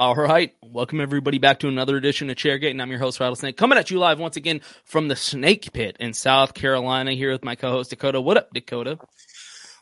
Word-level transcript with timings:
All 0.00 0.16
right. 0.16 0.52
Welcome 0.60 1.00
everybody 1.00 1.38
back 1.38 1.60
to 1.60 1.68
another 1.68 1.96
edition 1.96 2.28
of 2.28 2.34
Chairgate, 2.34 2.72
and 2.72 2.82
I'm 2.82 2.90
your 2.90 2.98
host, 2.98 3.20
Rattlesnake, 3.20 3.56
coming 3.56 3.78
at 3.78 3.92
you 3.92 4.00
live 4.00 4.18
once 4.18 4.36
again 4.36 4.60
from 4.84 5.06
the 5.06 5.14
Snake 5.14 5.72
Pit 5.72 5.96
in 6.00 6.12
South 6.12 6.52
Carolina 6.52 7.12
here 7.12 7.30
with 7.30 7.44
my 7.44 7.54
co-host 7.54 7.90
Dakota. 7.90 8.20
What 8.20 8.36
up, 8.36 8.52
Dakota? 8.52 8.98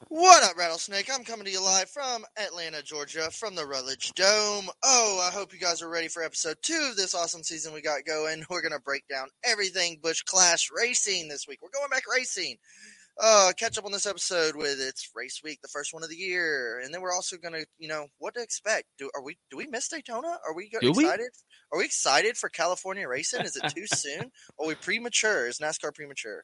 What 0.09 0.43
up, 0.45 0.59
Rattlesnake? 0.59 1.09
I'm 1.11 1.25
coming 1.25 1.47
to 1.47 1.51
you 1.51 1.65
live 1.65 1.89
from 1.89 2.27
Atlanta, 2.37 2.83
Georgia, 2.83 3.31
from 3.31 3.55
the 3.55 3.65
Rutledge 3.65 4.13
Dome. 4.13 4.69
Oh, 4.85 5.27
I 5.27 5.33
hope 5.33 5.55
you 5.55 5.59
guys 5.59 5.81
are 5.81 5.89
ready 5.89 6.09
for 6.09 6.23
episode 6.23 6.59
two 6.61 6.89
of 6.91 6.97
this 6.97 7.15
awesome 7.15 7.43
season 7.43 7.73
we 7.73 7.81
got 7.81 8.05
going. 8.05 8.45
We're 8.51 8.61
going 8.61 8.73
to 8.73 8.81
break 8.81 9.09
down 9.09 9.29
everything 9.43 9.99
Busch 10.03 10.21
Clash 10.21 10.69
racing 10.71 11.29
this 11.29 11.49
week. 11.49 11.61
We're 11.63 11.71
going 11.71 11.89
back 11.89 12.03
racing. 12.15 12.59
Uh, 13.25 13.53
catch 13.57 13.79
up 13.79 13.85
on 13.85 13.93
this 13.93 14.07
episode 14.07 14.57
with 14.57 14.81
it's 14.81 15.09
race 15.15 15.41
week, 15.45 15.61
the 15.63 15.69
first 15.69 15.95
one 15.95 16.03
of 16.03 16.11
the 16.11 16.17
year, 16.17 16.81
and 16.83 16.93
then 16.93 17.01
we're 17.01 17.15
also 17.15 17.37
gonna, 17.37 17.61
you 17.79 17.87
know, 17.87 18.07
what 18.19 18.35
to 18.35 18.43
expect. 18.43 18.89
Do 18.99 19.09
are 19.15 19.23
we? 19.23 19.37
Do 19.49 19.57
we 19.57 19.69
miss 19.69 19.87
Daytona? 19.87 20.39
Are 20.45 20.53
we 20.57 20.69
Do 20.81 20.91
we? 20.91 21.05
excited? 21.05 21.31
Are 21.73 21.79
we 21.79 21.85
excited 21.85 22.37
for 22.37 22.49
California 22.49 23.07
racing? 23.07 23.43
Is 23.43 23.55
it 23.55 23.73
too 23.73 23.87
soon? 23.87 24.33
Are 24.59 24.67
we 24.67 24.75
premature? 24.75 25.47
Is 25.47 25.59
NASCAR 25.59 25.95
premature? 25.95 26.43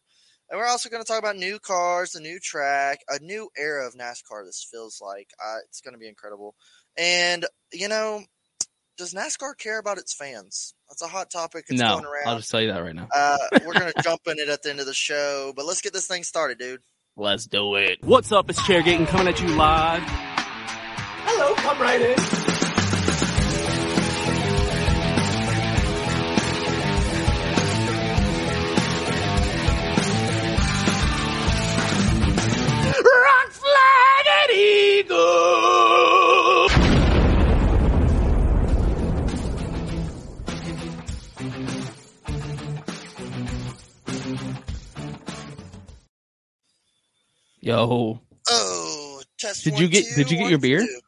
And 0.51 0.59
we're 0.59 0.69
also 0.69 0.89
going 0.89 1.03
to 1.03 1.07
talk 1.07 1.19
about 1.19 1.37
new 1.37 1.59
cars, 1.59 2.13
the 2.13 2.21
new 2.21 2.39
track, 2.39 3.01
a 3.09 3.19
new 3.21 3.51
era 3.59 3.85
of 3.85 3.95
NASCAR. 3.95 4.47
This 4.47 4.67
feels 4.71 5.01
like 5.03 5.29
uh, 5.45 5.59
it's 5.67 5.81
going 5.81 5.95
to 5.95 5.99
be 5.99 6.09
incredible. 6.09 6.55
And 6.97 7.45
you 7.73 7.89
know, 7.89 8.23
does 8.99 9.15
NASCAR 9.15 9.57
care 9.57 9.79
about 9.79 9.97
its 9.97 10.13
fans? 10.13 10.75
That's 10.89 11.03
a 11.03 11.07
hot 11.07 11.31
topic. 11.31 11.67
It's 11.69 11.81
no, 11.81 11.95
going 11.95 12.05
around. 12.05 12.27
I'll 12.27 12.37
just 12.37 12.51
tell 12.51 12.61
you 12.61 12.69
that 12.69 12.83
right 12.83 12.95
now. 12.95 13.09
Uh, 13.15 13.39
we're 13.65 13.73
going 13.73 13.93
to 13.97 14.03
jump 14.03 14.23
in 14.27 14.39
it 14.39 14.49
at 14.49 14.63
the 14.63 14.71
end 14.71 14.81
of 14.81 14.87
the 14.87 14.95
show, 14.95 15.53
but 15.57 15.65
let's 15.65 15.81
get 15.81 15.93
this 15.93 16.07
thing 16.07 16.25
started, 16.25 16.59
dude. 16.59 16.81
Let's 17.17 17.47
do 17.47 17.77
it. 17.77 17.99
What's 18.03 18.33
up? 18.33 18.51
It's 18.51 18.61
Chairgate 18.61 18.97
and 18.97 19.07
coming 19.07 19.29
at 19.29 19.41
you 19.41 19.49
live. 19.49 20.03
Hello, 20.05 21.55
come 21.55 21.81
right 21.81 22.01
in. 22.01 22.48
Yo, 47.69 48.19
Oh, 48.51 49.23
test. 49.37 49.65
Did 49.65 49.75
one, 49.75 49.83
you 49.83 49.89
get- 49.89 50.07
two, 50.07 50.15
did 50.15 50.31
you 50.31 50.37
get 50.39 50.43
one, 50.45 50.51
your 50.51 50.59
beer? 50.59 50.81
two. 50.81 51.01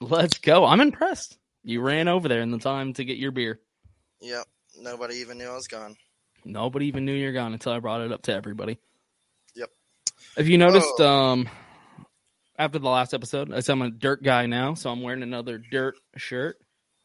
let's 0.00 0.38
go. 0.38 0.64
I'm 0.64 0.80
impressed. 0.80 1.36
You 1.64 1.80
ran 1.80 2.06
over 2.06 2.28
there 2.28 2.40
in 2.40 2.52
the 2.52 2.58
time 2.60 2.92
to 2.94 3.04
get 3.04 3.16
your 3.16 3.32
beer. 3.32 3.60
Yep. 4.20 4.46
Nobody 4.78 5.16
even 5.16 5.38
knew 5.38 5.48
I 5.48 5.54
was 5.56 5.66
gone. 5.66 5.96
Nobody 6.44 6.86
even 6.86 7.04
knew 7.04 7.14
you're 7.14 7.32
gone 7.32 7.52
until 7.52 7.72
I 7.72 7.80
brought 7.80 8.02
it 8.02 8.12
up 8.12 8.22
to 8.22 8.32
everybody. 8.32 8.78
Yep. 9.56 9.70
Have 10.36 10.46
you 10.46 10.56
noticed 10.56 10.86
Oh. 11.00 11.06
um 11.32 11.48
after 12.56 12.78
the 12.78 12.88
last 12.88 13.12
episode, 13.12 13.52
I 13.52 13.58
said 13.60 13.72
I'm 13.72 13.82
a 13.82 13.90
dirt 13.90 14.22
guy 14.22 14.46
now, 14.46 14.74
so 14.74 14.90
I'm 14.90 15.02
wearing 15.02 15.24
another 15.24 15.58
dirt 15.58 15.96
shirt. 16.16 16.58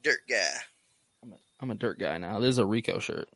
Dirt 0.04 0.20
guy, 0.30 0.54
I'm 1.60 1.72
a 1.72 1.76
dirt 1.76 1.98
guy 1.98 2.20
now. 2.20 2.40
This 2.40 2.50
is 2.50 2.58
a 2.60 2.66
Rico 2.66 3.00
shirt. 3.00 3.28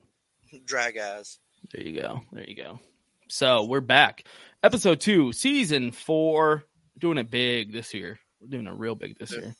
drag 0.66 1.00
eyes. 1.00 1.40
There 1.72 1.82
you 1.82 2.00
go. 2.00 2.22
There 2.32 2.48
you 2.48 2.56
go. 2.56 2.80
So 3.28 3.64
we're 3.64 3.82
back. 3.82 4.24
Episode 4.64 5.00
two, 5.00 5.32
season 5.32 5.92
four. 5.92 6.64
Doing 7.00 7.18
it 7.18 7.32
big 7.32 7.74
this 7.74 7.94
year. 7.94 8.20
We're 8.40 8.50
doing 8.50 8.68
it 8.68 8.74
real 8.74 8.96
big 8.96 9.18
this 9.18 9.32
year. 9.32 9.56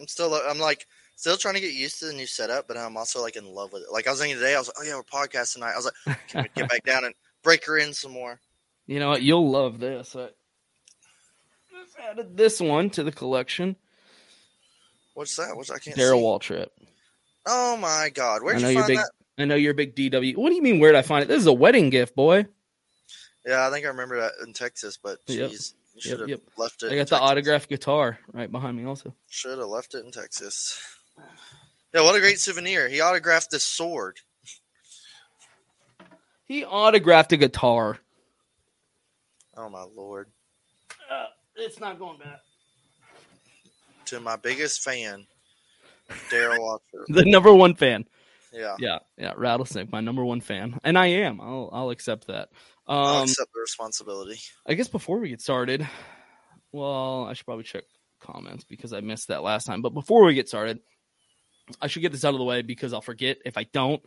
I'm 0.00 0.08
still. 0.08 0.34
I'm 0.34 0.58
like 0.58 0.86
still 1.16 1.36
trying 1.36 1.54
to 1.54 1.60
get 1.60 1.74
used 1.74 1.98
to 2.00 2.06
the 2.06 2.14
new 2.14 2.26
setup, 2.26 2.66
but 2.66 2.76
I'm 2.76 2.96
also 2.96 3.20
like 3.20 3.36
in 3.36 3.46
love 3.46 3.72
with 3.72 3.82
it. 3.82 3.92
Like 3.92 4.06
I 4.06 4.10
was 4.10 4.20
thinking 4.20 4.38
today, 4.38 4.54
I 4.54 4.58
was 4.58 4.68
like, 4.68 4.76
oh 4.80 4.84
yeah, 4.84 4.96
we're 4.96 5.02
podcasting 5.02 5.54
tonight. 5.54 5.72
I 5.72 5.76
was 5.76 5.90
like, 6.06 6.28
can 6.28 6.42
we 6.42 6.48
get 6.62 6.70
back 6.70 6.84
down 6.84 7.04
and 7.04 7.14
break 7.42 7.66
her 7.66 7.76
in 7.76 7.92
some 7.92 8.12
more? 8.12 8.40
You 8.86 8.98
know 8.98 9.10
what? 9.10 9.22
You'll 9.22 9.50
love 9.50 9.78
this. 9.78 10.16
I 10.16 10.28
just 11.70 11.96
added 12.10 12.36
this 12.36 12.60
one 12.60 12.90
to 12.90 13.04
the 13.04 13.12
collection. 13.12 13.76
What's 15.14 15.36
that? 15.36 15.54
What's 15.54 15.70
I 15.70 15.78
can't 15.78 15.96
Darrell. 15.96 16.22
Waltrip. 16.22 16.68
Oh 17.46 17.76
my 17.76 18.10
god, 18.12 18.42
where'd 18.42 18.56
I 18.56 18.60
know 18.60 18.68
you 18.70 18.78
find 18.78 18.88
big. 18.88 18.98
that? 18.98 19.10
I 19.38 19.44
know 19.44 19.54
you're 19.54 19.72
a 19.72 19.74
big 19.74 19.94
DW. 19.94 20.36
What 20.36 20.48
do 20.48 20.54
you 20.54 20.62
mean? 20.62 20.80
Where 20.80 20.92
did 20.92 20.98
I 20.98 21.02
find 21.02 21.22
it? 21.22 21.28
This 21.28 21.40
is 21.40 21.46
a 21.46 21.52
wedding 21.52 21.90
gift, 21.90 22.16
boy. 22.16 22.46
Yeah, 23.46 23.66
I 23.66 23.70
think 23.70 23.84
I 23.84 23.88
remember 23.88 24.20
that 24.20 24.32
in 24.46 24.52
Texas, 24.52 24.96
but 25.02 25.18
Yep. 25.26 25.50
jeez, 25.50 25.74
you 25.94 25.96
Yep, 25.96 26.02
should 26.02 26.20
have 26.20 26.28
yep. 26.28 26.40
left 26.56 26.82
it. 26.82 26.86
I 26.86 26.92
in 26.92 26.96
got 26.98 27.08
the 27.08 27.16
Texas. 27.16 27.30
autographed 27.30 27.68
guitar 27.68 28.18
right 28.32 28.50
behind 28.50 28.76
me. 28.76 28.84
Also, 28.84 29.14
Should 29.28 29.58
have 29.58 29.68
left 29.68 29.94
it 29.94 30.04
in 30.04 30.12
Texas. 30.12 30.80
Yeah, 31.94 32.02
what 32.02 32.14
a 32.14 32.20
great 32.20 32.38
souvenir. 32.40 32.88
He 32.88 33.00
autographed 33.00 33.50
this 33.50 33.64
sword. 33.64 34.18
he 36.46 36.64
autographed 36.64 37.32
a 37.32 37.36
guitar. 37.36 37.98
Oh 39.56 39.68
my 39.68 39.82
lord. 39.82 40.28
Uh, 41.10 41.26
it's 41.56 41.78
not 41.80 41.98
going 41.98 42.18
back. 42.18 42.40
To 44.06 44.20
my 44.20 44.36
biggest 44.36 44.82
fan, 44.82 45.26
Darrell 46.30 46.58
Waltrip. 46.94 47.04
The 47.08 47.24
number 47.24 47.52
one 47.52 47.74
fan. 47.74 48.04
Yeah. 48.52 48.76
Yeah, 48.78 48.98
yeah. 49.16 49.32
Rattlesnake, 49.36 49.90
my 49.90 50.00
number 50.00 50.24
one 50.24 50.40
fan, 50.42 50.78
and 50.84 50.98
I 50.98 51.06
am. 51.06 51.40
I'll 51.40 51.70
I'll 51.72 51.90
accept 51.90 52.26
that. 52.26 52.50
I'll 52.92 53.16
Um, 53.16 53.22
accept 53.24 53.50
the 53.54 53.60
responsibility. 53.60 54.38
I 54.66 54.74
guess 54.74 54.88
before 54.88 55.18
we 55.18 55.28
get 55.30 55.40
started, 55.40 55.88
well, 56.72 57.24
I 57.24 57.32
should 57.32 57.46
probably 57.46 57.64
check 57.64 57.84
comments 58.20 58.64
because 58.64 58.92
I 58.92 59.00
missed 59.00 59.28
that 59.28 59.42
last 59.42 59.66
time. 59.66 59.82
But 59.82 59.94
before 59.94 60.24
we 60.24 60.34
get 60.34 60.48
started, 60.48 60.80
I 61.80 61.86
should 61.86 62.02
get 62.02 62.12
this 62.12 62.24
out 62.24 62.34
of 62.34 62.38
the 62.38 62.44
way 62.44 62.62
because 62.62 62.92
I'll 62.92 63.00
forget 63.00 63.38
if 63.44 63.56
I 63.56 63.64
don't. 63.64 64.02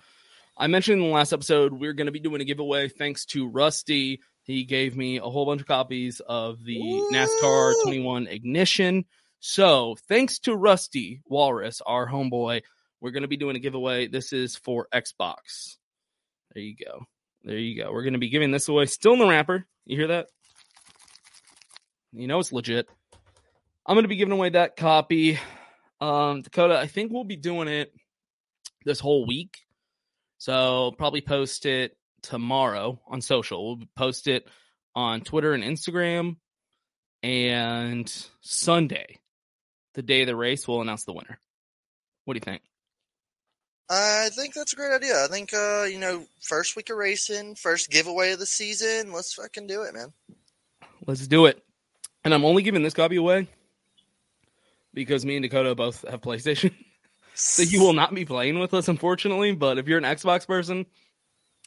I 0.57 0.67
mentioned 0.67 1.01
in 1.01 1.07
the 1.09 1.13
last 1.13 1.33
episode 1.33 1.73
we're 1.73 1.93
going 1.93 2.05
to 2.05 2.11
be 2.11 2.19
doing 2.19 2.41
a 2.41 2.45
giveaway 2.45 2.87
thanks 2.87 3.25
to 3.27 3.47
Rusty. 3.49 4.21
He 4.43 4.63
gave 4.63 4.95
me 4.95 5.17
a 5.17 5.23
whole 5.23 5.45
bunch 5.45 5.61
of 5.61 5.67
copies 5.67 6.21
of 6.25 6.63
the 6.63 6.79
NASCAR 7.11 7.73
21 7.83 8.27
Ignition. 8.27 9.05
So, 9.39 9.95
thanks 10.07 10.39
to 10.39 10.55
Rusty 10.55 11.21
Walrus, 11.25 11.81
our 11.85 12.07
homeboy, 12.07 12.61
we're 13.01 13.11
going 13.11 13.23
to 13.23 13.27
be 13.27 13.37
doing 13.37 13.55
a 13.55 13.59
giveaway. 13.59 14.07
This 14.07 14.31
is 14.33 14.55
for 14.55 14.87
Xbox. 14.93 15.77
There 16.53 16.63
you 16.63 16.75
go. 16.75 17.05
There 17.45 17.57
you 17.57 17.81
go. 17.81 17.91
We're 17.93 18.03
going 18.03 18.13
to 18.13 18.19
be 18.19 18.29
giving 18.29 18.51
this 18.51 18.67
away 18.67 18.87
still 18.87 19.13
in 19.13 19.19
the 19.19 19.27
wrapper. 19.27 19.65
You 19.85 19.97
hear 19.97 20.07
that? 20.07 20.27
You 22.11 22.27
know 22.27 22.39
it's 22.39 22.51
legit. 22.51 22.87
I'm 23.85 23.95
gonna 23.95 24.07
be 24.07 24.15
giving 24.15 24.31
away 24.31 24.49
that 24.49 24.77
copy. 24.77 25.37
Um, 25.99 26.41
Dakota, 26.41 26.77
I 26.79 26.87
think 26.87 27.11
we'll 27.11 27.25
be 27.25 27.35
doing 27.35 27.67
it 27.67 27.93
this 28.85 29.01
whole 29.01 29.27
week. 29.27 29.57
So 30.37 30.93
probably 30.97 31.21
post 31.21 31.65
it 31.65 31.95
tomorrow 32.23 33.01
on 33.07 33.21
social. 33.21 33.77
We'll 33.77 33.87
post 33.97 34.27
it 34.27 34.47
on 34.95 35.21
Twitter 35.21 35.53
and 35.53 35.63
Instagram. 35.63 36.37
And 37.21 38.11
Sunday, 38.41 39.19
the 39.93 40.01
day 40.03 40.21
of 40.21 40.27
the 40.27 40.35
race, 40.35 40.67
we'll 40.67 40.81
announce 40.81 41.03
the 41.03 41.13
winner. 41.13 41.39
What 42.23 42.35
do 42.35 42.37
you 42.37 42.41
think? 42.41 42.61
I 43.89 44.29
think 44.31 44.53
that's 44.53 44.73
a 44.73 44.75
great 44.75 44.95
idea. 44.95 45.23
I 45.23 45.27
think 45.27 45.53
uh, 45.53 45.83
you 45.83 45.99
know, 45.99 46.25
first 46.41 46.75
week 46.75 46.89
of 46.89 46.97
racing, 46.97 47.55
first 47.55 47.91
giveaway 47.91 48.31
of 48.31 48.39
the 48.39 48.45
season. 48.45 49.11
Let's 49.11 49.33
fucking 49.33 49.67
do 49.67 49.83
it, 49.83 49.93
man. 49.93 50.13
Let's 51.05 51.27
do 51.27 51.45
it. 51.45 51.63
And 52.23 52.33
I'm 52.33 52.45
only 52.45 52.63
giving 52.63 52.81
this 52.81 52.95
copy 52.95 53.17
away 53.17 53.47
because 54.93 55.25
me 55.25 55.35
and 55.35 55.43
Dakota 55.43 55.75
both 55.75 56.03
have 56.09 56.21
PlayStation. 56.21 56.73
so 57.35 57.61
you 57.61 57.81
will 57.81 57.93
not 57.93 58.13
be 58.15 58.25
playing 58.25 58.57
with 58.57 58.73
us, 58.73 58.87
unfortunately. 58.87 59.53
But 59.53 59.77
if 59.77 59.87
you're 59.87 59.99
an 59.99 60.03
Xbox 60.03 60.47
person, 60.47 60.87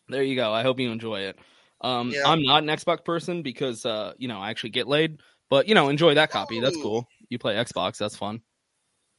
there 0.08 0.24
you 0.24 0.34
go. 0.34 0.52
I 0.52 0.62
hope 0.62 0.80
you 0.80 0.90
enjoy 0.90 1.20
it. 1.20 1.38
Um, 1.80 2.10
Yeah. 2.10 2.22
I'm 2.26 2.42
not 2.42 2.64
an 2.64 2.68
Xbox 2.68 3.04
person 3.04 3.42
because 3.42 3.86
uh, 3.86 4.14
you 4.18 4.26
know 4.26 4.40
I 4.40 4.50
actually 4.50 4.70
get 4.70 4.88
laid. 4.88 5.20
But 5.48 5.68
you 5.68 5.74
know, 5.74 5.88
enjoy 5.88 6.14
that 6.14 6.30
copy. 6.30 6.60
That's 6.60 6.76
cool. 6.76 7.06
You 7.28 7.38
play 7.38 7.54
Xbox. 7.54 7.98
That's 7.98 8.16
fun. 8.16 8.42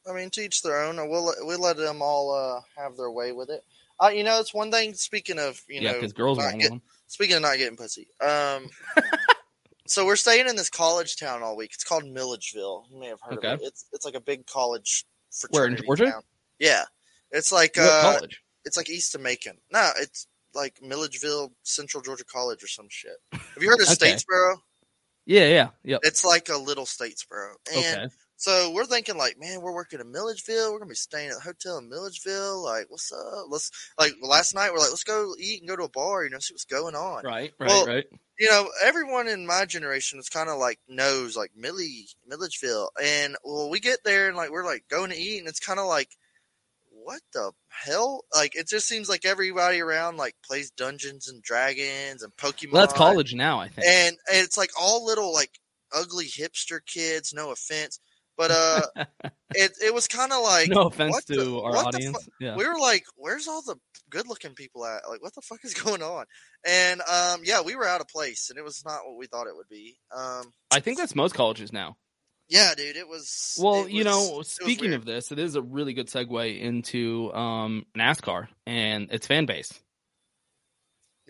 I 0.10 0.14
mean, 0.14 0.30
to 0.32 0.42
each 0.42 0.62
their 0.62 0.82
own. 0.84 0.96
We'll 1.10 1.26
let- 1.26 1.46
we 1.46 1.56
let 1.56 1.78
them 1.78 2.02
all 2.02 2.34
uh, 2.34 2.62
have 2.82 2.98
their 2.98 3.12
way 3.12 3.32
with 3.32 3.50
it. 3.50 3.64
Uh, 4.02 4.08
you 4.10 4.24
know, 4.24 4.40
it's 4.40 4.54
one 4.54 4.72
thing. 4.72 4.94
Speaking 4.94 5.40
of, 5.40 5.62
you 5.68 5.82
yeah, 5.82 5.92
know, 5.92 5.98
because 6.00 6.14
girls 6.14 6.38
want 6.38 6.60
get- 6.60 6.72
one. 6.72 6.82
speaking 7.08 7.36
of 7.36 7.42
not 7.42 7.58
getting 7.58 7.76
pussy. 7.78 8.08
Um, 8.22 8.70
so 9.88 10.06
we're 10.06 10.16
staying 10.16 10.48
in 10.48 10.56
this 10.56 10.70
college 10.70 11.18
town 11.18 11.44
all 11.44 11.56
week. 11.58 11.72
It's 11.74 11.84
called 11.84 12.06
Milledgeville. 12.06 12.86
You 12.90 13.00
may 13.00 13.08
have 13.08 13.20
heard 13.22 13.40
Okay. 13.40 13.48
of 13.54 13.62
it. 13.62 13.66
It's 13.68 13.86
it's 13.92 14.06
like 14.06 14.16
a 14.16 14.22
big 14.22 14.46
college 14.48 15.06
Where, 15.50 15.66
in 15.66 15.78
Georgia? 15.78 16.06
town. 16.12 16.22
Yeah, 16.60 16.84
it's 17.32 17.52
like 17.52 17.76
What 17.78 17.90
uh, 17.90 18.14
college? 18.16 18.42
it's 18.66 18.78
like 18.78 18.90
East 18.90 19.16
of 19.16 19.22
Macon. 19.22 19.58
No, 19.72 19.90
it's 19.98 20.28
like 20.54 20.80
Milledgeville 20.82 21.52
Central 21.64 22.02
Georgia 22.02 22.26
College 22.26 22.64
or 22.64 22.68
some 22.68 22.88
shit. 22.90 23.18
Have 23.34 23.42
you 23.62 23.70
heard 23.70 23.82
of 23.82 23.88
Okay. 23.92 24.14
Statesboro? 24.14 24.56
Yeah, 25.26 25.46
yeah, 25.48 25.68
yep. 25.84 26.00
It's 26.04 26.26
like 26.26 26.50
a 26.50 26.58
little 26.58 26.86
Statesboro. 26.86 27.52
And 27.76 28.00
Okay. 28.02 28.14
So 28.40 28.72
we're 28.72 28.86
thinking 28.86 29.18
like, 29.18 29.38
man, 29.38 29.60
we're 29.62 29.74
working 29.74 30.00
in 30.00 30.12
Milledgeville. 30.14 30.72
We're 30.72 30.80
gonna 30.80 30.90
be 30.90 30.96
staying 30.96 31.28
at 31.30 31.36
the 31.36 31.42
hotel 31.42 31.78
in 31.78 31.90
Milledgeville. 31.90 32.64
Like, 32.64 32.86
what's 32.90 33.12
up? 33.12 33.48
Let's 33.50 33.70
like 34.00 34.14
last 34.22 34.56
night 34.56 34.72
we're 34.72 34.80
like, 34.80 34.92
let's 34.92 35.04
go 35.04 35.34
eat 35.38 35.60
and 35.60 35.68
go 35.68 35.76
to 35.76 35.84
a 35.84 35.90
bar. 35.90 36.24
You 36.24 36.30
know, 36.30 36.40
see 36.40 36.54
what's 36.54 36.64
going 36.64 36.96
on. 36.96 37.26
Right, 37.26 37.54
right, 37.60 37.68
Well, 37.68 37.86
right. 37.86 38.06
You 38.40 38.50
know, 38.50 38.70
everyone 38.82 39.28
in 39.28 39.46
my 39.46 39.66
generation 39.66 40.18
is 40.20 40.30
kind 40.30 40.50
of 40.50 40.58
like 40.58 40.80
knows 40.88 41.36
like 41.36 41.52
Millie 41.54 42.08
Milledgeville, 42.26 42.92
and 43.04 43.36
well, 43.44 43.70
we 43.70 43.82
get 43.82 44.06
there 44.06 44.30
and 44.30 44.38
like 44.38 44.52
we're 44.52 44.64
like 44.66 44.86
going 44.90 45.10
to 45.12 45.18
eat, 45.18 45.40
and 45.40 45.48
it's 45.50 45.60
kind 45.60 45.78
of 45.78 45.88
like, 45.88 46.16
what 46.90 47.20
the 47.34 47.52
hell? 47.68 48.24
Like, 48.34 48.56
it 48.56 48.70
just 48.70 48.88
seems 48.88 49.10
like 49.10 49.26
everybody 49.26 49.82
around 49.82 50.16
like 50.16 50.36
plays 50.46 50.72
Dungeons 50.72 51.28
and 51.28 51.44
Dragons 51.44 52.24
and 52.24 52.34
Pokemon. 52.38 52.72
Well, 52.72 52.84
that's 52.84 52.94
college 52.94 53.34
now, 53.36 53.60
I 53.60 53.68
think. 53.68 53.86
and, 53.86 54.18
and 54.32 54.46
it's 54.46 54.58
like 54.58 54.70
all 54.80 55.06
little 55.06 55.34
like 55.34 55.60
ugly 55.94 56.28
hipster 56.28 56.80
kids. 56.86 57.34
No 57.34 57.52
offense, 57.52 58.00
but 58.40 58.50
uh, 58.52 58.82
it 59.54 59.74
it 59.84 59.94
was 59.94 60.08
kind 60.08 60.32
of 60.32 60.42
like 60.42 60.70
no 60.70 60.84
offense 60.88 61.24
to 61.26 61.36
the- 61.36 61.60
our 61.60 61.76
audience. 61.76 62.24
fu- 62.24 62.32
yeah. 62.46 62.56
we 62.56 62.66
were 62.66 62.80
like, 62.80 63.04
where's 63.18 63.48
all 63.50 63.62
the 63.62 63.76
good 64.10 64.28
looking 64.28 64.54
people 64.56 64.86
at? 64.86 65.02
Like, 65.08 65.22
what 65.22 65.36
the 65.36 65.42
fuck 65.42 65.60
is 65.64 65.74
going 65.84 66.02
on? 66.02 66.26
And 66.66 67.02
um, 67.02 67.42
yeah, 67.44 67.62
we 67.62 67.76
were 67.76 67.86
out 67.88 68.02
of 68.02 68.08
place, 68.08 68.50
and 68.50 68.58
it 68.58 68.64
was 68.64 68.82
not 68.86 69.02
what 69.06 69.18
we 69.18 69.28
thought 69.28 69.48
it 69.48 69.56
would 69.56 69.68
be. 69.70 69.98
Um, 70.16 70.54
I 70.72 70.80
think 70.80 70.98
that's 70.98 71.14
most 71.16 71.36
colleges 71.36 71.72
now. 71.74 71.98
yeah, 72.48 72.74
dude, 72.76 72.96
it 72.96 73.08
was. 73.08 73.58
Well, 73.62 73.86
it 73.86 73.92
you 73.92 74.06
was- 74.06 74.32
know, 74.32 74.42
speaking 74.42 74.94
of 74.94 75.04
this, 75.06 75.32
it 75.34 75.40
is 75.40 75.56
a 75.56 75.62
really 75.62 75.94
good 75.94 76.08
segue 76.08 76.60
into 76.60 77.32
um, 77.34 77.86
NASCAR 77.98 78.48
and 78.66 79.12
its 79.12 79.28
fan 79.28 79.46
base. 79.46 79.72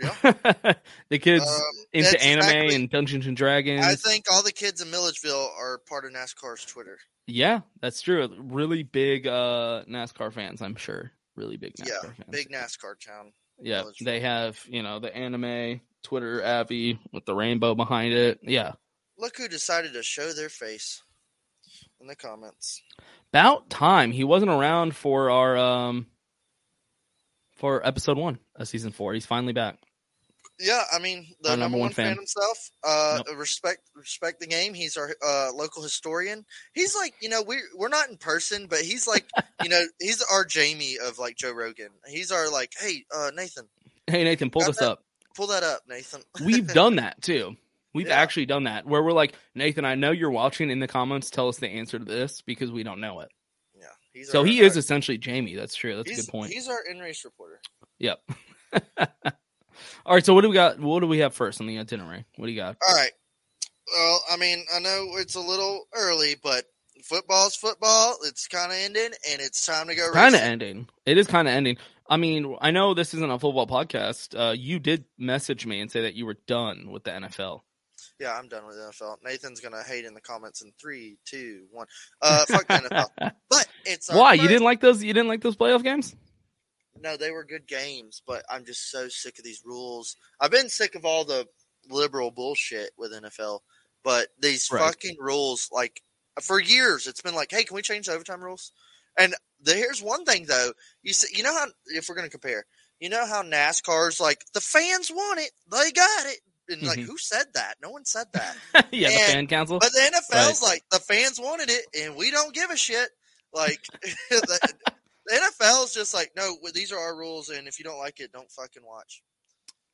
Yeah. 0.01 0.73
the 1.09 1.19
kids 1.19 1.45
Um, 1.45 1.61
into 1.93 2.21
anime 2.23 2.39
exactly- 2.45 2.75
and 2.75 2.89
Dungeons 2.89 3.25
and 3.27 3.35
Dragons. 3.37 3.85
I 3.85 3.95
think 3.95 4.25
all 4.31 4.43
the 4.43 4.51
kids 4.51 4.81
in 4.81 4.89
Milledgeville 4.91 5.51
are 5.57 5.79
part 5.89 6.05
of 6.05 6.11
NASCAR's 6.11 6.65
Twitter. 6.65 6.97
yeah, 7.27 7.61
that's 7.81 8.01
true. 8.01 8.29
Really 8.39 8.83
big 8.83 9.27
uh, 9.27 9.83
NASCAR 9.89 10.31
fans, 10.33 10.61
I'm 10.61 10.75
sure. 10.75 11.11
Really 11.35 11.57
big 11.57 11.73
NASCAR 11.75 11.87
yeah, 11.87 12.01
fans. 12.01 12.29
big 12.31 12.49
NASCAR 12.49 12.99
town. 13.05 13.33
yeah, 13.61 13.83
they 14.01 14.19
have 14.21 14.59
you 14.67 14.83
know 14.83 14.99
the 14.99 15.15
anime 15.15 15.81
Twitter 16.03 16.41
Abby 16.43 16.99
with 17.13 17.25
the 17.25 17.35
rainbow 17.35 17.75
behind 17.75 18.13
it. 18.13 18.39
Yeah, 18.43 18.73
Look 19.17 19.37
who 19.37 19.47
decided 19.47 19.93
to 19.93 20.03
show 20.03 20.31
their 20.31 20.49
face 20.49 21.01
in 22.01 22.07
the 22.07 22.15
comments. 22.15 22.81
about 23.33 23.69
time 23.69 24.11
he 24.11 24.23
wasn't 24.23 24.51
around 24.51 24.95
for 24.95 25.29
our 25.29 25.57
um 25.57 26.07
for 27.57 27.85
episode 27.85 28.17
one 28.17 28.39
of 28.55 28.67
season 28.67 28.91
four. 28.91 29.13
He's 29.13 29.25
finally 29.25 29.53
back. 29.53 29.77
Yeah, 30.59 30.81
I 30.93 30.99
mean 30.99 31.27
the 31.41 31.49
number, 31.49 31.63
number 31.63 31.77
one 31.77 31.89
fan, 31.91 32.07
fan. 32.07 32.15
himself. 32.17 32.69
Uh, 32.83 33.23
respect 33.37 33.79
respect 33.95 34.39
the 34.41 34.47
game. 34.47 34.73
He's 34.73 34.97
our 34.97 35.09
uh, 35.25 35.51
local 35.53 35.81
historian. 35.83 36.45
He's 36.73 36.95
like 36.95 37.13
you 37.21 37.29
know 37.29 37.41
we 37.41 37.57
we're 37.77 37.87
not 37.89 38.09
in 38.09 38.17
person, 38.17 38.67
but 38.67 38.79
he's 38.79 39.07
like 39.07 39.25
you 39.63 39.69
know 39.69 39.81
he's 40.01 40.21
our 40.21 40.43
Jamie 40.45 40.97
of 41.03 41.17
like 41.17 41.37
Joe 41.37 41.51
Rogan. 41.53 41.89
He's 42.07 42.31
our 42.31 42.51
like 42.51 42.73
hey 42.77 43.05
uh, 43.15 43.31
Nathan, 43.35 43.67
Hey 44.07 44.23
Nathan, 44.25 44.49
pull 44.49 44.65
this 44.65 44.77
that? 44.77 44.91
up. 44.91 45.03
pull 45.35 45.47
that 45.47 45.63
up, 45.63 45.81
Nathan. 45.87 46.21
We've 46.45 46.67
done 46.67 46.97
that 46.97 47.21
too. 47.21 47.55
We've 47.93 48.07
Yeah. 48.07 48.19
actually 48.19 48.45
done 48.45 48.65
that 48.65 48.85
where 48.85 49.01
we're 49.01 49.13
like, 49.13 49.33
Nathan, 49.55 49.83
I 49.85 49.95
know 49.95 50.11
you're 50.11 50.29
watching 50.29 50.69
in 50.69 50.79
the 50.79 50.87
comments. 50.87 51.29
Tell 51.31 51.47
us 51.47 51.57
the 51.57 51.67
answer 51.69 51.97
to 51.97 52.05
this 52.05 52.41
because 52.41 52.69
we 52.71 52.83
don't 52.83 52.99
know 53.01 53.21
it. 53.21 53.29
yeah, 53.75 53.85
he's 54.13 54.29
So 54.31 54.39
our- 54.41 54.45
he 54.45 54.59
is 54.59 54.73
our- 54.73 54.79
essentially 54.79 55.17
Jamie. 55.17 55.55
That's 55.55 55.73
true. 55.75 55.95
That's 55.95 56.11
a 56.11 56.15
good 56.15 56.27
point. 56.27 56.51
He's 56.51 56.67
our 56.67 56.79
in 56.87 56.99
race 56.99 57.23
reporter. 57.25 57.61
Yep. 57.97 58.19
All 60.05 60.13
right. 60.15 60.25
So 60.25 60.33
what 60.33 60.41
do 60.41 60.49
we 60.49 60.53
got? 60.53 60.79
What 60.79 61.01
do 61.01 61.07
we 61.07 61.19
have 61.19 61.33
first 61.33 61.61
on 61.61 61.67
the 61.67 61.79
itinerary? 61.79 62.25
What 62.37 62.47
do 62.47 62.51
you 62.51 62.59
got? 62.59 62.77
All 62.87 62.95
right. 62.95 63.11
Well, 63.93 64.21
I 64.31 64.37
mean, 64.37 64.65
I 64.73 64.79
know 64.79 65.17
it's 65.17 65.35
a 65.35 65.39
little 65.39 65.85
early, 65.95 66.35
but 66.41 66.65
football's 67.03 67.55
football. 67.55 68.17
It's 68.23 68.47
kind 68.47 68.71
of 68.71 68.77
ending, 68.77 69.11
and 69.29 69.41
it's 69.41 69.65
time 69.65 69.87
to 69.87 69.95
go. 69.95 70.11
Kind 70.11 70.35
of 70.35 70.41
ending. 70.41 70.87
It 71.05 71.17
is 71.17 71.27
kind 71.27 71.47
of 71.47 71.53
ending. 71.53 71.77
I 72.09 72.17
mean, 72.17 72.55
I 72.61 72.71
know 72.71 72.93
this 72.93 73.13
isn't 73.13 73.31
a 73.31 73.39
football 73.39 73.67
podcast. 73.67 74.37
Uh, 74.37 74.53
you 74.53 74.79
did 74.79 75.05
message 75.17 75.65
me 75.65 75.79
and 75.79 75.91
say 75.91 76.01
that 76.01 76.15
you 76.15 76.25
were 76.25 76.37
done 76.47 76.89
with 76.91 77.03
the 77.03 77.11
NFL. 77.11 77.61
Yeah, 78.19 78.35
I'm 78.37 78.47
done 78.47 78.65
with 78.65 78.75
the 78.75 78.81
NFL. 78.81 79.17
Nathan's 79.23 79.61
gonna 79.61 79.83
hate 79.83 80.05
in 80.05 80.13
the 80.13 80.21
comments 80.21 80.61
in 80.61 80.71
three, 80.79 81.17
two, 81.25 81.65
one. 81.71 81.87
Uh, 82.21 82.45
fuck 82.45 82.67
the 82.67 82.73
NFL. 82.73 83.31
But 83.49 83.67
it's 83.85 84.11
Why 84.11 84.33
you 84.33 84.47
didn't 84.47 84.63
like 84.63 84.81
those? 84.81 85.03
You 85.03 85.13
didn't 85.13 85.29
like 85.29 85.41
those 85.41 85.55
playoff 85.55 85.83
games? 85.83 86.15
No, 87.01 87.17
they 87.17 87.31
were 87.31 87.43
good 87.43 87.67
games, 87.67 88.21
but 88.25 88.43
I'm 88.49 88.65
just 88.65 88.91
so 88.91 89.07
sick 89.07 89.37
of 89.39 89.45
these 89.45 89.63
rules. 89.65 90.15
I've 90.39 90.51
been 90.51 90.69
sick 90.69 90.95
of 90.95 91.05
all 91.05 91.25
the 91.25 91.47
liberal 91.89 92.31
bullshit 92.31 92.91
with 92.97 93.13
NFL, 93.13 93.59
but 94.03 94.27
these 94.39 94.67
Right. 94.67 94.81
fucking 94.81 95.15
rules, 95.19 95.69
like 95.71 96.01
for 96.41 96.59
years, 96.59 97.07
it's 97.07 97.21
been 97.21 97.35
like, 97.35 97.51
hey, 97.51 97.63
can 97.63 97.75
we 97.75 97.81
change 97.81 98.07
the 98.07 98.13
overtime 98.13 98.43
rules? 98.43 98.71
And 99.17 99.35
the, 99.61 99.73
here's 99.73 100.01
one 100.01 100.23
thing 100.25 100.45
though, 100.45 100.71
you 101.03 101.13
see, 101.13 101.35
you 101.35 101.43
know 101.43 101.53
how 101.53 101.67
if 101.87 102.07
we're 102.07 102.15
gonna 102.15 102.29
compare, 102.29 102.65
you 102.99 103.09
know 103.09 103.25
how 103.25 103.41
NASCAR's 103.43 104.19
like 104.19 104.45
the 104.53 104.61
fans 104.61 105.09
want 105.09 105.39
it, 105.39 105.51
they 105.71 105.91
got 105.91 106.25
it, 106.27 106.39
and 106.69 106.81
like 106.83 106.99
Mhm. 106.99 107.05
who 107.07 107.17
said 107.17 107.45
that? 107.53 107.75
No 107.81 107.89
one 107.89 108.05
said 108.05 108.27
that. 108.33 108.55
yeah, 108.91 109.09
the 109.09 109.19
fan 109.19 109.47
council. 109.47 109.79
But 109.79 109.91
the 109.93 109.99
NFL's 109.99 110.61
like 110.61 110.83
the 110.91 110.99
fans 110.99 111.39
wanted 111.39 111.69
it, 111.69 111.85
and 111.99 112.15
we 112.15 112.31
don't 112.31 112.53
give 112.53 112.69
a 112.69 112.77
shit. 112.77 113.09
Like 113.53 113.79
NFL's 115.31 115.93
just 115.93 116.13
like, 116.13 116.31
no, 116.35 116.55
these 116.73 116.91
are 116.91 116.99
our 116.99 117.17
rules, 117.17 117.49
and 117.49 117.67
if 117.67 117.79
you 117.79 117.85
don't 117.85 117.99
like 117.99 118.19
it, 118.19 118.31
don't 118.31 118.51
fucking 118.51 118.83
watch. 118.85 119.21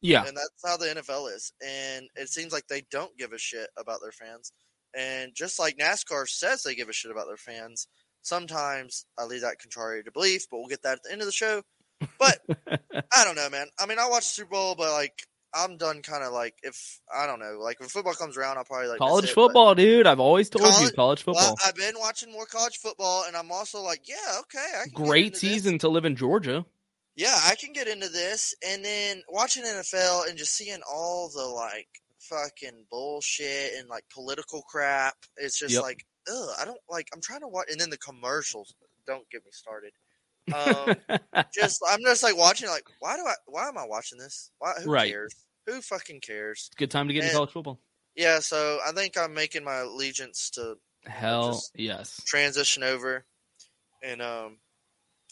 yeah, 0.02 0.26
And 0.26 0.36
that's 0.36 0.64
how 0.66 0.78
the 0.78 0.86
NFL 0.88 1.34
is. 1.36 1.52
And 1.66 2.08
it 2.16 2.30
seems 2.30 2.54
like 2.54 2.68
they 2.68 2.84
don't 2.92 3.18
give 3.18 3.34
a 3.34 3.38
shit 3.38 3.68
about 3.78 4.00
their 4.02 4.12
fans. 4.12 4.52
And 4.98 5.34
just 5.36 5.60
like 5.60 5.78
NASCAR 5.78 6.28
says 6.28 6.64
they 6.64 6.76
give 6.76 6.90
a 6.90 6.94
shit 6.94 7.12
about 7.12 7.28
their 7.28 7.38
fans, 7.38 7.88
sometimes 8.22 9.06
I 9.18 9.26
leave 9.26 9.42
that 9.42 9.60
contrary 9.60 10.04
to 10.04 10.12
belief. 10.12 10.46
But 10.50 10.60
we'll 10.60 10.68
get 10.68 10.84
that 10.84 10.94
at 10.98 11.04
the 11.04 11.12
end 11.12 11.22
of 11.22 11.28
the 11.28 11.34
show. 11.34 11.62
But 12.18 12.40
I 13.14 13.26
don't 13.26 13.36
know, 13.36 13.50
man. 13.50 13.68
I 13.80 13.86
mean, 13.86 14.00
I 14.00 14.08
watch 14.08 14.24
the 14.24 14.34
Super 14.34 14.52
Bowl, 14.52 14.76
but 14.76 14.92
like. 14.92 15.14
I'm 15.56 15.78
done, 15.78 16.02
kind 16.02 16.24
of 16.24 16.34
like 16.34 16.56
if 16.64 17.00
I 17.16 17.26
don't 17.26 17.40
know, 17.40 17.58
like 17.62 17.80
when 17.80 17.88
football 17.90 18.14
comes 18.14 18.36
around, 18.38 18.58
I'll 18.58 18.66
probably 18.66 18.88
like 18.90 18.98
college 19.00 19.26
it, 19.26 19.28
but- 19.30 19.42
football, 19.44 19.74
dude. 19.76 20.06
I've 20.06 20.20
always 20.20 20.50
told 20.50 20.66
you 20.66 20.72
College- 20.72 20.96
college 20.96 21.24
football. 21.24 21.44
Well, 21.44 21.56
I've 21.66 21.76
been 21.76 21.96
watching 21.98 22.32
more 22.32 22.46
college 22.46 22.78
football, 22.78 23.24
and 23.26 23.36
I'm 23.38 23.52
also 23.52 23.82
like, 23.82 24.08
yeah, 24.08 24.16
okay, 24.42 24.60
I 24.80 24.84
can 24.84 24.90
get 24.90 24.94
Great 25.08 25.26
into 25.28 25.40
this. 25.40 25.40
season 25.42 25.80
to 25.80 25.90
live 25.90 26.04
in 26.06 26.16
Georgia. 26.16 26.66
Yeah, 27.16 27.40
I 27.46 27.56
can 27.56 27.72
get 27.72 27.88
into 27.88 28.10
this, 28.10 28.54
and 28.68 28.84
then 28.84 29.22
watching 29.30 29.64
NFL 29.64 30.28
and 30.28 30.38
just 30.38 30.54
seeing 30.54 30.82
all 30.92 31.30
the 31.34 31.46
like 31.46 31.88
fucking 32.20 32.86
bullshit 32.92 33.74
and 33.78 33.88
like 33.88 34.04
political 34.14 34.64
crap. 34.64 35.16
It's 35.38 35.58
just 35.58 35.74
Yep. 35.74 35.82
like, 35.84 36.06
ugh, 36.30 36.50
I 36.60 36.66
don't 36.66 36.82
like. 36.90 37.08
I'm 37.14 37.22
trying 37.22 37.42
to 37.42 37.48
watch, 37.48 37.68
and 37.72 37.80
then 37.80 37.90
the 37.90 37.98
commercials. 37.98 38.74
Don't 39.08 39.30
get 39.30 39.46
me 39.46 39.52
started. 39.52 39.92
Um, 40.54 40.96
just 41.54 41.82
I'm 41.90 42.02
just 42.02 42.24
like 42.24 42.38
watching, 42.38 42.70
like, 42.70 42.84
why 43.00 43.16
do 43.16 43.24
I? 43.26 43.34
Why 43.48 43.68
am 43.68 43.78
I 43.78 43.86
watching 43.86 44.18
this? 44.20 44.52
Why? 44.60 44.74
Who 44.84 44.92
Right. 44.92 45.12
cares? 45.12 45.36
Who 45.68 45.82
fucking 45.82 46.22
cares? 46.22 46.70
Good 46.78 46.92
time 46.92 47.08
to 47.08 47.14
get 47.14 47.24
into 47.24 47.34
college 47.36 47.52
football. 47.52 47.80
Yeah, 48.16 48.40
so 48.40 48.80
I 48.88 48.92
think 48.92 49.18
I'm 49.18 49.34
making 49.34 49.64
my 49.64 49.78
allegiance 49.78 50.50
to 50.52 50.76
Hell 51.06 51.62
yes. 51.76 52.22
transition 52.26 52.84
over, 52.84 53.26
and 54.04 54.22
um, 54.22 54.58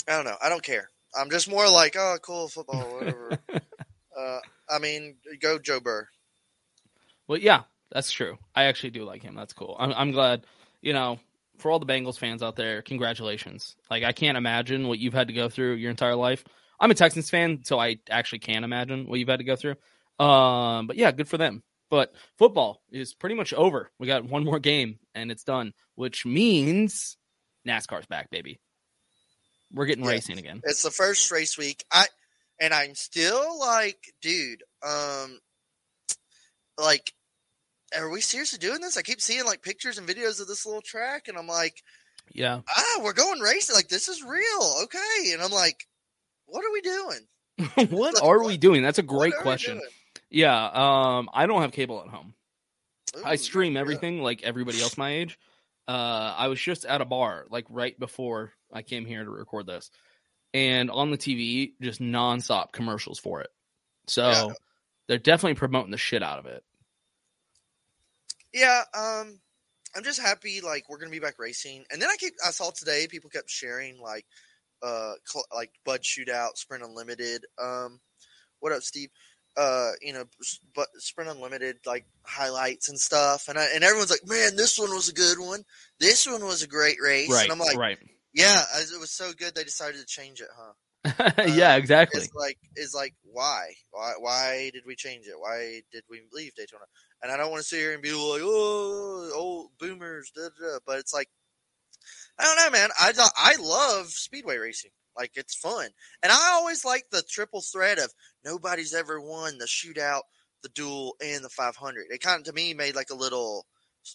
I 0.07 0.15
don't 0.15 0.25
know. 0.25 0.37
I 0.41 0.49
don't 0.49 0.63
care. 0.63 0.89
I'm 1.15 1.29
just 1.29 1.49
more 1.49 1.69
like, 1.69 1.95
oh, 1.97 2.17
cool 2.21 2.47
football, 2.49 2.95
whatever. 2.95 3.39
uh, 4.19 4.39
I 4.69 4.79
mean, 4.79 5.15
go 5.41 5.59
Joe 5.59 5.79
Burr. 5.79 6.07
Well, 7.27 7.39
yeah, 7.39 7.61
that's 7.91 8.11
true. 8.11 8.37
I 8.55 8.63
actually 8.63 8.89
do 8.91 9.03
like 9.05 9.21
him. 9.21 9.35
That's 9.35 9.53
cool. 9.53 9.75
I'm, 9.79 9.93
I'm 9.93 10.11
glad. 10.11 10.45
You 10.81 10.93
know, 10.93 11.19
for 11.63 11.71
all 11.71 11.79
the 11.79 11.85
Bengals 11.85 12.19
fans 12.19 12.43
out 12.43 12.55
there, 12.55 12.81
congratulations. 12.81 13.75
Like 13.89 14.03
I 14.03 14.11
can't 14.11 14.37
imagine 14.37 14.87
what 14.87 14.99
you've 14.99 15.13
had 15.13 15.29
to 15.29 15.33
go 15.33 15.49
through 15.49 15.75
your 15.75 15.89
entire 15.89 16.15
life. 16.15 16.43
I'm 16.79 16.91
a 16.91 16.93
Texans 16.93 17.29
fan, 17.29 17.61
so 17.63 17.79
I 17.79 17.97
actually 18.09 18.39
can't 18.39 18.65
imagine 18.65 19.07
what 19.07 19.17
you've 19.17 19.29
had 19.29 19.39
to 19.39 19.45
go 19.45 19.55
through. 19.55 19.75
Um, 20.19 20.85
but 20.87 20.97
yeah, 20.97 21.11
good 21.11 21.29
for 21.29 21.37
them. 21.37 21.63
But 21.89 22.13
football 22.37 22.81
is 22.91 23.13
pretty 23.13 23.35
much 23.35 23.53
over. 23.53 23.89
We 23.97 24.07
got 24.07 24.25
one 24.25 24.43
more 24.43 24.59
game 24.59 24.99
and 25.15 25.31
it's 25.31 25.43
done, 25.43 25.73
which 25.95 26.25
means 26.25 27.17
NASCAR's 27.67 28.07
back, 28.07 28.29
baby. 28.29 28.59
We're 29.71 29.85
getting 29.85 30.05
racing 30.05 30.37
again. 30.37 30.61
It's 30.65 30.83
the 30.83 30.91
first 30.91 31.31
race 31.31 31.57
week. 31.57 31.83
I 31.91 32.05
and 32.59 32.73
I'm 32.73 32.93
still 32.93 33.59
like, 33.59 34.13
dude, 34.21 34.63
um, 34.85 35.39
like, 36.77 37.11
are 37.97 38.09
we 38.09 38.21
seriously 38.21 38.59
doing 38.59 38.81
this? 38.81 38.97
I 38.97 39.01
keep 39.01 39.21
seeing 39.21 39.45
like 39.45 39.61
pictures 39.61 39.97
and 39.97 40.07
videos 40.07 40.41
of 40.41 40.47
this 40.47 40.65
little 40.65 40.81
track, 40.81 41.27
and 41.27 41.37
I'm 41.37 41.47
like, 41.47 41.83
Yeah. 42.33 42.61
ah, 42.67 43.01
we're 43.03 43.13
going 43.13 43.39
racing. 43.39 43.75
Like, 43.75 43.87
this 43.89 44.07
is 44.07 44.23
real, 44.23 44.73
okay? 44.83 45.33
And 45.33 45.41
I'm 45.41 45.51
like, 45.51 45.87
what 46.45 46.63
are 46.65 46.71
we 46.71 46.81
doing? 46.81 47.19
what 47.91 48.13
Like, 48.15 48.23
are 48.23 48.39
what- 48.39 48.47
we 48.47 48.57
doing? 48.57 48.81
That's 48.83 48.99
a 48.99 49.03
great 49.03 49.35
question. 49.41 49.81
Yeah. 50.29 50.65
Um, 50.65 51.29
I 51.33 51.45
don't 51.45 51.61
have 51.61 51.71
cable 51.71 52.01
at 52.01 52.07
home. 52.09 52.33
I 53.23 53.33
Ooh, 53.33 53.37
stream 53.37 53.73
yeah. 53.73 53.81
everything 53.81 54.21
like 54.23 54.41
everybody 54.43 54.81
else 54.81 54.97
my 54.97 55.11
age. 55.11 55.37
Uh, 55.87 56.33
I 56.37 56.47
was 56.47 56.59
just 56.59 56.85
at 56.85 57.01
a 57.01 57.05
bar 57.05 57.45
like 57.51 57.65
right 57.69 57.97
before 57.99 58.51
I 58.71 58.81
came 58.81 59.05
here 59.05 59.23
to 59.23 59.29
record 59.29 59.67
this, 59.67 59.91
and 60.53 60.89
on 60.89 61.11
the 61.11 61.17
TV, 61.17 61.73
just 61.81 62.01
nonstop 62.01 62.71
commercials 62.71 63.19
for 63.19 63.41
it. 63.41 63.51
So 64.07 64.29
Yeah. 64.29 64.47
they're 65.07 65.17
definitely 65.19 65.55
promoting 65.55 65.91
the 65.91 65.97
shit 65.97 66.23
out 66.23 66.39
of 66.39 66.45
it. 66.47 66.63
Yeah, 68.53 68.83
um, 68.93 69.39
I'm 69.95 70.03
just 70.03 70.21
happy 70.21 70.61
like 70.61 70.89
we're 70.89 70.97
gonna 70.97 71.11
be 71.11 71.19
back 71.19 71.39
racing. 71.39 71.83
And 71.91 72.01
then 72.01 72.09
I 72.09 72.15
keep 72.17 72.33
I 72.45 72.51
saw 72.51 72.71
today 72.71 73.07
people 73.09 73.29
kept 73.29 73.49
sharing 73.49 73.99
like 73.99 74.25
uh 74.81 75.13
cl- 75.25 75.45
like 75.53 75.71
Bud 75.85 76.01
Shootout, 76.01 76.57
Sprint 76.57 76.83
Unlimited. 76.83 77.45
Um, 77.61 77.99
what 78.59 78.71
up, 78.71 78.81
Steve? 78.81 79.09
Uh, 79.55 79.91
you 80.01 80.13
know, 80.13 80.23
but 80.75 80.87
Sprint 80.97 81.29
Unlimited 81.29 81.77
like 81.85 82.05
highlights 82.25 82.89
and 82.89 82.99
stuff. 82.99 83.49
And 83.49 83.59
I, 83.59 83.67
and 83.75 83.83
everyone's 83.83 84.09
like, 84.09 84.25
man, 84.27 84.55
this 84.55 84.79
one 84.79 84.89
was 84.89 85.09
a 85.09 85.13
good 85.13 85.37
one. 85.37 85.63
This 85.99 86.25
one 86.25 86.43
was 86.43 86.63
a 86.63 86.67
great 86.67 86.97
race. 87.03 87.29
Right. 87.29 87.43
And 87.43 87.51
I'm 87.51 87.59
like, 87.59 87.77
right. 87.77 87.99
yeah, 88.33 88.61
it 88.79 88.99
was 88.99 89.11
so 89.11 89.31
good 89.31 89.53
they 89.53 89.63
decided 89.63 89.99
to 89.99 90.07
change 90.07 90.41
it, 90.41 90.47
huh? 90.57 90.73
yeah. 91.47 91.73
Uh, 91.73 91.77
Exactly. 91.77 92.21
It's 92.21 92.33
like 92.33 92.57
is 92.75 92.93
like 92.95 93.13
why 93.23 93.73
why 93.91 94.13
why 94.19 94.71
did 94.73 94.83
we 94.87 94.95
change 94.95 95.27
it? 95.27 95.37
Why 95.37 95.81
did 95.91 96.03
we 96.09 96.21
leave 96.31 96.55
Daytona? 96.55 96.85
And 97.23 97.31
I 97.31 97.37
don't 97.37 97.51
want 97.51 97.61
to 97.61 97.67
sit 97.67 97.79
here 97.79 97.93
and 97.93 98.01
be 98.03 98.11
like 98.11 98.41
oh 98.43 99.31
old 99.33 99.69
boomers, 99.79 100.31
da, 100.35 100.49
da, 100.59 100.79
but 100.85 100.99
it's 100.99 101.13
like 101.13 101.29
I 102.37 102.43
don't 102.43 102.57
know, 102.57 102.77
man. 102.77 102.89
I 102.99 103.13
I 103.37 103.55
love 103.61 104.07
speedway 104.07 104.57
racing. 104.57 104.91
Like 105.15 105.31
it's 105.35 105.55
fun, 105.55 105.89
and 106.23 106.31
I 106.31 106.51
always 106.53 106.83
like 106.83 107.05
the 107.11 107.23
triple 107.29 107.61
threat 107.61 107.99
of 107.99 108.11
nobody's 108.43 108.93
ever 108.93 109.21
won 109.21 109.57
the 109.59 109.65
shootout, 109.65 110.21
the 110.63 110.69
duel, 110.69 111.15
and 111.23 111.43
the 111.45 111.49
500. 111.49 112.05
It 112.09 112.19
kind 112.21 112.39
of 112.39 112.45
to 112.45 112.53
me 112.53 112.73
made 112.73 112.95
like 112.95 113.11
a 113.11 113.15
little 113.15 113.67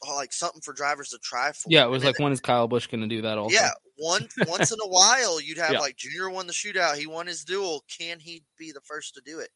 oh, 0.05 0.17
like 0.17 0.33
something 0.33 0.61
for 0.61 0.75
drivers 0.75 1.11
to 1.11 1.19
try 1.23 1.53
for. 1.53 1.71
yeah. 1.71 1.85
It 1.85 1.91
was 1.91 2.03
And 2.03 2.13
like 2.13 2.19
when 2.19 2.33
is 2.33 2.41
Kyle 2.41 2.67
Busch 2.69 2.89
going 2.89 3.01
to 3.03 3.07
do 3.07 3.23
that? 3.23 3.39
Also. 3.39 3.55
yeah, 3.55 3.71
one 3.97 4.29
once 4.49 4.73
in 4.73 4.79
a 4.83 4.89
while 4.89 5.41
you'd 5.41 5.59
have 5.65 5.73
Yeah. 5.73 5.79
like 5.79 5.97
Junior 5.97 6.31
won 6.31 6.49
the 6.49 6.53
shootout, 6.53 6.97
he 6.97 7.07
won 7.07 7.29
his 7.29 7.45
duel. 7.45 7.85
Can 7.99 8.19
he 8.19 8.43
be 8.59 8.73
the 8.73 8.81
first 8.81 9.15
to 9.15 9.23
do 9.25 9.39
it? 9.39 9.51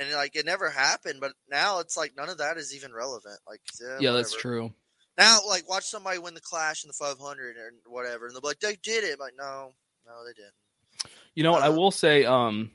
And 0.00 0.10
like 0.12 0.34
it 0.34 0.46
never 0.46 0.70
happened, 0.70 1.20
but 1.20 1.32
now 1.48 1.78
it's 1.80 1.96
like 1.96 2.14
none 2.16 2.28
of 2.28 2.38
that 2.38 2.56
is 2.56 2.74
even 2.74 2.92
relevant. 2.92 3.38
Like 3.46 3.60
yeah, 3.80 3.98
Yeah, 4.00 4.12
that's 4.12 4.34
true. 4.34 4.72
Now, 5.18 5.40
like 5.46 5.68
watch 5.68 5.84
somebody 5.84 6.18
win 6.18 6.34
the 6.34 6.40
Clash 6.40 6.82
in 6.82 6.88
the 6.88 6.94
500 6.94 7.56
or 7.56 7.72
whatever, 7.86 8.26
and 8.26 8.34
they'll 8.34 8.40
be 8.40 8.48
like, 8.48 8.60
they 8.60 8.76
did 8.82 9.04
it. 9.04 9.14
I'm 9.14 9.20
like 9.20 9.34
no, 9.36 9.72
no, 10.06 10.12
they 10.24 10.32
didn't. 10.32 11.12
You 11.34 11.44
know 11.44 11.52
what? 11.52 11.62
I 11.62 11.68
Uh, 11.68 11.72
will 11.72 11.90
say. 11.90 12.24
Um, 12.24 12.72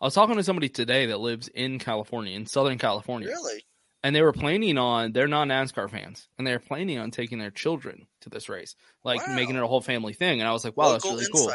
I 0.00 0.04
was 0.04 0.14
talking 0.14 0.36
to 0.36 0.42
somebody 0.42 0.68
today 0.68 1.06
that 1.06 1.20
lives 1.20 1.48
in 1.48 1.78
California, 1.78 2.36
in 2.36 2.46
Southern 2.46 2.78
California. 2.78 3.28
Really? 3.28 3.64
and 4.06 4.14
they 4.14 4.22
were 4.22 4.32
planning 4.32 4.78
on 4.78 5.10
they're 5.10 5.26
not 5.26 5.48
NASCAR 5.48 5.90
fans, 5.90 6.28
and 6.38 6.46
they're 6.46 6.60
planning 6.60 6.96
on 6.96 7.10
taking 7.10 7.40
their 7.40 7.50
children 7.50 8.06
to 8.20 8.30
this 8.30 8.48
race, 8.48 8.76
like 9.02 9.20
making 9.28 9.56
it 9.56 9.62
a 9.62 9.66
whole 9.66 9.80
family 9.80 10.12
thing. 10.12 10.38
And 10.38 10.48
I 10.48 10.52
was 10.52 10.64
like, 10.64 10.76
wow, 10.76 10.92
that's 10.92 11.04
Local 11.04 11.18
really 11.18 11.32
cool. 11.32 11.52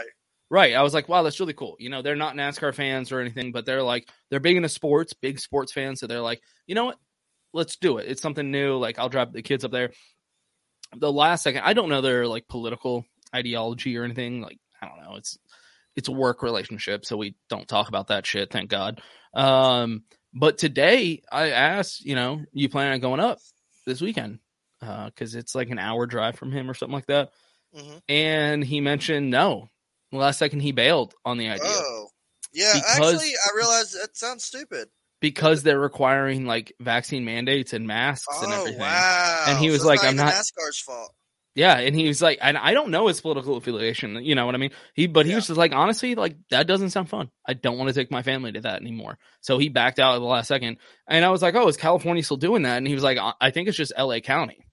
Right. 0.52 0.76
I 0.76 0.84
was 0.84 0.94
like, 0.94 1.08
wow, 1.08 1.24
that's 1.24 1.40
really 1.40 1.54
cool. 1.54 1.78
You 1.80 1.90
know, 1.90 2.02
they're 2.02 2.18
not 2.18 2.36
NASCAR 2.36 2.76
fans 2.76 3.14
or 3.14 3.22
anything, 3.22 3.54
but 3.54 3.66
they're 3.66 3.82
like 3.82 4.10
they're 4.30 4.42
big 4.42 4.58
into 4.58 4.68
sports, 4.68 5.14
big 5.14 5.40
sports 5.40 5.72
fans. 5.72 6.02
So 6.02 6.08
they're 6.08 6.20
like, 6.20 6.42
you 6.68 6.76
know 6.76 6.84
what? 6.86 6.98
Let's 7.54 7.78
do 7.78 8.00
it. 8.00 8.08
It's 8.10 8.22
something 8.22 8.52
new. 8.52 8.78
Like 8.78 9.00
I'll 9.00 9.08
drive 9.08 9.32
the 9.32 9.42
kids 9.42 9.64
up 9.64 9.72
there. 9.72 9.92
The 10.98 11.12
last 11.12 11.44
second, 11.44 11.62
I 11.64 11.72
don't 11.72 11.88
know 11.88 12.02
their 12.02 12.28
like 12.28 12.50
political 12.50 13.06
ideology 13.34 13.98
or 13.98 14.04
anything. 14.04 14.42
Like 14.42 14.58
I 14.82 14.88
don't 14.90 15.02
know. 15.02 15.16
It's 15.16 15.38
it's 15.96 16.10
a 16.10 16.14
work 16.14 16.44
relationship, 16.44 17.06
so 17.06 17.16
we 17.16 17.36
don't 17.50 17.68
talk 17.68 17.88
about 17.88 18.08
that 18.08 18.26
shit. 18.26 18.52
Thank 18.52 18.70
God. 18.70 19.02
Um, 19.34 20.04
but 20.34 20.58
today 20.58 21.22
I 21.32 21.52
asked, 21.52 22.04
you 22.04 22.16
know, 22.16 22.42
you 22.52 22.68
plan 22.68 22.92
on 22.92 23.00
going 23.00 23.22
up 23.22 23.40
this 23.88 24.02
weekend? 24.02 24.40
Because 24.82 25.34
it's 25.34 25.56
like 25.56 25.70
an 25.70 25.80
hour 25.80 26.06
drive 26.06 26.36
from 26.36 26.52
him 26.52 26.70
or 26.70 26.74
something 26.74 26.94
like 26.94 27.08
that. 27.08 27.30
hmm 27.74 27.98
And 28.10 28.64
he 28.64 28.82
mentioned 28.82 29.32
no. 29.32 29.70
The 30.12 30.18
last 30.18 30.40
second 30.40 30.60
he 30.62 30.72
bailed 30.72 31.14
on 31.26 31.38
the 31.38 31.50
idea 31.50 31.64
Oh, 31.68 32.08
yeah. 32.54 32.74
Because- 32.74 33.14
actually, 33.16 33.34
I 33.34 33.56
realized 33.56 33.94
that 34.02 34.16
sounds 34.18 34.44
stupid. 34.44 34.90
because 35.22 35.64
they're 35.64 35.80
requiring 35.80 36.46
like 36.46 36.74
vaccine 36.80 37.24
mandates 37.26 37.74
and 37.74 37.86
masks 37.88 38.28
and 38.44 38.52
Oh 38.52 38.60
everything. 38.62 38.80
wow! 38.80 39.46
And 39.48 39.58
he 39.60 39.68
was 39.70 39.78
it's 39.82 39.86
like, 39.86 40.00
not 40.02 40.10
"I'm 40.10 40.16
not- 40.18 40.34
NASCAR's 40.34 40.80
fault." 40.80 41.14
Yeah, 41.54 41.78
and 41.80 41.94
he 41.94 42.08
was 42.08 42.22
like, 42.22 42.40
and 42.42 42.58
I 42.58 42.74
don't 42.74 42.92
know 42.92 43.08
his 43.08 43.20
political 43.20 43.58
affiliation, 43.58 44.24
you 44.24 44.36
know 44.36 44.46
what 44.46 44.56
I 44.56 44.58
mean? 44.58 44.72
He, 44.94 45.08
but 45.08 45.26
he 45.26 45.32
Yeah. 45.32 45.36
was 45.36 45.48
just 45.48 45.58
like, 45.58 45.74
honestly, 45.74 46.16
like 46.16 46.38
that 46.50 46.66
doesn't 46.66 46.92
sound 46.92 47.10
fun. 47.10 47.30
I 47.46 47.54
don't 47.56 47.78
want 47.78 47.90
to 47.90 47.94
take 47.94 48.10
my 48.10 48.22
family 48.24 48.54
to 48.54 48.62
that 48.62 48.80
anymore. 48.82 49.18
So 49.42 49.58
he 49.58 49.68
backed 49.68 50.00
out 50.00 50.16
at 50.16 50.20
the 50.20 50.26
last 50.26 50.48
second, 50.48 50.78
and 51.10 51.26
I 51.26 51.30
was 51.30 51.42
like, 51.42 51.56
oh, 51.56 51.68
is 51.68 51.76
California 51.78 52.24
still 52.24 52.38
doing 52.38 52.62
that? 52.64 52.78
And 52.78 52.88
he 52.88 52.94
was 52.94 53.04
like, 53.04 53.18
"I- 53.18 53.34
I 53.42 53.52
think 53.52 53.68
it's 53.68 53.76
just 53.78 53.92
L.A. 53.98 54.22
County. 54.22 54.66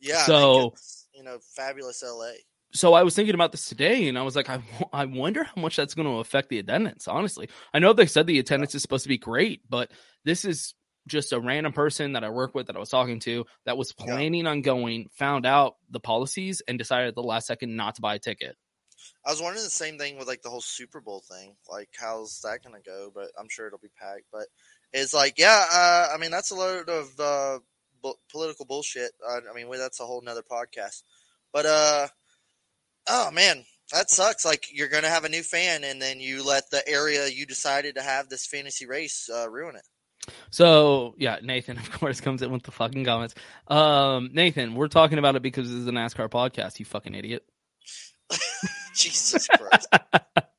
Yeah. 0.00 0.14
I 0.14 0.16
think 0.18 0.26
So- 0.26 0.74
you 1.14 1.22
know, 1.22 1.38
fabulous 1.56 2.02
LA. 2.02 2.32
So 2.72 2.92
I 2.92 3.02
was 3.02 3.14
thinking 3.14 3.34
about 3.34 3.50
this 3.52 3.68
today, 3.68 4.08
and 4.08 4.18
I 4.18 4.22
was 4.22 4.36
like, 4.36 4.50
I, 4.50 4.62
I 4.92 5.06
wonder 5.06 5.44
how 5.44 5.60
much 5.60 5.76
that's 5.76 5.94
going 5.94 6.06
to 6.08 6.18
affect 6.18 6.48
the 6.50 6.58
attendance. 6.58 7.08
Honestly, 7.08 7.48
I 7.72 7.78
know 7.78 7.92
they 7.92 8.06
said 8.06 8.26
the 8.26 8.38
attendance 8.38 8.74
is 8.74 8.82
supposed 8.82 9.04
to 9.04 9.08
be 9.08 9.18
great, 9.18 9.62
but 9.68 9.90
this 10.24 10.44
is 10.44 10.74
just 11.06 11.32
a 11.32 11.40
random 11.40 11.72
person 11.72 12.12
that 12.12 12.24
I 12.24 12.28
work 12.28 12.54
with 12.54 12.66
that 12.66 12.76
I 12.76 12.80
was 12.80 12.90
talking 12.90 13.20
to 13.20 13.46
that 13.64 13.78
was 13.78 13.94
Yeah. 13.98 14.04
planning 14.04 14.46
on 14.46 14.60
going, 14.60 15.08
found 15.14 15.46
out 15.46 15.76
the 15.90 16.00
policies, 16.00 16.60
and 16.68 16.78
decided 16.78 17.08
at 17.08 17.14
the 17.14 17.22
last 17.22 17.46
second 17.46 17.74
not 17.74 17.94
to 17.94 18.02
buy 18.02 18.16
a 18.16 18.18
ticket. 18.18 18.56
I 19.24 19.30
was 19.30 19.40
wondering 19.40 19.64
the 19.64 19.70
same 19.70 19.96
thing 19.96 20.18
with 20.18 20.28
like 20.28 20.42
the 20.42 20.50
whole 20.50 20.60
Super 20.60 21.00
Bowl 21.00 21.22
thing. 21.26 21.56
Like, 21.70 21.88
how's 21.98 22.40
that 22.42 22.62
gonna 22.62 22.80
go? 22.84 23.10
But 23.14 23.30
I'm 23.38 23.48
sure 23.48 23.66
it'll 23.66 23.78
be 23.78 23.88
packed. 23.98 24.24
But 24.30 24.46
it's 24.92 25.14
like, 25.14 25.38
yeah, 25.38 25.64
uh, 25.72 26.08
I 26.14 26.18
mean, 26.18 26.30
that's 26.30 26.50
a 26.50 26.54
load 26.54 26.88
of 26.90 27.18
uh, 27.18 27.58
bu- 28.02 28.18
political 28.30 28.66
bullshit. 28.66 29.12
Uh, 29.26 29.40
I 29.50 29.54
mean, 29.54 29.70
that's 29.70 30.00
a 30.00 30.04
whole 30.06 30.20
nother 30.20 30.42
podcast. 30.42 31.02
But 31.52 31.64
uh, 31.66 32.08
oh 33.08 33.30
man, 33.30 33.64
that 33.92 34.10
sucks. 34.10 34.44
Like, 34.44 34.66
you're 34.72 34.88
gonna 34.88 35.08
have 35.08 35.24
a 35.24 35.28
new 35.28 35.42
fan, 35.42 35.84
and 35.84 36.00
then 36.00 36.20
you 36.20 36.46
let 36.46 36.70
the 36.70 36.86
area 36.88 37.26
you 37.28 37.46
decided 37.46 37.94
to 37.96 38.02
have 38.02 38.28
this 38.28 38.46
fantasy 38.46 38.86
race 38.86 39.28
uh, 39.34 39.48
ruin 39.50 39.76
it. 39.76 39.82
So 40.50 41.14
yeah, 41.18 41.38
Nathan 41.42 41.78
of 41.78 41.90
course 41.90 42.20
comes 42.20 42.42
in 42.42 42.50
with 42.50 42.62
the 42.62 42.70
fucking 42.70 43.04
comments. 43.04 43.34
Um, 43.68 44.30
Nathan, 44.32 44.74
we're 44.74 44.88
talking 44.88 45.18
about 45.18 45.36
it 45.36 45.42
because 45.42 45.68
this 45.68 45.78
is 45.78 45.86
a 45.86 45.92
NASCAR 45.92 46.28
podcast. 46.28 46.78
You 46.78 46.84
fucking 46.84 47.14
idiot. 47.14 47.44
Jesus 48.94 49.46
Christ. 49.48 49.88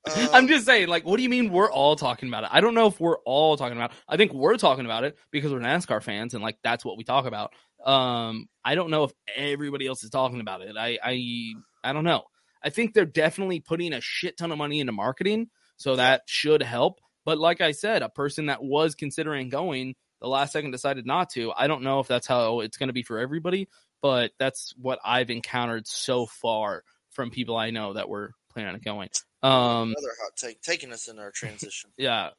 I'm 0.07 0.33
Um, 0.33 0.47
just 0.47 0.65
saying, 0.65 0.87
like, 0.87 1.05
what 1.05 1.17
do 1.17 1.23
you 1.23 1.29
mean 1.29 1.51
we're 1.51 1.71
all 1.71 1.95
talking 1.95 2.29
about 2.29 2.43
it? 2.43 2.49
I 2.51 2.61
don't 2.61 2.73
know 2.73 2.87
if 2.87 2.99
we're 2.99 3.19
all 3.25 3.57
talking 3.57 3.77
about 3.77 3.91
it. 3.91 3.97
I 4.07 4.17
think 4.17 4.33
we're 4.33 4.57
talking 4.57 4.85
about 4.85 5.03
it 5.03 5.17
because 5.29 5.51
we're 5.51 5.59
NASCAR 5.59 6.01
fans 6.01 6.33
and 6.33 6.41
like 6.41 6.57
that's 6.63 6.83
what 6.83 6.97
we 6.97 7.03
talk 7.03 7.25
about. 7.25 7.53
Um, 7.85 8.47
I 8.65 8.73
don't 8.75 8.89
know 8.89 9.03
if 9.03 9.11
everybody 9.35 9.85
else 9.85 10.03
is 10.03 10.09
talking 10.09 10.41
about 10.41 10.61
it. 10.61 10.75
I 10.77 10.97
I 11.03 11.53
I 11.83 11.93
don't 11.93 12.03
know. 12.05 12.23
I 12.63 12.69
think 12.69 12.93
they're 12.93 13.05
definitely 13.05 13.59
putting 13.59 13.93
a 13.93 14.01
shit 14.01 14.37
ton 14.37 14.51
of 14.51 14.57
money 14.57 14.79
into 14.79 14.91
marketing, 14.91 15.49
so 15.77 15.95
that 15.95 16.23
should 16.25 16.61
help. 16.61 16.99
But 17.25 17.37
like 17.37 17.61
I 17.61 17.71
said, 17.71 18.01
a 18.01 18.09
person 18.09 18.47
that 18.47 18.63
was 18.63 18.95
considering 18.95 19.49
going 19.49 19.95
the 20.21 20.27
last 20.27 20.53
second 20.53 20.71
decided 20.71 21.05
not 21.05 21.29
to. 21.31 21.51
I 21.55 21.67
don't 21.67 21.83
know 21.83 21.99
if 21.99 22.07
that's 22.07 22.27
how 22.27 22.59
it's 22.59 22.77
going 22.77 22.87
to 22.87 22.93
be 22.93 23.03
for 23.03 23.19
everybody, 23.19 23.69
but 24.01 24.31
that's 24.37 24.73
what 24.77 24.99
I've 25.03 25.29
encountered 25.29 25.87
so 25.87 26.25
far 26.25 26.83
from 27.11 27.31
people 27.31 27.55
I 27.57 27.71
know 27.71 27.93
that 27.93 28.09
were 28.09 28.33
planning 28.51 28.75
on 28.75 28.81
going. 28.81 29.09
Um, 29.41 29.93
Another 29.97 30.15
hot 30.21 30.35
take 30.35 30.61
taking 30.61 30.91
us 30.91 31.07
in 31.07 31.19
our 31.19 31.31
transition. 31.31 31.91
yeah. 31.97 32.29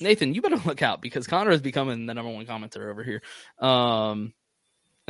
Nathan, 0.00 0.34
you 0.34 0.42
better 0.42 0.60
look 0.64 0.82
out 0.82 1.00
because 1.00 1.26
Connor 1.26 1.52
is 1.52 1.60
becoming 1.60 2.06
the 2.06 2.14
number 2.14 2.32
one 2.32 2.46
commenter 2.46 2.90
over 2.90 3.04
here. 3.04 3.22
Um, 3.58 4.34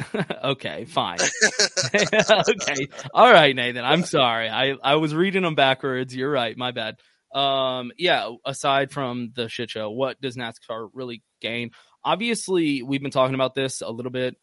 okay, 0.44 0.84
fine. 0.86 1.18
okay. 1.94 2.88
All 3.12 3.30
right, 3.30 3.54
Nathan. 3.54 3.84
I'm 3.84 4.04
sorry. 4.04 4.48
I, 4.48 4.74
I 4.82 4.96
was 4.96 5.14
reading 5.14 5.42
them 5.42 5.54
backwards. 5.54 6.14
You're 6.14 6.30
right. 6.30 6.56
My 6.56 6.72
bad. 6.72 6.96
Um, 7.32 7.92
yeah, 7.98 8.30
aside 8.44 8.92
from 8.92 9.32
the 9.34 9.48
shit 9.48 9.70
show, 9.70 9.90
what 9.90 10.20
does 10.20 10.36
NASCAR 10.36 10.90
really 10.92 11.22
gain? 11.40 11.70
Obviously, 12.04 12.82
we've 12.82 13.02
been 13.02 13.10
talking 13.10 13.34
about 13.34 13.54
this 13.54 13.80
a 13.80 13.90
little 13.90 14.12
bit. 14.12 14.36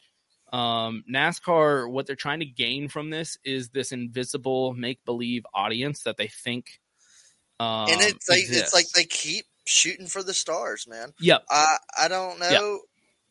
Um, 0.52 1.04
NASCAR, 1.12 1.90
what 1.90 2.06
they're 2.06 2.16
trying 2.16 2.40
to 2.40 2.46
gain 2.46 2.90
from 2.90 3.10
this 3.10 3.38
is 3.46 3.70
this 3.70 3.92
invisible 3.92 4.74
make 4.74 5.04
believe 5.06 5.44
audience 5.54 6.04
that 6.04 6.18
they 6.18 6.28
think. 6.28 6.80
Um, 7.60 7.90
and 7.90 8.02
it's 8.02 8.28
like 8.28 8.40
exists. 8.40 8.64
it's 8.64 8.74
like 8.74 8.90
they 8.90 9.06
keep 9.06 9.46
shooting 9.66 10.08
for 10.08 10.24
the 10.24 10.34
stars, 10.34 10.88
man. 10.88 11.14
Yep. 11.20 11.44
I 11.50 11.78
I 11.98 12.08
don't 12.08 12.40
know. 12.40 12.80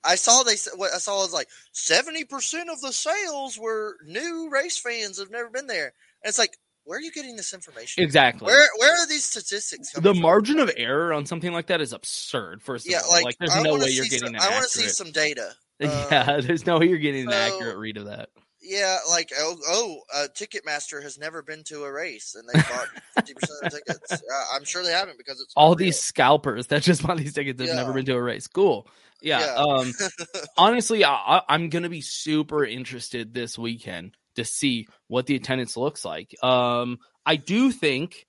I 0.04 0.14
saw 0.14 0.42
they 0.42 0.56
what 0.76 0.92
I 0.94 0.98
saw 0.98 1.22
was 1.22 1.32
like 1.32 1.48
seventy 1.72 2.24
percent 2.24 2.70
of 2.70 2.80
the 2.80 2.92
sales 2.92 3.58
were 3.58 3.96
new 4.06 4.48
race 4.50 4.78
fans 4.78 5.18
have 5.18 5.30
never 5.30 5.50
been 5.50 5.66
there. 5.66 5.92
And 6.22 6.28
it's 6.28 6.38
like, 6.38 6.56
where 6.84 6.98
are 6.98 7.02
you 7.02 7.12
getting 7.12 7.36
this 7.36 7.52
information? 7.52 8.02
Exactly. 8.02 8.46
Where 8.46 8.66
where 8.78 8.92
are 8.92 9.06
these 9.06 9.24
statistics 9.24 9.92
the 9.92 10.12
from? 10.14 10.20
margin 10.20 10.58
of 10.58 10.70
error 10.76 11.12
on 11.12 11.26
something 11.26 11.52
like 11.52 11.66
that 11.68 11.80
is 11.80 11.92
absurd. 11.92 12.62
First 12.62 12.86
of 12.86 12.92
Yeah, 12.92 13.00
all, 13.04 13.12
like, 13.12 13.24
like, 13.24 13.38
there's 13.38 13.54
I 13.54 13.62
no 13.62 13.76
way 13.76 13.88
you're 13.90 14.04
getting 14.04 14.20
some, 14.20 14.34
an 14.34 14.40
I 14.40 14.50
want 14.50 14.64
to 14.64 14.68
see 14.70 14.88
some 14.88 15.12
data. 15.12 15.52
Uh, 15.82 16.06
yeah, 16.10 16.40
there's 16.40 16.66
no 16.66 16.78
way 16.78 16.88
you're 16.88 16.98
getting 16.98 17.26
an 17.26 17.32
accurate 17.32 17.78
read 17.78 17.96
of 17.96 18.06
that. 18.06 18.30
Yeah, 18.62 18.98
like 19.10 19.30
oh, 19.38 19.56
oh 19.68 20.00
uh, 20.14 20.26
Ticketmaster 20.34 21.02
has 21.02 21.18
never 21.18 21.42
been 21.42 21.64
to 21.64 21.84
a 21.84 21.92
race, 21.92 22.34
and 22.38 22.46
they 22.48 22.60
bought 22.60 22.88
fifty 23.14 23.34
percent 23.34 23.58
of 23.62 23.70
the 23.70 23.76
tickets. 23.78 24.22
Uh, 24.32 24.44
I'm 24.54 24.64
sure 24.64 24.82
they 24.82 24.92
haven't 24.92 25.16
because 25.18 25.40
it's 25.40 25.52
All 25.56 25.70
not 25.70 25.78
these 25.78 25.98
scalpers 25.98 26.66
that 26.68 26.82
just 26.82 27.02
bought 27.06 27.16
these 27.16 27.32
tickets 27.32 27.58
have 27.60 27.68
Yeah. 27.68 27.74
never 27.74 27.92
been 27.92 28.04
to 28.06 28.14
a 28.14 28.22
race. 28.22 28.46
Cool. 28.46 28.86
Yeah. 29.22 29.40
Yeah. 29.40 29.54
Um. 29.54 29.92
honestly, 30.56 31.04
I, 31.04 31.42
I'm 31.48 31.68
gonna 31.68 31.88
be 31.88 32.00
super 32.00 32.64
interested 32.64 33.34
this 33.34 33.58
weekend 33.58 34.16
to 34.36 34.44
see 34.44 34.86
what 35.08 35.26
the 35.26 35.36
attendance 35.36 35.76
looks 35.76 36.04
like. 36.04 36.34
Um. 36.42 36.98
I 37.26 37.36
do 37.36 37.70
think 37.70 38.26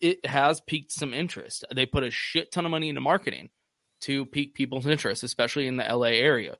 it 0.00 0.24
has 0.26 0.60
piqued 0.60 0.92
some 0.92 1.14
interest. 1.14 1.64
They 1.74 1.86
put 1.86 2.04
a 2.04 2.10
shit 2.10 2.50
ton 2.50 2.64
of 2.64 2.70
money 2.70 2.88
into 2.88 3.00
marketing 3.00 3.50
to 4.02 4.26
pique 4.26 4.54
people's 4.54 4.86
interest, 4.86 5.22
especially 5.22 5.66
in 5.66 5.76
the 5.76 5.84
LA 5.84 6.08
area. 6.08 6.56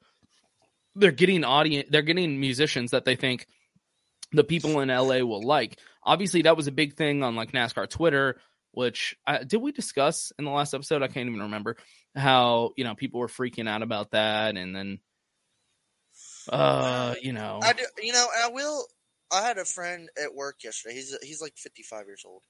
They're 0.95 1.12
getting 1.12 1.45
audience. 1.45 1.88
They're 1.90 2.02
getting 2.02 2.40
musicians 2.40 2.90
that 2.90 3.05
they 3.05 3.17
think 3.17 3.47
the 4.33 4.45
people 4.45 4.81
in 4.81 4.88
LA 4.88 5.19
will 5.19 5.43
like. 5.43 5.78
Obviously, 6.05 6.43
that 6.43 6.57
was 6.57 6.67
a 6.67 6.73
big 6.73 6.97
thing 6.97 7.23
on 7.23 7.37
like 7.37 7.52
NASCAR 7.52 7.88
Twitter. 7.88 8.40
Which 8.73 9.17
uh, 9.26 9.38
did 9.38 9.62
we 9.62 9.73
discuss 9.73 10.33
in 10.38 10.45
the 10.45 10.50
last 10.50 10.75
episode? 10.75 11.02
I 11.02 11.09
can't 11.09 11.28
even 11.28 11.43
remember 11.43 11.76
how 12.19 12.73
you 12.77 12.85
know 12.85 12.95
people 12.95 13.21
were 13.21 13.29
freaking 13.29 13.69
out 13.69 13.83
about 13.83 14.11
that, 14.11 14.57
and 14.57 14.75
then 14.75 14.99
uh, 16.51 17.15
you 17.23 17.33
know, 17.33 17.61
I 17.63 17.73
do, 17.73 17.85
you 18.03 18.13
know, 18.13 18.27
I 18.45 18.49
will. 18.49 18.87
I 19.31 19.43
had 19.43 19.59
a 19.59 19.65
friend 19.65 20.09
at 20.23 20.35
work 20.35 20.65
yesterday. 20.65 20.95
He's 20.95 21.17
he's 21.23 21.43
like 21.43 21.55
55 21.57 22.07
years 22.07 22.25
old, 22.27 22.43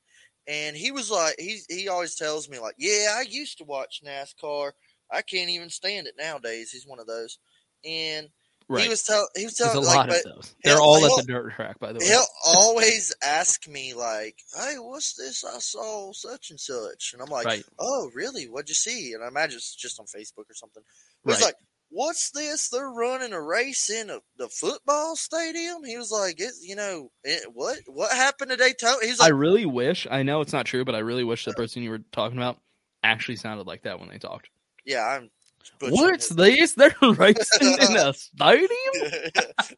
and 0.46 0.76
he 0.76 0.92
was 0.92 1.10
like, 1.10 1.34
he 1.38 1.60
he 1.68 1.88
always 1.88 2.14
tells 2.14 2.48
me 2.48 2.58
like, 2.58 2.76
yeah, 2.78 3.14
I 3.16 3.22
used 3.28 3.58
to 3.58 3.64
watch 3.64 4.02
NASCAR. 4.04 4.72
I 5.10 5.22
can't 5.22 5.50
even 5.50 5.70
stand 5.70 6.06
it 6.06 6.14
nowadays. 6.18 6.70
He's 6.70 6.86
one 6.86 7.00
of 7.00 7.06
those, 7.06 7.38
and 7.84 8.28
right? 8.68 8.84
he 8.84 8.88
was 8.88 9.02
tell 9.02 9.28
he 9.36 9.44
was 9.44 9.54
There's 9.62 9.72
telling 9.72 9.78
a 9.84 9.86
like, 9.86 9.96
lot 9.96 10.10
of 10.10 10.22
those. 10.22 10.54
They're 10.64 10.80
all 10.80 11.04
at 11.06 11.14
the 11.14 11.22
dirt 11.22 11.52
track, 11.54 11.78
by 11.78 11.92
the 11.92 12.00
way. 12.00 12.06
he'll 12.06 12.26
always 12.46 13.14
ask 13.22 13.66
me 13.68 13.94
like, 13.94 14.38
hey, 14.56 14.74
what's 14.78 15.14
this? 15.14 15.44
I 15.44 15.58
saw 15.58 16.12
such 16.12 16.50
and 16.50 16.60
such, 16.60 17.10
and 17.12 17.22
I'm 17.22 17.28
like, 17.30 17.46
Right. 17.46 17.64
oh, 17.78 18.10
really? 18.14 18.44
What'd 18.48 18.68
you 18.68 18.74
see? 18.74 19.12
And 19.14 19.24
I 19.24 19.28
imagine 19.28 19.56
it's 19.56 19.74
just 19.74 19.98
on 20.00 20.06
Facebook 20.06 20.48
or 20.50 20.54
something. 20.54 20.82
He's 21.26 21.40
Right. 21.40 21.44
like, 21.44 21.56
"What's 21.90 22.30
this? 22.30 22.68
They're 22.68 22.88
running 22.90 23.32
a 23.32 23.42
race 23.42 23.90
in 23.90 24.10
a, 24.10 24.20
the 24.36 24.48
football 24.48 25.16
stadium." 25.16 25.84
He 25.84 25.96
was 25.98 26.10
like, 26.10 26.40
"It, 26.40 26.54
you 26.62 26.76
know, 26.76 27.10
it, 27.24 27.52
what 27.52 27.78
what 27.86 28.12
happened 28.12 28.50
to 28.50 28.56
Daytona?" 28.56 28.98
He's 29.04 29.20
I 29.20 29.28
really 29.28 29.66
wish. 29.66 30.06
I 30.10 30.22
know 30.22 30.40
it's 30.40 30.52
not 30.52 30.66
true, 30.66 30.84
but 30.84 30.94
I 30.94 30.98
really 31.00 31.24
wish 31.24 31.44
the 31.44 31.52
person 31.52 31.82
you 31.82 31.90
were 31.90 31.98
talking 32.12 32.38
about 32.38 32.60
actually 33.02 33.36
sounded 33.36 33.66
like 33.66 33.82
that 33.82 33.98
when 34.00 34.08
they 34.08 34.18
talked. 34.18 34.48
"Yeah, 34.84 35.04
I'm." 35.06 35.30
What's 35.80 36.28
this? 36.30 36.72
They're 36.74 36.94
racing 37.02 37.72
in 37.80 37.96
a 37.96 38.12
stadium. 38.14 38.68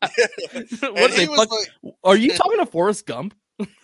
What 0.94 1.10
he 1.10 1.16
they 1.16 1.26
fuck- 1.26 1.50
like, 1.50 1.94
Are 2.04 2.16
you 2.16 2.32
talking 2.34 2.58
to 2.58 2.66
Forrest 2.66 3.06
Gump? 3.06 3.34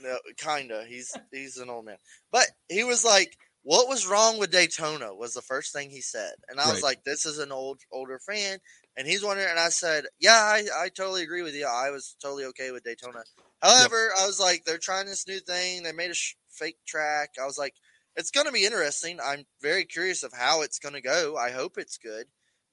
no, 0.03 0.19
kinda. 0.39 0.85
He's 0.89 1.15
he's 1.33 1.59
an 1.59 1.69
old 1.71 1.85
man, 1.85 1.97
but 2.33 2.47
he 2.69 2.85
was 2.85 3.05
like, 3.05 3.37
"What 3.63 3.89
was 3.89 4.07
wrong 4.07 4.39
with 4.39 4.51
Daytona?" 4.51 5.15
Was 5.15 5.35
the 5.35 5.43
first 5.43 5.73
thing 5.73 5.91
he 5.91 6.01
said, 6.01 6.33
and 6.49 6.59
I 6.61 6.71
was 6.73 6.83
like, 6.83 7.05
"This 7.05 7.27
is 7.27 7.39
an 7.39 7.53
old 7.53 7.81
older 7.93 8.19
fan," 8.19 8.59
and 8.97 9.07
he's 9.07 9.23
wondering, 9.23 9.49
and 9.51 9.59
I 9.59 9.69
said, 9.69 10.05
"Yeah, 10.19 10.33
I, 10.41 10.65
I 10.85 10.89
totally 10.89 11.23
agree 11.23 11.43
with 11.43 11.55
you. 11.55 11.67
I 11.67 11.91
was 11.91 12.17
totally 12.23 12.45
okay 12.47 12.71
with 12.71 12.85
Daytona. 12.85 13.23
However, 13.63 14.11
I 14.19 14.27
was 14.27 14.39
like, 14.39 14.65
they're 14.65 14.79
trying 14.79 15.07
this 15.07 15.27
new 15.27 15.41
thing. 15.41 15.83
They 15.83 15.93
made 15.93 16.11
a 16.11 16.15
sh- 16.15 16.37
fake 16.51 16.77
track. 16.87 17.31
I 17.41 17.47
was 17.47 17.59
like, 17.59 17.75
it's 18.17 18.31
going 18.31 18.47
to 18.47 18.53
be 18.53 18.65
interesting. 18.65 19.19
I'm 19.23 19.45
very 19.61 19.85
curious 19.85 20.23
of 20.23 20.33
how 20.33 20.63
it's 20.63 20.79
going 20.79 20.95
to 20.95 21.01
go. 21.01 21.37
I 21.37 21.51
hope 21.51 21.79
it's 21.79 21.99
good, 21.99 22.27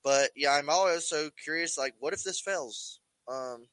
but 0.03 0.31
yeah, 0.35 0.51
I'm 0.53 0.69
also 0.69 1.29
curious. 1.43 1.77
Like, 1.77 1.95
what 1.99 2.13
if 2.13 2.23
this 2.23 2.39
fails? 2.39 2.99
Um, 3.31 3.67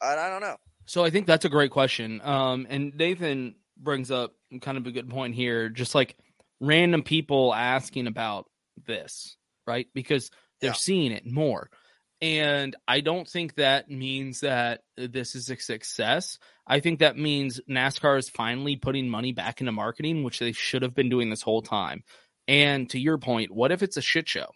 I, 0.00 0.16
I 0.16 0.28
don't 0.30 0.40
know. 0.40 0.56
So 0.86 1.04
I 1.04 1.10
think 1.10 1.26
that's 1.26 1.44
a 1.44 1.50
great 1.50 1.70
question. 1.70 2.20
Um, 2.22 2.66
and 2.68 2.94
Nathan 2.94 3.54
brings 3.76 4.10
up 4.10 4.34
kind 4.60 4.78
of 4.78 4.86
a 4.86 4.92
good 4.92 5.08
point 5.10 5.34
here, 5.34 5.68
just 5.68 5.94
like 5.94 6.16
random 6.60 7.02
people 7.02 7.54
asking 7.54 8.06
about 8.06 8.46
this, 8.86 9.36
right? 9.66 9.86
Because 9.94 10.30
they're 10.60 10.70
Yeah. 10.70 10.74
seeing 10.74 11.12
it 11.12 11.26
more. 11.26 11.70
And 12.24 12.74
I 12.88 13.00
don't 13.00 13.28
think 13.28 13.56
that 13.56 13.90
means 13.90 14.40
that 14.40 14.80
this 14.96 15.34
is 15.34 15.50
a 15.50 15.58
success. 15.58 16.38
I 16.66 16.80
think 16.80 17.00
that 17.00 17.18
means 17.18 17.60
NASCAR 17.68 18.18
is 18.18 18.30
finally 18.30 18.76
putting 18.76 19.10
money 19.10 19.32
back 19.32 19.60
into 19.60 19.72
marketing, 19.72 20.22
which 20.22 20.38
they 20.38 20.52
should 20.52 20.80
have 20.80 20.94
been 20.94 21.10
doing 21.10 21.28
this 21.28 21.42
whole 21.42 21.60
time. 21.60 22.02
And 22.48 22.88
to 22.90 22.98
your 22.98 23.18
point, 23.18 23.50
what 23.50 23.72
if 23.72 23.82
it's 23.82 23.98
a 23.98 24.02
shit 24.02 24.26
show? 24.26 24.46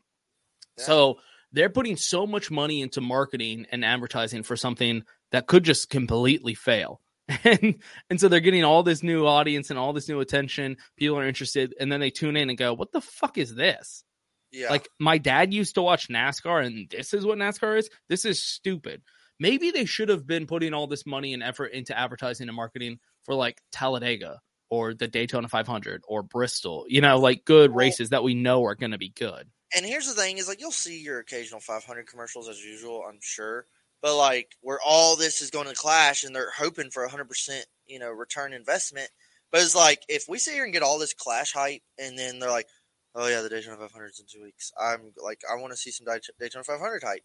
Yeah. 0.78 0.84
So 0.84 1.18
they're 1.52 1.68
putting 1.68 1.98
so 1.98 2.26
much 2.26 2.50
money 2.50 2.80
into 2.80 3.02
marketing 3.02 3.66
and 3.70 3.84
advertising 3.84 4.44
for 4.44 4.56
something 4.56 5.02
that 5.32 5.46
could 5.46 5.64
just 5.64 5.90
completely 5.90 6.54
fail. 6.54 7.02
And 7.44 7.82
and 8.08 8.18
so 8.18 8.28
they're 8.28 8.40
getting 8.40 8.64
all 8.64 8.82
this 8.82 9.02
new 9.02 9.26
audience 9.26 9.68
and 9.68 9.78
all 9.78 9.92
this 9.92 10.08
new 10.08 10.20
attention. 10.20 10.78
People 10.96 11.18
are 11.18 11.28
interested, 11.28 11.74
and 11.78 11.92
then 11.92 12.00
they 12.00 12.08
tune 12.08 12.38
in 12.38 12.48
and 12.48 12.56
go, 12.56 12.72
"What 12.72 12.92
the 12.92 13.02
fuck 13.02 13.36
is 13.36 13.54
this?" 13.54 14.02
Yeah, 14.52 14.70
Like 14.70 14.88
my 14.98 15.18
dad 15.18 15.52
used 15.52 15.74
to 15.74 15.82
watch 15.82 16.08
NASCAR, 16.08 16.64
and 16.64 16.88
this 16.90 17.12
is 17.14 17.26
what 17.26 17.38
NASCAR 17.38 17.78
is. 17.78 17.90
This 18.08 18.24
is 18.24 18.42
stupid. 18.42 19.02
Maybe 19.40 19.70
they 19.70 19.84
should 19.84 20.08
have 20.08 20.26
been 20.26 20.46
putting 20.46 20.74
all 20.74 20.86
this 20.86 21.06
money 21.06 21.32
and 21.34 21.42
effort 21.42 21.66
into 21.72 21.96
advertising 21.96 22.48
and 22.48 22.56
marketing 22.56 22.98
for 23.24 23.34
like 23.34 23.60
Talladega 23.72 24.40
or 24.70 24.94
the 24.94 25.06
Daytona 25.08 25.48
500 25.48 26.02
or 26.08 26.22
Bristol. 26.22 26.84
You 26.88 27.00
know, 27.00 27.18
like 27.18 27.44
good 27.44 27.70
Well- 27.70 27.78
races 27.78 28.08
that 28.10 28.24
we 28.24 28.34
know 28.34 28.64
are 28.64 28.74
going 28.74 28.92
to 28.92 28.98
be 28.98 29.10
good. 29.10 29.48
and 29.76 29.84
here's 29.84 30.06
the 30.06 30.14
thing: 30.14 30.38
is 30.38 30.48
like 30.48 30.60
you'll 30.60 30.72
see 30.72 31.00
your 31.00 31.18
occasional 31.20 31.60
500 31.60 32.06
commercials 32.06 32.48
as 32.48 32.64
usual, 32.64 33.04
I'm 33.08 33.18
sure. 33.20 33.66
But 34.00 34.16
like 34.16 34.56
where 34.60 34.78
all 34.84 35.16
this 35.16 35.42
is 35.42 35.50
going 35.50 35.66
to 35.68 35.74
clash, 35.74 36.24
and 36.24 36.34
they're 36.34 36.50
hoping 36.56 36.90
for 36.90 37.02
a 37.02 37.06
100 37.06 37.26
percent, 37.28 37.66
you 37.86 37.98
know, 37.98 38.10
return 38.10 38.52
investment. 38.54 39.10
But 39.52 39.62
it's 39.62 39.74
like 39.74 40.02
if 40.08 40.24
we 40.28 40.38
sit 40.38 40.54
here 40.54 40.64
and 40.64 40.72
get 40.72 40.82
all 40.82 40.98
this 40.98 41.14
clash 41.14 41.52
hype, 41.52 41.82
and 41.98 42.18
then 42.18 42.38
they're 42.38 42.50
like, 42.50 42.66
"Oh 43.20 43.26
yeah, 43.26 43.42
the 43.42 43.48
Daytona 43.48 43.76
500 43.76 44.06
is 44.06 44.20
in 44.20 44.26
two 44.26 44.44
weeks," 44.44 44.70
I'm 44.78 45.12
like, 45.16 45.40
I 45.50 45.56
want 45.56 45.72
to 45.72 45.76
see 45.76 45.90
some 45.90 46.06
Daytona 46.06 46.62
500 46.62 47.02
hype. 47.02 47.24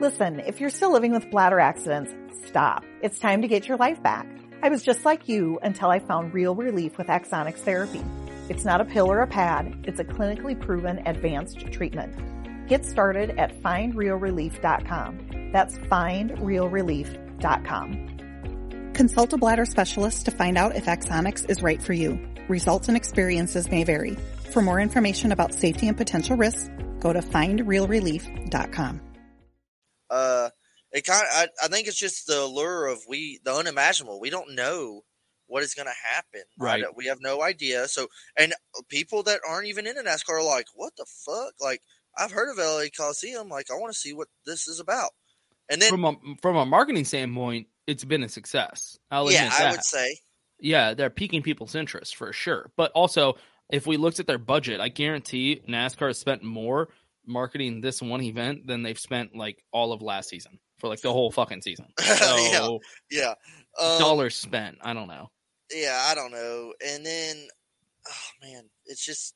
Listen, 0.00 0.40
if 0.40 0.60
you're 0.60 0.70
still 0.70 0.92
living 0.92 1.12
with 1.12 1.30
bladder 1.30 1.60
accidents, 1.60 2.12
stop. 2.46 2.84
It's 3.02 3.18
time 3.18 3.42
to 3.42 3.48
get 3.48 3.68
your 3.68 3.76
life 3.76 4.02
back. 4.02 4.26
I 4.62 4.68
was 4.68 4.82
just 4.82 5.04
like 5.04 5.28
you 5.28 5.58
until 5.62 5.90
I 5.90 5.98
found 5.98 6.32
real 6.34 6.54
relief 6.54 6.96
with 6.98 7.08
Axonics 7.08 7.58
therapy. 7.58 8.02
It's 8.48 8.64
not 8.64 8.80
a 8.80 8.84
pill 8.84 9.10
or 9.10 9.20
a 9.20 9.26
pad. 9.26 9.84
It's 9.84 9.98
a 10.00 10.04
clinically 10.04 10.60
proven 10.60 11.06
advanced 11.06 11.72
treatment. 11.72 12.16
Get 12.68 12.84
started 12.84 13.38
at 13.38 13.60
findrealrelief.com. 13.62 15.50
That's 15.52 15.78
findrealrelief.com. 15.78 18.08
Consult 18.94 19.32
a 19.32 19.38
bladder 19.38 19.64
specialist 19.64 20.26
to 20.26 20.30
find 20.30 20.56
out 20.58 20.76
if 20.76 20.84
Axonics 20.86 21.48
is 21.48 21.62
right 21.62 21.82
for 21.82 21.92
you. 21.92 22.20
Results 22.48 22.88
and 22.88 22.96
experiences 22.96 23.70
may 23.70 23.84
vary. 23.84 24.16
For 24.52 24.62
more 24.62 24.80
information 24.80 25.32
about 25.32 25.54
safety 25.54 25.88
and 25.88 25.96
potential 25.96 26.36
risks, 26.36 26.68
go 27.00 27.12
to 27.12 27.20
findrealrelief.com. 27.20 29.00
Uh, 30.12 30.50
it 30.92 31.06
kind 31.06 31.22
of, 31.22 31.28
I, 31.34 31.48
I 31.64 31.68
think 31.68 31.88
it's 31.88 31.98
just 31.98 32.26
the 32.26 32.42
allure 32.42 32.86
of 32.86 33.00
we, 33.08 33.40
the 33.44 33.52
unimaginable. 33.54 34.20
We 34.20 34.30
don't 34.30 34.54
know 34.54 35.02
what 35.46 35.62
is 35.62 35.74
going 35.74 35.86
to 35.86 36.14
happen. 36.14 36.42
Right. 36.58 36.84
We 36.94 37.06
have 37.06 37.18
no 37.20 37.42
idea. 37.42 37.88
So, 37.88 38.08
and 38.38 38.54
people 38.88 39.22
that 39.24 39.40
aren't 39.48 39.68
even 39.68 39.86
into 39.86 40.02
NASCAR 40.02 40.40
are 40.40 40.44
like, 40.44 40.66
what 40.74 40.92
the 40.96 41.06
fuck? 41.26 41.54
Like, 41.60 41.80
I've 42.16 42.32
heard 42.32 42.50
of 42.50 42.58
LA 42.58 42.84
Coliseum. 42.94 43.48
Like, 43.48 43.70
I 43.70 43.74
want 43.74 43.92
to 43.92 43.98
see 43.98 44.12
what 44.12 44.28
this 44.44 44.68
is 44.68 44.80
about. 44.80 45.10
And 45.70 45.80
then, 45.80 45.90
from 45.90 46.04
a 46.04 46.14
from 46.42 46.56
a 46.56 46.66
marketing 46.66 47.04
standpoint, 47.04 47.68
it's 47.86 48.04
been 48.04 48.22
a 48.22 48.28
success. 48.28 48.98
I'll 49.10 49.30
yeah, 49.30 49.50
I 49.52 49.70
would 49.70 49.84
say, 49.84 50.16
Yeah, 50.60 50.94
they're 50.94 51.08
piquing 51.08 51.42
people's 51.42 51.74
interest 51.74 52.16
for 52.16 52.32
sure. 52.32 52.70
But 52.76 52.92
also, 52.92 53.36
if 53.70 53.86
we 53.86 53.96
looked 53.96 54.20
at 54.20 54.26
their 54.26 54.38
budget, 54.38 54.80
I 54.80 54.88
guarantee 54.88 55.62
NASCAR 55.68 56.08
has 56.08 56.18
spent 56.18 56.42
more 56.42 56.88
marketing 57.26 57.80
this 57.80 58.02
one 58.02 58.22
event 58.22 58.66
than 58.66 58.82
they've 58.82 58.98
spent 58.98 59.34
like 59.36 59.62
all 59.72 59.92
of 59.92 60.02
last 60.02 60.28
season 60.28 60.58
for 60.78 60.88
like 60.88 61.00
the 61.00 61.12
whole 61.12 61.30
fucking 61.30 61.62
season. 61.62 61.86
So 62.02 62.80
yeah. 63.10 63.34
Um, 63.80 63.98
dollars 63.98 64.36
spent. 64.36 64.78
I 64.82 64.92
don't 64.94 65.08
know. 65.08 65.30
yeah, 65.74 66.06
I 66.08 66.14
don't 66.14 66.32
know. 66.32 66.72
And 66.86 67.04
then, 67.06 67.48
oh 68.08 68.46
man, 68.46 68.64
it's 68.86 69.04
just, 69.04 69.34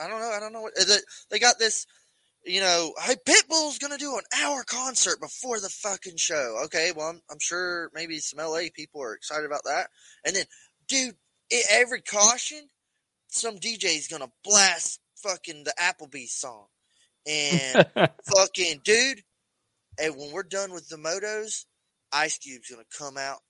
I 0.00 0.08
don't 0.08 0.20
know. 0.20 0.30
I 0.30 0.40
don't 0.40 0.52
know 0.52 0.62
what 0.62 0.74
they, 0.76 0.96
they 1.30 1.38
got 1.38 1.58
this. 1.58 1.86
You 2.44 2.60
know, 2.60 2.92
hey, 3.04 3.14
Pitbull's 3.24 3.78
gonna 3.78 3.98
do 3.98 4.16
an 4.16 4.24
hour 4.42 4.64
concert 4.64 5.20
before 5.20 5.60
the 5.60 5.68
fucking 5.68 6.16
show. 6.16 6.56
Okay, 6.64 6.90
well, 6.96 7.10
I'm, 7.10 7.20
I'm 7.30 7.38
sure 7.40 7.88
maybe 7.94 8.18
some 8.18 8.44
LA 8.44 8.62
people 8.74 9.00
are 9.02 9.14
excited 9.14 9.46
about 9.46 9.62
that. 9.64 9.88
And 10.26 10.34
then, 10.34 10.46
dude, 10.88 11.14
every 11.70 12.00
caution, 12.00 12.66
some 13.28 13.58
DJ's 13.58 14.08
gonna 14.08 14.32
blast 14.42 14.98
fucking 15.22 15.62
the 15.62 15.74
Applebee's 15.80 16.32
song, 16.32 16.66
and 17.26 17.86
fucking 18.34 18.80
dude. 18.84 19.22
And 20.00 20.16
when 20.16 20.32
we're 20.32 20.42
done 20.42 20.72
with 20.72 20.88
the 20.88 20.96
motos, 20.96 21.64
Ice 22.12 22.38
Cube's 22.38 22.70
gonna 22.70 22.82
come 22.96 23.16
out 23.16 23.40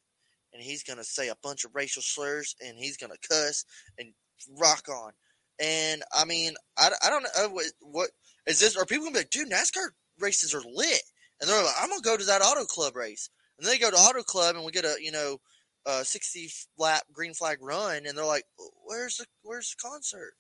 and 0.53 0.63
he's 0.63 0.83
gonna 0.83 1.05
say 1.05 1.29
a 1.29 1.37
bunch 1.43 1.65
of 1.65 1.75
racial 1.75 2.03
slurs 2.03 2.55
and 2.61 2.77
he's 2.77 2.97
gonna 2.97 3.15
cuss 3.29 3.65
and 3.99 4.13
rock 4.59 4.89
on. 4.89 5.13
And 5.61 6.03
I 6.13 6.25
mean, 6.25 6.55
I, 6.77 6.91
I 7.05 7.11
don't 7.11 7.23
know 7.23 7.49
what, 7.51 7.67
what 7.81 8.11
is 8.47 8.61
this? 8.61 8.77
Are 8.77 8.87
people 8.87 9.05
gonna 9.05 9.15
be 9.15 9.21
like, 9.21 9.31
dude, 9.31 9.51
NASCAR 9.51 9.91
races 10.19 10.55
are 10.55 10.63
lit? 10.63 11.03
And 11.41 11.49
they're 11.49 11.63
like, 11.63 11.75
I'm 11.81 11.89
gonna 11.89 12.03
go 12.03 12.17
to 12.17 12.25
that 12.25 12.43
auto 12.43 12.65
club 12.65 12.97
race. 12.97 13.31
And 13.59 13.69
they 13.69 13.79
go 13.79 13.91
to 13.91 13.97
auto 13.97 14.23
club 14.23 14.57
and 14.57 14.65
we 14.65 14.73
get 14.73 14.85
a 14.85 14.97
you 15.01 15.13
know 15.13 15.39
a 15.87 16.05
60 16.05 16.49
lap 16.79 17.03
green 17.13 17.35
flag 17.35 17.59
run, 17.61 18.07
and 18.07 18.17
they're 18.17 18.25
like, 18.25 18.45
where's 18.85 19.17
the 19.17 19.27
where's 19.43 19.71
the 19.71 19.89
concert? 19.89 20.35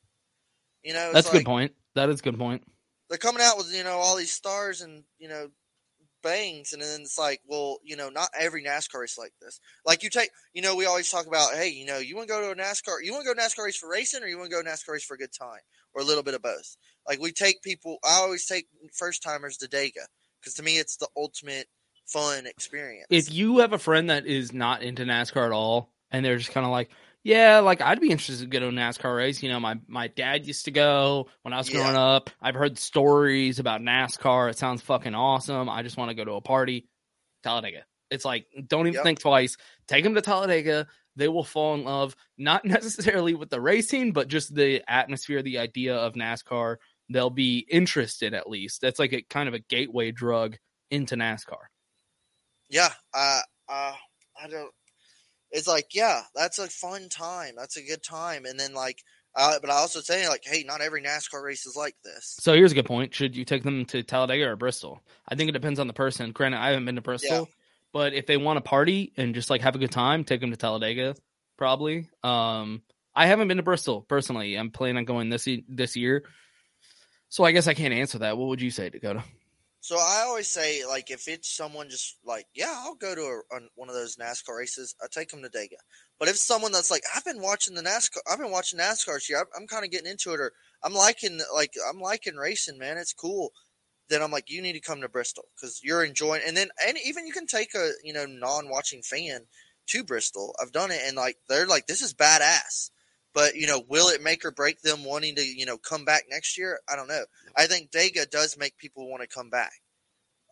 You 0.82 0.94
know, 0.94 1.06
it's 1.06 1.14
That's 1.14 1.28
a 1.28 1.32
good 1.32 1.44
point. 1.44 1.72
That 1.94 2.08
is 2.08 2.20
a 2.20 2.22
good 2.22 2.38
point. 2.38 2.62
They're 3.12 3.18
coming 3.18 3.42
out 3.42 3.58
with 3.58 3.74
you 3.74 3.84
know 3.84 3.98
all 3.98 4.16
these 4.16 4.32
stars 4.32 4.80
and 4.80 5.04
you 5.18 5.28
know 5.28 5.48
bangs 6.22 6.72
and 6.72 6.80
then 6.80 7.02
it's 7.02 7.18
like 7.18 7.42
well 7.46 7.78
you 7.84 7.94
know 7.94 8.08
not 8.08 8.30
every 8.38 8.64
nascar 8.64 9.00
race 9.00 9.18
like 9.18 9.34
this. 9.42 9.60
Like 9.84 10.02
you 10.02 10.08
take 10.08 10.30
you 10.54 10.62
know 10.62 10.74
we 10.74 10.86
always 10.86 11.10
talk 11.10 11.26
about 11.26 11.52
hey 11.52 11.68
you 11.68 11.84
know 11.84 11.98
you 11.98 12.16
want 12.16 12.26
to 12.26 12.32
go 12.32 12.40
to 12.40 12.50
a 12.52 12.64
nascar 12.64 12.96
you 13.02 13.12
want 13.12 13.26
to 13.26 13.34
go 13.34 13.38
nascar 13.38 13.66
race 13.66 13.76
for 13.76 13.90
racing 13.90 14.22
or 14.22 14.28
you 14.28 14.38
want 14.38 14.50
to 14.50 14.56
go 14.56 14.62
nascar 14.62 14.92
race 14.92 15.04
for 15.04 15.12
a 15.12 15.18
good 15.18 15.32
time 15.38 15.60
or 15.92 16.00
a 16.00 16.04
little 16.04 16.22
bit 16.22 16.32
of 16.32 16.40
both. 16.40 16.78
Like 17.06 17.20
we 17.20 17.32
take 17.32 17.62
people 17.62 17.98
i 18.02 18.14
always 18.14 18.46
take 18.46 18.66
first 18.94 19.22
timers 19.22 19.58
to 19.58 19.68
dega 19.68 20.06
because 20.40 20.54
to 20.54 20.62
me 20.62 20.78
it's 20.78 20.96
the 20.96 21.08
ultimate 21.14 21.66
fun 22.06 22.46
experience. 22.46 23.08
If 23.10 23.30
you 23.30 23.58
have 23.58 23.74
a 23.74 23.78
friend 23.78 24.08
that 24.08 24.26
is 24.26 24.54
not 24.54 24.82
into 24.82 25.04
NASCAR 25.04 25.44
at 25.44 25.52
all, 25.52 25.92
and 26.10 26.24
they're 26.24 26.38
just 26.38 26.50
kind 26.50 26.66
of 26.66 26.72
like, 26.72 26.90
yeah, 27.24 27.60
like 27.60 27.80
I'd 27.80 28.00
be 28.00 28.10
interested 28.10 28.40
to 28.40 28.46
go 28.46 28.60
to 28.60 28.68
a 28.68 28.72
NASCAR 28.72 29.16
race. 29.16 29.42
You 29.42 29.50
know, 29.50 29.60
my 29.60 29.78
my 29.86 30.08
dad 30.08 30.46
used 30.46 30.64
to 30.66 30.70
go 30.70 31.28
when 31.42 31.52
I 31.54 31.58
was 31.58 31.70
Yeah. 31.70 31.80
growing 31.80 31.96
up. 31.96 32.30
I've 32.40 32.54
heard 32.54 32.78
stories 32.78 33.58
about 33.58 33.80
NASCAR. 33.80 34.50
It 34.50 34.58
sounds 34.58 34.82
fucking 34.82 35.14
awesome. 35.14 35.68
I 35.68 35.82
just 35.82 35.96
want 35.96 36.10
to 36.10 36.14
go 36.14 36.24
to 36.24 36.32
a 36.32 36.40
party. 36.40 36.88
Talladega. 37.42 37.84
It's 38.10 38.24
like 38.24 38.46
don't 38.68 38.86
even 38.86 38.94
Yep. 38.94 39.04
think 39.04 39.20
twice. 39.20 39.56
Take 39.88 40.04
them 40.04 40.14
to 40.14 40.20
Talladega. 40.22 40.86
They 41.16 41.28
will 41.28 41.44
fall 41.44 41.74
in 41.74 41.84
love, 41.84 42.16
not 42.38 42.64
necessarily 42.64 43.34
with 43.34 43.50
the 43.50 43.60
racing, 43.60 44.12
but 44.12 44.28
just 44.28 44.54
the 44.54 44.82
atmosphere, 44.88 45.42
the 45.42 45.58
idea 45.58 45.94
of 45.96 46.14
NASCAR. 46.14 46.76
They'll 47.10 47.30
be 47.30 47.66
interested 47.70 48.32
at 48.32 48.48
least. 48.48 48.80
That's 48.80 48.98
like 48.98 49.12
a 49.12 49.22
kind 49.22 49.48
of 49.48 49.54
a 49.54 49.58
gateway 49.58 50.10
drug 50.12 50.56
into 50.90 51.14
NASCAR. 51.16 51.64
yeah 52.70 52.92
uh 53.14 53.40
uh 53.68 53.92
i 54.42 54.46
don't 54.48 54.72
it's 55.52 55.68
like 55.68 55.94
yeah 55.94 56.22
that's 56.34 56.58
a 56.58 56.68
fun 56.68 57.08
time 57.08 57.54
that's 57.56 57.76
a 57.76 57.82
good 57.82 58.02
time 58.02 58.44
and 58.44 58.58
then 58.58 58.74
like 58.74 58.98
uh, 59.34 59.58
but 59.60 59.70
i 59.70 59.74
also 59.74 60.00
say 60.00 60.28
like 60.28 60.42
hey 60.44 60.64
not 60.66 60.80
every 60.80 61.02
nascar 61.02 61.42
race 61.42 61.64
is 61.66 61.76
like 61.76 61.94
this 62.04 62.36
So 62.40 62.54
here's 62.54 62.72
a 62.72 62.74
good 62.74 62.86
point. 62.86 63.14
Should 63.14 63.36
you 63.36 63.44
take 63.44 63.62
them 63.62 63.84
to 63.86 64.02
Talladega 64.02 64.48
or 64.48 64.56
Bristol? 64.56 65.00
I 65.28 65.34
think 65.34 65.48
it 65.48 65.52
depends 65.52 65.78
on 65.80 65.86
the 65.86 65.92
person. 65.92 66.32
Granted, 66.32 66.58
I 66.58 66.68
haven't 66.68 66.84
been 66.84 66.96
to 66.96 67.02
Bristol, 67.02 67.48
but 67.92 68.12
if 68.14 68.26
they 68.26 68.36
want 68.36 68.56
to 68.58 68.60
party 68.60 69.12
and 69.16 69.34
just 69.34 69.48
like 69.50 69.60
have 69.62 69.74
a 69.74 69.78
good 69.78 69.90
time, 69.92 70.24
take 70.24 70.40
them 70.40 70.50
to 70.50 70.56
Talladega, 70.56 71.14
probably. 71.56 72.08
Um, 72.22 72.82
I 73.14 73.26
haven't 73.26 73.48
been 73.48 73.58
to 73.58 73.62
Bristol 73.62 74.02
personally. 74.02 74.56
I'm 74.56 74.70
planning 74.70 74.96
on 74.98 75.04
going 75.04 75.28
this 75.30 75.46
e- 75.48 75.64
this 75.68 75.96
year, 75.96 76.24
so 77.28 77.44
I 77.44 77.52
guess 77.52 77.66
I 77.68 77.74
can't 77.74 77.94
answer 77.94 78.18
that. 78.18 78.36
What 78.36 78.48
would 78.48 78.60
you 78.62 78.70
say, 78.70 78.90
Dakota? 78.90 79.24
So 79.82 79.96
I 79.96 80.22
always 80.24 80.48
say, 80.48 80.84
like, 80.86 81.10
if 81.10 81.26
it's 81.26 81.56
someone 81.56 81.90
just 81.90 82.16
like, 82.24 82.46
yeah, 82.54 82.72
I'll 82.72 82.94
go 82.94 83.16
to 83.16 83.20
a, 83.20 83.54
on 83.56 83.68
one 83.74 83.88
of 83.88 83.96
those 83.96 84.14
NASCAR 84.14 84.56
races. 84.56 84.94
I 85.02 85.06
take 85.10 85.30
them 85.30 85.42
to 85.42 85.48
Dega. 85.48 85.74
But 86.20 86.28
if 86.28 86.36
someone 86.36 86.70
that's 86.70 86.90
like, 86.90 87.02
I've 87.16 87.24
been 87.24 87.42
watching 87.42 87.74
the 87.74 87.82
NASCAR, 87.82 88.18
I've 88.30 88.38
been 88.38 88.52
watching 88.52 88.78
NASCAR 88.78 89.14
this 89.14 89.28
year. 89.28 89.40
I'm, 89.40 89.46
I'm 89.56 89.66
kind 89.66 89.84
of 89.84 89.90
getting 89.90 90.08
into 90.08 90.32
it, 90.34 90.38
or 90.38 90.52
I'm 90.84 90.94
liking, 90.94 91.40
like, 91.52 91.72
I'm 91.90 92.00
liking 92.00 92.36
racing, 92.36 92.78
man. 92.78 92.96
It's 92.96 93.12
cool. 93.12 93.50
Then 94.08 94.22
I'm 94.22 94.30
like, 94.30 94.48
you 94.48 94.62
need 94.62 94.74
to 94.74 94.80
come 94.80 95.00
to 95.00 95.08
Bristol 95.08 95.46
because 95.56 95.80
you're 95.82 96.04
enjoying. 96.04 96.42
And 96.46 96.56
then, 96.56 96.68
and 96.86 96.96
even 97.04 97.26
you 97.26 97.32
can 97.32 97.46
take 97.46 97.74
a 97.74 97.90
you 98.04 98.12
know 98.12 98.26
non-watching 98.26 99.02
fan 99.02 99.40
to 99.88 100.04
Bristol. 100.04 100.54
I've 100.62 100.70
done 100.70 100.92
it, 100.92 101.00
and 101.04 101.16
like 101.16 101.38
they're 101.48 101.66
like, 101.66 101.86
this 101.86 102.02
is 102.02 102.14
badass. 102.14 102.90
But 103.34 103.56
you 103.56 103.66
know, 103.66 103.82
will 103.88 104.08
it 104.08 104.22
make 104.22 104.44
or 104.44 104.50
break 104.50 104.82
them 104.82 105.04
wanting 105.04 105.36
to 105.36 105.42
you 105.44 105.66
know 105.66 105.78
come 105.78 106.04
back 106.04 106.24
next 106.30 106.58
year? 106.58 106.80
I 106.88 106.96
don't 106.96 107.08
know. 107.08 107.24
I 107.56 107.66
think 107.66 107.90
Dega 107.90 108.28
does 108.30 108.56
make 108.58 108.76
people 108.78 109.10
want 109.10 109.22
to 109.22 109.28
come 109.28 109.50
back. 109.50 109.72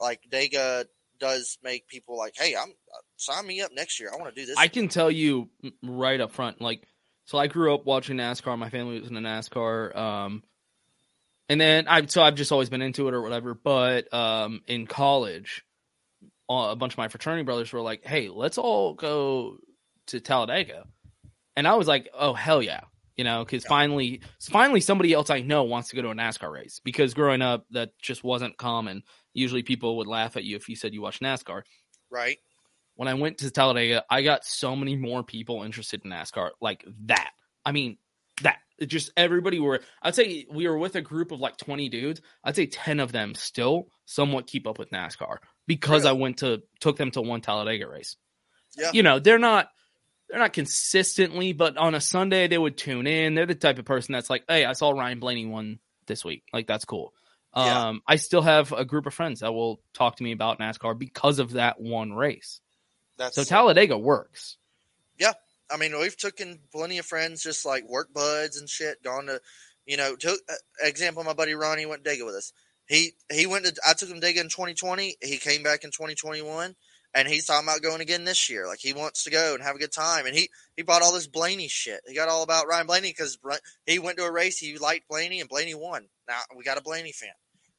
Like 0.01 0.21
Dega 0.31 0.85
does 1.19 1.59
make 1.63 1.87
people 1.87 2.17
like, 2.19 2.35
hey, 2.37 2.57
I'm 2.57 2.73
sign 3.17 3.47
me 3.47 3.61
up 3.61 3.71
next 3.73 4.01
year. 4.01 4.11
I 4.13 4.17
want 4.17 4.35
to 4.35 4.41
do 4.41 4.47
this. 4.47 4.57
I 4.59 4.69
can 4.69 4.89
tell 4.89 5.11
you 5.11 5.51
right 5.83 6.21
up 6.21 6.33
front, 6.33 6.61
like, 6.61 6.83
so 7.27 7.39
I 7.39 7.47
grew 7.47 7.73
up 7.75 7.85
watching 7.85 8.17
NASCAR. 8.17 8.59
My 8.59 8.71
family 8.71 8.99
was 8.99 9.09
into 9.09 9.21
NASCAR. 9.21 9.95
Um, 9.95 10.43
and 11.49 11.61
then 11.61 11.87
I, 11.87 12.07
so 12.07 12.23
I've 12.23 12.35
just 12.35 12.51
always 12.51 12.71
been 12.71 12.83
into 12.83 13.07
it 13.07 13.15
or 13.15 13.23
whatever. 13.23 13.55
But 13.55 14.13
um, 14.13 14.63
in 14.67 14.87
college, 14.87 15.65
uh, 16.49 16.71
a 16.71 16.77
bunch 16.77 16.95
of 16.95 16.99
my 16.99 17.09
fraternity 17.09 17.45
brothers 17.45 17.73
were 17.73 17.81
like, 17.81 18.05
"Hey, 18.05 18.29
let's 18.29 18.59
all 18.59 18.95
go 18.95 19.59
to 20.07 20.21
Talladega," 20.21 20.85
and 21.57 21.67
I 21.67 21.75
was 21.75 21.89
like, 21.89 22.09
"Oh 22.15 22.35
hell 22.35 22.63
yeah!" 22.63 22.81
You 23.17 23.25
know, 23.25 23.45
because 23.45 23.67
finally, 23.67 24.23
finally, 24.41 24.81
somebody 24.81 25.13
else 25.13 25.29
I 25.29 25.43
know 25.43 25.65
wants 25.65 25.91
to 25.91 25.97
go 25.97 26.03
to 26.03 26.11
a 26.11 26.15
NASCAR 26.15 26.51
race. 26.51 26.81
Because 26.83 27.13
growing 27.13 27.43
up, 27.43 27.67
that 27.71 27.91
just 28.01 28.25
wasn't 28.25 28.57
common. 28.57 29.03
Usually, 29.35 29.63
people 29.63 29.99
would 29.99 30.07
laugh 30.07 30.37
at 30.37 30.45
you 30.45 30.57
if 30.57 30.69
you 30.69 30.77
said 30.77 30.95
you 30.95 31.03
watched 31.03 31.21
NASCAR 31.21 31.63
right. 32.11 32.39
when 32.97 33.09
I 33.09 33.15
went 33.15 33.39
to 33.39 33.51
Talladega, 33.51 34.05
I 34.09 34.23
got 34.23 34.45
so 34.45 34.75
many 34.75 34.97
more 34.97 35.23
people 35.23 35.63
interested 35.63 36.03
in 36.05 36.11
NASCAR 36.11 36.51
like 36.61 36.85
that. 37.07 37.33
I 37.65 37.73
mean, 37.73 37.99
that 38.43 38.59
it 38.79 38.87
just 38.87 39.13
everybody 39.17 39.61
were. 39.61 39.81
I'd 40.03 40.15
say 40.15 40.47
we 40.51 40.67
were 40.67 40.79
with 40.79 40.97
a 40.97 41.03
group 41.03 41.31
of 41.31 41.41
like 41.41 41.57
twenty 41.59 41.89
dudes. 41.89 42.23
I'd 42.43 42.57
say 42.57 42.67
ten 42.67 43.01
of 43.01 43.13
them 43.13 43.35
still 43.35 43.89
somewhat 44.07 44.47
keep 44.47 44.67
up 44.67 44.79
with 44.79 44.91
NASCAR 44.91 45.39
because 45.67 46.07
I 46.07 46.13
went 46.13 46.39
to 46.39 46.63
took 46.81 46.97
them 46.97 47.11
to 47.11 47.21
one 47.21 47.43
Talladega 47.43 47.87
race. 47.87 48.17
Yeah. 48.79 48.93
You 48.95 49.03
know, 49.03 49.19
they're 49.19 49.39
not 49.39 49.69
they're 50.31 50.41
not 50.41 50.53
consistently, 50.53 51.53
but 51.53 51.77
on 51.77 51.95
a 51.95 52.01
Sunday 52.01 52.47
they 52.47 52.59
would 52.59 52.77
tune 52.77 53.07
in. 53.07 53.35
They're 53.35 53.47
the 53.47 53.55
type 53.55 53.79
of 53.79 53.85
person 53.85 54.13
that's 54.13 54.31
like, 54.31 54.45
hey, 54.49 54.65
I 54.65 54.75
saw 54.75 54.91
Ryan 54.91 55.19
Blaney 55.19 55.47
won 55.47 55.81
this 56.07 56.25
week. 56.25 56.45
Like 56.53 56.67
that's 56.67 56.85
cool. 56.85 57.13
Yeah. 57.57 57.89
Um, 57.89 58.03
I 58.07 58.17
still 58.17 58.43
have 58.43 58.73
a 58.73 58.85
group 58.85 59.07
of 59.07 59.15
friends 59.15 59.41
that 59.41 59.53
will 59.53 59.81
talk 59.93 60.17
to 60.17 60.23
me 60.23 60.31
about 60.31 60.61
NASCAR 60.61 60.97
because 60.97 61.41
of 61.41 61.53
that 61.53 61.81
one 61.81 62.13
race. 62.13 62.61
That's 63.19 63.35
So 63.35 63.43
Talladega 63.43 63.99
works. 63.99 64.57
Yeah, 65.19 65.33
I 65.71 65.77
mean, 65.77 65.99
we've 65.99 66.17
taken 66.17 66.61
plenty 66.73 66.99
of 66.99 67.07
friends, 67.07 67.43
just 67.43 67.67
like 67.67 67.89
work 67.89 68.13
buds 68.13 68.59
and 68.59 68.69
shit, 68.69 69.03
gone 69.03 69.27
to, 69.27 69.41
you 69.85 69.97
know, 69.97 70.17
took 70.17 70.41
uh, 70.49 70.55
example. 70.83 71.25
My 71.25 71.35
buddy 71.35 71.55
Ronnie 71.55 71.87
went 71.87 72.05
to 72.05 72.11
Dega 72.11 72.25
with 72.25 72.37
us. 72.37 72.53
He 72.87 73.13
he 73.31 73.47
went 73.47 73.67
to. 73.67 73.75
I 73.87 73.95
took 73.95 74.09
him 74.09 74.21
to 74.21 74.27
Dega 74.27 74.41
in 74.41 74.49
2020. 74.49 75.17
He 75.21 75.37
came 75.39 75.63
back 75.63 75.85
in 75.85 75.91
2021, 75.91 76.75
and 77.15 77.27
he's 77.27 77.47
talking 77.47 77.67
about 77.67 77.83
going 77.83 78.01
again 78.01 78.25
this 78.25 78.49
year. 78.49 78.67
Like 78.67 78.79
he 78.79 78.93
wants 78.93 79.25
to 79.25 79.31
go 79.31 79.55
and 79.55 79.63
have 79.63 79.77
a 79.77 79.79
good 79.79 79.93
time. 79.93 80.27
And 80.27 80.35
he 80.35 80.49
he 80.77 80.83
bought 80.83 81.03
all 81.03 81.13
this 81.13 81.27
Blaney 81.27 81.69
shit. 81.69 82.01
He 82.07 82.15
got 82.15 82.29
all 82.29 82.43
about 82.43 82.69
Ryan 82.69 82.87
Blaney 82.87 83.09
because 83.11 83.39
he 83.87 83.99
went 83.99 84.19
to 84.19 84.25
a 84.25 84.33
race. 84.33 84.59
He 84.59 84.77
liked 84.79 85.09
Blaney, 85.09 85.41
and 85.41 85.49
Blaney 85.49 85.75
won. 85.75 86.07
Now 86.29 86.41
we 86.57 86.65
got 86.65 86.79
a 86.79 86.83
Blaney 86.83 87.13
fan. 87.13 87.31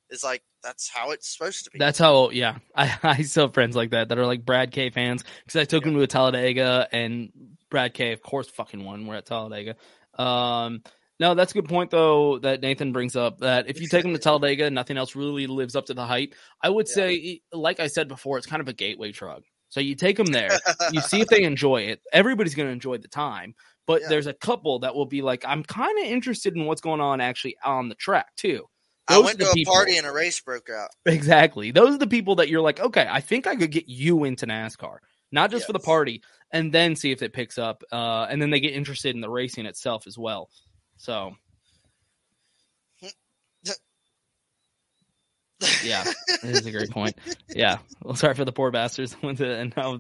It's 0.10 0.24
like 0.24 0.44
that's 0.62 0.90
how 0.90 1.12
it's 1.12 1.32
supposed 1.32 1.64
to 1.64 1.72
be. 1.72 1.80
That's 1.80 1.98
how, 1.98 2.32
yeah. 2.32 2.58
I, 2.76 2.98
I 3.02 3.22
still 3.22 3.48
have 3.48 3.54
friends 3.54 3.76
like 3.76 3.92
that 3.92 4.10
that 4.10 4.20
are 4.20 4.26
like 4.26 4.46
Brad 4.46 4.72
K 4.72 4.90
fans 4.90 5.24
because 5.46 5.60
I 5.60 5.66
took 5.66 5.86
him 5.86 5.94
to 5.94 6.02
a 6.02 6.08
Talladega 6.08 6.88
and 6.92 7.32
Brad 7.70 7.94
K, 7.94 8.12
of 8.12 8.22
course, 8.22 8.50
fucking 8.50 8.84
won. 8.84 9.08
We're 9.08 9.16
at 9.16 9.26
Talladega. 9.26 9.78
Um, 10.20 10.84
No, 11.22 11.36
that's 11.36 11.52
a 11.52 11.54
good 11.54 11.70
point 11.70 11.92
though 11.92 12.40
that 12.40 12.62
Nathan 12.62 12.92
brings 12.92 13.16
up. 13.16 13.38
That 13.42 13.70
if 13.70 13.80
you 13.80 13.88
take 13.88 14.02
them 14.02 14.12
to 14.14 14.20
Talladega, 14.20 14.72
nothing 14.72 14.98
else 14.98 15.16
really 15.16 15.46
lives 15.46 15.76
up 15.76 15.86
to 15.86 15.94
the 15.94 16.04
hype. 16.06 16.34
I 16.64 16.70
would 16.70 16.88
Yeah. 16.90 16.96
say, 16.96 17.42
like 17.54 17.80
I 17.80 17.86
said 17.88 18.08
before, 18.08 18.40
it's 18.40 18.48
kind 18.48 18.60
of 18.60 18.68
a 18.68 18.74
gateway 18.74 19.12
drug. 19.12 19.44
So 19.70 19.80
you 19.80 19.94
take 19.96 20.18
them 20.18 20.26
there, 20.26 20.50
you 20.92 21.00
see 21.00 21.22
if 21.22 21.28
they 21.28 21.44
enjoy 21.44 21.84
it. 21.84 22.02
Everybody's 22.12 22.56
going 22.56 22.68
to 22.70 22.74
enjoy 22.74 22.98
the 22.98 23.08
time, 23.08 23.54
but 23.86 24.02
Yeah. 24.02 24.08
there's 24.10 24.26
a 24.26 24.34
couple 24.34 24.80
that 24.80 24.96
will 24.96 25.06
be 25.06 25.22
like, 25.22 25.46
I'm 25.48 25.64
kind 25.64 25.98
of 26.00 26.06
interested 26.06 26.56
in 26.58 26.66
what's 26.66 26.82
going 26.82 27.00
on 27.02 27.22
actually 27.22 27.56
on 27.64 27.88
the 27.88 27.96
track 27.96 28.36
too. 28.36 28.66
I 29.08 29.20
went 29.20 29.40
to 29.40 29.50
a 29.50 29.54
people- 29.54 29.74
party 29.76 29.98
and 29.98 30.08
a 30.08 30.12
race 30.12 30.42
broke 30.42 30.70
out. 30.72 30.90
Exactly. 31.06 31.70
Those 31.70 31.94
are 31.94 32.00
the 32.00 32.08
people 32.08 32.36
that 32.38 32.50
you're 32.50 32.62
like, 32.62 32.80
okay, 32.80 33.08
I 33.08 33.22
think 33.22 33.46
I 33.46 33.56
could 33.56 33.72
get 33.72 33.88
you 33.88 34.24
into 34.24 34.48
NASCAR, 34.48 34.98
not 35.32 35.52
just 35.52 35.68
for 35.68 35.74
the 35.74 35.80
party, 35.80 36.24
and 36.52 36.74
then 36.74 36.96
see 36.96 37.12
if 37.12 37.22
it 37.22 37.32
picks 37.32 37.58
up. 37.60 37.84
Uh, 37.92 38.26
and 38.30 38.42
then 38.42 38.50
they 38.50 38.60
get 38.60 38.74
interested 38.74 39.14
in 39.14 39.22
the 39.22 39.30
racing 39.30 39.68
itself 39.68 40.08
as 40.08 40.18
well. 40.18 40.50
So, 41.02 41.36
yeah, 45.84 46.04
it 46.44 46.44
is 46.44 46.68
a 46.68 46.72
great 46.72 46.92
point. 46.92 47.18
Yeah. 47.50 47.80
Well, 48.04 48.14
sorry 48.16 48.36
for 48.36 48.46
the 48.46 48.52
poor 48.52 48.70
bastards. 48.70 49.18
And 49.24 49.74
now, 49.76 50.00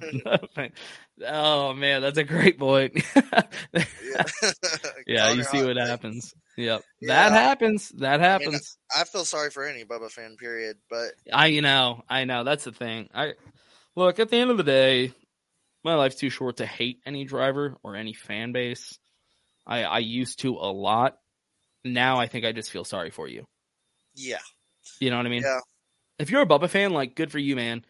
oh 1.26 1.74
man, 1.74 2.04
that's 2.04 2.20
a 2.20 2.24
great 2.24 2.60
point. 2.60 3.04
Yeah, 3.74 4.24
yeah, 5.08 5.32
you 5.32 5.44
see 5.44 5.64
what 5.64 5.78
happens. 5.78 6.36
Yep, 6.58 6.82
Yeah. 7.00 7.30
that 7.30 7.32
happens. 7.32 7.90
That 7.90 8.16
I, 8.16 8.38
mean, 8.38 8.52
happens. 8.52 8.78
I 8.96 9.06
feel 9.06 9.26
sorry 9.26 9.50
for 9.50 9.64
any 9.64 9.86
Bubba 9.86 10.12
fan, 10.12 10.36
period. 10.38 10.78
But 10.90 11.14
I 11.32 11.48
you 11.48 11.62
know, 11.62 12.04
I 12.10 12.26
know 12.26 12.44
that's 12.44 12.66
the 12.66 12.74
thing. 12.74 13.10
I 13.14 13.34
look 13.96 14.20
at 14.20 14.30
the 14.30 14.38
end 14.38 14.52
of 14.52 14.58
the 14.58 14.64
day, 14.64 15.14
my 15.84 15.96
life's 15.96 16.18
too 16.18 16.30
short 16.30 16.58
to 16.58 16.66
hate 16.66 17.00
any 17.06 17.24
driver 17.24 17.78
or 17.84 17.96
any 17.96 18.14
fan 18.14 18.52
base. 18.52 19.00
I 19.72 19.84
I 19.84 20.00
used 20.00 20.40
to 20.42 20.56
a 20.56 20.72
lot. 20.72 21.18
Now 21.84 22.20
I 22.20 22.28
think 22.28 22.46
I 22.46 22.52
just 22.52 22.72
feel 22.72 22.84
sorry 22.84 23.10
for 23.10 23.28
you. 23.28 23.46
yeah, 24.16 24.40
You 25.00 25.10
know 25.10 25.18
what 25.18 25.26
I 25.26 25.30
mean? 25.30 25.42
yeah, 25.44 25.60
If 26.20 26.30
you're 26.30 26.42
a 26.42 26.46
Bubba 26.48 26.70
fan, 26.70 26.92
like 26.92 27.16
good 27.16 27.32
for 27.32 27.40
you, 27.40 27.56
man. 27.56 27.86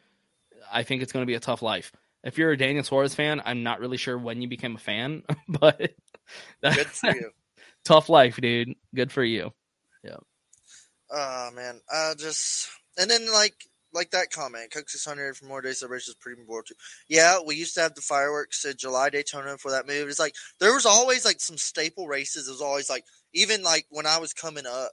I 0.71 0.83
think 0.83 1.01
it's 1.01 1.11
going 1.11 1.23
to 1.23 1.27
be 1.27 1.35
a 1.35 1.39
tough 1.39 1.61
life. 1.61 1.91
If 2.23 2.37
you're 2.37 2.51
a 2.51 2.57
Daniel 2.57 2.83
Suarez 2.83 3.15
fan, 3.15 3.41
I'm 3.43 3.63
not 3.63 3.79
really 3.79 3.97
sure 3.97 4.17
when 4.17 4.41
you 4.41 4.47
became 4.47 4.75
a 4.75 4.79
fan, 4.79 5.23
but 5.49 5.91
good 6.63 6.87
for 6.87 7.09
you. 7.15 7.31
tough 7.83 8.09
life, 8.09 8.37
dude. 8.37 8.75
Good 8.95 9.11
for 9.11 9.23
you. 9.23 9.51
Yeah. 10.03 10.17
Oh 11.09 11.49
man, 11.55 11.81
I 11.91 12.13
just 12.17 12.69
and 12.97 13.09
then 13.09 13.31
like 13.33 13.55
like 13.93 14.11
that 14.11 14.31
comment, 14.31 14.71
Coke 14.71 14.89
six 14.89 15.05
hundred 15.05 15.35
for 15.37 15.45
more 15.45 15.61
day 15.61 15.73
celebrations, 15.73 16.15
pretty 16.19 16.41
more 16.47 16.63
too. 16.63 16.75
Yeah, 17.09 17.39
we 17.45 17.55
used 17.55 17.73
to 17.75 17.81
have 17.81 17.95
the 17.95 18.01
fireworks 18.01 18.63
at 18.65 18.77
July 18.77 19.09
Daytona 19.09 19.57
for 19.57 19.71
that 19.71 19.87
move. 19.87 20.07
It's 20.09 20.19
like 20.19 20.35
there 20.59 20.73
was 20.73 20.85
always 20.85 21.25
like 21.25 21.39
some 21.39 21.57
staple 21.57 22.07
races. 22.07 22.47
It 22.47 22.51
was 22.51 22.61
always 22.61 22.89
like 22.89 23.03
even 23.33 23.63
like 23.63 23.85
when 23.89 24.05
I 24.05 24.17
was 24.19 24.33
coming 24.33 24.65
up, 24.65 24.91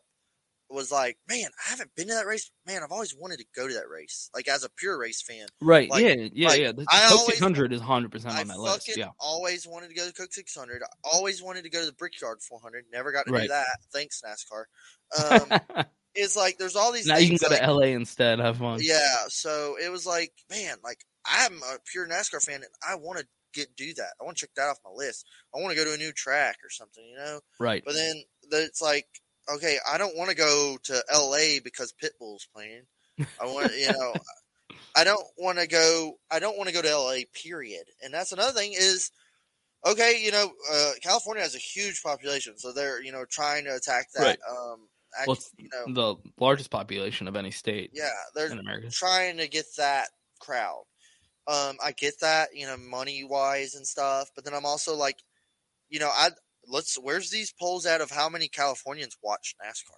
it 0.71 0.75
was 0.75 0.93
like, 0.93 1.17
man, 1.29 1.47
I 1.67 1.71
haven't 1.71 1.95
been 1.97 2.09
to 2.09 2.15
that 2.15 2.27
race. 2.27 2.51
Man, 2.67 2.83
I've 2.83 2.93
always 2.93 3.15
wanted 3.17 3.39
to 3.39 3.47
go 3.57 3.67
to 3.67 3.75
that 3.75 3.89
race. 3.89 4.29
Like 4.35 4.49
as 4.49 4.65
a 4.65 4.69
pure 4.77 4.99
race 4.99 5.23
fan, 5.23 5.47
Right. 5.63 5.89
Like- 5.89 6.05
yeah. 6.05 6.29
Yeah. 6.35 6.49
like, 6.49 6.61
yeah. 6.61 6.73
The 6.73 6.85
I 6.91 7.01
Coke 7.09 7.19
always- 7.21 7.27
600 7.39 7.73
is 7.73 7.81
100% 7.81 8.27
on 8.41 8.49
that 8.49 8.59
list. 8.59 8.97
Yeah. 8.97 9.09
always 9.19 9.67
wanted 9.67 9.89
to 9.89 9.95
go 9.95 10.07
to 10.07 10.13
Coke 10.13 10.33
six 10.33 10.55
hundred. 10.55 10.83
Always 11.05 11.43
wanted 11.43 11.63
to 11.65 11.71
go 11.71 11.81
to 11.81 11.87
the 11.87 11.93
Brickyard 11.93 12.43
four 12.43 12.61
hundred. 12.61 12.85
Never 12.93 13.13
got 13.13 13.27
to 13.27 13.33
do 13.33 13.49
that. 13.49 13.67
Thanks 13.93 14.21
NASCAR. 14.25 14.65
Um, 15.71 15.85
it's 16.19 16.37
like 16.37 16.59
there's 16.59 16.77
all 16.77 16.93
these. 16.93 17.07
now 17.07 17.17
you 17.17 17.29
can 17.29 17.39
go 17.39 17.49
like, 17.49 17.61
to 17.61 17.73
LA 17.73 17.87
instead. 17.87 18.39
Have 18.39 18.59
fun. 18.59 18.81
Yeah, 18.83 19.17
so 19.29 19.77
it 19.83 19.91
was 19.91 20.07
like, 20.07 20.33
man, 20.51 20.77
like 20.83 21.05
I'm 21.25 21.55
a 21.59 21.79
pure 21.91 22.09
NASCAR 22.09 22.45
fan, 22.45 22.57
and 22.57 22.65
I 22.87 22.97
want 22.97 23.21
to 23.21 23.27
get 23.55 23.75
do 23.77 23.93
that. 23.95 24.15
I 24.21 24.25
want 24.25 24.37
to 24.37 24.47
check 24.47 24.55
that 24.57 24.69
off 24.69 24.79
my 24.85 24.91
list. 24.95 25.27
I 25.55 25.61
want 25.61 25.71
to 25.71 25.77
go 25.77 25.85
to 25.85 25.95
a 25.95 25.99
new 25.99 26.13
track 26.13 26.59
or 26.65 26.71
something, 26.71 27.05
you 27.05 27.17
know. 27.17 27.41
Right. 27.59 27.83
But 27.85 27.95
then 27.95 28.23
the- 28.51 28.65
it's 28.65 28.83
like, 28.83 29.07
okay, 29.53 29.79
I 29.91 29.99
don't 29.99 30.17
want 30.17 30.31
to 30.31 30.37
go 30.37 30.79
to 30.85 31.03
L.A. 31.11 31.61
because 31.61 31.95
Pitbull's 32.03 32.49
playing. 32.55 32.83
I 33.41 33.47
want, 33.47 33.73
you 33.77 33.93
know, 33.93 34.15
I 34.97 35.05
don't 35.05 35.27
want 35.37 35.59
to 35.59 35.67
go. 35.67 36.19
I 36.31 36.39
don't 36.39 36.57
want 36.57 36.69
to 36.69 36.75
go 36.75 36.83
to 36.83 36.91
L.A. 36.91 37.25
Period. 37.35 37.85
And 38.03 38.13
that's 38.13 38.33
another 38.33 38.53
thing 38.53 38.73
is, 38.75 39.11
okay, 39.87 40.21
you 40.23 40.33
know, 40.33 40.51
uh, 40.73 40.93
California 41.03 41.43
has 41.43 41.55
a 41.55 41.59
huge 41.59 42.03
population, 42.03 42.59
so 42.59 42.73
they're 42.73 43.03
you 43.03 43.13
know 43.13 43.25
trying 43.25 43.65
to 43.65 43.75
attack 43.75 44.09
that. 44.15 44.23
Right. 44.23 44.39
Um, 44.49 44.89
act, 45.19 45.29
Well, 45.29 45.39
you 45.59 45.69
know, 45.73 45.95
the 45.95 46.31
largest 46.39 46.71
population 46.71 47.29
of 47.29 47.37
any 47.37 47.51
state 47.51 47.91
yeah, 47.95 48.11
they're 48.35 48.55
trying 48.91 49.39
to 49.39 49.49
get 49.49 49.67
that 49.77 50.09
crowd. 50.41 50.85
Um, 51.47 51.77
I 51.83 51.93
get 51.93 52.21
that, 52.21 52.51
you 52.55 52.67
know, 52.67 52.77
money 52.77 53.25
wise 53.25 53.75
and 53.75 53.87
stuff, 53.87 54.31
but 54.35 54.45
then 54.45 54.55
I'm 54.55 54.67
also 54.67 54.95
like, 54.97 55.17
you 55.89 55.99
know, 55.99 56.11
I 56.13 56.31
let's 56.67 56.97
where's 56.97 57.31
these 57.31 57.53
polls 57.53 57.87
out 57.87 58.01
of 58.01 58.11
how 58.11 58.29
many 58.29 58.49
Californians 58.49 59.17
watch 59.23 59.55
NASCAR? 59.65 59.97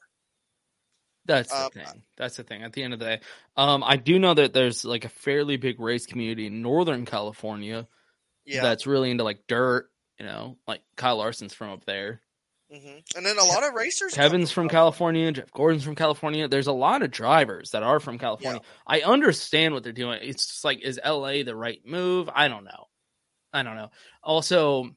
That's 1.26 1.52
Um, 1.52 1.70
the 1.72 1.84
thing. 1.84 2.02
That's 2.16 2.36
the 2.36 2.44
thing. 2.44 2.62
At 2.62 2.72
the 2.72 2.82
end 2.82 2.94
of 2.94 2.98
the 2.98 3.04
day, 3.04 3.20
um, 3.56 3.84
I 3.84 3.96
do 3.96 4.18
know 4.18 4.34
that 4.34 4.52
there's 4.52 4.84
like 4.84 5.04
a 5.04 5.10
fairly 5.10 5.56
big 5.56 5.78
race 5.78 6.06
community 6.06 6.46
in 6.46 6.62
Northern 6.62 7.04
California 7.04 7.86
Yeah, 8.46 8.62
that's 8.62 8.86
really 8.86 9.10
into 9.10 9.24
like 9.24 9.46
dirt. 9.46 9.90
You 10.18 10.26
know, 10.26 10.58
like 10.66 10.82
Kyle 10.96 11.16
Larson's 11.16 11.54
from 11.54 11.70
up 11.70 11.84
there. 11.84 12.22
Hmm 12.70 12.98
and 13.16 13.26
then 13.26 13.38
a 13.38 13.44
lot 13.44 13.64
of 13.64 13.74
racers. 13.74 14.14
Kevin's 14.14 14.52
from 14.52 14.68
California. 14.68 15.32
Jeff 15.32 15.50
Gordon's 15.50 15.84
from 15.84 15.96
California. 15.96 16.46
There's 16.48 16.68
a 16.68 16.72
lot 16.72 17.02
of 17.02 17.10
drivers 17.10 17.70
that 17.72 17.82
are 17.82 18.00
from 18.00 18.18
California. 18.18 18.60
I 18.86 19.00
understand 19.00 19.74
what 19.74 19.82
they're 19.82 19.92
doing. 19.92 20.20
It's 20.22 20.46
just 20.46 20.64
like, 20.64 20.80
is 20.82 21.00
LA 21.04 21.42
the 21.42 21.56
right 21.56 21.80
move? 21.84 22.30
I 22.32 22.48
don't 22.48 22.64
know. 22.64 22.86
I 23.52 23.62
don't 23.62 23.76
know. 23.76 23.90
Also, 24.22 24.90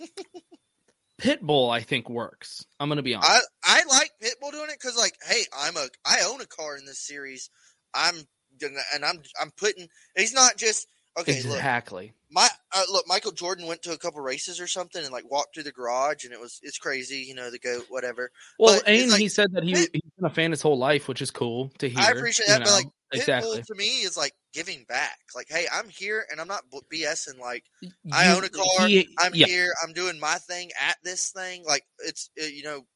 Pitbull, 1.20 1.70
I 1.70 1.80
think 1.80 2.08
works. 2.08 2.64
I'm 2.78 2.88
gonna 2.88 3.02
be 3.02 3.14
honest. 3.14 3.46
I 3.64 3.80
I 3.80 3.84
like 3.88 4.12
Pitbull 4.22 4.52
doing 4.52 4.70
it 4.70 4.78
because 4.80 4.96
like, 4.96 5.14
hey, 5.26 5.42
I'm 5.56 5.76
a 5.76 5.88
I 6.04 6.22
own 6.28 6.40
a 6.40 6.46
car 6.46 6.76
in 6.76 6.86
this 6.86 7.04
series. 7.04 7.50
I'm 7.92 8.14
gonna 8.60 8.80
and 8.94 9.04
I'm 9.04 9.20
I'm 9.40 9.50
putting. 9.56 9.88
He's 10.16 10.32
not 10.32 10.56
just 10.56 10.86
okay. 11.18 11.42
Look, 11.42 11.56
exactly. 11.56 12.12
my 12.30 12.48
uh, 12.72 12.82
look, 12.90 13.06
Michael 13.06 13.32
Jordan 13.32 13.66
went 13.66 13.82
to 13.82 13.92
a 13.92 13.98
couple 13.98 14.20
races 14.20 14.60
or 14.60 14.66
something 14.66 15.02
and 15.02 15.12
like 15.12 15.30
walked 15.30 15.54
through 15.54 15.64
the 15.64 15.72
garage 15.72 16.24
and 16.24 16.32
it 16.32 16.40
was 16.40 16.60
it's 16.62 16.78
crazy, 16.78 17.24
you 17.28 17.34
know, 17.34 17.50
the 17.50 17.58
goat, 17.58 17.86
whatever. 17.88 18.30
Well, 18.58 18.80
and 18.86 19.10
like 19.10 19.20
he 19.20 19.28
said 19.28 19.52
that 19.52 19.64
he 19.64 19.70
he's 19.70 19.88
been 19.88 20.24
a 20.24 20.30
fan 20.30 20.50
his 20.50 20.62
whole 20.62 20.78
life, 20.78 21.08
which 21.08 21.22
is 21.22 21.30
cool 21.30 21.70
to 21.78 21.88
hear. 21.88 22.00
I 22.00 22.10
appreciate 22.10 22.48
that, 22.48 22.64
but 22.64 22.72
like 22.72 22.84
know? 22.84 22.92
Pitbull 23.12 23.18
exactly. 23.18 23.62
to 23.62 23.74
me 23.74 24.02
is 24.02 24.16
like 24.16 24.32
giving 24.52 24.84
back. 24.88 25.18
Like, 25.34 25.48
hey, 25.48 25.66
I'm 25.72 25.88
here 25.88 26.24
and 26.30 26.40
I'm 26.40 26.46
not 26.46 26.62
BSing. 26.92 27.40
Like, 27.40 27.64
I 28.12 28.32
own 28.32 28.44
a 28.44 28.48
car. 28.48 28.86
he- 28.86 29.08
I'm 29.18 29.34
yeah. 29.34 29.46
here. 29.46 29.72
I'm 29.82 29.92
doing 29.92 30.20
my 30.20 30.36
thing 30.36 30.70
at 30.80 30.96
this 31.02 31.30
thing. 31.30 31.64
Like, 31.66 31.84
it's 31.98 32.30
uh, 32.40 32.46
you 32.46 32.62
know, 32.62 32.86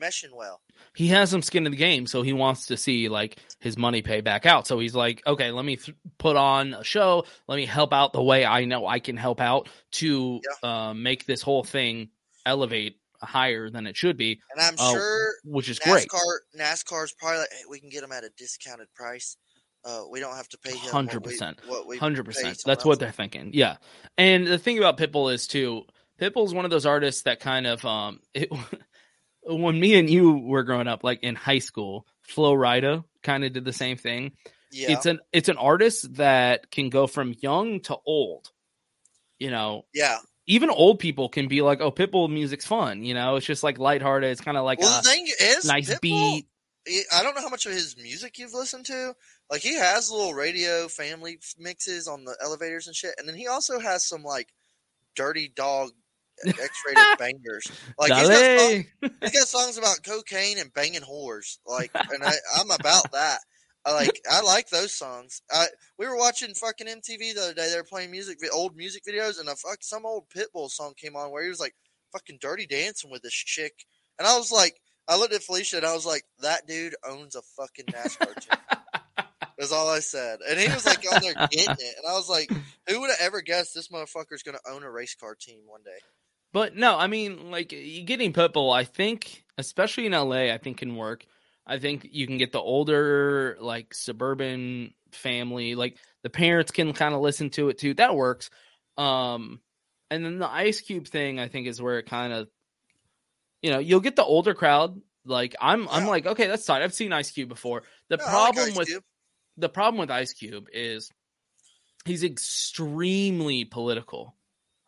meshing 0.00 0.34
well. 0.34 0.60
he 0.94 1.08
has 1.08 1.30
some 1.30 1.42
skin 1.42 1.66
in 1.66 1.72
the 1.72 1.78
game, 1.78 2.06
so 2.06 2.22
he 2.22 2.32
wants 2.32 2.66
to 2.66 2.76
see 2.76 3.08
like 3.08 3.38
his 3.60 3.76
money 3.76 4.02
pay 4.02 4.20
back 4.20 4.46
out. 4.46 4.66
So 4.66 4.78
he's 4.78 4.94
like, 4.94 5.22
okay, 5.26 5.50
let 5.50 5.64
me 5.64 5.76
th- 5.76 5.96
put 6.18 6.36
on 6.36 6.74
a 6.74 6.84
show. 6.84 7.24
Let 7.46 7.56
me 7.56 7.66
help 7.66 7.92
out 7.92 8.12
the 8.12 8.22
way 8.22 8.44
I 8.44 8.64
know 8.64 8.86
I 8.86 8.98
can 8.98 9.16
help 9.16 9.40
out 9.40 9.68
to 9.92 10.40
uh, 10.62 10.94
make 10.94 11.26
this 11.26 11.42
whole 11.42 11.64
thing 11.64 12.08
elevate 12.46 12.96
higher 13.22 13.70
than 13.70 13.86
it 13.86 13.96
should 13.96 14.16
be, 14.16 14.40
And 14.52 14.60
I'm 14.60 14.74
uh, 14.78 14.92
sure 14.92 15.32
which 15.44 15.68
is 15.68 15.78
great. 15.78 16.08
NASCAR 16.08 16.38
NASCAR's 16.58 17.12
probably 17.12 17.40
like, 17.40 17.52
hey, 17.52 17.64
we 17.68 17.80
can 17.80 17.90
get 17.90 18.00
them 18.00 18.12
at 18.12 18.24
a 18.24 18.30
discounted 18.36 18.92
price. 18.94 19.36
Uh, 19.84 20.02
we 20.10 20.20
don't 20.20 20.36
have 20.36 20.48
to 20.48 20.58
pay 20.58 20.72
him 20.72 20.90
Hundred 20.90 21.24
percent. 21.24 21.58
Hundred 21.98 22.24
percent. 22.24 22.62
That's 22.66 22.84
what 22.84 22.98
they're 22.98 23.10
thinking. 23.10 23.50
Yeah, 23.54 23.76
and 24.18 24.46
the 24.46 24.58
thing 24.58 24.78
about 24.78 24.98
Pitbull 24.98 25.32
is 25.32 25.46
too. 25.46 25.84
Pitbull's 26.20 26.52
one 26.52 26.66
of 26.66 26.70
those 26.70 26.84
artists 26.84 27.22
that 27.22 27.40
kind 27.40 27.66
of 27.66 27.84
um. 27.84 28.20
It, 28.34 28.50
when 29.42 29.78
me 29.78 29.98
and 29.98 30.08
you 30.08 30.38
were 30.38 30.62
growing 30.62 30.88
up, 30.88 31.04
like 31.04 31.22
in 31.22 31.34
high 31.34 31.58
school, 31.58 32.06
Flo 32.22 32.54
Rida 32.54 33.04
kind 33.22 33.44
of 33.44 33.52
did 33.52 33.64
the 33.64 33.72
same 33.72 33.96
thing. 33.96 34.32
Yeah, 34.72 34.92
It's 34.92 35.06
an 35.06 35.18
it's 35.32 35.48
an 35.48 35.56
artist 35.56 36.14
that 36.14 36.70
can 36.70 36.90
go 36.90 37.06
from 37.06 37.34
young 37.40 37.80
to 37.82 37.96
old. 38.06 38.50
You 39.38 39.50
know, 39.50 39.86
yeah. 39.94 40.18
even 40.46 40.70
old 40.70 40.98
people 40.98 41.28
can 41.28 41.48
be 41.48 41.62
like, 41.62 41.80
"Oh, 41.80 41.90
Pitbull 41.90 42.30
music's 42.30 42.66
fun." 42.66 43.02
You 43.02 43.14
know, 43.14 43.36
it's 43.36 43.46
just 43.46 43.62
like 43.62 43.78
lighthearted. 43.78 44.30
It's 44.30 44.40
kind 44.40 44.56
of 44.56 44.64
like 44.64 44.78
well, 44.78 45.00
a 45.00 45.02
the 45.02 45.08
thing 45.08 45.26
is, 45.26 45.64
nice 45.64 45.90
Pitbull, 45.90 46.00
beat. 46.00 46.46
I 47.12 47.22
don't 47.22 47.34
know 47.34 47.40
how 47.40 47.48
much 47.48 47.66
of 47.66 47.72
his 47.72 47.96
music 47.96 48.38
you've 48.38 48.54
listened 48.54 48.86
to. 48.86 49.14
Like 49.50 49.62
he 49.62 49.76
has 49.76 50.10
little 50.10 50.34
radio 50.34 50.88
family 50.88 51.38
mixes 51.58 52.06
on 52.06 52.24
the 52.24 52.36
elevators 52.40 52.86
and 52.86 52.94
shit, 52.94 53.14
and 53.18 53.26
then 53.26 53.34
he 53.34 53.48
also 53.48 53.80
has 53.80 54.04
some 54.04 54.22
like 54.22 54.48
dirty 55.16 55.48
dog 55.48 55.90
X-rated 56.46 57.04
bangers. 57.18 57.70
Like 57.98 58.12
he's 58.12 58.28
got, 58.28 58.60
song, 58.60 58.84
Dale. 59.02 59.10
he's 59.20 59.32
got 59.32 59.48
songs 59.48 59.78
about 59.78 60.02
cocaine 60.04 60.58
and 60.58 60.72
banging 60.72 61.02
whores. 61.02 61.58
Like, 61.66 61.90
and 61.94 62.22
I, 62.22 62.32
I'm 62.58 62.70
about 62.70 63.12
that. 63.12 63.38
I 63.84 63.94
like 63.94 64.20
I 64.30 64.42
like 64.42 64.68
those 64.68 64.92
songs. 64.92 65.40
I 65.50 65.66
we 65.98 66.06
were 66.06 66.16
watching 66.16 66.54
fucking 66.54 66.86
MTV 66.86 67.34
the 67.34 67.40
other 67.42 67.54
day. 67.54 67.70
They 67.70 67.76
were 67.76 67.84
playing 67.84 68.10
music, 68.10 68.38
old 68.52 68.76
music 68.76 69.04
videos, 69.08 69.40
and 69.40 69.48
a 69.48 69.56
fuck 69.56 69.78
some 69.80 70.04
old 70.04 70.24
Pitbull 70.28 70.70
song 70.70 70.92
came 70.96 71.16
on 71.16 71.30
where 71.30 71.42
he 71.42 71.48
was 71.48 71.60
like 71.60 71.74
fucking 72.12 72.38
dirty 72.40 72.66
dancing 72.66 73.10
with 73.10 73.22
this 73.22 73.32
chick, 73.32 73.86
and 74.18 74.28
I 74.28 74.36
was 74.36 74.52
like, 74.52 74.78
I 75.08 75.16
looked 75.16 75.32
at 75.32 75.42
Felicia 75.42 75.78
and 75.78 75.86
I 75.86 75.94
was 75.94 76.04
like, 76.04 76.24
that 76.40 76.66
dude 76.66 76.94
owns 77.08 77.34
a 77.34 77.42
fucking 77.56 77.86
NASCAR 77.86 78.34
team. 78.40 78.60
That's 79.58 79.72
all 79.72 79.88
I 79.88 80.00
said, 80.00 80.40
and 80.46 80.60
he 80.60 80.68
was 80.68 80.84
like 80.84 81.04
on 81.12 81.22
there 81.22 81.34
getting 81.50 81.70
it, 81.70 81.94
and 81.96 82.06
I 82.06 82.12
was 82.12 82.28
like, 82.28 82.50
who 82.86 83.00
would 83.00 83.10
have 83.10 83.20
ever 83.20 83.40
guessed 83.40 83.74
this 83.74 83.88
motherfucker's 83.88 84.42
gonna 84.42 84.58
own 84.70 84.82
a 84.82 84.90
race 84.90 85.14
car 85.14 85.34
team 85.34 85.60
one 85.66 85.82
day? 85.82 85.98
But 86.52 86.76
no, 86.76 86.98
I 86.98 87.06
mean, 87.06 87.50
like 87.50 87.68
getting 87.68 88.32
Pitbull, 88.32 88.74
I 88.74 88.84
think, 88.84 89.44
especially 89.56 90.06
in 90.06 90.12
LA, 90.12 90.52
I 90.52 90.58
think 90.58 90.78
can 90.78 90.96
work. 90.96 91.24
I 91.66 91.78
think 91.78 92.08
you 92.10 92.26
can 92.26 92.38
get 92.38 92.50
the 92.52 92.60
older, 92.60 93.56
like 93.60 93.94
suburban 93.94 94.92
family, 95.12 95.76
like 95.76 95.96
the 96.22 96.30
parents 96.30 96.72
can 96.72 96.92
kind 96.92 97.14
of 97.14 97.20
listen 97.20 97.50
to 97.50 97.68
it 97.68 97.78
too. 97.78 97.94
That 97.94 98.16
works. 98.16 98.50
Um, 98.98 99.60
and 100.10 100.24
then 100.24 100.38
the 100.40 100.50
Ice 100.50 100.80
Cube 100.80 101.06
thing, 101.06 101.38
I 101.38 101.46
think, 101.46 101.68
is 101.68 101.80
where 101.80 101.98
it 101.98 102.06
kind 102.06 102.32
of, 102.32 102.48
you 103.62 103.70
know, 103.70 103.78
you'll 103.78 104.00
get 104.00 104.16
the 104.16 104.24
older 104.24 104.54
crowd. 104.54 105.00
Like 105.24 105.54
I'm, 105.60 105.88
I'm 105.88 106.06
like, 106.06 106.26
okay, 106.26 106.48
that's 106.48 106.66
fine. 106.66 106.82
I've 106.82 106.94
seen 106.94 107.12
Ice 107.12 107.30
Cube 107.30 107.48
before. 107.48 107.84
The 108.08 108.18
Yeah, 108.18 108.24
I 108.26 108.32
like 108.32 108.54
problem 108.54 108.74
with 108.76 108.88
Cube. 108.88 109.04
the 109.56 109.68
problem 109.68 110.00
with 110.00 110.10
Ice 110.10 110.32
Cube 110.32 110.66
is 110.72 111.12
he's 112.04 112.24
extremely 112.24 113.64
political. 113.64 114.34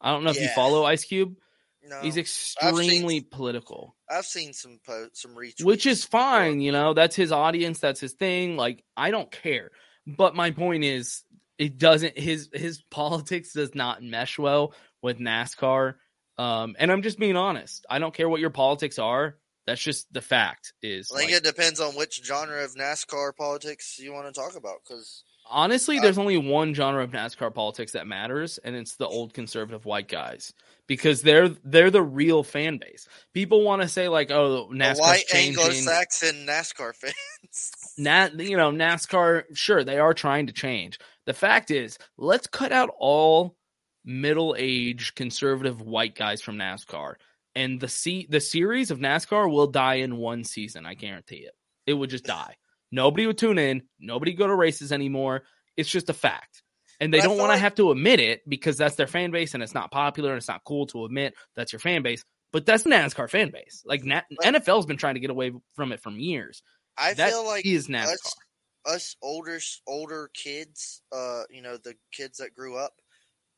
I 0.01 0.11
don't 0.11 0.25
know 0.25 0.31
if 0.31 0.40
you 0.40 0.48
follow 0.48 0.85
Ice 0.85 1.05
Cube. 1.05 1.37
No, 1.85 2.01
He's 2.01 2.14
I've 2.14 2.21
extremely 2.21 3.21
seen, 3.21 3.27
political, 3.31 3.97
I've 4.09 4.25
seen 4.25 4.53
some 4.53 4.79
po- 4.87 5.09
some 5.14 5.35
retweets, 5.35 5.64
which 5.64 5.87
is 5.87 6.05
fine. 6.05 6.61
You 6.61 6.71
know, 6.71 6.95
that's 6.95 7.16
his 7.16 7.33
audience. 7.33 7.81
That's 7.81 7.99
his 7.99 8.12
thing. 8.12 8.57
Like, 8.57 8.85
I 8.97 9.11
don't 9.11 9.31
care. 9.31 9.71
But 10.07 10.37
my 10.37 10.53
point 10.53 10.85
is, 10.85 11.25
it 11.59 11.79
doesn't. 11.79 12.16
His 12.16 12.51
his 12.53 12.83
politics 12.90 13.53
does 13.53 13.75
not 13.75 14.03
mesh 14.03 14.38
well 14.38 14.75
with 15.03 15.18
NASCAR. 15.18 15.95
Um, 16.38 16.77
and 16.79 16.90
I'm 16.90 17.03
just 17.03 17.18
being 17.18 17.37
honest. 17.37 17.85
I 17.90 17.99
don't 17.99 18.14
care 18.14 18.29
what 18.29 18.40
your 18.40 18.51
politics 18.51 18.99
are. 18.99 19.37
That's 19.66 19.83
just 19.83 20.12
the 20.12 20.23
fact. 20.23 20.73
Is 20.83 21.11
I 21.12 21.18
think 21.18 21.31
like, 21.33 21.38
it 21.38 21.45
depends 21.45 21.81
on 21.81 21.95
which 21.95 22.25
genre 22.25 22.64
of 22.64 22.75
NASCAR 22.75 23.37
politics 23.37 23.99
you 23.99 24.12
want 24.12 24.33
to 24.33 24.40
talk 24.40 24.57
about. 24.57 24.79
Because 24.87 25.25
honestly, 25.53 25.99
Uh, 25.99 26.03
there's 26.03 26.19
only 26.19 26.38
one 26.38 26.75
genre 26.75 27.03
of 27.05 27.11
NASCAR 27.12 27.55
politics 27.55 27.93
that 27.93 28.07
matters, 28.07 28.59
and 28.59 28.75
it's 28.75 28.97
the 28.97 29.07
old 29.07 29.35
conservative 29.35 29.85
white 29.85 30.09
guys 30.09 30.53
because 30.87 31.23
they're 31.23 31.51
they're 31.65 31.91
the 31.91 32.03
real 32.03 32.43
fan 32.43 32.79
base. 32.79 33.07
People 33.35 33.62
want 33.62 33.83
to 33.83 33.88
say 33.88 34.09
like, 34.09 34.31
"Oh, 34.31 34.69
the 34.69 34.75
NASCAR's 34.75 35.01
white 35.01 35.27
changing." 35.27 35.61
Anglo-Saxon 35.62 36.47
NASCAR 36.47 36.95
fans. 36.97 37.73
Nat, 37.99 38.41
you 38.41 38.57
know, 38.57 38.73
NASCAR. 38.73 39.45
Sure, 39.55 39.85
they 39.85 39.99
are 39.99 40.15
trying 40.15 40.47
to 40.49 40.53
change. 40.53 40.99
The 41.27 41.35
fact 41.35 41.71
is, 41.71 41.99
let's 42.17 42.47
cut 42.47 42.73
out 42.73 42.91
all 42.99 43.57
middle-aged 44.05 45.15
conservative 45.15 45.81
white 45.81 46.15
guys 46.15 46.43
from 46.43 46.57
NASCAR, 46.57 47.15
and 47.55 47.81
the 47.81 47.88
se- 47.88 48.27
the 48.31 48.41
series 48.41 48.91
of 48.91 48.99
NASCAR 48.99 49.51
will 49.51 49.67
die 49.69 49.97
in 49.97 50.17
one 50.17 50.45
season. 50.45 50.87
I 50.87 50.95
guarantee 50.95 51.45
it. 51.47 51.53
It 51.87 51.95
would 51.95 52.11
just 52.11 52.25
die. 52.25 52.57
Nobody 52.92 53.26
would 53.26 53.38
tune 53.38 53.59
in. 53.59 53.83
Nobody 53.98 54.35
go 54.35 54.46
to 54.46 54.55
races 54.55 54.92
anymore. 54.92 55.42
It's 55.76 55.88
just 55.90 56.11
a 56.11 56.14
fact. 56.14 56.62
And 57.00 57.12
they 57.12 57.20
don't 57.20 57.38
want 57.38 57.50
to 57.52 57.59
have 57.59 57.74
to 57.76 57.90
admit 57.90 58.20
it 58.20 58.48
because 58.48 58.76
that's 58.76 58.94
their 58.94 59.09
fan 59.09 59.33
base 59.33 59.55
and 59.55 59.62
it's 59.62 59.74
not 59.74 59.90
popular 59.90 60.31
and 60.31 60.37
it's 60.38 60.46
not 60.46 60.62
cool 60.64 60.87
to 60.88 61.05
admit 61.05 61.35
that's 61.57 61.72
your 61.72 61.81
fan 61.81 62.02
base. 62.02 62.24
But 62.52 62.66
that's 62.66 62.85
NASCAR 62.85 63.28
fan 63.28 63.50
base. 63.50 63.83
Like 63.85 64.05
Na- 64.05 64.20
NFL's 64.44 64.87
been 64.87 64.98
trying 64.98 65.14
to 65.14 65.20
get 65.20 65.31
away 65.31 65.52
from 65.74 65.90
it 65.90 66.00
from 66.00 66.18
years. 66.20 66.62
I 66.96 67.14
That 67.14 67.31
feel 67.31 67.46
like 67.46 67.66
is 67.66 67.88
NASCAR. 67.88 68.12
us, 68.12 68.37
us 68.85 69.16
older 69.22 69.59
older 69.87 70.31
kids, 70.35 71.02
uh, 71.11 71.42
you 71.50 71.62
know, 71.62 71.76
the 71.78 71.94
kids 72.12 72.38
that 72.38 72.55
grew 72.55 72.76
up 72.76 72.92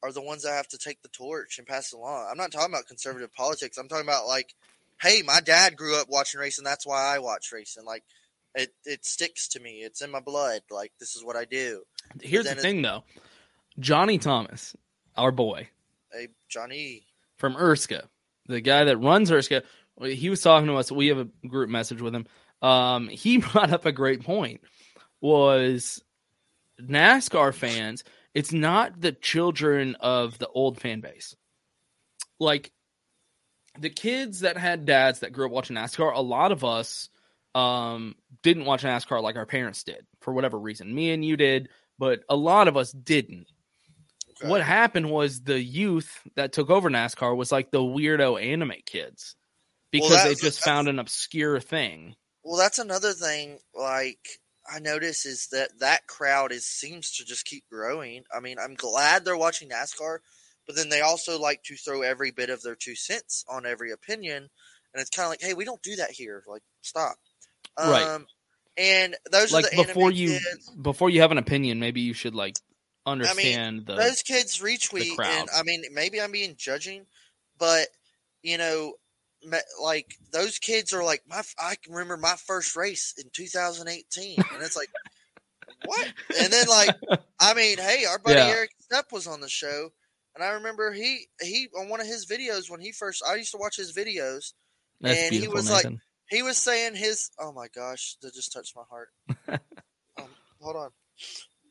are 0.02 0.12
the 0.12 0.22
ones 0.22 0.44
that 0.44 0.52
have 0.52 0.68
to 0.68 0.78
take 0.78 1.02
the 1.02 1.08
torch 1.08 1.58
and 1.58 1.66
pass 1.66 1.92
it 1.92 1.96
along. 1.96 2.28
I'm 2.30 2.36
not 2.38 2.52
talking 2.52 2.72
about 2.72 2.86
conservative 2.86 3.32
politics. 3.32 3.76
I'm 3.78 3.88
talking 3.88 4.06
about 4.06 4.26
like, 4.26 4.54
hey, 5.02 5.22
my 5.22 5.40
dad 5.40 5.76
grew 5.76 5.96
up 6.00 6.08
watching 6.08 6.40
racing. 6.40 6.64
That's 6.64 6.86
why 6.86 7.02
I 7.14 7.18
watch 7.18 7.50
racing. 7.52 7.84
Like, 7.84 8.04
it 8.54 8.74
it 8.84 9.04
sticks 9.04 9.48
to 9.48 9.60
me. 9.60 9.80
It's 9.82 10.00
in 10.02 10.10
my 10.10 10.20
blood. 10.20 10.62
Like, 10.70 10.92
this 11.00 11.16
is 11.16 11.24
what 11.24 11.36
I 11.36 11.44
do. 11.44 11.82
Here's 12.20 12.46
the 12.46 12.54
thing 12.54 12.82
though. 12.82 13.04
Johnny 13.78 14.18
Thomas, 14.18 14.76
our 15.16 15.32
boy 15.32 15.68
Hey, 16.12 16.28
Johnny. 16.48 17.02
from 17.38 17.54
Erska, 17.56 18.06
the 18.46 18.60
guy 18.60 18.84
that 18.84 18.98
runs 18.98 19.30
Erska, 19.30 19.62
he 20.02 20.30
was 20.30 20.40
talking 20.40 20.68
to 20.68 20.74
us. 20.74 20.92
We 20.92 21.08
have 21.08 21.18
a 21.18 21.48
group 21.48 21.68
message 21.70 22.00
with 22.00 22.14
him. 22.14 22.26
Um, 22.62 23.08
he 23.08 23.38
brought 23.52 23.72
up 23.72 23.84
a 23.86 23.92
great 23.92 24.22
point. 24.22 24.60
Was 25.20 26.02
NASCAR 26.80 27.52
fans? 27.54 28.04
It's 28.34 28.52
not 28.52 29.00
the 29.00 29.12
children 29.12 29.96
of 30.00 30.38
the 30.38 30.48
old 30.48 30.80
fan 30.80 31.00
base. 31.00 31.34
Like 32.38 32.72
the 33.78 33.90
kids 33.90 34.40
that 34.40 34.56
had 34.56 34.84
dads 34.86 35.20
that 35.20 35.32
grew 35.32 35.46
up 35.46 35.52
watching 35.52 35.76
NASCAR. 35.76 36.14
A 36.14 36.20
lot 36.20 36.52
of 36.52 36.64
us 36.64 37.08
um, 37.54 38.16
didn't 38.42 38.64
watch 38.64 38.82
NASCAR 38.82 39.22
like 39.22 39.36
our 39.36 39.46
parents 39.46 39.82
did 39.84 40.06
for 40.20 40.32
whatever 40.32 40.58
reason. 40.58 40.94
Me 40.94 41.10
and 41.12 41.24
you 41.24 41.36
did, 41.36 41.68
but 41.98 42.20
a 42.28 42.36
lot 42.36 42.68
of 42.68 42.76
us 42.76 42.92
didn't 42.92 43.46
Okay. 44.40 44.48
what 44.48 44.62
happened 44.62 45.10
was 45.10 45.42
the 45.42 45.60
youth 45.60 46.20
that 46.34 46.52
took 46.52 46.70
over 46.70 46.90
NASCAR 46.90 47.36
was 47.36 47.52
like 47.52 47.70
the 47.70 47.80
weirdo 47.80 48.42
anime 48.42 48.74
kids 48.84 49.36
because 49.92 50.24
they 50.24 50.34
just 50.34 50.60
found 50.60 50.88
an 50.88 50.98
obscure 50.98 51.60
thing. 51.60 52.16
Well, 52.42 52.58
that's 52.58 52.80
another 52.80 53.12
thing. 53.12 53.58
Like 53.74 54.18
I 54.68 54.80
notice 54.80 55.24
is 55.24 55.48
that 55.52 55.78
that 55.78 56.06
crowd 56.08 56.50
is 56.50 56.66
seems 56.66 57.12
to 57.12 57.24
just 57.24 57.46
keep 57.46 57.64
growing. 57.70 58.24
I 58.34 58.40
mean, 58.40 58.58
I'm 58.58 58.74
glad 58.74 59.24
they're 59.24 59.36
watching 59.36 59.68
NASCAR, 59.68 60.18
but 60.66 60.74
then 60.74 60.88
they 60.88 61.00
also 61.00 61.38
like 61.38 61.62
to 61.64 61.76
throw 61.76 62.02
every 62.02 62.32
bit 62.32 62.50
of 62.50 62.60
their 62.62 62.76
two 62.76 62.96
cents 62.96 63.44
on 63.48 63.66
every 63.66 63.92
opinion, 63.92 64.48
and 64.92 65.00
it's 65.00 65.10
kind 65.10 65.26
of 65.26 65.30
like, 65.30 65.42
hey, 65.42 65.54
we 65.54 65.64
don't 65.64 65.82
do 65.82 65.96
that 65.96 66.10
here. 66.10 66.42
Like, 66.48 66.62
stop. 66.82 67.16
Um, 67.76 67.90
Right. 67.90 68.20
And 68.76 69.16
those 69.30 69.52
Like 69.52 69.66
are 69.66 69.70
the 69.76 69.84
before 69.84 70.10
you 70.10 70.30
kids. 70.30 70.70
before 70.70 71.08
you 71.10 71.20
have 71.20 71.30
an 71.30 71.38
opinion, 71.38 71.78
maybe 71.78 72.00
you 72.00 72.12
should 72.12 72.34
like 72.34 72.56
understand 73.06 73.86
the 73.86 73.94
those 73.96 74.22
kids 74.22 74.58
retweet, 74.60 75.14
crowd. 75.16 75.28
and 75.28 75.48
I 75.54 75.62
mean, 75.62 75.84
maybe 75.92 76.20
I'm 76.20 76.32
being 76.32 76.56
judging, 76.56 77.06
but 77.58 77.86
you 78.42 78.58
know, 78.58 78.94
like 79.80 80.16
those 80.32 80.58
kids 80.58 80.92
are 80.92 81.04
like 81.04 81.22
my. 81.28 81.42
I 81.58 81.76
can 81.76 81.92
remember 81.92 82.16
my 82.16 82.34
first 82.34 82.74
race 82.74 83.14
in 83.16 83.30
2018, 83.32 84.38
and 84.52 84.62
it's 84.62 84.76
like, 84.76 84.90
what? 85.84 86.12
And 86.40 86.52
then 86.52 86.66
like, 86.66 86.96
I 87.40 87.54
mean, 87.54 87.78
hey, 87.78 88.04
our 88.06 88.18
buddy 88.18 88.36
Yeah. 88.40 88.46
Eric 88.48 88.70
Step 88.80 89.12
was 89.12 89.26
on 89.28 89.40
the 89.40 89.48
show, 89.48 89.90
and 90.34 90.42
I 90.42 90.48
remember 90.54 90.92
he 90.92 91.28
he 91.40 91.68
on 91.78 91.88
one 91.88 92.00
of 92.00 92.06
his 92.08 92.26
videos 92.26 92.68
when 92.68 92.80
he 92.80 92.90
first. 92.90 93.22
I 93.24 93.36
used 93.36 93.52
to 93.52 93.58
watch 93.58 93.76
his 93.76 93.92
videos. 93.92 94.52
That's 95.00 95.18
and 95.20 95.32
he 95.34 95.46
was 95.46 95.70
like- 95.70 95.84
Nathan. 95.84 96.00
He 96.28 96.42
was 96.42 96.56
saying 96.56 96.96
his. 96.96 97.30
Oh 97.38 97.52
my 97.52 97.66
gosh, 97.74 98.16
that 98.22 98.34
just 98.34 98.52
touched 98.52 98.76
my 98.76 98.82
heart. 98.88 99.08
um, 100.18 100.28
hold 100.60 100.76
on. 100.76 100.90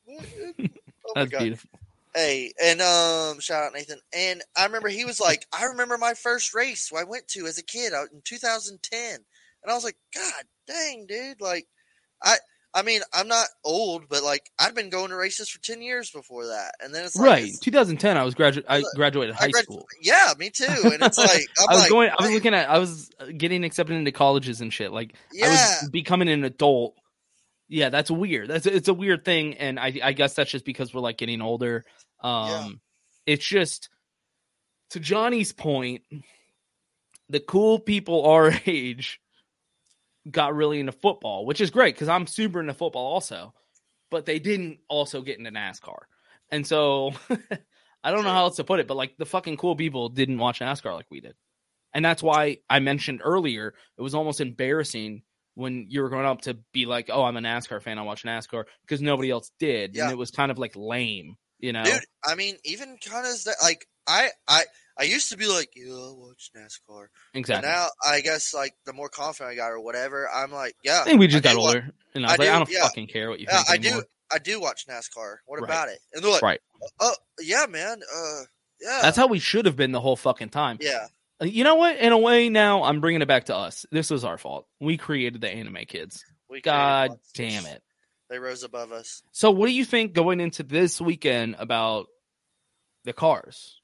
Oh 1.05 1.13
my 1.15 1.21
That's 1.23 1.31
god. 1.31 1.39
beautiful. 1.41 1.69
Hey, 2.15 2.53
and 2.63 2.79
um, 2.79 3.39
shout 3.39 3.63
out 3.63 3.73
Nathan. 3.73 3.99
And 4.15 4.41
I 4.55 4.65
remember 4.65 4.87
he 4.87 5.03
was 5.03 5.19
like, 5.19 5.45
I 5.51 5.65
remember 5.65 5.97
my 5.97 6.13
first 6.13 6.53
race 6.53 6.91
I 6.95 7.03
went 7.03 7.27
to 7.29 7.45
as 7.45 7.57
a 7.57 7.63
kid 7.63 7.91
out 7.91 8.07
in 8.13 8.21
2010, 8.23 9.15
and 9.15 9.23
I 9.67 9.73
was 9.73 9.83
like, 9.83 9.97
God 10.15 10.43
dang, 10.67 11.07
dude! 11.07 11.41
Like, 11.41 11.67
I, 12.23 12.37
I 12.75 12.81
mean, 12.81 13.01
I'm 13.13 13.27
not 13.27 13.45
old, 13.63 14.09
but 14.09 14.23
like, 14.23 14.49
I've 14.57 14.73
been 14.73 14.89
going 14.89 15.09
to 15.09 15.15
races 15.15 15.47
for 15.49 15.61
10 15.61 15.81
years 15.81 16.09
before 16.09 16.47
that, 16.47 16.73
and 16.83 16.93
then 16.93 17.05
it's 17.05 17.15
like, 17.15 17.25
right, 17.29 17.43
it's- 17.43 17.59
2010. 17.59 18.17
I 18.17 18.23
was 18.23 18.33
graduate. 18.33 18.65
I 18.67 18.83
graduated 18.95 19.35
I 19.35 19.37
high 19.37 19.49
grad- 19.49 19.63
school. 19.65 19.85
Yeah, 20.01 20.33
me 20.39 20.49
too. 20.49 20.65
And 20.67 21.01
it's 21.01 21.17
like, 21.19 21.45
I 21.59 21.71
was 21.73 21.79
like, 21.81 21.89
going. 21.89 22.09
I 22.17 22.23
was 22.23 22.31
looking 22.31 22.53
at. 22.55 22.69
I 22.69 22.79
was 22.79 23.11
uh, 23.19 23.25
getting 23.37 23.63
accepted 23.63 23.95
into 23.95 24.11
colleges 24.11 24.61
and 24.61 24.73
shit. 24.73 24.91
Like 24.91 25.13
I 25.13 25.37
Yeah. 25.37 25.49
was 25.49 25.89
becoming 25.91 26.29
an 26.29 26.43
adult. 26.43 26.95
Yeah, 27.69 27.89
that's 27.89 28.09
weird. 28.11 28.49
That's 28.49 28.65
it's 28.65 28.87
a 28.87 28.93
weird 28.93 29.23
thing, 29.23 29.55
and 29.57 29.79
I 29.79 29.93
I 30.03 30.13
guess 30.13 30.33
that's 30.33 30.51
just 30.51 30.65
because 30.65 30.93
we're 30.93 31.01
like 31.01 31.17
getting 31.17 31.41
older. 31.41 31.83
Um, 32.21 32.81
it's 33.25 33.45
just 33.45 33.89
to 34.91 34.99
Johnny's 34.99 35.51
point. 35.53 36.01
The 37.29 37.39
cool 37.39 37.79
people 37.79 38.25
our 38.25 38.51
age 38.65 39.19
got 40.29 40.55
really 40.55 40.79
into 40.79 40.91
football, 40.91 41.45
which 41.45 41.61
is 41.61 41.69
great 41.71 41.95
because 41.95 42.09
I'm 42.09 42.27
super 42.27 42.59
into 42.59 42.73
football 42.73 43.05
also, 43.05 43.53
but 44.09 44.25
they 44.25 44.39
didn't 44.39 44.79
also 44.87 45.21
get 45.21 45.37
into 45.37 45.51
NASCAR, 45.51 45.99
and 46.49 46.65
so 46.65 47.11
I 48.03 48.11
don't 48.11 48.23
know 48.23 48.31
how 48.31 48.43
else 48.45 48.57
to 48.57 48.63
put 48.63 48.79
it, 48.79 48.87
but 48.87 48.97
like 48.97 49.15
the 49.17 49.25
fucking 49.25 49.57
cool 49.57 49.75
people 49.75 50.09
didn't 50.09 50.37
watch 50.37 50.59
NASCAR 50.59 50.93
like 50.93 51.07
we 51.09 51.21
did. 51.21 51.35
And 51.93 52.03
that's 52.03 52.23
why 52.23 52.57
I 52.69 52.79
mentioned 52.79 53.21
earlier 53.23 53.73
it 53.97 54.01
was 54.01 54.15
almost 54.15 54.41
embarrassing 54.41 55.21
when 55.55 55.85
you 55.89 56.01
were 56.01 56.09
growing 56.09 56.25
up 56.25 56.41
to 56.41 56.57
be 56.73 56.85
like, 56.87 57.09
"Oh, 57.11 57.23
I'm 57.23 57.37
a 57.37 57.41
NASCAR 57.41 57.81
fan. 57.83 57.99
I 57.99 58.01
watch 58.01 58.23
NASCAR," 58.23 58.63
because 58.81 59.01
nobody 59.01 59.29
else 59.29 59.51
did, 59.59 59.95
Yeah. 59.95 60.03
and 60.05 60.11
it 60.11 60.17
was 60.17 60.31
kind 60.31 60.51
of 60.51 60.57
like 60.57 60.75
lame, 60.75 61.35
you 61.59 61.71
know? 61.71 61.83
dude. 61.83 62.01
I 62.25 62.33
mean, 62.35 62.55
even 62.65 62.97
kind 62.97 63.27
of 63.27 63.33
like 63.61 63.85
I, 64.07 64.29
I, 64.47 64.63
I 64.97 65.03
used 65.03 65.29
to 65.31 65.37
be 65.37 65.47
like, 65.47 65.71
yeah, 65.75 65.91
I 65.91 66.11
watch 66.15 66.51
NASCAR. 66.55 67.07
Exactly. 67.33 67.67
now 67.69 67.87
I 68.05 68.21
guess 68.21 68.53
like 68.53 68.73
the 68.85 68.93
more 68.93 69.09
confident 69.09 69.51
I 69.53 69.55
got 69.55 69.71
or 69.71 69.79
whatever, 69.79 70.29
I'm 70.29 70.51
like, 70.51 70.75
yeah. 70.83 71.01
I 71.01 71.05
think 71.05 71.19
we 71.19 71.27
just 71.27 71.43
do 71.43 71.49
got 71.49 71.57
older, 71.57 71.89
and 72.13 72.25
I 72.25 72.31
was 72.31 72.39
I 72.39 72.43
like, 72.43 72.49
I 72.49 72.53
do, 72.53 72.59
don't 72.59 72.69
yeah. 72.71 72.81
fucking 72.83 73.07
care 73.07 73.29
what 73.29 73.39
you 73.39 73.47
Yeah, 73.49 73.63
think 73.63 73.69
I 73.69 73.77
do. 73.77 74.03
I 74.31 74.37
do 74.39 74.59
watch 74.59 74.85
NASCAR. 74.87 75.37
What 75.45 75.61
Right. 75.61 75.63
about 75.69 75.89
it? 75.89 75.99
And 76.13 76.23
they're 76.23 76.31
like, 76.31 76.41
Right. 76.41 76.59
oh 76.99 77.13
yeah, 77.41 77.65
man. 77.69 77.99
Uh, 78.15 78.41
yeah. 78.81 78.99
That's 79.01 79.17
how 79.17 79.27
we 79.27 79.39
should 79.39 79.65
have 79.65 79.75
been 79.75 79.91
the 79.91 80.01
whole 80.01 80.15
fucking 80.15 80.49
time. 80.49 80.77
Yeah. 80.81 81.07
Uh, 81.41 81.45
You 81.45 81.63
know 81.63 81.75
what? 81.75 81.97
In 81.97 82.11
a 82.11 82.17
way, 82.17 82.49
now 82.49 82.83
I'm 82.83 82.99
bringing 83.01 83.21
it 83.21 83.27
back 83.27 83.45
to 83.45 83.55
us. 83.55 83.85
This 83.91 84.09
was 84.09 84.23
our 84.23 84.37
fault. 84.37 84.67
We 84.79 84.97
created 84.97 85.41
the 85.41 85.49
anime 85.49 85.85
kids. 85.87 86.23
We 86.49 86.61
God 86.61 87.09
monsters. 87.09 87.31
damn 87.33 87.65
it. 87.65 87.81
They 88.29 88.39
rose 88.39 88.63
above 88.63 88.91
us. 88.91 89.21
So, 89.31 89.51
what 89.51 89.67
do 89.67 89.73
you 89.73 89.85
think 89.85 90.13
going 90.13 90.39
into 90.39 90.63
this 90.63 90.99
weekend 91.01 91.55
about 91.59 92.07
the 93.05 93.13
cars? 93.13 93.79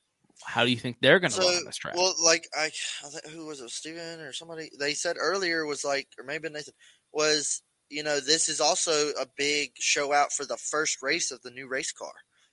How 0.46 0.64
do 0.64 0.72
you 0.72 0.78
think 0.78 0.98
they're 1.02 1.20
going 1.20 1.32
to 1.32 1.38
So, 1.42 1.48
run 1.48 1.66
this 1.66 1.78
track? 1.78 1.96
well, 1.96 2.14
like 2.24 2.48
I, 2.58 2.72
I 3.04 3.30
who 3.30 3.46
was 3.46 3.60
it, 3.62 3.70
Steven 3.70 4.20
or 4.22 4.34
somebody? 4.34 4.70
They 4.80 4.94
said 4.94 5.18
earlier 5.20 5.66
was 5.66 5.84
like, 5.84 6.08
or 6.18 6.24
maybe 6.24 6.50
Nathan 6.50 6.74
was, 7.12 7.62
you 7.90 8.04
know, 8.04 8.20
this 8.20 8.50
is 8.50 8.62
also 8.62 9.10
a 9.20 9.26
big 9.38 9.72
show 9.80 10.14
out 10.14 10.32
for 10.32 10.46
the 10.46 10.58
first 10.58 11.02
race 11.02 11.32
of 11.32 11.42
the 11.42 11.52
new 11.52 11.68
race 11.68 11.92
car. 11.92 12.12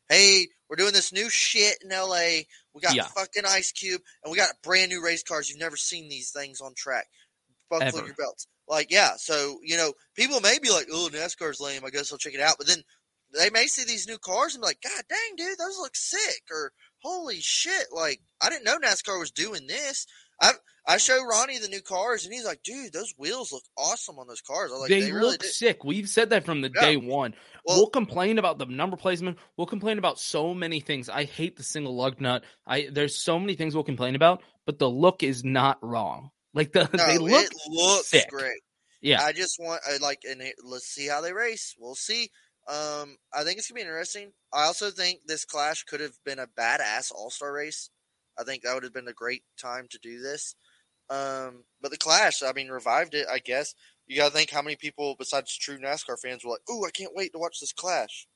Hey, 0.08 0.46
we're 0.68 0.76
doing 0.76 0.92
this 0.92 1.12
new 1.12 1.28
shit 1.30 1.78
in 1.82 1.90
LA. 1.90 2.42
We 2.74 2.80
got 2.80 2.94
Yeah. 2.94 3.06
fucking 3.08 3.44
Ice 3.46 3.72
Cube, 3.72 4.00
and 4.24 4.30
we 4.30 4.36
got 4.38 4.50
brand 4.62 4.90
new 4.90 5.02
race 5.04 5.22
cars. 5.22 5.48
You've 5.48 5.58
never 5.58 5.76
seen 5.76 6.08
these 6.08 6.30
things 6.30 6.60
on 6.60 6.74
track. 6.76 7.06
Buckle 7.70 7.86
Ever. 7.88 8.06
your 8.06 8.14
belts. 8.14 8.46
Like, 8.68 8.90
yeah. 8.90 9.12
So 9.16 9.58
you 9.62 9.76
know, 9.76 9.92
people 10.14 10.40
may 10.40 10.58
be 10.60 10.70
like, 10.70 10.86
"Oh, 10.92 11.08
NASCAR's 11.12 11.60
lame. 11.60 11.84
I 11.84 11.90
guess 11.90 12.12
I'll 12.12 12.18
check 12.18 12.34
it 12.34 12.40
out." 12.40 12.56
But 12.58 12.66
then 12.68 12.82
they 13.36 13.50
may 13.50 13.66
see 13.66 13.84
these 13.84 14.06
new 14.06 14.18
cars 14.18 14.54
and 14.54 14.62
be 14.62 14.66
like, 14.68 14.80
"God 14.80 15.02
dang, 15.08 15.36
dude, 15.36 15.58
those 15.58 15.78
look 15.78 15.96
sick!" 15.96 16.42
Or 16.50 16.72
"Holy 17.06 17.40
shit!" 17.40 17.86
Like, 17.92 18.20
I 18.40 18.50
didn't 18.50 18.64
know 18.64 18.78
NASCAR 18.78 19.18
was 19.18 19.30
doing 19.30 19.66
this. 19.66 20.06
I 20.40 20.52
I 20.88 20.98
show 20.98 21.20
Ronnie 21.24 21.58
the 21.58 21.68
new 21.68 21.80
cars, 21.80 22.24
and 22.24 22.32
he's 22.34 22.44
like, 22.44 22.62
"Dude, 22.62 22.92
those 22.92 23.12
wheels 23.18 23.50
look 23.52 23.62
awesome 23.76 24.18
on 24.18 24.26
those 24.28 24.40
cars." 24.40 24.70
I 24.72 24.76
like, 24.76 24.88
they, 24.88 25.00
they, 25.00 25.12
really 25.12 25.32
look 25.32 25.40
do. 25.40 25.48
sick. 25.48 25.82
We've 25.84 26.08
said 26.08 26.30
that 26.30 26.44
from 26.44 26.60
the 26.60 26.70
Yeah. 26.74 26.80
day 26.80 26.96
one. 26.96 27.34
Well- 27.64 27.78
we'll 27.78 27.90
complain 27.90 28.38
about 28.38 28.58
the 28.58 28.66
number 28.66 28.96
placement. 28.96 29.38
We'll 29.56 29.66
complain 29.66 29.98
about 29.98 30.18
so 30.20 30.54
many 30.54 30.80
things. 30.80 31.08
I 31.08 31.24
hate 31.24 31.56
the 31.56 31.62
single 31.64 31.96
lug 31.96 32.20
nut. 32.20 32.44
I 32.66 32.88
there's 32.92 33.16
so 33.20 33.38
many 33.38 33.54
things 33.56 33.74
we'll 33.74 33.84
complain 33.84 34.14
about, 34.14 34.42
but 34.66 34.78
the 34.78 34.88
look 34.90 35.22
is 35.22 35.42
not 35.44 35.78
wrong. 35.82 36.30
Like 36.54 36.72
the 36.72 36.88
No, 36.94 37.06
they 37.06 37.18
look 37.18 37.44
it 37.46 37.52
looks 37.68 38.08
sick. 38.08 38.28
great. 38.30 38.60
Yeah, 39.02 39.22
I 39.22 39.32
just 39.32 39.56
want 39.60 39.82
I 39.86 39.98
like 39.98 40.20
and 40.28 40.40
it, 40.40 40.54
let's 40.64 40.86
see 40.86 41.06
how 41.06 41.20
they 41.20 41.32
race. 41.32 41.74
We'll 41.78 41.94
see. 41.94 42.30
Um, 42.68 43.16
I 43.32 43.44
think 43.44 43.58
it's 43.58 43.68
gonna 43.68 43.76
be 43.76 43.82
interesting. 43.82 44.32
I 44.52 44.64
also 44.64 44.90
think 44.90 45.20
this 45.26 45.44
clash 45.44 45.84
could 45.84 46.00
have 46.00 46.16
been 46.24 46.38
a 46.38 46.48
badass 46.58 47.12
All 47.12 47.30
Star 47.30 47.52
race. 47.52 47.90
I 48.38 48.44
think 48.44 48.62
that 48.62 48.74
would 48.74 48.82
have 48.82 48.94
been 48.94 49.08
a 49.08 49.12
great 49.12 49.42
time 49.60 49.86
to 49.90 49.98
do 49.98 50.20
this. 50.20 50.54
Um, 51.08 51.64
but 51.80 51.90
the 51.92 51.96
clash, 51.96 52.42
I 52.42 52.52
mean, 52.52 52.68
revived 52.68 53.14
it. 53.14 53.26
I 53.30 53.38
guess 53.38 53.74
you 54.06 54.16
gotta 54.16 54.34
think 54.34 54.50
how 54.50 54.62
many 54.62 54.76
people 54.76 55.14
besides 55.18 55.56
true 55.56 55.78
NASCAR 55.78 56.18
fans 56.20 56.44
were 56.44 56.52
like, 56.52 56.68
"Ooh, 56.70 56.84
I 56.84 56.90
can't 56.90 57.14
wait 57.14 57.32
to 57.32 57.38
watch 57.38 57.60
this 57.60 57.72
clash." 57.72 58.26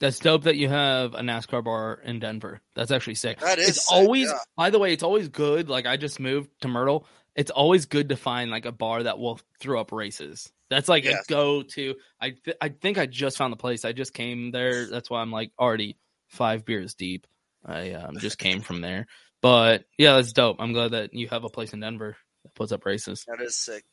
that's 0.00 0.18
dope 0.18 0.44
that 0.44 0.56
you 0.56 0.68
have 0.68 1.14
a 1.14 1.20
NASCAR 1.20 1.64
bar 1.64 2.00
in 2.04 2.18
Denver. 2.18 2.60
That's 2.74 2.90
actually 2.90 3.14
sick. 3.14 3.40
That 3.40 3.58
is 3.58 3.70
it's 3.70 3.88
sick, 3.88 3.94
always 3.94 4.28
yeah. 4.28 4.38
by 4.56 4.70
the 4.70 4.78
way, 4.78 4.92
it's 4.92 5.02
always 5.02 5.28
good. 5.28 5.68
Like 5.68 5.86
I 5.86 5.96
just 5.96 6.20
moved 6.20 6.50
to 6.60 6.68
Myrtle. 6.68 7.06
It's 7.34 7.50
always 7.50 7.86
good 7.86 8.10
to 8.10 8.16
find 8.16 8.50
like 8.50 8.66
a 8.66 8.72
bar 8.72 9.02
that 9.02 9.18
will 9.18 9.40
throw 9.60 9.80
up 9.80 9.92
races. 9.92 10.52
That's 10.68 10.88
like 10.88 11.04
Yes. 11.04 11.24
a 11.28 11.30
go 11.32 11.62
to. 11.62 11.94
I 12.20 12.30
th- 12.30 12.56
I 12.60 12.68
think 12.70 12.98
I 12.98 13.06
just 13.06 13.36
found 13.38 13.52
the 13.52 13.56
place. 13.56 13.84
I 13.84 13.92
just 13.92 14.12
came 14.12 14.50
there. 14.50 14.86
That's 14.86 15.08
why 15.08 15.20
I'm 15.20 15.30
like 15.30 15.52
already 15.58 15.96
five 16.28 16.64
beers 16.64 16.94
deep. 16.94 17.26
I 17.64 17.92
um, 17.92 18.18
just 18.18 18.38
came 18.38 18.60
from 18.60 18.80
there. 18.80 19.06
But 19.42 19.84
yeah, 19.98 20.14
that's 20.16 20.32
dope. 20.32 20.56
I'm 20.60 20.72
glad 20.72 20.92
that 20.92 21.14
you 21.14 21.28
have 21.28 21.44
a 21.44 21.48
place 21.48 21.72
in 21.72 21.80
Denver 21.80 22.16
that 22.42 22.54
puts 22.54 22.72
up 22.72 22.84
races. 22.84 23.24
That 23.28 23.40
is 23.40 23.54
sick. 23.56 23.84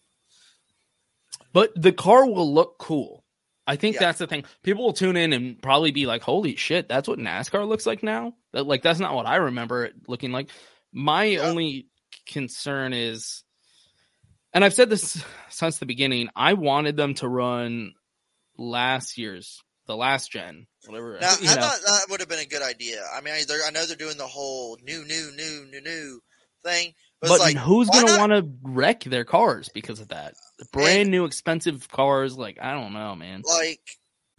But 1.51 1.71
the 1.75 1.91
car 1.91 2.25
will 2.25 2.51
look 2.53 2.77
cool. 2.79 3.23
I 3.65 3.75
think 3.75 3.95
Yeah. 3.95 4.01
that's 4.01 4.19
the 4.19 4.27
thing. 4.27 4.43
People 4.63 4.83
will 4.85 4.93
tune 4.93 5.15
in 5.15 5.31
and 5.33 5.61
probably 5.61 5.91
be 5.91 6.05
like, 6.05 6.21
"Holy 6.21 6.55
shit, 6.55 6.89
that's 6.89 7.07
what 7.07 7.19
NASCAR 7.19 7.67
looks 7.67 7.85
like 7.85 8.03
now." 8.03 8.33
That 8.51 8.65
like 8.65 8.81
that's 8.81 8.99
not 8.99 9.13
what 9.15 9.25
I 9.25 9.37
remember 9.37 9.85
it 9.85 9.93
looking 10.07 10.31
like. 10.31 10.49
My 10.91 11.25
Yeah. 11.25 11.41
only 11.41 11.87
concern 12.25 12.93
is, 12.93 13.42
and 14.53 14.63
I've 14.63 14.73
said 14.73 14.89
this 14.89 15.23
since 15.49 15.77
the 15.77 15.85
beginning. 15.85 16.29
I 16.35 16.53
wanted 16.53 16.97
them 16.97 17.13
to 17.15 17.27
run 17.27 17.93
last 18.57 19.17
year's, 19.17 19.61
the 19.87 19.95
last 19.95 20.31
gen, 20.31 20.67
whatever. 20.85 21.17
Now, 21.19 21.33
I 21.39 21.55
know. 21.55 21.61
thought 21.61 21.79
that 21.85 22.05
would 22.09 22.19
have 22.19 22.29
been 22.29 22.39
a 22.39 22.45
good 22.45 22.61
idea. 22.61 23.03
I 23.13 23.21
mean, 23.21 23.33
I, 23.33 23.43
I 23.65 23.71
know 23.71 23.85
they're 23.85 23.95
doing 23.95 24.17
the 24.17 24.27
whole 24.27 24.77
new, 24.83 25.05
new, 25.05 25.31
new, 25.35 25.65
new, 25.71 25.81
new 25.81 26.19
thing, 26.63 26.93
but, 27.23 27.29
but 27.29 27.39
like, 27.39 27.55
who's 27.55 27.89
gonna 27.89 28.17
want 28.17 28.33
to 28.33 28.49
wreck 28.63 29.05
their 29.05 29.23
cars 29.23 29.69
because 29.73 30.01
of 30.01 30.09
that? 30.09 30.33
Brand 30.73 31.09
new, 31.09 31.23
expensive 31.23 31.89
cars. 31.89 32.37
Like 32.37 32.57
I 32.61 32.73
don't 32.73 32.91
know, 32.91 33.15
man. 33.15 33.43
like 33.47 33.79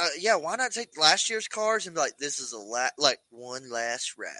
Uh, 0.00 0.08
yeah, 0.18 0.36
why 0.36 0.56
not 0.56 0.72
take 0.72 0.98
last 0.98 1.28
year's 1.30 1.48
cars 1.48 1.86
and 1.86 1.94
be 1.94 2.00
like, 2.00 2.16
this 2.18 2.38
is 2.38 2.52
a 2.52 2.58
la- 2.58 2.88
like 2.98 3.18
one 3.30 3.70
last 3.70 4.16
ride, 4.18 4.30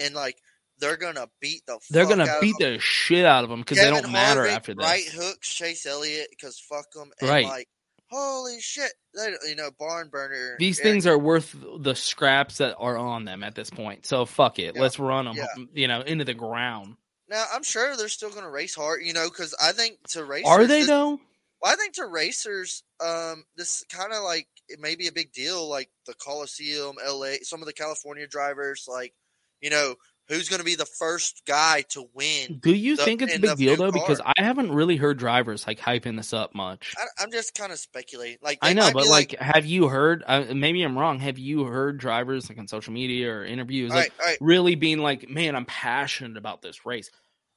and 0.00 0.14
like 0.14 0.36
they're 0.78 0.96
gonna 0.96 1.28
beat 1.40 1.62
the 1.66 1.78
They're 1.90 2.04
fuck 2.04 2.16
gonna 2.18 2.30
out 2.30 2.40
beat 2.40 2.54
of 2.56 2.58
them. 2.60 2.72
the 2.74 2.78
shit 2.80 3.24
out 3.24 3.44
of 3.44 3.50
them 3.50 3.60
because 3.60 3.78
they 3.78 3.88
don't 3.90 4.12
matter 4.12 4.46
after 4.46 4.74
that. 4.74 4.82
Right 4.82 5.04
hooks 5.06 5.52
Chase 5.52 5.86
Elliott 5.86 6.28
because 6.30 6.58
fuck 6.58 6.90
them, 6.92 7.10
and 7.20 7.30
Right. 7.30 7.46
like 7.46 7.68
holy 8.10 8.60
shit, 8.60 8.92
they, 9.14 9.34
you 9.48 9.56
know 9.56 9.70
barn 9.78 10.08
burner. 10.10 10.56
These 10.58 10.78
Eric- 10.78 10.92
things 10.92 11.06
are 11.06 11.18
worth 11.18 11.54
the 11.78 11.94
scraps 11.94 12.58
that 12.58 12.76
are 12.78 12.96
on 12.96 13.24
them 13.24 13.42
at 13.42 13.54
this 13.54 13.70
point. 13.70 14.06
So 14.06 14.24
fuck 14.26 14.58
it, 14.58 14.74
Yeah. 14.76 14.80
let's 14.82 14.98
run 14.98 15.24
them, 15.24 15.36
Yeah. 15.36 15.46
you 15.72 15.88
know, 15.88 16.02
into 16.02 16.24
the 16.24 16.34
ground. 16.34 16.96
now. 17.28 17.44
I'm 17.52 17.64
sure 17.64 17.96
they're 17.96 18.08
still 18.08 18.30
gonna 18.30 18.48
race 18.50 18.74
hard, 18.76 19.02
you 19.04 19.12
know, 19.12 19.28
because 19.28 19.54
I 19.60 19.72
think 19.72 19.98
to 20.10 20.24
race 20.24 20.44
Are 20.46 20.64
they 20.66 20.80
this- 20.80 20.86
though? 20.88 21.18
Well, 21.60 21.72
I 21.72 21.76
think 21.76 21.94
to 21.94 22.06
racers, 22.06 22.84
um, 23.00 23.44
this 23.56 23.82
kind 23.88 24.12
of 24.12 24.22
like 24.22 24.46
it 24.68 24.80
may 24.80 24.96
be 24.96 25.06
a 25.08 25.12
big 25.12 25.32
deal, 25.32 25.68
like 25.68 25.90
the 26.06 26.14
Coliseum, 26.14 26.96
LA, 27.06 27.34
some 27.42 27.60
of 27.60 27.66
the 27.66 27.72
California 27.72 28.26
drivers, 28.26 28.86
like 28.88 29.14
you 29.60 29.70
know, 29.70 29.94
who's 30.28 30.48
going 30.48 30.58
to 30.58 30.64
be 30.64 30.74
the 30.74 30.86
first 30.86 31.42
guy 31.46 31.82
to 31.90 32.08
win? 32.14 32.58
Do 32.60 32.74
you 32.74 32.96
the- 32.96 33.04
think 33.04 33.22
it's 33.22 33.34
a 33.34 33.38
big 33.38 33.56
deal 33.56 33.76
though? 33.76 33.90
Because? 33.90 34.20
I 34.24 34.34
haven't 34.36 34.72
really 34.72 34.96
heard 34.96 35.18
drivers 35.18 35.66
like 35.66 35.78
hyping 35.78 36.16
this 36.16 36.32
up 36.32 36.54
much. 36.54 36.94
I, 36.96 37.22
I'm 37.22 37.30
just 37.30 37.54
kind 37.54 37.72
of 37.72 37.78
speculating. 37.78 38.38
Like 38.42 38.58
I 38.62 38.72
know, 38.72 38.90
but 38.92 39.04
be 39.04 39.08
like, 39.08 39.32
have 39.38 39.64
you 39.64 39.88
heard? 39.88 40.24
Uh, 40.26 40.44
maybe 40.54 40.82
I'm 40.82 40.98
wrong. 40.98 41.18
Have 41.20 41.38
you 41.38 41.64
heard 41.64 41.98
drivers 41.98 42.48
like 42.48 42.58
on 42.58 42.68
social 42.68 42.92
media 42.92 43.32
or 43.32 43.44
interviews 43.44 43.90
like 43.90 44.12
right, 44.18 44.26
right. 44.26 44.38
really 44.40 44.74
being 44.74 44.98
like, 44.98 45.28
"Man, 45.28 45.54
I'm 45.56 45.66
passionate 45.66 46.36
about 46.36 46.62
this 46.62 46.84
race." 46.84 47.10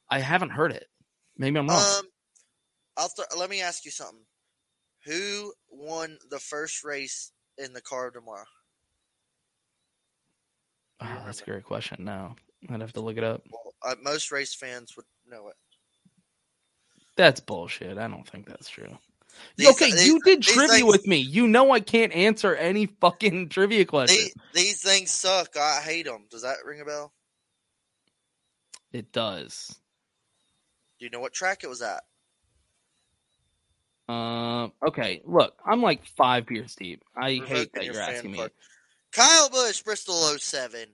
I 0.09 0.19
haven't 0.19 0.49
heard 0.49 0.71
it. 0.71 0.87
Maybe 1.37 1.59
I'm 1.59 1.67
wrong. 1.67 1.99
Um, 1.99 2.05
I'll 2.97 3.09
th- 3.09 3.27
let 3.37 3.49
me 3.49 3.61
ask 3.61 3.85
you 3.85 3.91
something. 3.91 4.25
Who 5.09 5.53
won 5.71 6.19
the 6.29 6.37
first 6.39 6.83
race 6.83 7.31
in 7.57 7.73
the 7.73 7.81
car 7.81 8.07
of 8.07 8.13
tomorrow? 8.13 8.45
Oh, 11.01 11.21
that's 11.25 11.41
a 11.41 11.45
great 11.45 11.63
question. 11.63 12.05
No, 12.05 12.35
I'd 12.69 12.81
have 12.81 12.93
to 12.93 13.01
look 13.01 13.17
it 13.17 13.23
up. 13.23 13.41
Well, 13.51 13.73
uh, 13.83 13.95
most 14.03 14.31
race 14.31 14.53
fans 14.53 14.95
would 14.95 15.07
know 15.27 15.47
it. 15.47 15.55
That's 17.17 17.39
bullshit. 17.39 17.97
I 17.97 18.07
don't 18.07 18.27
think 18.27 18.45
that's 18.45 18.69
true. 18.69 18.99
These- 19.55 19.69
okay, 19.69 19.91
these- 19.91 20.05
you 20.05 20.19
did 20.21 20.43
trivia 20.43 20.67
things- 20.67 20.85
with 20.91 21.07
me. 21.07 21.17
You 21.17 21.47
know 21.47 21.71
I 21.71 21.79
can't 21.79 22.13
answer 22.13 22.53
any 22.55 22.85
fucking 22.85 23.49
trivia 23.49 23.85
question. 23.85 24.15
These, 24.15 24.33
these 24.53 24.81
things 24.83 25.09
suck. 25.09 25.57
I 25.57 25.81
hate 25.81 26.05
them. 26.05 26.27
Does 26.29 26.43
that 26.43 26.57
ring 26.65 26.81
a 26.81 26.85
bell? 26.85 27.13
It 28.91 29.11
does. 29.11 29.75
Do 30.99 31.05
you 31.05 31.09
know 31.09 31.19
what 31.19 31.33
track 31.33 31.63
it 31.63 31.67
was 31.67 31.81
at? 31.81 32.03
Um. 34.09 34.71
okay, 34.87 35.21
look, 35.25 35.53
I'm 35.65 35.81
like 35.81 36.05
five 36.17 36.45
beers 36.47 36.75
deep. 36.75 37.03
I 37.15 37.33
hate 37.45 37.73
that 37.73 37.85
you're 37.85 37.99
asking 37.99 38.31
me. 38.31 38.43
Kyle 39.11 39.49
Busch, 39.49 39.81
Bristol 39.81 40.15
07, 40.15 40.87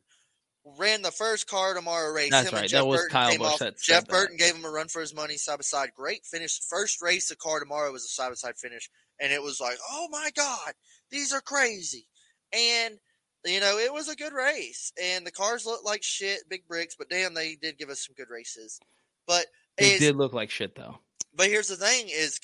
ran 0.78 1.02
the 1.02 1.12
first 1.12 1.48
car 1.48 1.74
tomorrow 1.74 2.12
race. 2.14 2.32
That's 2.32 2.50
Him 2.50 2.56
right, 2.56 2.72
that 2.72 2.88
was 2.88 3.02
Burton 3.02 3.12
Kyle 3.12 3.44
off. 3.46 3.60
that 3.60 3.80
said 3.80 3.94
Jeff 3.94 4.06
that. 4.06 4.12
Burton 4.12 4.38
gave 4.38 4.56
him 4.56 4.66
a 4.66 4.70
run 4.70 4.88
for 4.88 5.02
his 5.02 5.14
money 5.14 5.38
side 5.38 5.58
by 5.58 5.62
side. 5.64 5.90
Great 5.96 6.26
finish. 6.26 6.60
First 6.70 7.02
race 7.02 7.30
of 7.32 7.38
car 7.38 7.60
tomorrow 7.60 7.92
was 7.92 8.04
a 8.06 8.08
side 8.08 8.30
by 8.30 8.36
side 8.36 8.58
finish, 8.58 8.90
and 9.20 9.32
it 9.32 9.42
was 9.44 9.60
like, 9.60 9.78
oh 9.92 10.08
my 10.12 10.30
god, 10.36 10.74
these 11.12 11.34
are 11.34 11.42
crazy. 11.42 12.08
And 12.54 12.98
you 13.46 13.60
know, 13.60 13.78
it 13.78 13.94
was 13.94 14.10
a 14.10 14.16
good 14.16 14.34
race, 14.34 14.92
and 15.02 15.26
the 15.26 15.32
cars 15.32 15.66
looked 15.66 15.86
like 15.86 16.04
shit, 16.04 16.50
big 16.50 16.68
bricks, 16.68 16.96
but 16.98 17.10
damn, 17.10 17.34
they 17.34 17.56
did 17.62 17.78
give 17.78 17.90
us 17.90 18.06
some 18.06 18.16
good 18.18 18.30
races. 18.30 18.80
But 19.28 19.46
They 19.78 19.92
is, 19.94 20.00
did 20.00 20.16
look 20.16 20.34
like 20.34 20.50
shit 20.50 20.76
though. 20.76 20.98
but 21.36 21.48
here's 21.48 21.68
the 21.68 21.76
thing: 21.76 22.08
is 22.10 22.40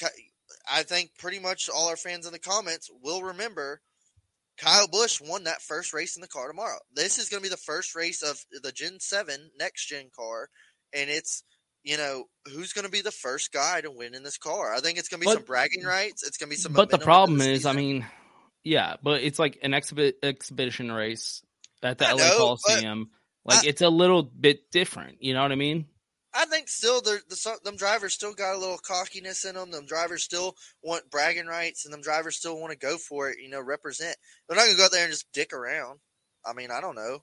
I 0.72 0.84
think 0.84 1.12
pretty 1.18 1.40
much 1.40 1.70
all 1.70 1.90
our 1.90 1.98
fans 1.98 2.26
in 2.26 2.34
the 2.34 2.40
comments 2.40 2.90
will 3.02 3.22
remember 3.22 3.82
Kyle 4.58 4.88
Busch 4.88 5.20
won 5.22 5.46
that 5.46 5.62
first 5.62 5.94
race 5.94 6.16
in 6.16 6.22
the 6.22 6.28
car 6.28 6.48
tomorrow. 6.48 6.78
This 6.94 7.18
is 7.18 7.30
going 7.30 7.42
to 7.42 7.50
be 7.50 7.54
the 7.54 7.58
first 7.58 7.96
race 7.96 8.22
of 8.22 8.40
the 8.62 8.72
Gen 8.72 9.00
Seven 9.00 9.50
next 9.58 9.88
gen 9.88 10.10
car, 10.16 10.50
and 10.94 11.10
it's 11.10 11.44
you 11.84 11.98
know 11.98 12.26
who's 12.46 12.74
going 12.74 12.86
to 12.86 12.92
be 12.92 13.02
the 13.02 13.12
first 13.12 13.52
guy 13.52 13.82
to 13.82 13.92
win 13.92 14.14
in 14.14 14.24
this 14.24 14.38
car. 14.38 14.74
I 14.74 14.80
think 14.80 15.00
it's 15.00 15.10
going 15.10 15.22
to 15.22 15.26
be 15.28 15.32
But- 15.32 15.40
some 15.40 15.46
bragging 15.46 15.84
rights. 15.84 16.24
It's 16.26 16.38
going 16.38 16.50
to 16.50 16.56
be 16.56 16.62
some. 16.62 16.74
But 16.74 16.90
the 16.90 17.00
problem 17.00 17.40
the 17.40 17.50
is, 17.50 17.66
I 17.66 17.74
mean, 17.74 18.06
yeah, 18.64 18.96
but 19.02 19.22
it's 19.22 19.40
like 19.40 19.60
an 19.64 19.74
exhibit 19.74 20.18
expedition 20.22 20.92
race 20.92 21.42
at 21.82 21.98
the 21.98 22.08
I 22.08 22.12
LA 22.12 22.18
know, 22.18 22.38
Coliseum. 22.38 23.10
Like 23.44 23.66
it's 23.66 23.82
a 23.82 23.90
little 23.90 24.22
bit 24.22 24.70
different. 24.70 25.24
You 25.24 25.34
know 25.34 25.42
what 25.42 25.52
I 25.52 25.56
mean? 25.56 25.86
I 26.34 26.46
think 26.46 26.70
still 26.70 27.02
they're, 27.02 27.20
the 27.28 27.60
them 27.64 27.76
drivers 27.76 28.14
still 28.14 28.34
got 28.34 28.56
a 28.56 28.60
little 28.60 28.78
cockiness 28.78 29.44
in 29.46 29.56
them. 29.56 29.72
Them 29.72 29.86
drivers 29.86 30.24
still 30.24 30.56
want 30.82 31.10
bragging 31.12 31.48
rights, 31.48 31.86
and 31.86 31.94
them 31.94 32.02
drivers 32.02 32.38
still 32.38 32.60
want 32.60 32.72
to 32.72 32.78
go 32.78 32.98
for 32.98 33.30
it. 33.30 33.38
You 33.42 33.50
know, 33.50 33.62
represent. 33.62 34.16
They're 34.48 34.56
not 34.56 34.64
going 34.64 34.76
to 34.76 34.78
go 34.78 34.86
out 34.86 34.92
there 34.92 35.04
and 35.04 35.12
just 35.12 35.32
dick 35.34 35.54
around. 35.54 36.00
I 36.46 36.54
mean, 36.54 36.72
I 36.72 36.82
don't 36.82 36.96
know. 36.96 37.20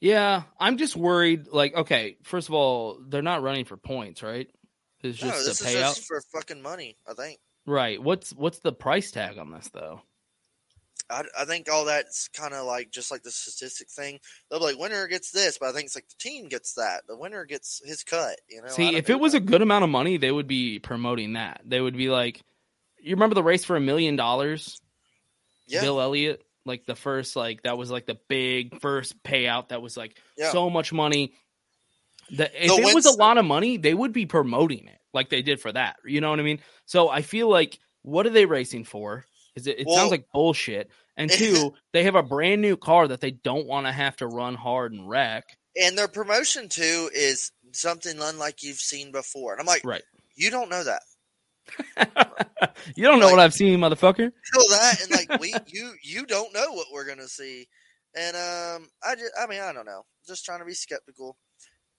Yeah, 0.00 0.42
I'm 0.58 0.78
just 0.78 0.96
worried. 0.96 1.46
Like, 1.48 1.74
okay, 1.74 2.16
first 2.24 2.48
of 2.48 2.54
all, 2.54 3.00
they're 3.08 3.22
not 3.22 3.42
running 3.42 3.64
for 3.64 3.76
points, 3.76 4.22
right? 4.22 4.48
It's 5.02 5.20
no, 5.22 5.28
just 5.30 5.46
this 5.46 5.60
a 5.60 5.68
is 5.68 5.74
payout, 5.74 5.80
just 5.94 6.04
for 6.06 6.20
fucking 6.32 6.62
money. 6.62 6.96
I 7.08 7.14
think. 7.14 7.38
right? 7.66 8.02
What's 8.02 8.32
what's 8.32 8.60
the 8.60 8.72
price 8.72 9.10
tag 9.10 9.38
on 9.38 9.50
this 9.52 9.68
though? 9.72 10.02
I, 11.12 11.24
I 11.40 11.44
think 11.44 11.70
all 11.70 11.84
that's 11.84 12.28
kind 12.28 12.54
of 12.54 12.66
like 12.66 12.90
just 12.90 13.10
like 13.10 13.22
the 13.22 13.30
statistic 13.30 13.88
thing. 13.90 14.18
They'll 14.50 14.58
be 14.60 14.66
like, 14.66 14.78
winner 14.78 15.06
gets 15.06 15.30
this, 15.30 15.58
but 15.58 15.68
I 15.68 15.72
think 15.72 15.86
it's 15.86 15.94
like 15.94 16.08
the 16.08 16.16
team 16.18 16.48
gets 16.48 16.74
that. 16.74 17.02
The 17.06 17.16
winner 17.16 17.44
gets 17.44 17.80
his 17.84 18.02
cut. 18.02 18.40
You 18.48 18.62
know. 18.62 18.68
See, 18.68 18.96
if 18.96 19.10
it 19.10 19.20
was 19.20 19.34
a 19.34 19.40
good 19.40 19.62
amount 19.62 19.84
of 19.84 19.90
money, 19.90 20.16
they 20.16 20.30
would 20.32 20.46
be 20.48 20.78
promoting 20.78 21.34
that. 21.34 21.60
They 21.64 21.80
would 21.80 21.96
be 21.96 22.08
like, 22.08 22.40
you 23.00 23.14
remember 23.14 23.34
the 23.34 23.42
race 23.42 23.64
for 23.64 23.76
a 23.76 23.80
million 23.80 24.16
dollars? 24.16 24.80
Yeah. 25.66 25.80
Bill 25.82 26.00
Elliott, 26.00 26.42
like 26.64 26.86
the 26.86 26.94
first, 26.96 27.36
like 27.36 27.62
that 27.62 27.78
was 27.78 27.90
like 27.90 28.06
the 28.06 28.18
big 28.28 28.80
first 28.80 29.22
payout. 29.22 29.68
That 29.68 29.82
was 29.82 29.96
like 29.96 30.16
Yeah. 30.36 30.50
so 30.52 30.70
much 30.70 30.92
money. 30.92 31.34
That 32.36 32.52
if 32.54 32.68
The 32.68 32.88
it 32.88 32.94
was 32.94 33.06
a 33.06 33.12
lot 33.12 33.38
of 33.38 33.44
money, 33.44 33.76
they 33.76 33.92
would 33.94 34.12
be 34.12 34.26
promoting 34.26 34.86
it 34.86 34.98
like 35.12 35.28
they 35.28 35.42
did 35.42 35.60
for 35.60 35.70
that. 35.72 35.96
You 36.04 36.20
know 36.20 36.30
what 36.30 36.40
I 36.40 36.42
mean? 36.42 36.60
So 36.86 37.08
I 37.08 37.22
feel 37.22 37.48
like, 37.48 37.78
what 38.02 38.26
are 38.26 38.30
they 38.30 38.46
racing 38.46 38.84
for? 38.84 39.24
Is 39.54 39.66
it? 39.66 39.80
It 39.80 39.86
Well- 39.86 39.96
sounds 39.96 40.10
like 40.10 40.30
bullshit. 40.32 40.90
And 41.16 41.30
two, 41.32 41.74
they 41.92 42.04
have 42.04 42.14
a 42.14 42.22
brand 42.22 42.62
new 42.62 42.76
car 42.76 43.08
that 43.08 43.20
they 43.20 43.30
don't 43.32 43.66
want 43.66 43.86
to 43.86 43.92
have 43.92 44.16
to 44.16 44.26
run 44.26 44.54
hard 44.54 44.92
and 44.92 45.08
wreck. 45.08 45.44
and 45.80 45.96
their 45.96 46.08
promotion 46.08 46.68
too 46.68 47.10
is 47.14 47.50
something 47.72 48.18
unlike 48.20 48.62
you've 48.62 48.78
seen 48.78 49.12
before. 49.12 49.52
And 49.52 49.60
I'm 49.60 49.66
like, 49.66 49.82
Right. 49.84 50.02
you 50.36 50.50
don't 50.50 50.68
know 50.70 50.84
that. 50.84 51.02
You 52.96 53.04
don't 53.04 53.20
know 53.20 53.28
what 53.30 53.38
I've 53.38 53.54
seen, 53.54 53.78
motherfucker. 53.78 54.30
Feel 54.52 54.68
that, 54.70 55.00
and 55.02 55.10
like 55.10 55.40
we, 55.40 55.54
you, 55.66 55.92
you 56.02 56.26
don't 56.26 56.52
know 56.52 56.72
what 56.72 56.88
we're 56.92 57.06
gonna 57.06 57.28
see. 57.28 57.66
And 58.16 58.36
um, 58.36 58.88
I 59.04 59.14
just, 59.14 59.32
I 59.40 59.46
mean, 59.46 59.60
I 59.60 59.72
don't 59.72 59.86
know. 59.86 60.02
Just 60.26 60.44
trying 60.44 60.58
to 60.60 60.64
be 60.64 60.74
skeptical. 60.74 61.36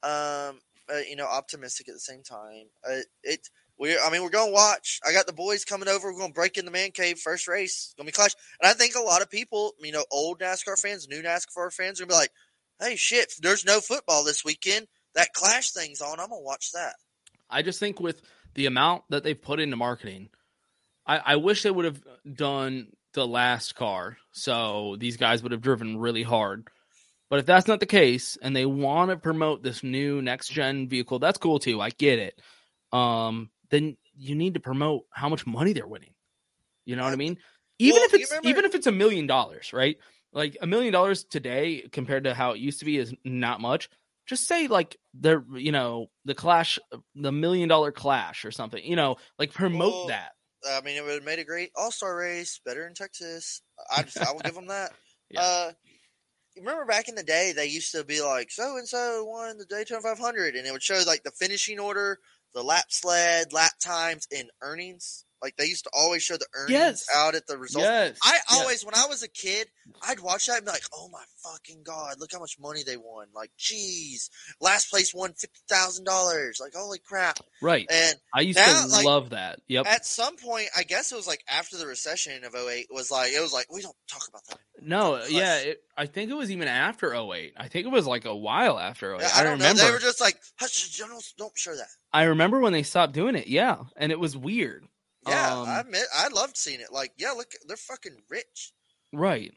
Um, 0.03 0.59
uh, 0.91 0.99
you 1.09 1.15
know, 1.15 1.25
optimistic 1.25 1.87
at 1.87 1.95
the 1.95 1.99
same 1.99 2.21
time. 2.23 2.65
Uh, 2.87 2.99
it. 3.23 3.47
We, 3.83 3.99
I 3.99 4.09
mean, 4.09 4.23
we're 4.23 4.29
gonna 4.29 4.49
watch. 4.49 5.01
I 5.05 5.11
got 5.11 5.27
the 5.27 5.33
boys 5.33 5.65
coming 5.65 5.89
over. 5.89 6.09
We're 6.09 6.17
gonna 6.17 6.31
break 6.31 6.57
in 6.57 6.63
the 6.63 6.71
man 6.71 6.91
cave 6.91 7.19
first 7.19 7.49
race. 7.49 7.87
It's 7.87 7.93
gonna 7.97 8.07
be 8.07 8.13
clash, 8.13 8.33
and 8.61 8.69
I 8.71 8.71
think 8.71 8.95
a 8.95 9.01
lot 9.01 9.21
of 9.21 9.29
people, 9.29 9.73
you 9.81 9.91
know, 9.91 10.05
old 10.09 10.39
NASCAR 10.39 10.79
fans, 10.79 11.09
new 11.09 11.21
NASCAR 11.21 11.73
fans, 11.73 11.99
are 11.99 12.05
gonna 12.05 12.13
be 12.13 12.21
like, 12.21 12.31
"Hey, 12.79 12.95
shit! 12.95 13.33
There's 13.41 13.65
no 13.65 13.81
football 13.81 14.23
this 14.23 14.45
weekend. 14.45 14.87
That 15.15 15.33
clash 15.33 15.71
thing's 15.71 15.99
on. 15.99 16.21
I'm 16.21 16.29
gonna 16.29 16.39
watch 16.39 16.71
that." 16.71 16.95
I 17.49 17.61
just 17.61 17.77
think 17.77 17.99
with 17.99 18.21
the 18.53 18.67
amount 18.67 19.03
that 19.09 19.25
they've 19.25 19.41
put 19.41 19.59
into 19.59 19.75
marketing, 19.75 20.29
I, 21.05 21.17
I 21.17 21.35
wish 21.35 21.63
they 21.63 21.69
would 21.69 21.83
have 21.83 22.01
done 22.33 22.87
the 23.13 23.27
last 23.27 23.75
car. 23.75 24.15
So 24.31 24.95
these 24.97 25.17
guys 25.17 25.43
would 25.43 25.51
have 25.51 25.61
driven 25.61 25.97
really 25.97 26.23
hard. 26.23 26.69
But 27.29 27.39
if 27.39 27.45
that's 27.45 27.67
not 27.67 27.81
the 27.81 27.85
case 27.85 28.37
and 28.41 28.55
they 28.55 28.65
want 28.65 29.11
to 29.11 29.17
promote 29.17 29.61
this 29.61 29.83
new 29.83 30.21
next 30.21 30.53
gen 30.53 30.87
vehicle, 30.87 31.19
that's 31.19 31.37
cool 31.37 31.59
too. 31.59 31.81
I 31.81 31.89
get 31.89 32.19
it. 32.19 32.39
Um, 32.93 33.49
then 33.73 33.97
you 34.15 34.35
need 34.35 34.53
to 34.53 34.59
promote 34.59 35.05
how 35.11 35.27
much 35.29 35.47
money 35.47 35.73
they're 35.73 35.87
winning. 35.87 36.13
You 36.85 36.95
know 36.95 37.03
what 37.03 37.13
I 37.13 37.15
mean? 37.17 37.37
Even 37.79 37.95
Well, 37.99 38.05
if 38.05 38.13
it's 38.13 38.29
remember- 38.31 38.49
even 38.49 38.65
if 38.65 38.75
it's 38.75 38.87
a 38.87 38.91
million 38.91 39.25
dollars, 39.27 39.73
right? 39.73 39.97
Like 40.31 40.57
a 40.61 40.67
million 40.67 40.93
dollars 40.93 41.23
today 41.23 41.87
compared 41.91 42.23
to 42.25 42.33
how 42.33 42.51
it 42.51 42.59
used 42.59 42.79
to 42.79 42.85
be 42.85 42.97
is 42.97 43.13
not 43.23 43.61
much. 43.61 43.89
Just 44.25 44.47
say 44.47 44.67
like 44.67 44.95
the 45.19 45.43
you 45.55 45.71
know 45.71 46.09
the 46.25 46.35
clash, 46.35 46.79
the 47.15 47.31
million 47.31 47.67
dollar 47.67 47.91
clash 47.91 48.45
or 48.45 48.51
something. 48.51 48.83
You 48.83 48.95
know, 48.95 49.17
like 49.39 49.53
promote 49.53 49.93
Well, 49.93 50.07
that. 50.07 50.31
I 50.69 50.79
mean, 50.81 50.95
it 50.95 51.03
would 51.03 51.15
have 51.15 51.23
made 51.25 51.39
a 51.39 51.43
great 51.43 51.71
All 51.75 51.91
Star 51.91 52.15
race, 52.15 52.59
better 52.65 52.87
in 52.87 52.93
Texas. 52.93 53.61
I 53.95 54.03
just, 54.03 54.17
I 54.17 54.31
will 54.31 54.39
give 54.39 54.55
them 54.55 54.67
that. 54.67 54.91
Yeah. 55.29 55.41
Uh, 55.41 55.71
remember 56.55 56.85
back 56.85 57.09
in 57.09 57.15
the 57.15 57.23
day, 57.23 57.53
they 57.55 57.65
used 57.65 57.91
to 57.93 58.03
be 58.03 58.21
like, 58.21 58.51
so 58.51 58.77
and 58.77 58.87
so 58.87 59.25
won 59.25 59.57
the 59.57 59.65
Daytona 59.65 59.99
500, 60.01 60.55
and 60.55 60.67
it 60.67 60.71
would 60.71 60.83
show 60.83 61.01
like 61.07 61.23
the 61.23 61.31
finishing 61.31 61.79
order, 61.79 62.19
the 62.53 62.63
lap 62.63 62.85
sled, 62.89 63.53
lap 63.53 63.73
times, 63.83 64.27
and 64.35 64.49
earnings. 64.61 65.25
Like 65.43 65.57
they 65.57 65.65
used 65.65 65.83
to 65.83 65.91
always 65.93 66.23
show 66.23 66.37
the 66.37 66.47
earnings 66.55 66.71
Yes. 66.71 67.05
out 67.13 67.35
at 67.35 67.45
the 67.47 67.57
results. 67.57 67.85
Yes. 67.85 68.17
I 68.23 68.33
Yes. 68.35 68.43
always, 68.53 68.85
when 68.85 68.95
I 68.95 69.05
was 69.07 69.21
a 69.21 69.27
kid, 69.27 69.67
I'd 70.01 70.21
watch 70.21 70.47
that 70.47 70.57
and 70.57 70.65
be 70.65 70.71
like, 70.71 70.85
"Oh 70.93 71.09
my 71.09 71.23
fucking 71.43 71.83
god, 71.83 72.15
look 72.19 72.31
how 72.31 72.39
much 72.39 72.57
money 72.57 72.83
they 72.83 72.95
won!" 72.95 73.27
Like, 73.35 73.51
geez, 73.57 74.29
last 74.61 74.89
place 74.89 75.13
won 75.13 75.33
fifty 75.33 75.59
thousand 75.67 76.05
dollars. 76.05 76.59
Like, 76.61 76.73
holy 76.73 76.99
crap! 76.99 77.39
Right. 77.61 77.85
And 77.91 78.15
I 78.33 78.39
used 78.41 78.57
now, 78.57 78.83
to 78.85 78.87
like, 78.87 79.05
love 79.05 79.31
that. 79.31 79.59
Yep. 79.67 79.85
At 79.85 80.05
some 80.05 80.37
point, 80.37 80.69
I 80.77 80.83
guess 80.83 81.11
it 81.11 81.15
was 81.15 81.27
like 81.27 81.43
after 81.49 81.77
the 81.77 81.87
recession 81.87 82.45
of 82.45 82.55
08, 82.55 82.87
was 82.89 83.11
like 83.11 83.33
it 83.33 83.41
was 83.41 83.51
like 83.51 83.71
we 83.71 83.81
don't 83.81 83.95
talk 84.07 84.25
about 84.29 84.45
that. 84.47 84.59
No, 84.81 85.21
yeah, 85.29 85.57
it, 85.59 85.83
I 85.97 86.05
think 86.05 86.31
it 86.31 86.35
was 86.35 86.51
even 86.51 86.67
after 86.69 87.13
08. 87.13 87.53
I 87.57 87.67
think 87.67 87.85
it 87.85 87.89
was 87.89 88.07
like 88.07 88.23
a 88.25 88.35
while 88.35 88.79
after 88.79 89.13
08. 89.15 89.21
Yeah, 89.21 89.29
I, 89.35 89.39
I 89.39 89.43
don't 89.43 89.53
remember. 89.53 89.81
know. 89.81 89.85
They 89.87 89.91
were 89.93 89.99
just 89.99 90.21
like, 90.21 90.37
hush, 90.57 90.97
don't 91.37 91.51
show 91.57 91.75
that. 91.75 91.87
I 92.11 92.23
remember 92.23 92.59
when 92.59 92.73
they 92.73 92.83
stopped 92.83 93.13
doing 93.13 93.35
it. 93.35 93.47
Yeah, 93.47 93.77
and 93.97 94.11
it 94.11 94.19
was 94.19 94.37
weird. 94.37 94.85
Yeah, 95.27 95.59
Um, 95.61 95.67
I 95.67 95.79
admit, 95.79 96.03
I 96.13 96.27
loved 96.29 96.57
seeing 96.57 96.79
it. 96.81 96.91
Like, 96.91 97.13
yeah, 97.17 97.31
look, 97.31 97.51
they're 97.67 97.77
fucking 97.77 98.17
rich. 98.29 98.73
Right. 99.11 99.53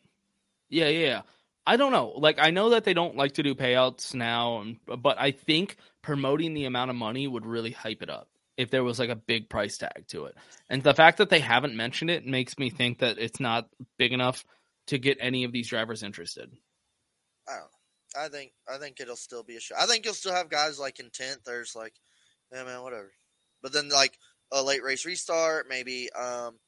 Yeah, 0.69 0.89
yeah. 0.89 1.23
I 1.67 1.77
don't 1.77 1.93
know. 1.93 2.12
Like 2.17 2.39
I 2.39 2.51
know 2.51 2.71
that 2.71 2.85
they 2.85 2.95
don't 2.95 3.17
like 3.17 3.33
to 3.35 3.43
do 3.43 3.55
payouts 3.55 4.14
now, 4.14 4.61
and, 4.61 4.77
but 4.87 5.19
I 5.19 5.33
think 5.33 5.77
promoting 6.01 6.55
the 6.55 6.67
amount 6.67 6.91
of 6.91 6.97
money 6.97 7.27
would 7.27 7.45
really 7.45 7.73
hype 7.73 8.03
it 8.03 8.11
up 8.11 8.29
if 8.57 8.71
there 8.71 8.85
was 8.85 8.99
like 8.99 9.11
a 9.11 9.17
big 9.17 9.49
price 9.49 9.77
tag 9.77 10.07
to 10.09 10.27
it. 10.27 10.37
And 10.71 10.83
the 10.83 10.95
fact 10.95 11.19
that 11.19 11.29
they 11.29 11.41
haven't 11.41 11.77
mentioned 11.77 12.11
it 12.11 12.25
makes 12.25 12.57
me 12.59 12.71
think 12.71 13.01
that 13.01 13.19
it's 13.19 13.41
not 13.41 13.69
big 13.99 14.12
enough 14.12 14.45
to 14.87 14.99
get 14.99 15.19
any 15.21 15.45
of 15.45 15.53
these 15.53 15.69
drivers 15.69 16.05
interested. 16.05 16.51
I 17.49 17.53
don't 17.53 17.61
know. 17.61 17.67
I 18.19 18.29
think, 18.29 18.53
I 18.73 18.79
think 18.79 18.99
it'll 19.01 19.17
still 19.17 19.43
be 19.43 19.57
a 19.57 19.61
show. 19.61 19.75
I 19.79 19.87
think 19.87 20.05
you'll 20.05 20.14
still 20.14 20.33
have 20.33 20.49
guys 20.49 20.79
like 20.79 21.01
in 21.01 21.11
tenth. 21.11 21.45
There's 21.45 21.77
like, 21.77 21.93
yeah, 22.53 22.64
man, 22.64 22.83
whatever. 22.83 23.11
But 23.62 23.73
then 23.73 23.89
like 23.89 24.17
a 24.53 24.63
late 24.63 24.83
race 24.83 25.05
restart, 25.05 25.67
maybe, 25.69 26.11
um, 26.13 26.59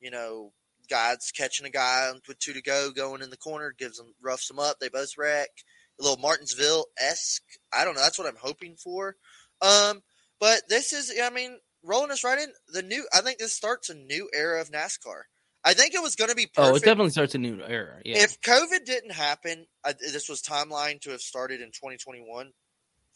you 0.00 0.10
know, 0.10 0.52
guys 0.88 1.32
catching 1.36 1.66
a 1.66 1.70
guy 1.70 2.10
with 2.28 2.38
two 2.38 2.52
to 2.52 2.62
go, 2.62 2.90
going 2.90 3.22
in 3.22 3.30
the 3.30 3.36
corner, 3.36 3.74
gives 3.76 3.98
them 3.98 4.14
roughs 4.22 4.48
them 4.48 4.58
up. 4.58 4.78
They 4.78 4.88
both 4.88 5.16
wreck. 5.18 5.50
A 5.98 6.02
little 6.02 6.18
Martinsville 6.18 6.86
esque. 7.00 7.42
I 7.72 7.84
don't 7.84 7.94
know. 7.94 8.02
That's 8.02 8.18
what 8.18 8.28
I'm 8.28 8.36
hoping 8.40 8.76
for. 8.76 9.16
Um, 9.62 10.02
but 10.38 10.62
this 10.68 10.92
is, 10.92 11.12
I 11.22 11.30
mean, 11.30 11.58
rolling 11.82 12.10
us 12.10 12.24
right 12.24 12.38
in 12.38 12.52
the 12.68 12.82
new. 12.82 13.06
I 13.14 13.20
think 13.20 13.38
this 13.38 13.54
starts 13.54 13.88
a 13.88 13.94
new 13.94 14.28
era 14.34 14.60
of 14.60 14.70
NASCAR. 14.70 15.22
I 15.64 15.74
think 15.74 15.94
it 15.94 16.02
was 16.02 16.14
going 16.14 16.30
to 16.30 16.36
be 16.36 16.46
perfect. 16.46 16.72
Oh, 16.72 16.76
it 16.76 16.84
definitely 16.84 17.10
starts 17.10 17.34
a 17.34 17.38
new 17.38 17.60
era. 17.66 18.00
Yeah. 18.04 18.18
If 18.18 18.40
COVID 18.40 18.84
didn't 18.84 19.12
happen, 19.12 19.66
I, 19.84 19.94
this 19.94 20.28
was 20.28 20.40
timeline 20.42 21.00
to 21.00 21.10
have 21.10 21.20
started 21.20 21.60
in 21.60 21.68
2021, 21.68 22.52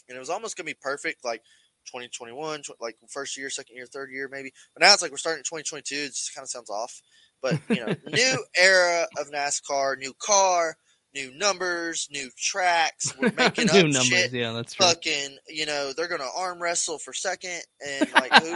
and 0.09 0.17
it 0.17 0.19
was 0.19 0.31
almost 0.31 0.57
going 0.57 0.67
to 0.67 0.75
be 0.75 0.79
perfect, 0.81 1.25
like 1.25 1.43
2021, 1.87 2.63
tw- 2.63 2.71
like 2.81 2.97
first 3.09 3.37
year, 3.37 3.51
second 3.51 3.77
year, 3.77 3.87
third 3.87 4.11
year, 4.13 4.29
maybe. 4.31 4.53
But 4.75 4.83
now 4.83 4.93
it's 4.93 5.03
like 5.03 5.11
we're 5.11 5.17
starting 5.17 5.41
in 5.41 5.45
2022. 5.45 5.95
It 5.95 6.07
just 6.09 6.35
kind 6.35 6.45
of 6.45 6.51
sounds 6.51 6.71
off. 6.71 7.01
But 7.43 7.59
you 7.69 7.85
know, 7.87 7.95
new 8.13 8.45
era 8.59 9.07
of 9.19 9.31
NASCAR, 9.31 9.99
new 9.99 10.13
car, 10.21 10.77
new 11.15 11.33
numbers, 11.37 12.09
new 12.11 12.29
tracks. 12.39 13.13
We're 13.19 13.33
making 13.37 13.67
New 13.73 13.79
up 13.81 13.85
numbers, 13.87 14.07
shit. 14.07 14.33
yeah, 14.33 14.53
that's 14.53 14.75
true. 14.75 14.87
Fucking, 14.87 15.39
you 15.49 15.67
know, 15.67 15.93
they're 15.97 16.09
going 16.09 16.21
to 16.21 16.29
arm 16.37 16.63
wrestle 16.63 16.99
for 16.99 17.13
second, 17.13 17.61
and 17.87 18.13
like 18.15 18.33
who, 18.43 18.55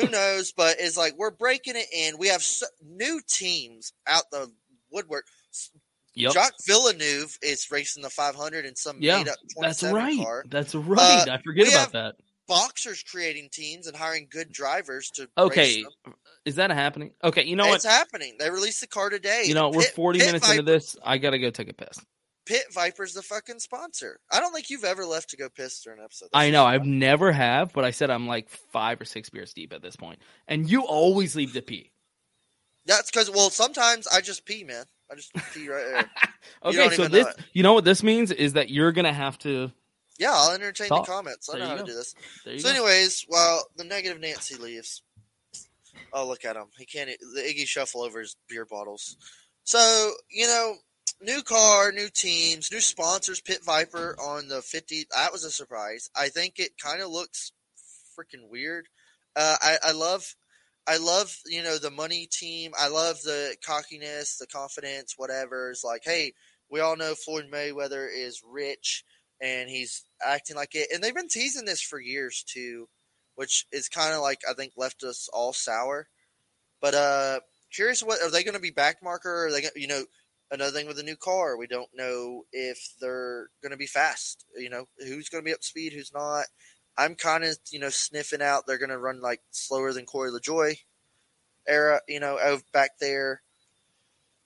who 0.00 0.08
knows? 0.10 0.52
But 0.52 0.76
it's 0.78 0.96
like 0.96 1.14
we're 1.18 1.30
breaking 1.32 1.74
it 1.76 1.86
in. 1.92 2.18
We 2.18 2.28
have 2.28 2.42
so, 2.42 2.66
new 2.84 3.20
teams 3.28 3.92
out 4.06 4.24
the 4.30 4.50
woodwork. 4.90 5.24
Yep. 6.16 6.32
Jacques 6.32 6.54
Villeneuve 6.64 7.36
is 7.42 7.68
racing 7.72 8.04
the 8.04 8.10
500 8.10 8.64
in 8.64 8.76
some 8.76 8.98
Yeah, 9.00 9.18
made 9.18 9.28
up 9.28 9.36
that's 9.60 9.82
right. 9.82 10.16
car. 10.16 10.44
That's 10.48 10.72
right. 10.72 11.28
Uh, 11.28 11.32
I 11.32 11.42
forget 11.42 11.66
about 11.66 11.80
have 11.80 11.92
that. 11.92 12.14
Boxers 12.46 13.02
creating 13.02 13.48
teams 13.52 13.86
and 13.86 13.96
hiring 13.96 14.28
good 14.30 14.48
mm. 14.48 14.52
drivers 14.52 15.10
to 15.10 15.28
Okay. 15.36 15.84
Is 16.44 16.56
that 16.56 16.70
happening? 16.70 17.12
Okay, 17.22 17.44
you 17.44 17.56
know 17.56 17.72
it's 17.72 17.84
what? 17.84 17.92
happening. 17.92 18.34
They 18.38 18.50
released 18.50 18.80
the 18.80 18.86
car 18.86 19.10
today. 19.10 19.44
You 19.46 19.54
know, 19.54 19.70
The 19.70 19.78
we're 19.78 19.84
40 19.84 20.18
Pit 20.18 20.26
minutes 20.26 20.46
Viper, 20.46 20.60
into 20.60 20.72
this. 20.72 20.96
I 21.02 21.18
gotta 21.18 21.38
go 21.38 21.50
take 21.50 21.70
a 21.70 21.72
piss. 21.72 21.98
Pit 22.46 22.64
Viper's 22.72 23.14
the 23.14 23.22
fucking 23.22 23.58
sponsor. 23.58 24.20
I 24.30 24.40
don't 24.40 24.52
think 24.52 24.68
you've 24.68 24.84
ever 24.84 25.06
left 25.06 25.30
to 25.30 25.36
go 25.36 25.48
piss 25.48 25.80
during 25.82 25.98
an 25.98 26.04
episode. 26.04 26.28
I 26.34 26.50
know 26.50 26.64
I've 26.64 26.84
never 26.84 27.32
have, 27.32 27.72
but 27.72 27.84
I 27.84 27.90
said 27.90 28.10
I'm 28.10 28.26
like 28.26 28.50
five 28.50 29.00
or 29.00 29.06
six 29.06 29.30
beers 29.30 29.54
deep 29.54 29.72
at 29.72 29.82
this 29.82 29.96
point, 29.96 30.18
and 30.46 30.68
you 30.68 30.82
always 30.82 31.34
leave 31.34 31.54
to 31.54 31.62
pee. 31.62 31.90
That's 32.86 33.10
because 33.10 33.30
well, 33.30 33.48
sometimes 33.48 34.06
I 34.06 34.20
just 34.20 34.44
pee, 34.44 34.64
man. 34.64 34.84
I 35.10 35.14
just 35.14 35.32
pee 35.52 35.68
right 35.68 35.84
there. 35.84 36.10
Okay, 36.62 36.90
so 36.90 37.08
this, 37.08 37.26
you 37.54 37.62
know 37.62 37.72
what 37.72 37.86
this 37.86 38.02
means 38.02 38.30
is 38.30 38.52
that 38.52 38.68
you're 38.68 38.92
gonna 38.92 39.14
have 39.14 39.38
to. 39.40 39.72
Yeah, 40.18 40.32
I'll 40.32 40.52
entertain 40.54 40.88
Talk. 40.88 41.06
the 41.06 41.12
comments. 41.12 41.48
I 41.48 41.58
There 41.58 41.62
know 41.62 41.76
how 41.76 41.80
to 41.82 41.84
do 41.84 41.94
this. 41.94 42.14
So, 42.44 42.56
go. 42.62 42.70
anyways, 42.70 43.24
while 43.28 43.64
the 43.76 43.84
negative 43.84 44.20
Nancy 44.20 44.56
leaves, 44.56 45.02
oh 46.12 46.26
look 46.28 46.44
at 46.44 46.56
him. 46.56 46.66
He 46.78 46.86
can't. 46.86 47.10
The 47.34 47.40
Iggy 47.40 47.66
shuffle 47.66 48.02
over 48.02 48.20
his 48.20 48.36
beer 48.48 48.64
bottles. 48.64 49.16
So 49.64 50.12
you 50.30 50.46
know, 50.46 50.74
new 51.20 51.42
car, 51.42 51.90
new 51.90 52.08
teams, 52.08 52.70
new 52.70 52.80
sponsors. 52.80 53.40
Pit 53.40 53.64
Viper 53.64 54.14
on 54.20 54.48
the 54.48 54.62
fifty. 54.62 55.04
That 55.12 55.32
was 55.32 55.44
a 55.44 55.50
surprise. 55.50 56.08
I 56.16 56.28
think 56.28 56.58
it 56.58 56.78
kind 56.78 57.02
of 57.02 57.10
looks 57.10 57.52
freaking 58.18 58.48
weird. 58.48 58.86
Uh, 59.34 59.56
I, 59.60 59.78
I 59.86 59.92
love. 59.92 60.34
I 60.86 60.98
love, 60.98 61.34
you 61.46 61.62
know, 61.62 61.78
the 61.78 61.90
money 61.90 62.28
team. 62.30 62.72
I 62.78 62.88
love 62.88 63.22
the 63.22 63.56
cockiness, 63.64 64.36
the 64.36 64.46
confidence, 64.46 65.14
whatever. 65.16 65.70
It's 65.70 65.82
like, 65.82 66.02
hey, 66.04 66.34
we 66.70 66.80
all 66.80 66.94
know 66.94 67.14
Floyd 67.14 67.46
Mayweather 67.50 68.06
is 68.14 68.42
rich 68.46 69.02
and 69.40 69.68
he's 69.68 70.04
acting 70.24 70.56
like 70.56 70.74
it. 70.74 70.88
And 70.92 71.02
they've 71.02 71.14
been 71.14 71.28
teasing 71.28 71.64
this 71.64 71.82
for 71.82 72.00
years 72.00 72.44
too, 72.46 72.88
which 73.34 73.66
is 73.72 73.88
kind 73.88 74.14
of 74.14 74.20
like 74.20 74.40
I 74.48 74.54
think 74.54 74.72
left 74.76 75.02
us 75.04 75.28
all 75.32 75.52
sour. 75.52 76.08
But 76.80 76.94
uh 76.94 77.40
curious, 77.72 78.02
what 78.02 78.22
are 78.22 78.30
they 78.30 78.44
going 78.44 78.54
to 78.54 78.60
be 78.60 78.70
back 78.70 79.02
marker? 79.02 79.46
Are 79.46 79.52
they, 79.52 79.64
you 79.76 79.88
know, 79.88 80.04
another 80.50 80.70
thing 80.70 80.86
with 80.86 80.96
the 80.96 81.02
new 81.02 81.16
car, 81.16 81.56
we 81.56 81.66
don't 81.66 81.90
know 81.94 82.44
if 82.52 82.78
they're 83.00 83.48
going 83.62 83.72
to 83.72 83.76
be 83.76 83.86
fast. 83.86 84.44
You 84.56 84.70
know, 84.70 84.86
who's 84.98 85.28
going 85.28 85.42
to 85.42 85.48
be 85.48 85.54
up 85.54 85.64
speed, 85.64 85.92
who's 85.92 86.12
not. 86.14 86.46
I'm 86.96 87.16
kind 87.16 87.42
of 87.44 87.58
you 87.70 87.80
know 87.80 87.88
sniffing 87.90 88.42
out 88.42 88.66
they're 88.66 88.78
going 88.78 88.90
to 88.90 88.98
run 88.98 89.20
like 89.20 89.40
slower 89.50 89.92
than 89.92 90.06
Corey 90.06 90.30
LaJoie 90.30 90.78
era, 91.66 92.00
you 92.08 92.20
know, 92.20 92.38
of 92.38 92.62
back 92.72 92.98
there. 93.00 93.42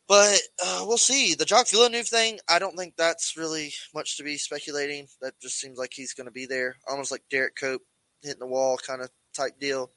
But 0.09 0.41
uh, 0.65 0.85
we'll 0.87 0.97
see. 0.97 1.35
The 1.35 1.47
Jacques 1.47 1.69
Villeneuve 1.69 2.09
thing, 2.09 2.41
I 2.49 2.59
don't 2.59 2.77
think 2.77 2.97
that's 2.97 3.37
really 3.37 3.75
much 3.95 4.17
to 4.17 4.23
be 4.23 4.39
speculating. 4.39 5.07
That 5.21 5.39
just 5.41 5.61
seems 5.61 5.77
like 5.79 5.93
he's 5.93 6.15
going 6.15 6.27
to 6.27 6.33
be 6.33 6.47
there, 6.47 6.77
almost 6.89 7.11
like 7.11 7.23
Derrike 7.31 7.57
Cope 7.61 7.83
hitting 8.23 8.39
the 8.39 8.47
wall 8.47 8.79
kind 8.79 9.03
of 9.03 9.11
type 9.35 9.61
deal. 9.61 9.91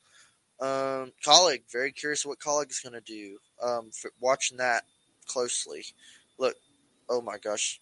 Um, 0.60 1.14
Kaulig, 1.26 1.64
very 1.72 1.94
curious 1.94 2.26
what 2.26 2.40
Kaulig 2.40 2.70
is 2.70 2.82
going 2.82 2.94
to 2.94 3.02
do. 3.02 3.38
Um, 3.64 3.90
watching 4.20 4.58
that 4.58 4.84
closely. 5.26 5.86
Look, 6.38 6.56
oh 7.10 7.22
my 7.22 7.38
gosh, 7.38 7.80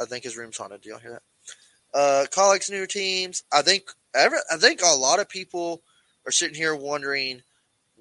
I 0.00 0.04
think 0.04 0.24
his 0.24 0.36
room's 0.36 0.58
haunted. 0.58 0.80
Do 0.80 0.90
y'all 0.90 0.98
hear 0.98 1.12
that? 1.12 1.98
Uh, 1.98 2.26
Kaulig's 2.26 2.70
new 2.70 2.86
teams. 2.86 3.44
I 3.52 3.62
think. 3.62 3.84
I 4.14 4.56
think 4.56 4.80
a 4.82 4.96
lot 4.96 5.20
of 5.20 5.28
people 5.28 5.82
are 6.26 6.32
sitting 6.32 6.54
here 6.54 6.74
wondering 6.74 7.42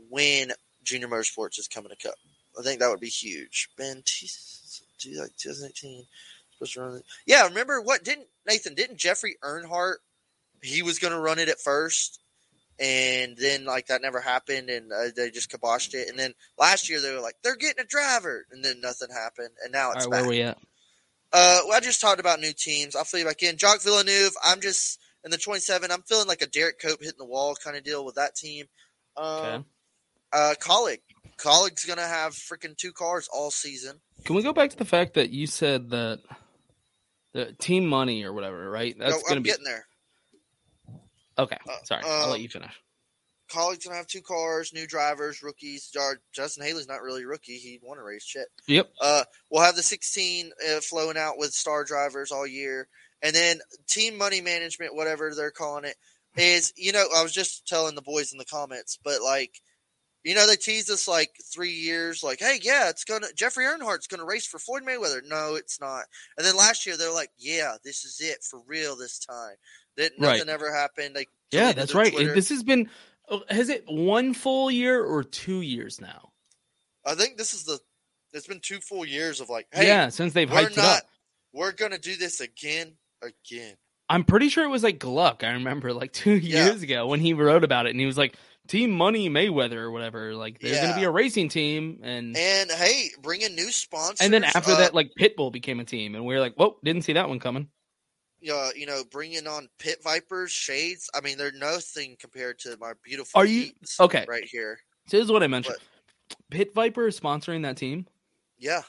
when 0.10 0.52
Junior 0.84 1.10
Motorsports 1.10 1.60
is 1.60 1.68
coming 1.68 1.90
to 1.90 2.08
Cup. 2.08 2.16
I 2.58 2.64
think 2.64 2.80
that 2.80 2.90
would 2.90 3.00
be 3.00 3.10
huge. 3.10 3.70
Ben, 3.78 3.98
like 3.98 5.36
2018, 5.38 6.06
supposed 6.54 6.74
to 6.74 6.82
run. 6.82 6.96
it. 6.98 7.04
Yeah, 7.26 7.48
remember 7.48 7.82
what? 7.82 8.04
Didn't 8.04 8.28
Nathan? 8.48 8.76
Didn't 8.76 8.98
Jeffrey 8.98 9.38
Earnhardt? 9.44 9.96
He 10.62 10.82
was 10.82 11.00
going 11.00 11.14
to 11.14 11.20
run 11.20 11.38
it 11.40 11.50
at 11.50 11.60
first, 11.60 12.20
and 12.80 13.38
then 13.38 13.66
like 13.66 13.88
that 13.88 14.02
never 14.02 14.22
happened, 14.22 14.70
and 14.70 14.92
uh, 14.92 15.10
they 15.16 15.30
just 15.30 15.52
kiboshed 15.52 15.94
it. 15.94 16.10
And 16.10 16.18
then 16.18 16.34
last 16.58 16.90
year 16.90 17.00
they 17.02 17.14
were 17.14 17.22
like, 17.22 17.36
they're 17.44 17.56
getting 17.56 17.84
a 17.84 17.88
driver, 17.88 18.46
and 18.52 18.64
then 18.64 18.82
nothing 18.82 19.10
happened, 19.14 19.52
and 19.64 19.72
now 19.72 19.92
it's 19.92 20.06
right, 20.06 20.12
back. 20.12 20.22
where 20.22 20.30
we 20.30 20.42
at? 20.42 20.58
Uh, 21.34 21.60
well, 21.68 21.78
I 21.78 21.82
just 21.82 22.00
talked 22.02 22.20
about 22.22 22.40
new 22.40 22.54
teams. 22.54 22.96
I'll 22.96 23.04
fill 23.04 23.20
you 23.20 23.26
back 23.26 23.44
in. 23.44 23.58
Jacques 23.58 23.82
Villeneuve. 23.82 24.32
I'm 24.44 24.62
just 24.62 25.00
in 25.26 25.32
the 25.32 25.38
27. 25.38 25.92
I'm 25.92 26.04
feeling 26.04 26.28
like 26.28 26.42
a 26.42 26.48
Derrike 26.48 26.80
Cope 26.82 27.02
hitting 27.02 27.18
the 27.18 27.26
wall 27.26 27.56
kind 27.56 27.76
of 27.76 27.84
deal 27.84 28.06
with 28.06 28.16
that 28.16 28.36
team. 28.36 28.68
Um, 29.18 29.26
Okay. 29.26 29.64
uh, 30.32 30.54
Kaulig. 30.62 31.00
Kaulig's 31.38 31.86
gonna 31.86 32.08
have 32.08 32.34
freaking 32.34 32.78
two 32.78 32.92
cars 32.92 33.28
all 33.32 33.52
season. 33.52 34.00
Can 34.24 34.36
we 34.36 34.44
go 34.44 34.54
back 34.54 34.70
to 34.72 34.78
the 34.78 34.86
fact 34.86 35.14
that 35.16 35.30
you 35.30 35.48
said 35.48 35.90
that 35.90 36.20
the 37.34 37.54
team 37.54 37.86
money 37.86 38.24
or 38.24 38.34
whatever, 38.34 38.70
right? 38.70 38.96
That's 38.98 39.12
No, 39.16 39.22
gonna 39.22 39.36
I'm 39.38 39.44
be 39.44 39.50
getting 39.50 39.66
there. 39.66 39.86
okay. 41.38 41.58
Sorry, 41.84 42.02
I'll 42.06 42.28
uh, 42.30 42.32
let 42.32 42.42
you 42.42 42.50
finish. 42.50 42.74
Kaulig's 43.52 43.86
gonna 43.86 43.98
have 43.98 44.08
two 44.08 44.22
cars, 44.22 44.74
new 44.74 44.88
drivers, 44.88 45.44
rookies. 45.44 45.92
Justin 46.34 46.64
Haley's 46.66 46.88
not 46.88 47.02
really 47.02 47.24
a 47.24 47.28
rookie. 47.28 47.58
He 47.58 47.80
won 47.84 47.98
a 48.00 48.04
race. 48.04 48.24
Shit. 48.26 48.48
Yep. 48.68 48.90
Uh, 49.00 49.24
we'll 49.52 49.64
have 49.64 49.76
the 49.76 49.84
16 49.84 50.52
uh, 50.68 50.80
flowing 50.82 51.18
out 51.18 51.38
with 51.38 51.52
star 51.52 51.84
drivers 51.84 52.32
all 52.32 52.48
year, 52.48 52.88
and 53.22 53.36
then 53.36 53.60
team 53.88 54.18
money 54.18 54.42
management, 54.42 54.96
whatever 54.96 55.34
they're 55.36 55.52
calling 55.52 55.86
it, 55.86 55.96
is 56.38 56.74
you 56.76 56.92
know 56.92 57.06
I 57.16 57.22
was 57.22 57.34
just 57.34 57.68
telling 57.68 57.96
the 57.96 58.02
boys 58.02 58.32
in 58.32 58.40
the 58.40 58.46
comments, 58.46 58.98
but 59.04 59.22
like 59.22 59.62
you 60.26 60.36
know 60.36 60.46
they 60.46 60.58
teased 60.58 60.90
us 60.92 61.08
like 61.08 61.32
three 61.54 61.72
years, 61.72 62.22
like 62.24 62.40
hey 62.40 62.60
yeah 62.62 62.90
it's 62.90 63.06
gonna 63.06 63.28
Jeffrey 63.36 63.64
Earnhardt's 63.66 64.08
gonna 64.08 64.26
race 64.26 64.46
for 64.46 64.60
Floyd 64.60 64.84
Mayweather. 64.84 65.22
No, 65.26 65.56
it's 65.56 65.80
not. 65.80 66.04
And 66.38 66.46
then 66.46 66.58
last 66.58 66.86
year 66.86 66.98
they're 66.98 67.14
like 67.14 67.30
yeah 67.38 67.76
this 67.86 68.04
is 68.04 68.20
it 68.20 68.44
for 68.44 68.60
real 68.68 68.98
this 68.98 69.20
time. 69.20 69.56
That 69.96 70.12
Right. 70.20 70.34
nothing 70.40 70.50
ever 70.50 70.74
happened. 70.76 71.16
They 71.16 71.28
Yeah, 71.52 71.72
that's 71.72 71.96
right. 71.96 72.14
It- 72.14 72.36
this 72.36 72.50
has 72.50 72.64
been. 72.64 72.90
oh, 73.30 73.44
Has 73.50 73.70
it 73.70 73.86
one 73.88 74.34
full 74.34 74.70
year 74.70 75.02
or 75.02 75.24
two 75.24 75.62
years 75.62 76.02
now? 76.02 76.34
I 77.06 77.16
think 77.16 77.38
this 77.38 77.54
is 77.54 77.64
the. 77.64 77.80
It's 78.34 78.48
been 78.48 78.60
two 78.60 78.82
full 78.82 79.06
years 79.06 79.40
of 79.40 79.50
like, 79.50 79.68
hey, 79.72 79.88
yeah, 79.88 80.10
since 80.10 80.34
they've 80.34 80.50
hyped 80.50 80.72
it 80.72 80.78
not. 80.78 80.98
up. 80.98 81.04
We're 81.54 81.72
gonna 81.72 81.98
do 82.00 82.18
this 82.18 82.42
again, 82.42 82.98
again. 83.22 83.76
I'm 84.10 84.26
pretty 84.26 84.50
sure 84.50 84.66
it 84.66 84.70
was 84.70 84.84
like 84.84 85.00
Gluck. 85.00 85.44
I 85.46 85.52
remember 85.52 85.94
like 85.94 86.12
two 86.14 86.36
Yeah. 86.36 86.66
years 86.66 86.82
ago 86.82 87.08
when 87.08 87.22
he 87.22 87.32
wrote 87.34 87.64
about 87.64 87.86
it, 87.86 87.92
and 87.92 88.00
he 88.00 88.06
was 88.06 88.18
like, 88.18 88.36
"Team 88.68 88.92
Money 88.92 89.30
Mayweather 89.30 89.78
or 89.78 89.92
whatever." 89.92 90.36
Like, 90.36 90.60
there's 90.60 90.78
going 90.78 90.90
Yeah. 90.90 90.94
to 90.94 91.00
be 91.00 91.06
a 91.06 91.12
racing 91.12 91.50
team, 91.50 92.00
and 92.04 92.36
And 92.36 92.72
hey, 92.72 93.10
bring 93.22 93.42
in 93.42 93.56
new 93.56 93.72
sponsors. 93.72 94.22
and 94.22 94.34
then 94.34 94.44
after 94.44 94.72
uh, 94.72 94.78
that, 94.78 94.94
like 94.94 95.12
Pitbull 95.20 95.52
became 95.52 95.80
a 95.80 95.86
team, 95.86 96.16
and 96.16 96.26
we 96.26 96.36
are 96.36 96.40
like, 96.40 96.56
"Whoa, 96.56 96.78
didn't 96.84 97.04
see 97.04 97.14
that 97.14 97.30
one 97.30 97.40
coming." 97.40 97.70
uh, 98.52 98.70
you 98.76 98.86
know, 98.86 99.04
bringing 99.10 99.48
on 99.48 99.68
Pit 99.80 100.04
Vipers, 100.04 100.52
Shades. 100.52 101.10
I 101.16 101.22
mean, 101.22 101.38
they're 101.38 101.52
nothing 101.52 102.16
compared 102.20 102.60
to 102.60 102.78
my 102.80 102.94
beautiful. 103.04 103.40
Are 103.40 103.46
you 103.46 103.72
okay? 104.00 104.26
Right 104.28 104.46
here. 104.46 104.80
So 105.08 105.18
this 105.18 105.26
is 105.26 105.32
what 105.32 105.44
I 105.44 105.48
mentioned: 105.48 105.78
Pit 106.52 106.74
Viper 106.74 107.08
is 107.08 107.20
sponsoring 107.20 107.64
that 107.64 107.78
team. 107.78 108.08
Yeah. 108.58 108.84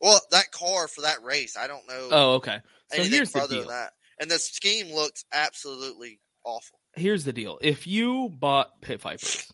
Well, 0.00 0.20
that 0.32 0.50
car 0.50 0.86
for 0.88 1.02
that 1.02 1.22
race, 1.22 1.56
I 1.56 1.66
don't 1.66 1.86
know. 1.88 2.08
Oh, 2.10 2.32
okay. 2.34 2.58
So 2.90 2.98
anything 2.98 3.12
here's 3.12 3.32
the 3.32 3.46
deal. 3.46 3.60
than 3.60 3.68
that. 3.68 3.92
And 4.20 4.30
the 4.30 4.38
scheme 4.38 4.92
looks 4.92 5.24
absolutely 5.32 6.20
awful. 6.44 6.78
Here's 6.96 7.24
the 7.24 7.32
deal: 7.32 7.58
if 7.60 7.86
you 7.86 8.28
bought 8.28 8.80
Pit 8.80 9.00
Vipers, 9.00 9.52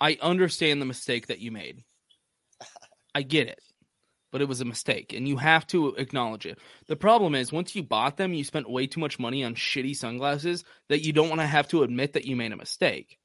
I 0.00 0.18
understand 0.20 0.80
the 0.80 0.86
mistake 0.86 1.28
that 1.28 1.40
you 1.40 1.50
made. 1.50 1.84
I 3.14 3.22
get 3.22 3.48
it, 3.48 3.60
but 4.30 4.40
it 4.42 4.48
was 4.48 4.60
a 4.60 4.66
mistake, 4.66 5.12
and 5.14 5.26
you 5.26 5.36
have 5.38 5.66
to 5.68 5.94
acknowledge 5.94 6.46
it. 6.46 6.58
The 6.86 6.96
problem 6.96 7.34
is, 7.34 7.52
once 7.52 7.74
you 7.74 7.82
bought 7.82 8.16
them, 8.16 8.34
you 8.34 8.44
spent 8.44 8.68
way 8.70 8.86
too 8.86 9.00
much 9.00 9.18
money 9.18 9.44
on 9.44 9.54
shitty 9.54 9.96
sunglasses 9.96 10.64
that 10.88 11.02
you 11.04 11.12
don't 11.12 11.28
want 11.28 11.40
to 11.40 11.46
have 11.46 11.68
to 11.68 11.82
admit 11.82 12.12
that 12.14 12.26
you 12.26 12.36
made 12.36 12.52
a 12.52 12.56
mistake 12.56 13.18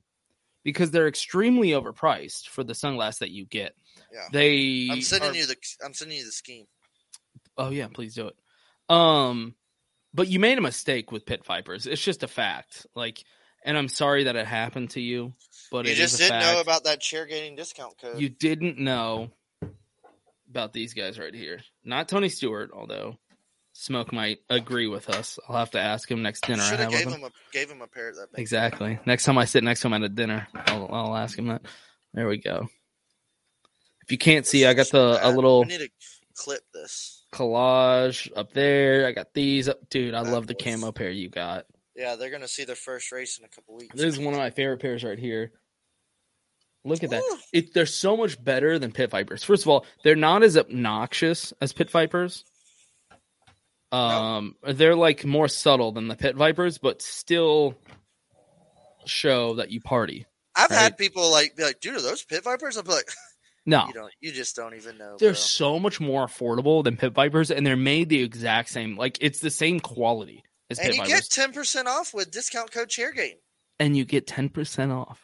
because 0.64 0.92
they're 0.92 1.08
extremely 1.08 1.70
overpriced 1.70 2.48
for 2.48 2.64
the 2.64 2.74
sunglass 2.74 3.20
that 3.20 3.32
you 3.32 3.46
get. 3.46 3.74
Yeah. 4.14 4.28
They 4.32 4.88
I'm 4.92 5.02
sending 5.02 5.32
are- 5.32 5.36
you 5.36 5.46
the. 5.46 5.56
I'm 5.84 5.94
sending 5.94 6.18
you 6.18 6.26
the 6.26 6.32
scheme. 6.32 6.68
Oh 7.58 7.70
yeah, 7.70 7.88
please 7.88 8.16
do 8.16 8.28
it. 8.28 8.36
Um, 8.90 9.56
but 10.14 10.28
you 10.28 10.40
made 10.40 10.58
a 10.58 10.62
mistake 10.62 11.12
with 11.12 11.26
Pit 11.26 11.46
Vipers. 11.46 11.88
It's 11.88 12.02
just 12.02 12.24
a 12.24 12.28
fact. 12.28 12.86
Like, 12.96 13.24
and 13.64 13.78
I'm 13.78 13.88
sorry 13.88 14.26
that 14.26 14.36
it 14.36 14.46
happened 14.46 14.92
to 14.92 15.02
you, 15.02 15.34
but 15.72 15.86
you 15.86 15.94
it 15.94 15.96
just 15.96 16.16
is 16.16 16.20
a 16.20 16.24
didn't 16.24 16.42
fact. 16.42 16.54
know 16.56 16.62
about 16.62 16.84
that 16.86 17.00
chair 17.02 17.26
getting 17.26 17.56
discount 17.56 17.98
code. 18.00 18.20
You 18.20 18.30
didn't 18.30 18.78
know 18.78 19.32
about 20.50 20.74
these 20.74 20.94
guys 20.94 21.18
right 21.20 21.34
here. 21.34 21.60
Not 21.84 22.10
Tony 22.10 22.30
Stewart, 22.30 22.72
although 22.74 23.18
Smoke 23.74 24.12
might 24.12 24.40
agree 24.50 24.88
with 24.88 25.10
us. 25.10 25.40
I'll 25.48 25.58
have 25.58 25.72
to 25.72 25.80
ask 25.80 26.10
him 26.10 26.22
next 26.22 26.46
dinner 26.46 26.62
should 26.64 26.80
have 26.80 26.92
gave 26.92 27.08
him. 27.08 27.14
him 27.14 27.24
a 27.24 27.32
gave 27.54 27.70
him 27.70 27.82
a 27.82 27.88
pair 27.88 28.10
of 28.10 28.16
that. 28.16 28.28
Exactly. 28.36 29.00
Next 29.06 29.24
time 29.24 29.38
I 29.38 29.46
sit 29.46 29.64
next 29.64 29.82
to 29.82 29.88
him 29.88 29.94
at 29.94 30.04
a 30.04 30.10
dinner, 30.10 30.48
I'll, 30.54 30.90
I'll 30.92 31.16
ask 31.16 31.38
him 31.38 31.48
that. 31.48 31.62
There 32.14 32.28
we 32.28 32.38
go. 32.38 32.68
If 34.04 34.12
you 34.12 34.18
can't 34.18 34.46
see, 34.46 34.66
I 34.66 34.74
got 34.74 34.90
the 34.90 35.20
a 35.22 35.32
little 35.32 35.62
We 35.62 35.68
need 35.68 35.80
to 35.80 35.90
clip 36.36 36.64
this. 36.74 37.21
Collage 37.32 38.30
up 38.36 38.54
there. 38.54 39.08
I 39.08 39.12
got 39.12 39.34
these 39.34 39.70
up. 39.70 39.90
Dude, 39.90 40.14
I 40.14 40.22
love 40.22 40.48
the 40.48 40.56
camo 40.56 40.92
pair 40.92 41.10
you 41.10 41.30
got. 41.30 41.66
Yeah, 41.96 42.16
they're 42.16 42.30
gonna 42.30 42.48
see 42.48 42.64
their 42.66 42.76
first 42.76 43.12
race 43.12 43.38
in 43.38 43.46
a 43.46 43.48
couple 43.50 43.76
weeks. 43.76 43.96
This 43.96 44.14
is 44.14 44.20
one 44.20 44.34
of 44.34 44.40
my 44.40 44.50
favorite 44.50 44.80
pairs 44.82 45.04
right 45.04 45.20
here. 45.20 45.52
Look 46.84 47.04
at 47.04 47.12
that. 47.12 47.24
It, 47.54 47.74
they're 47.76 47.86
so 47.86 48.18
much 48.18 48.44
better 48.44 48.80
than 48.80 48.92
Pit 48.92 49.12
Vipers. 49.12 49.44
First 49.44 49.64
of 49.64 49.70
all, 49.70 49.86
they're 50.04 50.16
not 50.16 50.42
as 50.42 50.58
obnoxious 50.58 51.54
as 51.62 51.74
Pit 51.74 51.92
Vipers. 51.92 52.44
Um, 53.92 54.56
they're 54.68 54.96
like 54.96 55.26
more 55.26 55.48
subtle 55.48 55.92
than 55.92 56.08
the 56.08 56.16
Pit 56.16 56.36
Vipers, 56.36 56.78
but 56.80 57.02
still 57.02 57.76
show 59.06 59.56
that 59.56 59.70
you 59.70 59.82
party. 59.82 60.26
I've 60.56 60.70
Right. 60.72 60.80
had 60.80 60.98
people 60.98 61.30
like 61.32 61.56
be 61.56 61.64
like, 61.64 61.80
dude, 61.82 61.96
are 61.98 62.02
those 62.02 62.24
pit 62.24 62.44
vipers? 62.44 62.78
I'm 62.78 62.86
like, 62.86 63.10
No, 63.66 63.86
you 63.88 63.94
don't, 63.94 64.14
you 64.20 64.32
just 64.32 64.56
don't 64.56 64.74
even 64.76 64.98
know. 64.98 65.18
they're 65.20 65.30
bro. 65.30 65.36
so 65.36 65.78
much 65.80 66.00
more 66.00 66.26
affordable 66.26 66.84
than 66.84 66.98
Pit 66.98 67.14
Vipers, 67.14 67.52
and 67.52 67.66
they're 67.66 67.76
made 67.76 68.10
the 68.10 68.22
exact 68.24 68.70
same. 68.70 68.98
Like 68.98 69.18
it's 69.22 69.40
the 69.40 69.52
same 69.52 69.80
quality 69.80 70.44
as 70.70 70.80
and 70.80 70.88
Pit 70.88 70.96
you 70.96 71.02
Vipers, 71.04 71.14
get 71.14 71.30
ten 71.30 71.54
percent 71.54 71.88
off 71.88 72.14
with 72.14 72.32
discount 72.32 72.72
code 72.72 72.90
Chairgate. 72.90 73.36
and 73.80 73.96
you 73.96 74.04
get 74.06 74.26
ten 74.26 74.50
percent 74.50 74.92
off. 74.92 75.20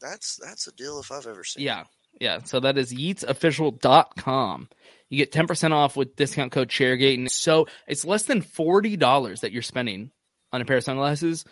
That's 0.00 0.38
that's 0.42 0.66
a 0.66 0.72
deal 0.72 1.00
if 1.00 1.10
I've 1.10 1.26
ever 1.26 1.44
seen. 1.44 1.64
Yeah. 1.64 1.84
Yeah. 2.20 2.40
So 2.44 2.60
that 2.60 2.78
is 2.78 2.94
yeetsofficial.com. 2.94 4.68
You 5.08 5.18
get 5.18 5.32
10% 5.32 5.72
off 5.72 5.96
with 5.96 6.16
discount 6.16 6.52
code 6.52 6.68
Chairgate. 6.68 7.14
And 7.14 7.30
so 7.30 7.66
it's 7.86 8.04
less 8.04 8.24
than 8.24 8.42
$40 8.42 9.40
that 9.40 9.52
you're 9.52 9.62
spending 9.62 10.10
on 10.52 10.60
a 10.60 10.64
pair 10.64 10.78
of 10.78 10.84
sunglasses 10.84 11.44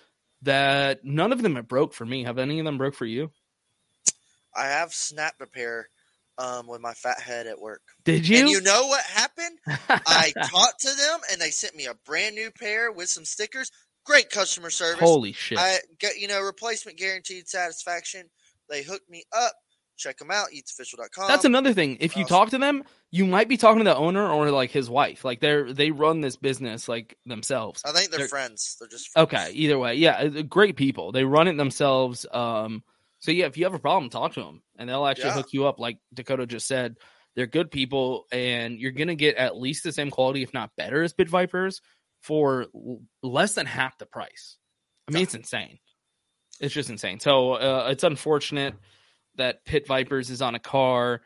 that 0.42 1.05
none 1.05 1.32
of 1.32 1.42
them 1.42 1.57
have 1.57 1.68
broke 1.68 1.92
for 1.92 2.05
me. 2.05 2.24
Have 2.24 2.38
any 2.38 2.59
of 2.59 2.64
them 2.64 2.78
broke 2.78 2.94
for 2.94 3.07
you? 3.07 3.30
I 4.57 4.66
have 4.66 4.92
snapped 4.94 5.40
a 5.42 5.46
pair 5.46 5.88
um, 6.38 6.66
with 6.66 6.80
my 6.80 6.92
fat 6.94 7.20
head 7.20 7.46
at 7.46 7.61
work. 7.61 7.82
Did 8.05 8.26
you? 8.28 8.38
And 8.40 8.48
you 8.48 8.61
know 8.61 8.86
what 8.86 9.05
happened? 9.05 9.59
I 9.88 10.32
talked 10.44 10.80
to 10.80 10.88
them 10.96 11.20
and 11.32 11.40
they 11.40 11.50
sent 11.50 11.76
me 11.76 11.86
a 11.86 11.94
brand 12.07 12.34
new 12.34 12.50
pair 12.50 12.90
with 12.92 13.09
some 13.09 13.24
stickers. 13.24 13.70
Great 14.05 14.30
customer 14.30 14.70
service. 14.70 15.00
Holy 15.00 15.32
shit. 15.32 15.59
I 15.59 15.78
get 15.98 16.18
you 16.18 16.28
know 16.28 16.40
replacement 16.42 16.98
guaranteed 16.98 17.48
satisfaction. 17.48 18.28
They 18.68 18.82
hooked 18.82 19.09
me 19.09 19.24
up. 19.36 19.52
Check 19.96 20.18
them 20.18 20.30
out. 20.32 20.48
Eatsofficial.com. 20.52 21.28
That's 21.28 21.44
another 21.44 21.72
thing. 21.72 21.98
If 22.00 22.16
you 22.16 22.24
Awesome. 22.24 22.36
talk 22.36 22.50
to 22.50 22.59
them, 22.59 22.82
you 23.12 23.24
might 23.26 23.48
be 23.48 23.57
talking 23.57 23.78
to 23.78 23.84
the 23.84 23.94
owner 23.96 24.28
or 24.28 24.50
like 24.50 24.72
his 24.72 24.90
wife. 24.90 25.24
Like 25.24 25.38
they're 25.40 25.72
they 25.72 25.92
run 25.92 26.20
this 26.20 26.36
business 26.36 26.88
like 26.88 27.16
themselves. 27.24 27.80
I 27.84 27.92
think 27.92 28.11
they're, 28.11 28.18
They're- 28.18 28.28
friends. 28.28 28.76
They're 28.80 28.88
just 28.88 29.09
friends. 29.11 29.32
Okay, 29.32 29.52
either 29.52 29.78
way, 29.78 29.94
yeah, 29.94 30.16
uh, 30.16 30.42
great 30.42 30.74
people. 30.76 31.12
They 31.12 31.22
run 31.24 31.46
it 31.46 31.57
themselves. 31.57 32.26
Um, 32.32 32.82
so 33.25 33.31
yeah, 33.33 33.47
if 33.47 33.57
you 33.57 33.64
have 33.64 33.72
a 33.72 33.79
problem, 33.79 34.11
talk 34.11 34.35
to 34.35 34.41
them, 34.43 34.62
and 34.79 34.87
they'll 34.87 35.07
actually 35.07 35.29
Yeah. 35.29 35.33
hook 35.35 35.53
you 35.53 35.66
up. 35.66 35.81
Like 35.81 35.97
Dakota 36.12 36.47
just 36.47 36.66
said, 36.66 36.97
they're 37.35 37.47
good 37.47 37.70
people, 37.70 38.27
and 38.31 38.79
you're 38.79 38.93
gonna 38.93 39.14
get 39.14 39.37
at 39.37 39.57
least 39.57 39.83
the 39.83 39.93
same 39.93 40.11
quality, 40.11 40.43
if 40.43 40.53
not 40.53 40.77
better, 40.77 41.03
as 41.03 41.14
Pit 41.14 41.31
Vipers 41.31 41.81
for 42.22 42.66
l- 42.75 43.01
less 43.22 43.55
than 43.55 43.64
half 43.64 43.97
the 43.97 44.05
price. 44.07 44.59
I 45.09 45.12
mean, 45.12 45.22
it's 45.22 45.35
insane. 45.35 45.79
It's 46.61 46.75
just 46.75 46.91
insane. 46.91 47.18
So 47.18 47.53
uh, 47.55 47.89
it's 47.91 48.05
unfortunate 48.05 48.75
that 49.37 49.64
Pit 49.64 49.87
Vipers 49.87 50.29
is 50.29 50.43
on 50.43 50.55
a 50.55 50.61
car. 50.61 51.22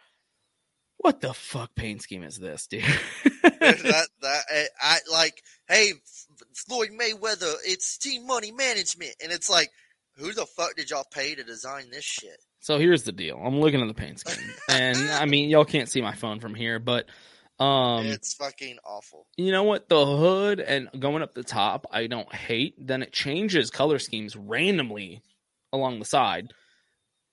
What 0.99 1.21
the 1.21 1.35
fuck 1.35 1.75
paint 1.75 2.03
scheme 2.03 2.23
is 2.23 2.39
this, 2.39 2.67
dude? 2.69 2.83
that 3.43 4.09
that 4.23 4.43
I, 4.51 4.67
I 4.81 4.99
like. 5.13 5.43
Hey, 5.69 5.93
Floyd 6.55 6.91
Mayweather, 6.91 7.55
it's 7.67 7.99
team 7.99 8.27
money 8.27 8.51
management, 8.53 9.15
and 9.23 9.31
it's 9.31 9.51
like, 9.51 9.71
who 10.19 10.33
the 10.33 10.47
fuck 10.47 10.75
did 10.77 10.91
y'all 10.91 11.07
pay 11.13 11.35
to 11.35 11.43
design 11.45 11.91
this 11.91 12.05
shit? 12.05 12.43
So 12.61 12.79
here's 12.79 13.05
the 13.05 13.13
deal. 13.13 13.41
I'm 13.43 13.61
looking 13.61 13.81
at 13.81 13.89
the 13.89 13.95
paint 13.95 14.19
scheme, 14.21 14.51
and 14.69 14.97
I 15.13 15.27
mean, 15.27 15.49
y'all 15.49 15.65
can't 15.65 15.89
see 15.89 16.01
my 16.03 16.15
phone 16.15 16.41
from 16.41 16.55
here, 16.55 16.79
but 16.79 17.07
um, 17.61 18.07
it's 18.07 18.35
fucking 18.35 18.79
awful. 18.85 19.27
you 19.37 19.53
know 19.53 19.63
what? 19.63 19.89
The 19.89 20.05
hood 20.05 20.61
and 20.61 20.89
going 20.99 21.23
up 21.23 21.35
the 21.35 21.45
top, 21.45 21.87
I 21.93 22.07
don't 22.09 22.33
hate. 22.35 22.75
Then 22.79 23.03
it 23.03 23.13
changes 23.13 23.71
color 23.71 23.99
schemes 23.99 24.37
randomly 24.37 25.23
along 25.73 25.99
the 26.01 26.05
side, 26.05 26.53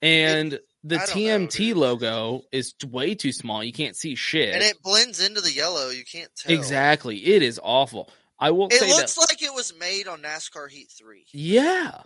and 0.02 0.58
the 0.84 0.96
I 0.96 1.06
don't 1.06 1.08
know, 1.08 1.46
TMT 1.46 1.74
logo 1.74 2.42
is 2.52 2.74
way 2.86 3.14
too 3.14 3.32
small. 3.32 3.64
You 3.64 3.72
can't 3.72 3.96
see 3.96 4.14
shit. 4.14 4.54
And 4.54 4.62
it 4.62 4.80
blends 4.82 5.24
into 5.26 5.40
the 5.40 5.52
yellow. 5.52 5.90
You 5.90 6.04
can't 6.04 6.30
tell. 6.36 6.54
exactly, 6.56 7.16
it 7.18 7.42
is 7.42 7.58
awful. 7.62 8.10
I 8.38 8.50
will 8.50 8.68
It 8.70 8.80
looks 8.82 9.14
that. 9.14 9.26
like 9.28 9.42
it 9.42 9.52
was 9.54 9.72
made 9.78 10.06
on 10.06 10.22
NASCAR 10.22 10.70
Heat 10.70 10.88
Three. 10.96 11.24
Yeah, 11.32 12.02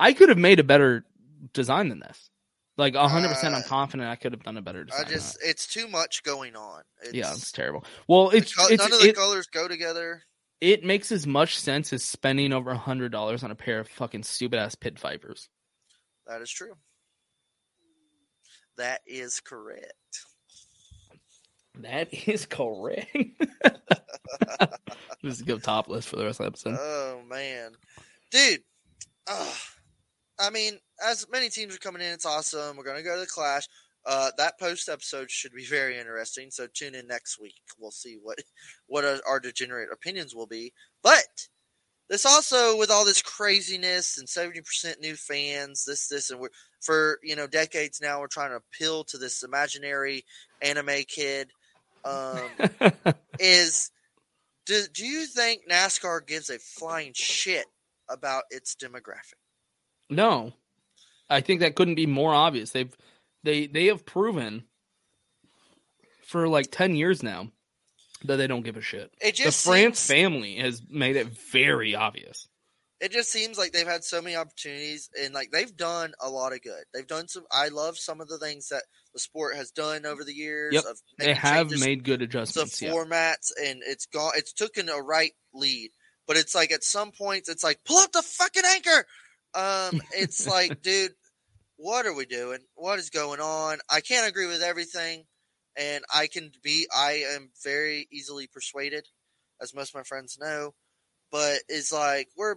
I 0.00 0.12
could 0.14 0.28
have 0.30 0.38
made 0.38 0.58
a 0.58 0.64
better 0.64 1.04
design 1.52 1.88
than 1.90 2.00
this. 2.00 2.30
Like 2.78 2.94
100, 2.94 3.28
percent 3.28 3.54
I'm 3.54 3.60
Uh, 3.60 3.66
confident 3.66 4.08
I 4.08 4.16
could 4.16 4.32
have 4.32 4.42
done 4.42 4.56
a 4.56 4.62
better 4.62 4.84
design. 4.84 5.04
I 5.06 5.08
just, 5.10 5.38
it's 5.44 5.66
too 5.66 5.86
much 5.86 6.22
going 6.22 6.56
on. 6.56 6.82
It's, 7.02 7.12
yeah, 7.12 7.30
it's 7.32 7.52
terrible. 7.52 7.84
Well, 8.08 8.30
it's, 8.30 8.54
co- 8.54 8.68
it's 8.68 8.82
none 8.82 8.92
of 8.92 9.00
the 9.00 9.10
it, 9.10 9.16
colors 9.16 9.46
go 9.46 9.68
together. 9.68 10.22
it 10.62 10.82
makes 10.82 11.12
as 11.12 11.26
much 11.26 11.58
sense 11.58 11.92
as 11.92 12.02
spending 12.02 12.52
over 12.54 12.70
a 12.70 12.78
hundred 12.78 13.12
dollars 13.12 13.44
on 13.44 13.50
a 13.50 13.54
pair 13.54 13.80
of 13.80 13.88
fucking 13.88 14.22
stupid 14.22 14.58
ass 14.58 14.74
pit 14.74 14.98
vipers. 14.98 15.48
That 16.26 16.40
is 16.40 16.50
true. 16.50 16.72
That 18.78 19.00
is 19.06 19.40
correct. 19.40 19.92
That 21.80 22.08
is 22.28 22.46
correct. 22.46 23.14
this 24.52 24.68
Just 25.22 25.44
go 25.46 25.58
topless 25.58 26.06
for 26.06 26.16
the 26.16 26.24
rest 26.24 26.40
of 26.40 26.44
the 26.44 26.48
episode. 26.48 26.78
Oh 26.80 27.20
man, 27.28 27.72
dude. 28.30 28.62
Uh, 29.26 29.52
I 30.40 30.50
mean, 30.50 30.78
as 31.04 31.26
many 31.30 31.48
teams 31.48 31.74
are 31.74 31.80
coming 31.80 32.02
in, 32.02 32.12
it's 32.12 32.26
awesome. 32.26 32.76
We're 32.76 32.84
gonna 32.84 33.02
go 33.02 33.14
to 33.14 33.20
the 33.20 33.26
Clash. 33.26 33.68
Uh, 34.06 34.30
that 34.38 34.58
post 34.58 34.88
episode 34.88 35.30
should 35.30 35.52
be 35.52 35.66
very 35.66 35.98
interesting. 35.98 36.50
So 36.50 36.66
tune 36.66 36.94
in 36.94 37.06
next 37.06 37.38
week. 37.38 37.60
We'll 37.78 37.90
see 37.90 38.18
what 38.20 38.38
what 38.86 39.04
our, 39.04 39.18
our 39.28 39.40
degenerate 39.40 39.90
opinions 39.92 40.34
will 40.34 40.46
be. 40.46 40.72
But 41.02 41.48
this 42.08 42.24
also, 42.24 42.76
with 42.76 42.90
all 42.90 43.04
this 43.04 43.22
craziness 43.22 44.18
and 44.18 44.28
seventy 44.28 44.62
percent 44.62 45.00
new 45.00 45.14
fans, 45.14 45.84
this 45.84 46.08
this 46.08 46.30
and 46.30 46.40
we're 46.40 46.48
for 46.80 47.18
you 47.22 47.36
know 47.36 47.46
decades 47.46 48.00
now, 48.00 48.20
we're 48.20 48.26
trying 48.26 48.50
to 48.50 48.56
appeal 48.56 49.04
to 49.04 49.18
this 49.18 49.42
imaginary 49.42 50.24
anime 50.62 51.04
kid. 51.06 51.50
Um, 52.04 52.40
is 53.38 53.90
do, 54.66 54.82
do 54.92 55.04
you 55.04 55.26
think 55.26 55.68
NASCAR 55.70 56.26
gives 56.26 56.48
a 56.48 56.58
flying 56.58 57.12
shit 57.14 57.66
about 58.08 58.44
its 58.50 58.74
demographic? 58.74 59.39
No, 60.10 60.52
I 61.28 61.40
think 61.40 61.60
that 61.60 61.76
couldn't 61.76 61.94
be 61.94 62.06
more 62.06 62.34
obvious. 62.34 62.70
They've 62.70 62.94
they 63.42 63.66
they 63.66 63.86
have 63.86 64.04
proven 64.04 64.64
for 66.26 66.48
like 66.48 66.70
ten 66.70 66.94
years 66.94 67.22
now 67.22 67.48
that 68.24 68.36
they 68.36 68.46
don't 68.46 68.64
give 68.64 68.76
a 68.76 68.82
shit. 68.82 69.10
It 69.20 69.34
just 69.34 69.64
the 69.64 69.70
France 69.70 69.98
seems- 69.98 70.20
family 70.20 70.56
has 70.56 70.82
made 70.88 71.16
it 71.16 71.28
very 71.52 71.94
obvious. 71.94 72.46
It 73.00 73.12
just 73.12 73.30
seems 73.32 73.56
like 73.56 73.72
they've 73.72 73.86
had 73.86 74.04
so 74.04 74.20
many 74.20 74.36
opportunities 74.36 75.08
and 75.18 75.32
like 75.32 75.50
they've 75.50 75.74
done 75.74 76.12
a 76.20 76.28
lot 76.28 76.52
of 76.52 76.60
good. 76.60 76.84
They've 76.92 77.06
done 77.06 77.28
some. 77.28 77.44
I 77.50 77.68
love 77.68 77.96
some 77.96 78.20
of 78.20 78.28
the 78.28 78.36
things 78.36 78.68
that 78.68 78.82
the 79.14 79.20
sport 79.20 79.56
has 79.56 79.70
done 79.70 80.04
over 80.04 80.22
the 80.22 80.34
years. 80.34 80.74
Yep, 80.74 80.84
of 80.84 80.98
they 81.18 81.32
have 81.32 81.70
made 81.70 82.04
good 82.04 82.18
to 82.18 82.26
adjustments. 82.26 82.82
yeah. 82.82 82.90
formats, 82.90 83.52
and 83.58 83.80
it's 83.86 84.04
gone. 84.04 84.32
It's 84.36 84.52
taken 84.52 84.90
a 84.90 84.98
right 85.00 85.32
lead, 85.54 85.92
but 86.26 86.36
it's 86.36 86.54
like 86.54 86.72
at 86.72 86.84
some 86.84 87.10
points, 87.10 87.48
it's 87.48 87.64
like 87.64 87.78
pull 87.86 87.96
up 87.96 88.12
the 88.12 88.20
fucking 88.20 88.64
anchor. 88.68 89.06
Um, 89.54 90.00
it's 90.12 90.46
like, 90.46 90.82
dude, 90.82 91.12
what 91.76 92.06
are 92.06 92.14
we 92.14 92.26
doing? 92.26 92.60
What 92.74 92.98
is 92.98 93.10
going 93.10 93.40
on? 93.40 93.78
I 93.90 94.00
can't 94.00 94.28
agree 94.28 94.46
with 94.46 94.62
everything, 94.62 95.24
and 95.76 96.04
I 96.14 96.26
can 96.26 96.50
be. 96.62 96.86
I 96.94 97.24
am 97.34 97.50
very 97.64 98.06
easily 98.12 98.46
persuaded, 98.46 99.06
as 99.60 99.74
most 99.74 99.90
of 99.90 99.94
my 99.96 100.04
friends 100.04 100.38
know. 100.40 100.74
But 101.32 101.60
it's 101.68 101.92
like 101.92 102.28
we're 102.36 102.56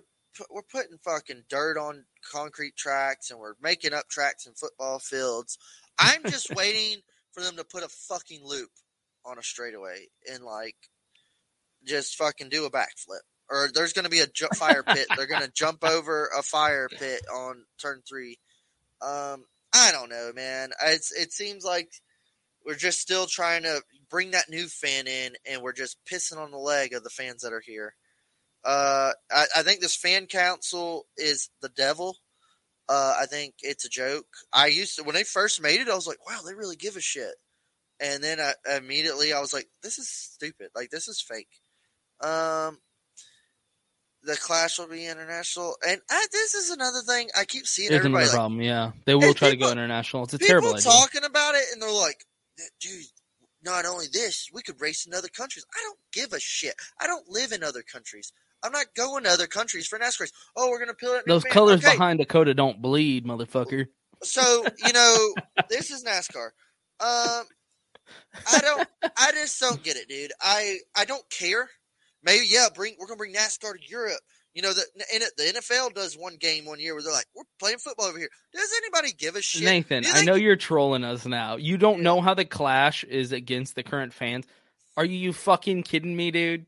we're 0.49 0.63
putting 0.63 0.97
fucking 1.03 1.43
dirt 1.49 1.77
on 1.77 2.05
concrete 2.31 2.75
tracks, 2.75 3.31
and 3.31 3.39
we're 3.39 3.53
making 3.61 3.93
up 3.93 4.09
tracks 4.09 4.45
in 4.45 4.53
football 4.53 4.99
fields. 4.99 5.57
I'm 5.97 6.23
just 6.23 6.49
waiting 6.55 7.01
for 7.31 7.41
them 7.41 7.55
to 7.57 7.63
put 7.63 7.83
a 7.83 7.89
fucking 7.89 8.41
loop 8.43 8.69
on 9.25 9.37
a 9.37 9.43
straightaway 9.43 10.07
and 10.31 10.43
like 10.43 10.75
just 11.85 12.15
fucking 12.15 12.49
do 12.49 12.65
a 12.65 12.71
backflip. 12.71 13.21
Or 13.49 13.69
there's 13.73 13.93
going 13.93 14.05
to 14.05 14.09
be 14.09 14.21
a 14.21 14.27
ju- 14.27 14.47
fire 14.55 14.83
pit. 14.83 15.07
They're 15.15 15.27
going 15.27 15.43
to 15.43 15.51
jump 15.51 15.83
over 15.83 16.29
a 16.37 16.41
fire 16.41 16.87
pit 16.89 17.21
on 17.33 17.65
turn 17.79 18.01
three. 18.07 18.39
Um, 19.01 19.45
I 19.73 19.91
don't 19.91 20.09
know, 20.09 20.31
man. 20.33 20.71
It's 20.85 21.11
it 21.11 21.33
seems 21.33 21.65
like 21.65 21.89
we're 22.65 22.75
just 22.75 22.99
still 22.99 23.25
trying 23.25 23.63
to 23.63 23.81
bring 24.09 24.31
that 24.31 24.49
new 24.49 24.67
fan 24.67 25.07
in, 25.07 25.33
and 25.49 25.61
we're 25.61 25.73
just 25.73 25.97
pissing 26.05 26.37
on 26.37 26.51
the 26.51 26.57
leg 26.57 26.93
of 26.93 27.03
the 27.03 27.09
fans 27.09 27.41
that 27.41 27.53
are 27.53 27.63
here. 27.65 27.95
Uh, 28.63 29.11
I, 29.31 29.45
I 29.57 29.63
think 29.63 29.81
this 29.81 29.95
fan 29.95 30.27
council 30.27 31.05
is 31.17 31.49
the 31.61 31.69
devil. 31.69 32.17
Uh, 32.87 33.15
I 33.19 33.25
think 33.25 33.55
it's 33.61 33.85
a 33.85 33.89
joke. 33.89 34.27
I 34.51 34.67
used 34.67 34.97
to 34.97 35.03
when 35.03 35.15
they 35.15 35.23
first 35.23 35.61
made 35.61 35.81
it, 35.81 35.89
I 35.89 35.95
was 35.95 36.07
like, 36.07 36.25
wow, 36.27 36.39
they 36.45 36.53
really 36.53 36.75
give 36.75 36.95
a 36.95 37.01
shit. 37.01 37.35
And 37.99 38.23
then 38.23 38.39
I, 38.39 38.53
immediately 38.77 39.33
I 39.33 39.39
was 39.39 39.53
like, 39.53 39.67
this 39.81 39.97
is 39.97 40.09
stupid. 40.09 40.69
Like 40.75 40.89
this 40.89 41.07
is 41.07 41.21
fake. 41.21 41.61
Um, 42.21 42.79
the 44.23 44.35
clash 44.35 44.79
will 44.79 44.87
be 44.87 45.05
international, 45.05 45.75
and 45.87 46.01
I, 46.09 46.25
this 46.31 46.53
is 46.53 46.69
another 46.71 47.01
thing 47.05 47.29
I 47.37 47.45
keep 47.45 47.67
seeing 47.67 47.89
Here's 47.89 47.99
everybody 47.99 48.23
another 48.23 48.37
like, 48.37 48.39
problem. 48.39 48.61
Yeah, 48.61 48.91
they 49.05 49.15
will 49.15 49.33
try 49.33 49.51
to 49.51 49.57
go 49.57 49.71
international. 49.71 50.23
It's 50.23 50.33
a 50.33 50.37
terrible 50.37 50.69
idea. 50.69 50.81
talking 50.81 51.23
about 51.23 51.55
it, 51.55 51.63
and 51.73 51.81
they're 51.81 51.91
like, 51.91 52.25
dude. 52.79 53.05
Not 53.65 53.85
only 53.85 54.07
this, 54.11 54.49
we 54.53 54.61
could 54.61 54.81
race 54.81 55.05
in 55.05 55.13
other 55.13 55.29
countries. 55.29 55.63
I 55.73 55.79
don't 55.83 55.97
give 56.11 56.33
a 56.33 56.39
shit. 56.41 56.73
I 56.99 57.07
don't 57.07 57.29
live 57.29 57.53
in 57.53 57.63
other 57.63 57.81
countries. 57.81 58.33
I'm 58.63 58.71
not 58.71 58.87
going 58.95 59.25
to 59.25 59.29
other 59.29 59.47
countries 59.47 59.87
for 59.87 59.99
NASCAR. 59.99 60.31
Oh, 60.55 60.69
we're 60.69 60.79
gonna 60.79 60.93
peel 60.93 61.13
it. 61.13 61.23
Those 61.27 61.43
colors 61.43 61.81
behind 61.81 62.19
Dakota 62.19 62.53
don't 62.53 62.81
bleed, 62.81 63.25
motherfucker. 63.25 63.87
So 64.23 64.65
you 64.85 64.93
know, 64.93 65.33
this 65.69 65.91
is 65.91 66.03
NASCAR. 66.03 66.51
Um, 66.99 67.45
I 68.51 68.59
don't. 68.61 68.87
I 69.17 69.31
just 69.31 69.59
don't 69.59 69.83
get 69.83 69.97
it, 69.97 70.07
dude. 70.07 70.31
I 70.41 70.77
I 70.95 71.05
don't 71.05 71.29
care. 71.29 71.69
Maybe 72.23 72.45
yeah. 72.47 72.67
Bring 72.73 72.95
we're 72.99 73.07
gonna 73.07 73.17
bring 73.17 73.33
NASCAR 73.33 73.73
to 73.73 73.89
Europe. 73.89 74.21
You 74.53 74.61
know, 74.61 74.73
the 74.73 74.83
the 75.37 75.43
NFL 75.43 75.93
does 75.93 76.15
one 76.15 76.35
game 76.35 76.65
one 76.65 76.79
year 76.79 76.93
where 76.93 77.03
they're 77.03 77.11
like, 77.11 77.25
"We're 77.35 77.43
playing 77.59 77.79
football 77.79 78.05
over 78.05 78.17
here." 78.17 78.29
Does 78.53 78.69
anybody 78.77 79.13
give 79.13 79.35
a 79.35 79.41
shit? 79.41 79.63
Nathan, 79.63 80.05
I 80.07 80.23
know 80.23 80.35
you're 80.35 80.55
trolling 80.55 81.03
us 81.03 81.25
now. 81.25 81.55
You 81.55 81.77
don't 81.77 82.01
know 82.01 82.21
how 82.21 82.33
the 82.33 82.45
clash 82.45 83.03
is 83.03 83.31
against 83.31 83.75
the 83.75 83.83
current 83.83 84.13
fans. 84.13 84.45
Are 84.95 85.05
you 85.05 85.33
fucking 85.33 85.83
kidding 85.83 86.15
me, 86.15 86.29
dude? 86.29 86.67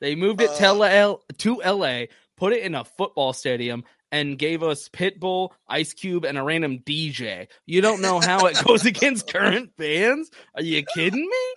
They 0.00 0.14
moved 0.14 0.40
it 0.40 0.50
to, 0.56 0.70
uh, 0.70 0.74
LA, 0.74 1.16
to 1.38 1.62
LA, 1.64 2.06
put 2.36 2.52
it 2.52 2.62
in 2.62 2.74
a 2.74 2.84
football 2.84 3.32
stadium, 3.32 3.84
and 4.12 4.38
gave 4.38 4.62
us 4.62 4.88
Pitbull, 4.88 5.50
Ice 5.68 5.92
Cube, 5.92 6.24
and 6.24 6.38
a 6.38 6.42
random 6.42 6.78
DJ. 6.78 7.48
You 7.66 7.80
don't 7.80 8.00
know 8.00 8.20
how 8.20 8.46
it 8.46 8.62
goes 8.64 8.86
against 8.86 9.32
current 9.32 9.72
fans? 9.76 10.30
Are 10.54 10.62
you 10.62 10.84
kidding 10.94 11.20
me? 11.20 11.54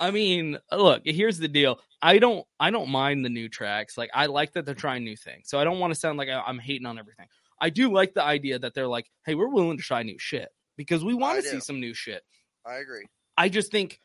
I 0.00 0.10
mean, 0.10 0.58
look, 0.72 1.02
here's 1.04 1.38
the 1.38 1.48
deal. 1.48 1.78
I 2.00 2.18
don't 2.18 2.46
I 2.58 2.70
don't 2.70 2.88
mind 2.88 3.24
the 3.24 3.28
new 3.28 3.50
tracks. 3.50 3.98
Like 3.98 4.10
I 4.14 4.26
like 4.26 4.52
that 4.54 4.64
they're 4.64 4.74
trying 4.74 5.04
new 5.04 5.16
things. 5.16 5.48
So 5.48 5.58
I 5.58 5.64
don't 5.64 5.78
want 5.78 5.92
to 5.92 6.00
sound 6.00 6.16
like 6.16 6.30
I'm 6.30 6.58
hating 6.58 6.86
on 6.86 6.98
everything. 6.98 7.26
I 7.60 7.68
do 7.68 7.92
like 7.92 8.14
the 8.14 8.22
idea 8.22 8.58
that 8.58 8.72
they're 8.72 8.88
like, 8.88 9.10
"Hey, 9.26 9.34
we're 9.34 9.50
willing 9.50 9.76
to 9.76 9.82
try 9.82 10.02
new 10.02 10.18
shit 10.18 10.48
because 10.78 11.04
we 11.04 11.12
want 11.12 11.38
I 11.38 11.40
to 11.42 11.46
see 11.46 11.60
some 11.60 11.78
new 11.78 11.92
shit." 11.92 12.22
I 12.64 12.76
agree. 12.76 13.04
I 13.36 13.50
just 13.50 13.70
think 13.70 14.00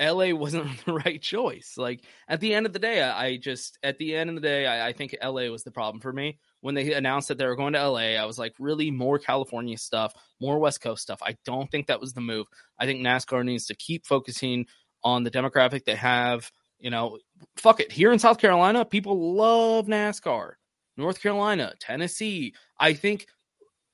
LA 0.00 0.32
wasn't 0.34 0.66
the 0.84 0.92
right 0.92 1.20
choice. 1.20 1.74
Like 1.76 2.04
at 2.28 2.40
the 2.40 2.54
end 2.54 2.66
of 2.66 2.72
the 2.72 2.78
day, 2.78 3.02
I, 3.02 3.36
just 3.36 3.78
at 3.82 3.98
the 3.98 4.16
end 4.16 4.30
of 4.30 4.36
the 4.36 4.42
day, 4.42 4.66
I, 4.66 4.88
I 4.88 4.92
think 4.92 5.16
LA 5.22 5.48
was 5.48 5.62
the 5.62 5.70
problem 5.70 6.00
for 6.00 6.12
me. 6.12 6.38
When 6.62 6.74
they 6.74 6.92
announced 6.92 7.28
that 7.28 7.38
they 7.38 7.46
were 7.46 7.56
going 7.56 7.72
to 7.72 7.88
LA, 7.88 8.16
I 8.20 8.24
was 8.24 8.38
like, 8.38 8.54
really 8.58 8.90
more 8.90 9.18
California 9.18 9.78
stuff, 9.78 10.12
more 10.40 10.58
West 10.58 10.80
Coast 10.80 11.02
stuff. 11.02 11.20
I 11.22 11.36
don't 11.44 11.70
think 11.70 11.86
that 11.86 12.00
was 12.00 12.12
the 12.12 12.20
move. 12.20 12.46
I 12.78 12.86
think 12.86 13.00
NASCAR 13.00 13.44
needs 13.44 13.66
to 13.66 13.76
keep 13.76 14.06
focusing 14.06 14.66
on 15.02 15.22
the 15.22 15.30
demographic 15.30 15.84
they 15.84 15.94
have. 15.94 16.50
You 16.78 16.90
know, 16.90 17.18
fuck 17.56 17.80
it. 17.80 17.92
Here 17.92 18.12
in 18.12 18.18
South 18.18 18.38
Carolina, 18.38 18.84
people 18.84 19.34
love 19.34 19.86
NASCAR. 19.86 20.52
North 20.96 21.22
Carolina, 21.22 21.72
Tennessee. 21.80 22.54
I 22.78 22.92
think 22.92 23.26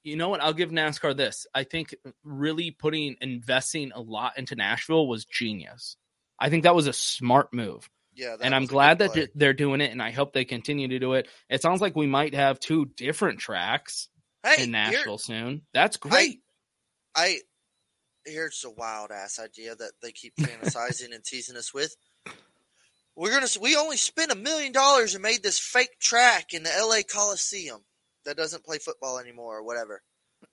you 0.06 0.16
know 0.16 0.28
what? 0.28 0.40
I'll 0.40 0.52
give 0.52 0.70
NASCAR 0.70 1.16
this. 1.16 1.46
I 1.52 1.64
think 1.64 1.94
really 2.22 2.70
putting 2.70 3.16
investing 3.20 3.90
a 3.92 4.00
lot 4.00 4.38
into 4.38 4.54
Nashville 4.54 5.08
was 5.08 5.24
genius. 5.24 5.96
I 6.38 6.48
think 6.48 6.62
that 6.62 6.76
was 6.76 6.86
a 6.86 6.92
smart 6.92 7.52
move. 7.52 7.90
Yeah, 8.14 8.36
and 8.40 8.54
I'm 8.54 8.66
glad 8.66 8.98
that 9.00 9.12
play. 9.12 9.28
they're 9.34 9.52
doing 9.52 9.80
it, 9.80 9.90
and 9.90 10.00
I 10.00 10.10
hope 10.10 10.32
they 10.32 10.44
continue 10.44 10.88
to 10.88 10.98
do 10.98 11.14
it. 11.14 11.28
It 11.50 11.60
sounds 11.60 11.80
like 11.80 11.96
we 11.96 12.06
might 12.06 12.34
have 12.34 12.60
two 12.60 12.86
different 12.96 13.40
tracks 13.40 14.08
Hey, 14.42 14.64
in 14.64 14.70
Nashville 14.70 15.18
soon. 15.18 15.62
That's 15.74 15.96
great. 15.96 16.40
I 17.14 17.40
here's 18.24 18.64
a 18.64 18.70
wild 18.70 19.10
ass 19.10 19.38
idea 19.38 19.74
that 19.74 19.92
they 20.02 20.12
keep 20.12 20.36
fantasizing 20.36 21.14
and 21.14 21.24
teasing 21.24 21.56
us 21.56 21.74
with. 21.74 21.96
We're 23.16 23.32
gonna 23.32 23.48
we 23.60 23.76
only 23.76 23.96
spent 23.96 24.30
a 24.30 24.36
million 24.36 24.72
dollars 24.72 25.14
and 25.14 25.22
made 25.22 25.42
this 25.42 25.58
fake 25.58 25.98
track 26.00 26.54
in 26.54 26.62
the 26.62 26.70
LA 26.78 27.00
Coliseum 27.12 27.80
that 28.26 28.36
doesn't 28.36 28.64
play 28.64 28.78
football 28.78 29.18
anymore 29.18 29.56
or 29.58 29.64
whatever. 29.64 30.02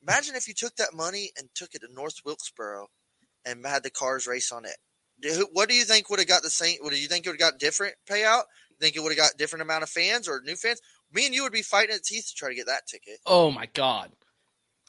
Imagine 0.01 0.36
if 0.36 0.47
you 0.47 0.53
took 0.53 0.76
that 0.78 0.93
money 0.93 1.32
and 1.38 1.49
took 1.53 1.76
it 1.76 1.80
to 1.80 1.93
North 1.93 2.15
Wilkesboro 2.26 2.88
and 3.45 3.65
had 3.65 3.84
the 3.84 3.89
cars 3.89 4.26
race 4.26 4.51
on 4.51 4.63
it. 4.65 4.78
What 5.51 5.69
do 5.69 5.76
you 5.76 5.84
think 5.84 6.09
would 6.09 6.19
have 6.19 6.28
got 6.28 6.41
the 6.43 6.49
same? 6.49 6.78
What 6.82 6.91
do 6.93 6.99
you 6.99 7.07
think 7.07 7.26
it 7.26 7.30
would 7.30 7.39
have 7.39 7.51
got 7.51 7.59
different 7.59 7.95
payout? 8.09 8.43
Think 8.82 8.95
it 8.95 9.03
would 9.03 9.11
have 9.11 9.17
got 9.17 9.38
different 9.38 9.61
amount 9.61 9.84
of 9.84 9.89
fans 9.89 10.28
or 10.28 10.41
new 10.43 10.55
fans? 10.55 10.82
Me 11.13 11.26
and 11.26 11.36
you 11.36 11.43
would 11.43 11.53
be 11.53 11.61
fighting 11.61 11.95
at 11.95 12.03
teeth 12.03 12.28
to 12.30 12.36
try 12.36 12.49
to 12.49 12.55
get 12.55 12.65
that 12.65 12.88
ticket. 12.88 13.19
oh 13.26 13.51
my 13.51 13.67
god, 13.74 14.11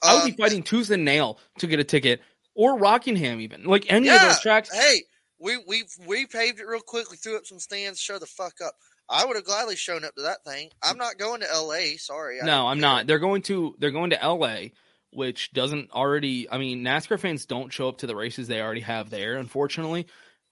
I 0.02 0.14
would 0.14 0.24
be 0.24 0.30
Um, 0.30 0.36
fighting 0.48 0.62
tooth 0.62 0.90
and 0.90 1.04
nail 1.04 1.38
to 1.58 1.66
get 1.66 1.78
a 1.80 1.84
ticket, 1.84 2.20
or 2.54 2.78
Rockingham 2.78 3.40
even 3.40 3.64
like 3.64 3.92
any 3.92 4.08
of 4.08 4.20
those 4.20 4.40
tracks. 4.40 4.72
Hey, 4.72 5.02
we 5.38 5.58
we 5.68 5.84
we 6.06 6.26
paved 6.26 6.60
it 6.60 6.66
real 6.66 6.80
quick. 6.80 7.10
We 7.10 7.16
threw 7.18 7.36
up 7.36 7.46
some 7.46 7.60
stands. 7.60 8.00
Show 8.00 8.18
the 8.18 8.26
fuck 8.26 8.54
up. 8.64 8.74
I 9.08 9.24
would 9.24 9.36
have 9.36 9.44
gladly 9.44 9.76
shown 9.76 10.04
up 10.04 10.14
to 10.16 10.22
that 10.22 10.44
thing. 10.44 10.70
I'm 10.82 10.96
not 10.96 11.18
going 11.18 11.40
to 11.40 11.50
L.A. 11.50 11.96
Sorry. 11.96 12.40
I 12.40 12.44
No, 12.46 12.66
I'm 12.66 12.78
care. 12.78 12.88
not. 12.88 13.06
They're 13.06 13.18
going 13.18 13.42
to 13.42 13.74
they're 13.78 13.90
going 13.90 14.10
to 14.10 14.18
LA, 14.28 14.68
which 15.10 15.52
doesn't 15.52 15.90
already 15.90 16.50
I 16.50 16.58
mean, 16.58 16.82
NASCAR 16.82 17.18
fans 17.18 17.46
don't 17.46 17.72
show 17.72 17.88
up 17.88 17.98
to 17.98 18.06
the 18.06 18.16
races 18.16 18.48
they 18.48 18.60
already 18.60 18.80
have 18.80 19.10
there, 19.10 19.36
unfortunately. 19.36 20.06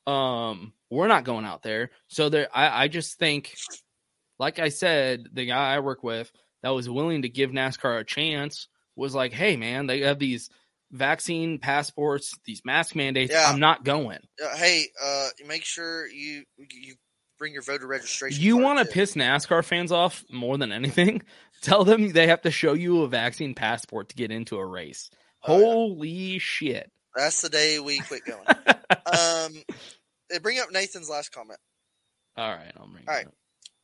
Um 0.06 0.72
we're 0.90 1.08
not 1.08 1.24
going 1.24 1.44
out 1.46 1.62
there. 1.62 1.90
So 2.08 2.28
there 2.28 2.48
I, 2.54 2.84
I 2.84 2.88
just 2.88 3.18
think 3.18 3.54
like 4.38 4.58
I 4.58 4.68
said, 4.68 5.28
the 5.32 5.46
guy 5.46 5.74
I 5.74 5.78
work 5.80 6.02
with 6.02 6.30
that 6.62 6.70
was 6.70 6.88
willing 6.90 7.22
to 7.22 7.28
give 7.28 7.50
NASCAR 7.50 8.00
a 8.00 8.04
chance 8.04 8.68
was 8.96 9.14
like, 9.14 9.32
"Hey 9.32 9.56
man, 9.56 9.86
they 9.86 10.00
have 10.00 10.18
these 10.18 10.50
vaccine 10.90 11.58
passports, 11.58 12.34
these 12.44 12.62
mask 12.64 12.94
mandates. 12.94 13.32
Yeah. 13.32 13.48
I'm 13.48 13.60
not 13.60 13.84
going." 13.84 14.18
Uh, 14.44 14.56
hey, 14.56 14.86
uh, 15.02 15.28
make 15.46 15.64
sure 15.64 16.06
you 16.08 16.44
you 16.58 16.94
bring 17.42 17.52
your 17.54 17.62
voter 17.62 17.88
registration. 17.88 18.40
You 18.40 18.56
want 18.56 18.78
to 18.78 18.84
piss 18.84 19.14
NASCAR 19.14 19.64
fans 19.64 19.90
off 19.90 20.24
more 20.30 20.56
than 20.56 20.70
anything? 20.70 21.22
Tell 21.60 21.82
them 21.82 22.12
they 22.12 22.28
have 22.28 22.42
to 22.42 22.52
show 22.52 22.72
you 22.72 23.02
a 23.02 23.08
vaccine 23.08 23.56
passport 23.56 24.10
to 24.10 24.14
get 24.14 24.30
into 24.30 24.58
a 24.58 24.64
race. 24.64 25.10
Oh, 25.44 25.58
yeah. 25.58 25.64
Holy 25.64 26.38
shit. 26.38 26.92
That's 27.16 27.42
the 27.42 27.48
day 27.48 27.80
we 27.80 27.98
quit 27.98 28.22
going. 28.24 28.46
um, 28.46 29.60
eh, 30.30 30.38
bring 30.40 30.60
up 30.60 30.70
Nathan's 30.70 31.10
last 31.10 31.32
comment. 31.32 31.58
All 32.36 32.48
right, 32.48 32.70
I'll 32.76 32.86
bring 32.86 33.04
All 33.08 33.16
it 33.16 33.26
up. 33.26 33.34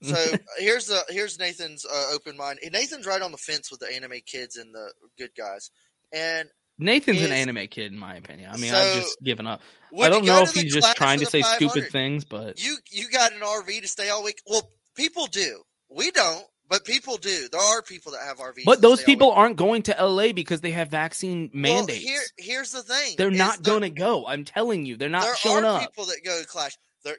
So 0.02 0.38
here's 0.59 0.86
the 0.86 1.02
here's 1.09 1.40
Nathan's 1.40 1.84
uh, 1.84 2.12
open 2.14 2.36
mind. 2.36 2.61
Nathan's 2.72 3.06
right 3.06 3.20
on 3.20 3.32
the 3.32 3.38
fence 3.38 3.72
with 3.72 3.80
the 3.80 3.92
anime 3.92 4.20
kids 4.24 4.56
and 4.56 4.72
the 4.72 4.92
good 5.18 5.30
guys. 5.36 5.72
And 6.12 6.48
Nathan's 6.79 7.22
an 7.22 7.33
anime 7.33 7.66
kid, 7.68 7.93
in 7.93 7.99
my 7.99 8.14
opinion. 8.16 8.51
I 8.53 8.57
mean, 8.57 8.72
I've 8.74 8.95
just 8.95 9.20
given 9.22 9.47
up. 9.47 9.61
I 10.01 10.09
don't 10.09 10.24
know 10.24 10.43
if 10.43 10.53
he's 10.53 10.72
just 10.72 10.97
trying 10.97 11.18
to 11.20 11.26
say 11.26 11.43
stupid 11.43 11.91
things, 11.91 12.24
but 12.24 12.62
you 12.62 12.76
you 12.91 13.11
got 13.11 13.33
an 13.33 13.41
RV 13.41 13.81
to 13.83 13.89
stay 13.89 14.09
all 14.11 14.22
week. 14.22 14.41
Well, 14.47 14.70
people 14.95 15.26
do. 15.26 15.62
We 15.91 16.11
don't, 16.11 16.45
but 16.68 16.85
people 16.85 17.16
do. 17.16 17.49
There 17.51 17.61
are 17.61 17.83
people 17.83 18.12
that 18.12 18.20
have 18.26 18.39
RVs. 18.39 18.64
but 18.64 18.81
those 18.83 19.03
people 19.03 19.33
aren't 19.33 19.57
going 19.57 19.83
to 19.85 19.97
LA 19.99 20.33
because 20.33 20.61
they 20.61 20.72
have 20.72 20.91
vaccine 20.91 21.51
Well, 21.55 21.62
mandates. 21.62 22.05
here, 22.05 22.20
here's 22.37 22.72
the 22.72 22.83
thing. 22.83 23.14
they're 23.16 23.31
not 23.31 23.62
going 23.62 23.81
to 23.83 23.91
go. 23.91 24.26
I'm 24.26 24.45
telling 24.45 24.85
you, 24.85 24.97
they're 24.97 25.09
not 25.09 25.22
there 25.22 25.37
showing 25.37 25.64
are 25.64 25.76
up. 25.76 25.81
people 25.81 26.05
that 26.07 26.20
go 26.24 26.39
to 26.41 26.47
Clash. 26.47 26.76
There, 27.05 27.16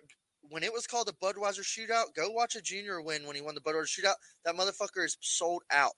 when 0.52 0.64
it 0.64 0.72
was 0.72 0.86
called 0.88 1.08
the 1.08 1.14
Budweiser 1.14 1.62
Shootout, 1.62 2.14
go 2.16 2.30
watch 2.30 2.56
a 2.56 2.62
junior 2.62 3.02
win 3.02 3.26
when 3.26 3.36
he 3.36 3.42
won 3.42 3.56
the 3.56 3.62
Budweiser 3.62 3.88
Shootout. 4.00 4.16
That 4.46 4.56
motherfucker 4.56 5.04
is 5.06 5.18
sold 5.22 5.64
out. 5.72 5.94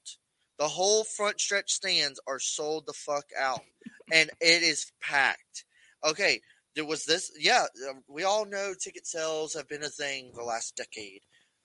The 0.62 0.68
whole 0.68 1.03
front 1.03 1.41
stretch 1.41 1.72
stands 1.72 2.20
are 2.28 2.38
sold 2.38 2.86
the 2.86 2.93
fuck 2.93 3.26
out, 3.36 3.64
and 4.12 4.30
it 4.39 4.62
is 4.62 4.91
packed. 5.01 5.66
Okay, 6.05 6.39
there 6.76 6.86
was 6.86 7.03
this. 7.03 7.32
Yeah, 7.36 7.66
uh, 7.89 7.93
we 8.07 8.26
all 8.26 8.45
know 8.45 8.76
ticket 8.80 9.07
sales 9.07 9.55
have 9.55 9.68
been 9.68 9.82
a 9.82 9.89
thing 9.89 10.34
the 10.36 10.43
last 10.43 10.76
decade, 10.76 11.22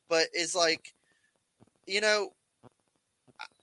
but 0.08 0.28
it's 0.32 0.54
like, 0.54 0.94
you 1.86 2.00
know, 2.00 2.30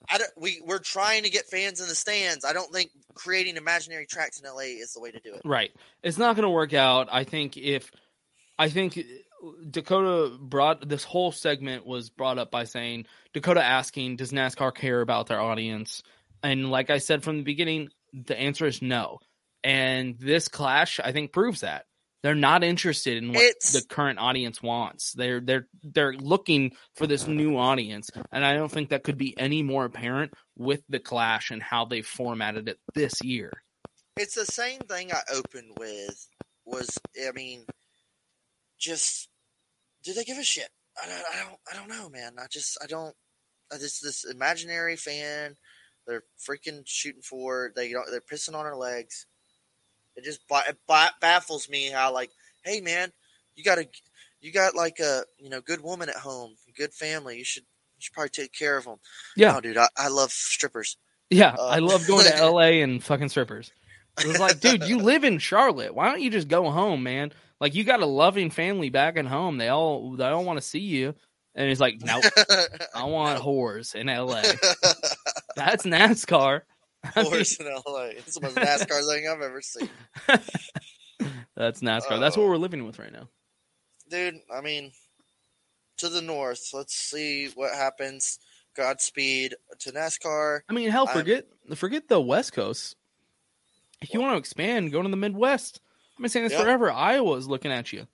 I 0.07 0.19
don't, 0.19 0.29
we 0.37 0.61
we're 0.63 0.77
trying 0.77 1.23
to 1.23 1.31
get 1.31 1.47
fans 1.47 1.81
in 1.81 1.87
the 1.87 1.95
stands. 1.95 2.45
I 2.45 2.53
don't 2.53 2.71
think 2.71 2.91
creating 3.15 3.57
imaginary 3.57 4.05
tracks 4.05 4.39
in 4.39 4.47
LA 4.47 4.77
is 4.83 4.93
the 4.93 5.01
way 5.01 5.09
to 5.09 5.19
do 5.19 5.33
it. 5.33 5.41
Right. 5.43 5.71
It's 6.03 6.19
not 6.19 6.35
going 6.35 6.43
to 6.43 6.51
work 6.51 6.75
out. 6.75 7.09
I 7.11 7.23
think 7.23 7.57
if 7.57 7.89
I 8.59 8.69
think 8.69 8.99
Dakota 9.69 10.37
brought 10.39 10.87
this 10.87 11.03
whole 11.03 11.31
segment 11.31 11.85
was 11.85 12.09
brought 12.09 12.37
up 12.37 12.51
by 12.51 12.63
saying 12.63 13.05
Dakota 13.33 13.63
asking, 13.63 14.15
"Does 14.17 14.31
NASCAR 14.31 14.73
care 14.73 15.01
about 15.01 15.27
their 15.27 15.41
audience?" 15.41 16.01
And 16.41 16.71
like 16.71 16.89
I 16.89 16.97
said 16.97 17.23
from 17.23 17.37
the 17.37 17.43
beginning, 17.43 17.89
the 18.13 18.37
answer 18.39 18.65
is 18.65 18.81
no. 18.81 19.19
And 19.63 20.17
this 20.19 20.47
clash, 20.47 20.99
I 20.99 21.11
think, 21.11 21.31
proves 21.31 21.61
that. 21.61 21.85
They're 22.21 22.35
not 22.35 22.63
interested 22.63 23.17
in 23.21 23.29
what 23.33 23.43
It's- 23.43 23.73
the 23.73 23.85
current 23.85 24.17
audience 24.19 24.61
wants. 24.61 25.11
They're 25.13 25.41
they're 25.41 25.67
they're 25.83 26.13
looking 26.13 26.75
for 26.95 27.05
this 27.05 27.27
new 27.27 27.57
audience, 27.57 28.09
and 28.31 28.45
I 28.45 28.53
don't 28.55 28.71
think 28.71 28.89
that 28.89 29.03
could 29.03 29.17
be 29.17 29.37
any 29.37 29.61
more 29.61 29.83
apparent 29.85 30.33
with 30.55 30.83
the 30.87 30.99
Clash 30.99 31.51
and 31.51 31.61
how 31.61 31.83
they 31.85 32.01
formatted 32.01 32.69
it 32.69 32.79
this 32.93 33.21
year. 33.23 33.51
it's 34.15 34.35
the 34.35 34.45
same 34.45 34.79
thing 34.81 35.11
I 35.11 35.21
opened 35.33 35.75
with. 35.77 36.27
Was 36.65 36.97
I 37.27 37.31
mean, 37.31 37.65
just 38.77 39.27
do 40.03 40.13
they 40.13 40.23
give 40.23 40.37
a 40.37 40.43
shit? 40.43 40.69
I 41.01 41.07
don't, 41.07 41.23
I 41.33 41.39
don't, 41.43 41.59
I 41.71 41.75
don't 41.75 41.89
know, 41.97 42.09
man. 42.09 42.33
I 42.39 42.45
just, 42.51 42.77
I 42.83 42.87
don't. 42.87 43.15
I 43.71 43.77
just 43.77 44.03
this 44.03 44.23
imaginary 44.25 44.95
fan. 44.95 45.55
They're 46.05 46.23
freaking 46.47 46.81
shooting 46.85 47.21
for. 47.21 47.71
They 47.75 47.91
don't. 47.91 48.05
They're 48.11 48.21
pissing 48.21 48.55
on 48.55 48.65
our 48.65 48.75
legs. 48.77 49.25
It 50.15 50.23
just 50.23 50.41
it 50.67 50.77
baffles 51.21 51.69
me 51.69 51.89
how 51.89 52.13
like, 52.13 52.29
hey 52.63 52.81
man, 52.81 53.11
you 53.55 53.63
got 53.63 53.79
a, 53.79 53.87
you 54.41 54.51
got 54.51 54.75
like 54.75 54.99
a 54.99 55.23
you 55.39 55.49
know 55.49 55.61
good 55.61 55.81
woman 55.81 56.09
at 56.09 56.15
home, 56.17 56.55
good 56.77 56.93
family. 56.93 57.37
You 57.37 57.45
should, 57.45 57.63
you 57.63 58.01
should 58.01 58.13
probably 58.13 58.29
take 58.29 58.53
care 58.53 58.77
of 58.77 58.85
them. 58.85 58.97
Yeah. 59.35 59.53
no, 59.53 59.61
dude, 59.61 59.77
I, 59.77 59.87
I 59.97 60.09
love 60.09 60.31
strippers. 60.31 60.97
Yeah, 61.29 61.55
Uh, 61.57 61.67
I 61.67 61.79
love 61.79 62.05
going 62.05 62.25
to 62.27 62.45
LA 62.51 62.83
and 62.83 63.03
fucking 63.03 63.29
strippers. 63.29 63.71
It 64.19 64.27
was 64.27 64.39
like, 64.39 64.59
dude, 64.59 64.83
you 64.83 64.99
live 64.99 65.23
in 65.23 65.39
Charlotte. 65.39 65.95
Why 65.95 66.09
don't 66.11 66.21
you 66.21 66.29
just 66.29 66.47
go 66.47 66.69
home, 66.69 67.01
man? 67.01 67.31
Like 67.63 67.75
you 67.75 67.85
got 67.85 68.01
a 68.01 68.05
loving 68.05 68.49
family 68.49 68.89
back 68.89 69.15
at 69.15 69.25
home. 69.25 69.57
They 69.57 69.69
all 69.69 70.17
they 70.17 70.25
all 70.25 70.43
want 70.43 70.57
to 70.57 70.61
see 70.61 70.81
you. 70.81 71.15
And 71.55 71.69
he's 71.69 71.79
like, 71.79 72.01
Nope. 72.03 72.25
I 72.93 73.05
want 73.05 73.41
whores 73.41 73.95
in 73.95 74.07
LA. 74.07 74.41
That's 75.55 75.85
NASCAR. 75.85 76.63
I 77.15 77.23
mean, 77.23 77.33
in 77.33 77.81
LA. 77.87 78.03
It's 78.17 78.37
the 78.37 78.41
most 78.41 78.57
NASCAR 78.57 79.07
thing 79.09 79.29
I've 79.29 79.41
ever 79.41 79.61
seen. 79.61 79.89
that's 81.55 81.79
NASCAR. 81.79 82.19
That's 82.19 82.35
what 82.35 82.47
we're 82.47 82.57
living 82.57 82.85
with 82.85 82.99
right 82.99 83.13
now. 83.13 83.29
Dude, 84.09 84.41
I 84.53 84.59
mean, 84.59 84.91
to 85.99 86.09
the 86.09 86.21
north. 86.21 86.69
Let's 86.73 86.95
see 86.95 87.47
what 87.55 87.73
happens. 87.73 88.39
Godspeed 88.75 89.55
to 89.79 89.91
NASCAR. 89.93 90.63
I 90.67 90.73
mean, 90.73 90.89
hell, 90.89 91.07
I'm- 91.07 91.17
forget 91.17 91.45
forget 91.75 92.09
the 92.09 92.19
West 92.19 92.51
Coast. 92.51 92.97
If 94.01 94.13
you 94.13 94.19
want 94.19 94.33
to 94.33 94.37
expand, 94.39 94.91
go 94.91 95.01
to 95.01 95.07
the 95.07 95.15
Midwest. 95.15 95.79
I've 96.17 96.21
been 96.21 96.29
saying 96.29 96.45
this 96.45 96.53
Yeah. 96.53 96.63
forever. 96.63 96.91
Iowa's 96.91 97.47
looking 97.47 97.71
at 97.71 97.91
you. 97.91 98.07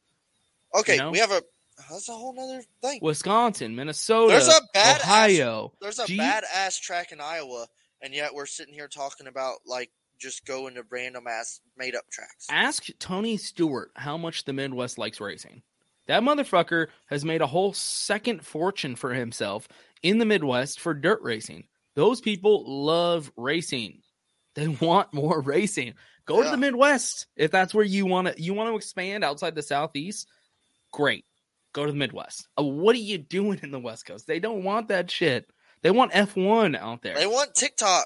Okay, 0.75 0.97
know? 0.97 1.11
we 1.11 1.19
have 1.19 1.31
a. 1.31 1.41
That's 1.89 2.09
a 2.09 2.13
whole 2.13 2.37
other 2.39 2.61
thing. 2.81 2.99
Wisconsin, 3.01 3.75
Minnesota, 3.75 4.33
There's 4.33 4.47
a 4.49 4.61
badass. 4.75 4.99
Ohio. 4.99 5.73
There's 5.81 5.99
a 5.99 6.05
you- 6.11 6.19
badass 6.19 6.79
track 6.79 7.11
in 7.11 7.21
Iowa, 7.21 7.67
and 8.01 8.13
yet 8.13 8.33
we're 8.33 8.45
sitting 8.45 8.73
here 8.73 8.87
talking 8.89 9.27
about 9.27 9.59
like 9.65 9.91
just 10.19 10.45
going 10.45 10.75
to 10.75 10.83
random 10.89 11.25
ass 11.27 11.61
made 11.77 11.95
up 11.95 12.03
tracks. 12.11 12.47
Ask 12.49 12.87
Tony 12.99 13.37
Stewart 13.37 13.91
how 13.95 14.17
much 14.17 14.43
the 14.43 14.51
Midwest 14.53 14.97
likes 14.97 15.21
racing. 15.21 15.61
That 16.07 16.23
motherfucker 16.23 16.87
has 17.05 17.23
made 17.23 17.41
a 17.41 17.47
whole 17.47 17.71
second 17.71 18.45
fortune 18.45 18.95
for 18.97 19.13
himself 19.13 19.67
in 20.03 20.17
the 20.17 20.25
Midwest 20.25 20.79
for 20.81 20.93
dirt 20.93 21.21
racing. 21.21 21.67
Those 21.95 22.19
people 22.19 22.63
love 22.85 23.31
racing. 23.37 24.01
They 24.55 24.67
want 24.81 25.13
more 25.13 25.39
racing. 25.39 25.93
Go 26.29 26.43
to 26.43 26.49
the 26.49 26.57
Midwest 26.57 27.27
if 27.35 27.51
that's 27.51 27.73
where 27.73 27.83
you 27.83 28.05
want 28.05 28.27
to. 28.27 28.41
You 28.41 28.53
want 28.53 28.69
to 28.69 28.75
expand 28.75 29.23
outside 29.23 29.55
the 29.55 29.63
Southeast. 29.63 30.27
Great, 30.91 31.25
go 31.73 31.85
to 31.85 31.91
the 31.91 31.97
Midwest. 31.97 32.47
Uh, 32.57 32.63
what 32.63 32.95
are 32.95 32.99
you 32.99 33.17
doing 33.17 33.59
in 33.63 33.71
the 33.71 33.79
West 33.79 34.05
Coast? 34.05 34.27
They 34.27 34.39
don't 34.39 34.63
want 34.63 34.89
that 34.89 35.09
shit. 35.09 35.49
They 35.81 35.91
want 35.91 36.11
F 36.13 36.35
one 36.35 36.75
out 36.75 37.01
there. 37.01 37.15
They 37.15 37.27
want 37.27 37.55
TikTok. 37.55 38.05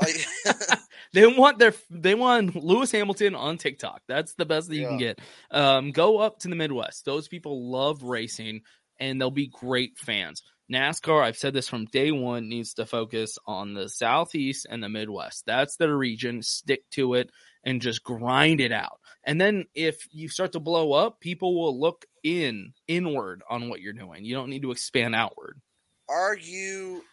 Like, 0.00 0.26
They 1.12 1.26
want 1.26 1.58
their 1.58 1.74
they 1.90 2.14
want 2.14 2.56
Lewis 2.56 2.90
Hamilton 2.90 3.34
on 3.34 3.58
TikTok. 3.58 4.00
That's 4.08 4.32
the 4.34 4.46
best 4.46 4.68
that 4.68 4.76
you 4.76 4.86
can 4.86 4.96
get. 4.96 5.20
Um, 5.50 5.92
go 5.92 6.18
up 6.18 6.38
to 6.40 6.48
the 6.48 6.56
Midwest. 6.56 7.04
Those 7.04 7.28
people 7.28 7.70
love 7.70 8.02
racing, 8.02 8.62
and 8.98 9.20
they'll 9.20 9.30
be 9.30 9.48
great 9.48 9.98
fans. 9.98 10.42
NASCAR, 10.70 11.22
I've 11.22 11.36
said 11.36 11.52
this 11.54 11.68
from 11.68 11.86
day 11.86 12.12
one, 12.12 12.48
needs 12.48 12.74
to 12.74 12.86
focus 12.86 13.38
on 13.46 13.74
the 13.74 13.88
Southeast 13.88 14.66
and 14.68 14.82
the 14.82 14.88
Midwest. 14.88 15.44
That's 15.46 15.76
their 15.76 15.96
region. 15.96 16.42
Stick 16.42 16.88
to 16.92 17.14
it 17.14 17.30
and 17.64 17.80
just 17.80 18.02
grind 18.02 18.60
it 18.60 18.72
out. 18.72 18.98
And 19.24 19.40
then 19.40 19.66
if 19.74 20.06
you 20.10 20.28
start 20.28 20.52
to 20.52 20.60
blow 20.60 20.92
up, 20.92 21.20
people 21.20 21.54
will 21.60 21.78
look 21.78 22.06
in 22.22 22.72
inward 22.88 23.42
on 23.48 23.68
what 23.68 23.80
you're 23.80 23.92
doing. 23.92 24.24
You 24.24 24.34
don't 24.34 24.50
need 24.50 24.62
to 24.62 24.70
expand 24.70 25.14
outward. 25.14 25.60
are 26.08 26.36
you 26.36 27.04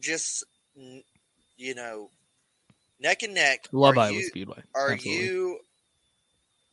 just 0.00 0.44
you 1.56 1.74
know 1.74 2.10
neck 3.00 3.22
and 3.22 3.34
neck? 3.34 3.68
Love 3.72 3.96
are 3.98 4.02
Iowa 4.02 4.14
you, 4.14 4.24
Speedway. 4.24 4.62
Are 4.74 4.92
Absolutely. 4.92 5.24
you 5.24 5.58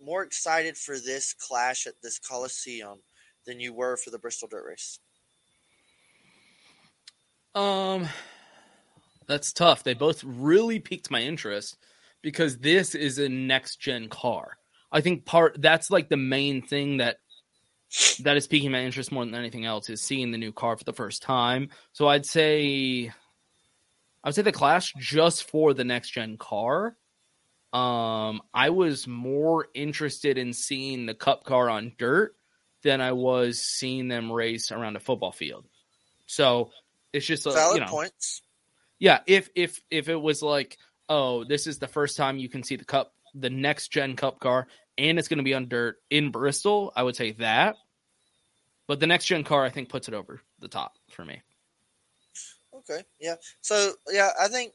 more 0.01 0.23
excited 0.23 0.77
for 0.77 0.99
this 0.99 1.33
clash 1.33 1.87
at 1.87 1.95
this 2.03 2.19
Coliseum 2.19 2.99
than 3.45 3.59
you 3.59 3.73
were 3.73 3.97
for 3.97 4.09
the 4.09 4.19
Bristol 4.19 4.47
Dirt 4.47 4.65
Race? 4.67 4.99
Um, 7.55 8.07
that's 9.27 9.53
tough. 9.53 9.83
They 9.83 9.93
both 9.93 10.23
really 10.23 10.79
piqued 10.79 11.09
my 11.09 11.21
interest 11.21 11.77
because 12.21 12.57
this 12.57 12.95
is 12.95 13.17
a 13.17 13.29
next 13.29 13.77
gen 13.77 14.09
car. 14.09 14.57
I 14.91 15.01
think 15.01 15.25
part 15.25 15.61
that's 15.61 15.89
like 15.89 16.09
the 16.09 16.17
main 16.17 16.61
thing 16.61 16.97
that 16.97 17.17
that 18.21 18.35
is 18.35 18.47
piquing 18.47 18.71
my 18.71 18.81
interest 18.81 19.11
more 19.11 19.25
than 19.25 19.35
anything 19.35 19.65
else 19.65 19.89
is 19.89 20.01
seeing 20.01 20.31
the 20.31 20.37
new 20.37 20.51
car 20.51 20.75
for 20.77 20.83
the 20.83 20.93
first 20.93 21.21
time. 21.21 21.69
So 21.93 22.07
I'd 22.07 22.25
say 22.25 23.11
I 24.23 24.27
would 24.27 24.35
say 24.35 24.41
the 24.41 24.51
Clash 24.51 24.93
just 24.97 25.49
for 25.49 25.73
the 25.73 25.83
next 25.83 26.09
gen 26.09 26.37
car. 26.37 26.97
Um, 27.73 28.41
I 28.53 28.69
was 28.69 29.07
more 29.07 29.67
interested 29.73 30.37
in 30.37 30.53
seeing 30.53 31.05
the 31.05 31.13
Cup 31.13 31.43
car 31.43 31.69
on 31.69 31.93
dirt 31.97 32.35
than 32.83 33.01
I 33.01 33.11
was 33.11 33.59
seeing 33.61 34.07
them 34.07 34.31
race 34.31 34.71
around 34.71 34.95
a 34.95 34.99
football 34.99 35.31
field. 35.31 35.65
So 36.25 36.71
it's 37.15 37.25
just 37.25 37.45
a, 37.45 37.51
Valid 37.51 37.77
you 37.77 37.85
know, 37.85 37.91
points. 37.91 38.41
yeah, 38.99 39.19
if 39.25 39.49
if 39.55 39.81
if 39.89 40.09
it 40.09 40.15
was 40.15 40.41
like, 40.41 40.77
oh, 41.07 41.43
this 41.43 41.65
is 41.65 41.79
the 41.79 41.87
first 41.87 42.17
time 42.17 42.37
you 42.37 42.49
can 42.49 42.63
see 42.63 42.75
the 42.75 42.85
cup, 42.85 43.13
the 43.33 43.49
next 43.49 43.89
gen 43.89 44.15
cup 44.15 44.39
car, 44.39 44.67
and 44.97 45.17
it's 45.17 45.27
going 45.27 45.37
to 45.37 45.43
be 45.43 45.53
on 45.53 45.69
dirt 45.69 45.97
in 46.09 46.31
Bristol, 46.31 46.91
I 46.95 47.03
would 47.03 47.15
say 47.15 47.31
that. 47.33 47.75
But 48.87 48.99
the 48.99 49.07
next 49.07 49.25
gen 49.25 49.43
car, 49.43 49.63
I 49.63 49.69
think, 49.69 49.89
puts 49.89 50.07
it 50.07 50.13
over 50.13 50.41
the 50.59 50.67
top 50.67 50.97
for 51.09 51.25
me. 51.25 51.41
Okay, 52.77 53.03
yeah. 53.19 53.35
So 53.61 53.93
yeah, 54.11 54.29
I 54.39 54.47
think 54.47 54.73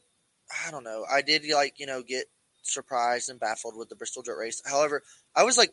I 0.67 0.71
don't 0.71 0.85
know. 0.85 1.05
I 1.11 1.23
did 1.23 1.45
like 1.49 1.79
you 1.79 1.87
know 1.87 2.03
get 2.03 2.27
surprised 2.63 3.31
and 3.31 3.39
baffled 3.39 3.77
with 3.77 3.89
the 3.89 3.97
Bristol 3.97 4.23
Dirt 4.23 4.39
Race. 4.39 4.63
However, 4.65 5.03
I 5.37 5.45
was 5.45 5.57
like 5.57 5.73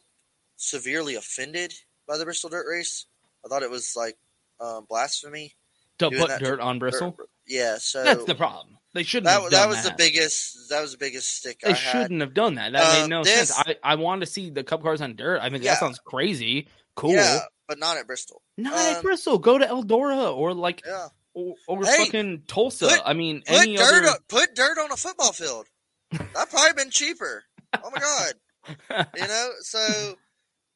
severely 0.57 1.15
offended 1.15 1.74
by 2.07 2.18
the 2.18 2.26
Bristol 2.26 2.49
Dirt 2.49 2.65
Race. 2.70 3.05
I 3.45 3.49
thought 3.49 3.63
it 3.63 3.72
was 3.72 3.93
like 3.95 4.18
um, 4.59 4.86
blasphemy. 4.88 5.55
To 6.00 6.10
put 6.12 6.28
that 6.30 6.39
dirt 6.41 6.60
on 6.60 6.80
Bristol, 6.80 7.18
Yeah, 7.48 7.78
so 7.80 8.04
that's 8.04 8.26
the 8.26 8.36
problem. 8.36 8.78
They 8.93 9.04
shouldn't. 9.04 9.26
that 9.26 9.41
have 9.41 9.52
that 9.52 9.70
was 9.70 9.84
the 9.84 9.93
biggest. 9.98 10.70
That 10.70 10.82
was 10.82 10.91
the 10.93 10.98
biggest 10.98 11.32
stick 11.38 11.60
They 11.62 11.72
I 11.72 11.74
shouldn't 11.74 12.22
have 12.22 12.34
done 12.34 12.56
that. 12.56 12.72
That 12.74 12.84
Uh, 12.98 13.02
made 13.02 13.10
no 13.10 13.24
this- 13.24 13.50
sense. 13.50 13.54
I 13.84 13.91
I 13.91 13.95
want 13.95 14.22
to 14.22 14.26
see 14.28 14.50
the 14.50 14.64
cup 14.64 14.82
cars 14.82 15.02
on 15.02 15.16
dirt. 15.16 15.39
I 15.41 15.50
mean, 15.50 15.62
Yeah. 15.62 15.74
that 15.74 15.80
sounds 15.80 16.00
crazy. 16.00 16.68
Cool. 16.95 17.14
Yeah, 17.14 17.39
but 17.68 17.78
not 17.80 17.98
at 17.98 18.08
Bristol. 18.08 18.41
Not 18.58 18.74
Um, 18.74 18.80
at 18.95 19.02
Bristol. 19.04 19.38
Go 19.38 19.58
to 19.58 19.66
Eldora 19.66 20.36
or 20.36 20.54
like 20.54 20.82
Yeah. 20.86 21.10
or, 21.34 21.56
or 21.68 21.86
Hey, 21.86 22.06
fucking 22.06 22.43
Tulsa. 22.48 22.88
put- 22.88 23.02
I 23.06 23.14
mean, 23.14 23.43
Put 23.45 23.58
any 23.62 23.76
dirt. 23.76 24.06
other. 24.06 24.20
Put 24.28 24.56
dirt 24.56 24.78
on 24.80 24.91
a 24.91 24.98
football 24.98 25.32
field. 25.34 25.68
That 26.12 26.50
probably 26.50 26.74
been 26.74 26.89
cheaper. 26.91 27.43
Oh 27.84 27.91
my 27.91 28.00
god. 28.00 28.34
you 29.16 29.28
know, 29.28 29.52
so 29.62 30.16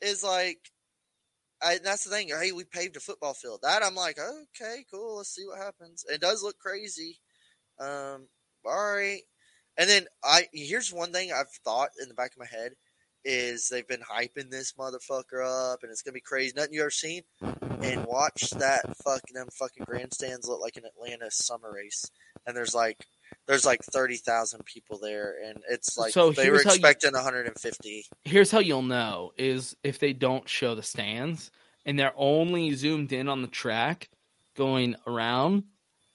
it's 0.02 0.24
like, 0.24 0.60
I, 1.64 1.78
that's 1.84 2.04
the 2.04 2.10
thing. 2.10 2.30
Hey, 2.30 2.52
we 2.52 2.64
paved 2.64 2.98
a 2.98 3.00
football 3.00 3.34
field. 3.34 3.60
That 3.62 3.84
I'm 3.84 3.96
like, 3.96 4.18
okay, 4.18 4.86
cool. 4.92 5.18
Let's 5.18 5.36
see 5.36 5.46
what 5.46 5.60
happens. 5.60 6.06
It 6.10 6.22
does 6.22 6.44
look 6.44 6.58
crazy. 6.58 7.20
Um, 7.80 8.28
all 8.66 8.96
right. 8.96 9.22
And 9.78 9.90
then 9.90 10.06
I 10.24 10.48
here's 10.54 10.94
one 10.94 11.12
thing 11.12 11.32
I've 11.32 11.52
thought 11.64 11.90
in 12.02 12.10
the 12.10 12.16
back 12.16 12.32
of 12.32 12.40
my 12.40 12.46
head 12.46 12.74
is 13.24 13.70
they've 13.70 13.88
been 13.88 14.02
hyping 14.02 14.50
this 14.50 14.74
motherfucker 14.74 15.46
up 15.46 15.80
and 15.84 15.92
it's 15.92 16.02
gonna 16.02 16.14
be 16.14 16.22
crazy. 16.22 16.54
Nothing 16.56 16.74
you 16.74 16.82
ever 16.82 16.90
seen. 16.90 17.22
And 17.82 18.06
watch 18.06 18.52
that 18.52 18.82
fucking 19.04 19.34
them 19.34 19.48
fucking 19.54 19.86
grandstands 19.86 20.48
look 20.48 20.62
like 20.62 20.78
an 20.78 20.84
Atlanta 20.86 21.32
summer 21.32 21.72
race. 21.74 22.06
And 22.46 22.56
there's 22.56 22.76
like 22.76 23.06
there's 23.52 23.66
like 23.66 23.84
thirty 23.84 24.16
thousand 24.18 24.64
people 24.66 24.98
there 24.98 25.36
and 25.46 25.62
it's 25.70 25.98
like 25.98 26.14
So 26.14 26.32
they 26.32 26.50
were 26.50 26.58
how 26.64 26.72
you- 26.72 26.76
expecting 26.78 27.14
150. 27.14 28.06
here's 28.24 28.50
how 28.50 28.60
you'll 28.60 28.82
know 28.82 29.32
is 29.38 29.76
if 29.84 30.00
they 30.00 30.14
don't 30.14 30.48
show 30.48 30.74
the 30.74 30.84
stands 30.84 31.52
and 31.86 32.00
they're 32.00 32.14
only 32.16 32.72
zoomed 32.74 33.12
in 33.12 33.28
on 33.28 33.42
the 33.42 33.48
track 33.48 34.10
going 34.56 34.96
around 35.06 35.64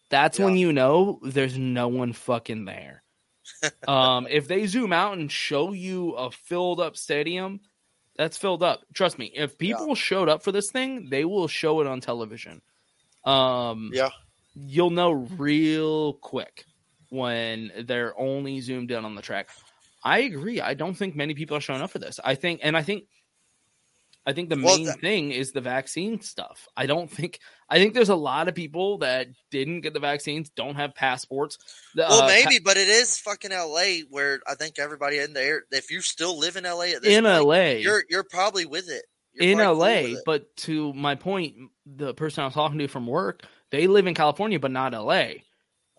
that's 0.08 0.38
when 0.38 0.56
you 0.56 0.72
know 0.72 1.18
there's 1.22 1.58
no 1.58 1.88
one 1.88 2.12
fucking 2.12 2.64
there. 2.64 3.02
Um 3.88 4.26
if 4.30 4.48
they 4.48 4.66
zoom 4.66 4.92
out 4.92 5.18
and 5.18 5.30
show 5.30 5.72
you 5.72 6.12
a 6.12 6.30
filled 6.30 6.80
up 6.80 6.96
stadium 6.96 7.60
that's 8.16 8.38
filled 8.38 8.62
up. 8.62 8.80
Trust 8.94 9.18
me 9.18 9.30
if 9.34 9.58
people 9.58 9.94
showed 9.94 10.28
up 10.30 10.42
for 10.42 10.52
this 10.52 10.70
thing 10.70 11.10
they 11.10 11.24
will 11.24 11.48
show 11.48 11.80
it 11.80 11.86
on 11.86 12.00
television. 12.00 12.62
Um 13.24 13.90
Yeah. 13.92 14.10
you'll 14.54 14.90
know 14.90 15.10
real 15.12 16.14
quick 16.14 16.64
when 17.10 17.72
they're 17.86 18.18
only 18.18 18.60
zoomed 18.60 18.90
in 18.90 19.04
on 19.04 19.14
the 19.14 19.22
track 19.22 19.48
I 20.04 20.20
agree. 20.20 20.60
I 20.60 20.74
don't 20.74 20.94
think 20.94 21.16
many 21.16 21.34
people 21.34 21.56
are 21.56 21.60
showing 21.60 21.82
up 21.82 21.90
for 21.90 21.98
this. 21.98 22.20
I 22.22 22.36
think, 22.36 22.60
and 22.62 22.76
I 22.76 22.82
think, 22.82 23.06
I 24.24 24.32
think 24.32 24.50
the 24.50 24.56
Well, 24.56 24.76
main 24.76 24.86
that- 24.86 25.00
thing 25.00 25.32
is 25.32 25.50
the 25.50 25.60
vaccine 25.60 26.20
stuff. 26.20 26.68
I 26.76 26.86
don't 26.86 27.10
think. 27.10 27.40
I 27.68 27.78
think 27.78 27.92
there's 27.94 28.08
a 28.08 28.14
lot 28.14 28.46
of 28.46 28.54
people 28.54 28.98
that 28.98 29.28
didn't 29.50 29.80
get 29.80 29.94
the 29.94 30.00
vaccines, 30.00 30.48
don't 30.50 30.76
have 30.76 30.94
passports. 30.94 31.58
The, 31.96 32.02
Well, 32.08 32.22
uh, 32.22 32.26
maybe, 32.28 32.60
but 32.60 32.76
it 32.76 32.86
is 32.86 33.18
fucking 33.18 33.50
L.A. 33.50 34.02
where 34.02 34.40
I 34.46 34.54
think 34.54 34.78
everybody 34.78 35.18
in 35.18 35.32
there. 35.32 35.64
If 35.72 35.90
you 35.90 36.00
still 36.02 36.38
live 36.38 36.56
in 36.56 36.66
L.A. 36.66 36.92
at 36.94 37.02
this 37.02 37.12
In 37.16 37.24
point, 37.24 37.44
LA. 37.44 37.62
you're 37.80 38.04
you're 38.08 38.22
probably 38.24 38.64
with 38.66 38.88
it. 38.88 39.04
You're 39.32 39.50
in 39.52 39.58
cool 39.58 39.76
LA, 39.78 39.86
it. 39.88 40.18
but 40.24 40.54
to 40.58 40.92
my 40.94 41.16
point, 41.16 41.56
the 41.84 42.14
person 42.14 42.42
I 42.42 42.46
was 42.46 42.54
talking 42.54 42.78
to 42.78 42.86
from 42.88 43.08
work, 43.08 43.42
they 43.70 43.88
live 43.88 44.06
in 44.06 44.14
California, 44.14 44.60
but 44.60 44.70
not 44.70 44.92
LA, 44.94 45.42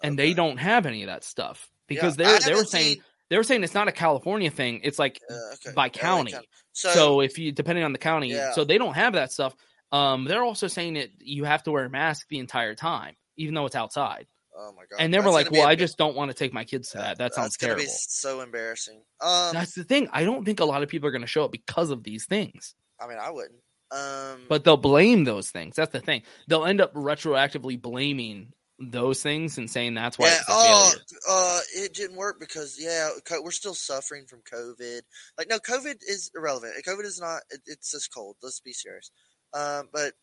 and 0.04 0.18
they 0.18 0.34
don't 0.34 0.58
have 0.58 0.86
any 0.86 1.04
of 1.04 1.08
that 1.08 1.24
stuff 1.24 1.70
because 1.88 2.18
Yeah, 2.18 2.26
they're 2.26 2.40
they 2.40 2.54
were 2.56 2.66
saying 2.66 2.94
seen- 2.96 3.04
they 3.30 3.38
were 3.38 3.44
saying 3.44 3.64
it's 3.64 3.74
not 3.74 3.88
a 3.88 3.92
California 3.92 4.50
thing; 4.50 4.82
it's 4.84 4.98
like 5.00 5.20
okay, 5.30 5.74
by 5.76 5.90
county. 5.90 6.32
county. 6.32 6.48
So, 6.74 6.92
So- 6.94 7.22
if 7.22 7.38
you 7.38 7.52
depending 7.52 7.84
on 7.84 7.92
the 7.92 7.98
county, 8.00 8.30
Yeah. 8.30 8.52
so 8.54 8.64
they 8.64 8.78
don't 8.78 8.94
have 8.94 9.14
that 9.14 9.32
stuff. 9.32 9.56
Um, 9.92 10.26
they're 10.26 10.44
also 10.44 10.68
saying 10.68 10.96
that 10.96 11.10
you 11.20 11.46
have 11.46 11.64
to 11.64 11.72
wear 11.72 11.86
a 11.86 11.90
mask 11.90 12.28
the 12.30 12.40
entire 12.40 12.76
time, 12.76 13.16
even 13.38 13.54
though 13.54 13.66
it's 13.66 13.76
outside. 13.76 14.28
Oh 14.60 14.72
my 14.76 14.84
god! 14.90 14.98
And 15.00 15.14
they 15.14 15.20
were 15.20 15.30
like, 15.30 15.52
"Well, 15.52 15.68
I 15.68 15.74
big- 15.74 15.80
just 15.80 15.98
don't 15.98 16.16
want 16.16 16.30
to 16.32 16.36
take 16.36 16.52
my 16.52 16.64
kids 16.66 16.90
to 16.92 16.98
that. 16.98 17.20
That 17.20 17.34
sounds 17.36 17.50
That's 17.56 17.58
terrible." 17.58 17.84
be 17.84 17.88
so 17.90 18.42
embarrassing. 18.42 19.02
Um, 19.22 19.54
That's 19.54 19.76
the 19.76 19.84
thing. 19.84 20.10
I 20.12 20.24
don't 20.24 20.44
think 20.46 20.60
a 20.60 20.66
lot 20.66 20.82
of 20.84 20.90
people 20.90 21.08
are 21.08 21.12
going 21.12 21.22
to 21.22 21.28
show 21.28 21.44
up 21.46 21.52
because 21.52 21.90
of 21.92 22.04
these 22.04 22.26
things. 22.26 22.74
I 23.00 23.08
mean, 23.08 23.18
I 23.22 23.30
wouldn't. 23.30 23.60
Um, 23.92 24.46
But 24.50 24.64
they'll 24.64 24.76
blame 24.76 25.24
those 25.26 25.52
things. 25.52 25.76
That's 25.76 25.92
the 25.94 26.00
thing. 26.02 26.24
They'll 26.48 26.66
end 26.66 26.82
up 26.82 26.94
retroactively 26.94 27.80
blaming 27.82 28.52
those 28.80 29.24
things 29.24 29.58
and 29.58 29.70
saying 29.70 29.96
that's 29.96 30.20
why 30.20 30.28
yeah, 30.28 30.40
oh, 30.48 30.92
uh, 31.30 31.60
it 31.76 31.94
didn't 31.94 32.16
work 32.16 32.40
because 32.40 32.78
yeah, 32.80 33.10
we're 33.44 33.52
still 33.52 33.74
suffering 33.74 34.26
from 34.28 34.42
COVID. 34.52 35.02
Like, 35.38 35.50
no, 35.50 35.58
COVID 35.58 35.96
is 36.08 36.30
irrelevant. 36.36 36.74
COVID 36.86 37.04
is 37.04 37.20
not. 37.20 37.42
It, 37.50 37.62
it's 37.66 37.92
just 37.92 38.14
cold. 38.14 38.36
Let's 38.44 38.60
be 38.60 38.74
serious. 38.74 39.12
Um, 39.54 39.90
but 39.92 40.14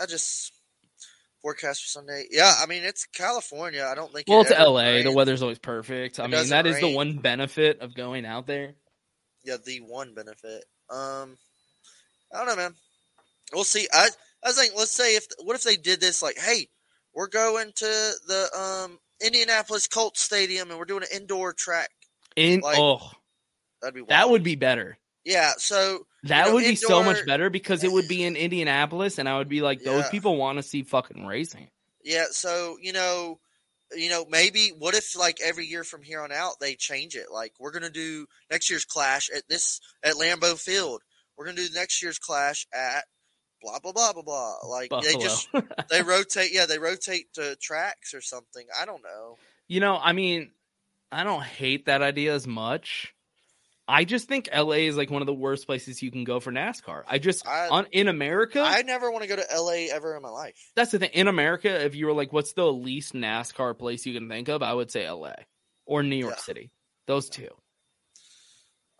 I 0.00 0.06
just 0.06 0.52
forecast 1.40 1.82
for 1.82 1.88
Sunday. 1.88 2.24
Yeah, 2.30 2.54
I 2.60 2.66
mean 2.66 2.84
it's 2.84 3.06
California. 3.06 3.86
I 3.90 3.94
don't 3.94 4.12
think. 4.12 4.26
Well, 4.28 4.40
it 4.42 4.50
it's 4.50 4.58
LA. 4.58 4.82
The 4.82 5.04
rains. 5.04 5.14
weather's 5.14 5.42
always 5.42 5.58
perfect. 5.58 6.20
I 6.20 6.24
It 6.24 6.30
mean, 6.30 6.48
that 6.48 6.66
is 6.66 6.80
the 6.80 6.94
one 6.94 7.18
benefit 7.18 7.80
of 7.80 7.94
going 7.94 8.26
out 8.26 8.46
there. 8.46 8.74
Yeah, 9.44 9.56
the 9.64 9.78
one 9.78 10.14
benefit. 10.14 10.64
Um, 10.90 11.36
I 12.32 12.38
don't 12.38 12.46
know, 12.46 12.56
man. 12.56 12.74
We'll 13.52 13.64
see. 13.64 13.88
I 13.92 14.08
I 14.44 14.48
was 14.48 14.58
like, 14.58 14.72
let's 14.76 14.90
say 14.90 15.16
if 15.16 15.26
what 15.42 15.56
if 15.56 15.62
they 15.62 15.76
did 15.76 16.00
this? 16.00 16.22
Like, 16.22 16.38
hey, 16.38 16.68
we're 17.14 17.28
going 17.28 17.72
to 17.76 18.12
the 18.26 18.48
um 18.86 18.98
Indianapolis 19.24 19.86
Colts 19.86 20.20
Stadium 20.20 20.70
and 20.70 20.78
we're 20.78 20.84
doing 20.84 21.02
an 21.02 21.08
indoor 21.20 21.52
track. 21.52 21.90
In 22.36 22.60
Like, 22.60 22.78
oh, 22.78 23.10
That'd 23.80 23.94
be 23.94 24.00
wild. 24.00 24.10
that 24.10 24.30
would 24.30 24.42
be 24.42 24.54
better. 24.56 24.96
yeah. 25.24 25.52
So 25.58 26.06
That 26.24 26.40
you 26.46 26.46
know, 26.48 26.54
would 26.54 26.64
be 26.64 26.76
so 26.76 27.02
much 27.02 27.24
better 27.26 27.50
because 27.50 27.84
it 27.84 27.92
would 27.92 28.08
be 28.08 28.24
in 28.24 28.36
Indianapolis, 28.36 29.18
and 29.18 29.28
I 29.28 29.38
would 29.38 29.48
be 29.48 29.60
like, 29.60 29.82
those 29.82 30.04
Yeah. 30.04 30.10
people 30.10 30.36
want 30.36 30.58
to 30.58 30.62
see 30.62 30.82
fucking 30.82 31.26
racing. 31.26 31.68
Yeah, 32.04 32.26
so 32.30 32.78
you 32.80 32.92
know, 32.92 33.38
you 33.94 34.08
know, 34.08 34.24
maybe 34.28 34.70
what 34.70 34.94
if 34.94 35.14
like 35.16 35.40
every 35.40 35.66
year 35.66 35.84
from 35.84 36.02
here 36.02 36.20
on 36.22 36.32
out 36.32 36.58
they 36.60 36.74
change 36.74 37.14
it? 37.14 37.26
Like 37.30 37.52
we're 37.60 37.70
gonna 37.72 37.90
do 37.90 38.26
next 38.50 38.70
year's 38.70 38.84
clash 38.84 39.30
at 39.30 39.44
this 39.48 39.80
at 40.02 40.14
Lambeau 40.14 40.58
Field. 40.58 41.02
We're 41.36 41.44
gonna 41.46 41.58
do 41.58 41.68
next 41.74 42.02
year's 42.02 42.18
clash 42.18 42.66
at 42.74 43.04
blah 43.62 43.78
blah 43.78 43.92
blah 43.92 44.12
blah 44.12 44.22
blah. 44.22 44.54
Like 44.68 44.90
they 44.90 45.14
just 45.14 45.48
they 45.90 46.02
rotate. 46.02 46.52
Yeah, 46.52 46.66
they 46.66 46.78
rotate 46.78 47.32
to 47.34 47.56
tracks 47.56 48.14
or 48.14 48.20
something. 48.20 48.66
I 48.80 48.84
don't 48.84 49.02
know. 49.02 49.36
You 49.68 49.80
know, 49.80 49.96
I 50.00 50.12
mean, 50.12 50.50
I 51.10 51.24
don't 51.24 51.42
hate 51.42 51.86
that 51.86 52.02
idea 52.02 52.34
as 52.34 52.46
much. 52.46 53.14
I 53.88 54.04
just 54.04 54.28
think 54.28 54.48
LA 54.54 54.84
is 54.86 54.96
like 54.96 55.10
one 55.10 55.22
of 55.22 55.26
the 55.26 55.34
worst 55.34 55.66
places 55.66 56.02
you 56.02 56.10
can 56.12 56.22
go 56.24 56.38
for 56.40 56.52
NASCAR. 56.52 57.02
I 57.06 57.18
just 57.18 57.46
I- 57.46 57.68
on 57.68 57.86
in 57.90 58.06
America, 58.08 58.62
I 58.64 58.82
never 58.82 59.10
want 59.10 59.22
to 59.24 59.28
go 59.28 59.36
to 59.36 59.46
LA 59.54 59.92
ever 59.92 60.14
in 60.16 60.22
my 60.22 60.28
life. 60.30 60.70
that's 60.76 60.92
the 60.92 60.98
thing. 61.00 61.10
In 61.12 61.26
America, 61.28 61.84
if 61.84 61.94
you 61.94 62.06
were 62.06 62.12
like, 62.12 62.32
what's 62.32 62.52
the 62.52 62.70
least 62.72 63.12
NASCAR 63.12 63.76
place 63.76 64.06
you 64.06 64.14
can 64.14 64.28
think 64.28 64.48
of? 64.48 64.62
I 64.62 64.72
would 64.72 64.90
say 64.90 65.08
LA 65.10 65.34
or 65.84 66.02
New 66.02 66.16
York 66.16 66.34
Yeah. 66.36 66.42
City. 66.42 66.70
Those 67.06 67.28
two. 67.28 67.48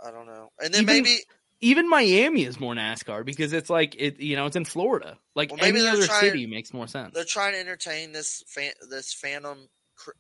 I 0.04 0.10
don't 0.10 0.26
know. 0.26 0.48
And 0.60 0.74
then 0.74 0.82
Even- 0.82 0.94
maybe 1.04 1.18
Even 1.62 1.88
Miami 1.88 2.44
is 2.44 2.60
more 2.60 2.74
NASCAR 2.74 3.24
because 3.24 3.52
it's 3.52 3.70
like 3.70 3.94
it. 3.98 4.20
You 4.20 4.36
know, 4.36 4.46
it's 4.46 4.56
in 4.56 4.64
Florida. 4.64 5.16
Like 5.34 5.50
Well, 5.50 5.58
maybe 5.62 5.78
any 5.80 5.88
other 5.88 6.06
trying- 6.06 6.20
city 6.20 6.46
makes 6.46 6.74
more 6.74 6.86
sense. 6.88 7.14
they're 7.14 7.24
trying 7.24 7.52
to 7.54 7.60
entertain 7.60 8.12
this 8.12 8.42
fan, 8.48 8.72
this 8.90 9.14
Phantom 9.14 9.68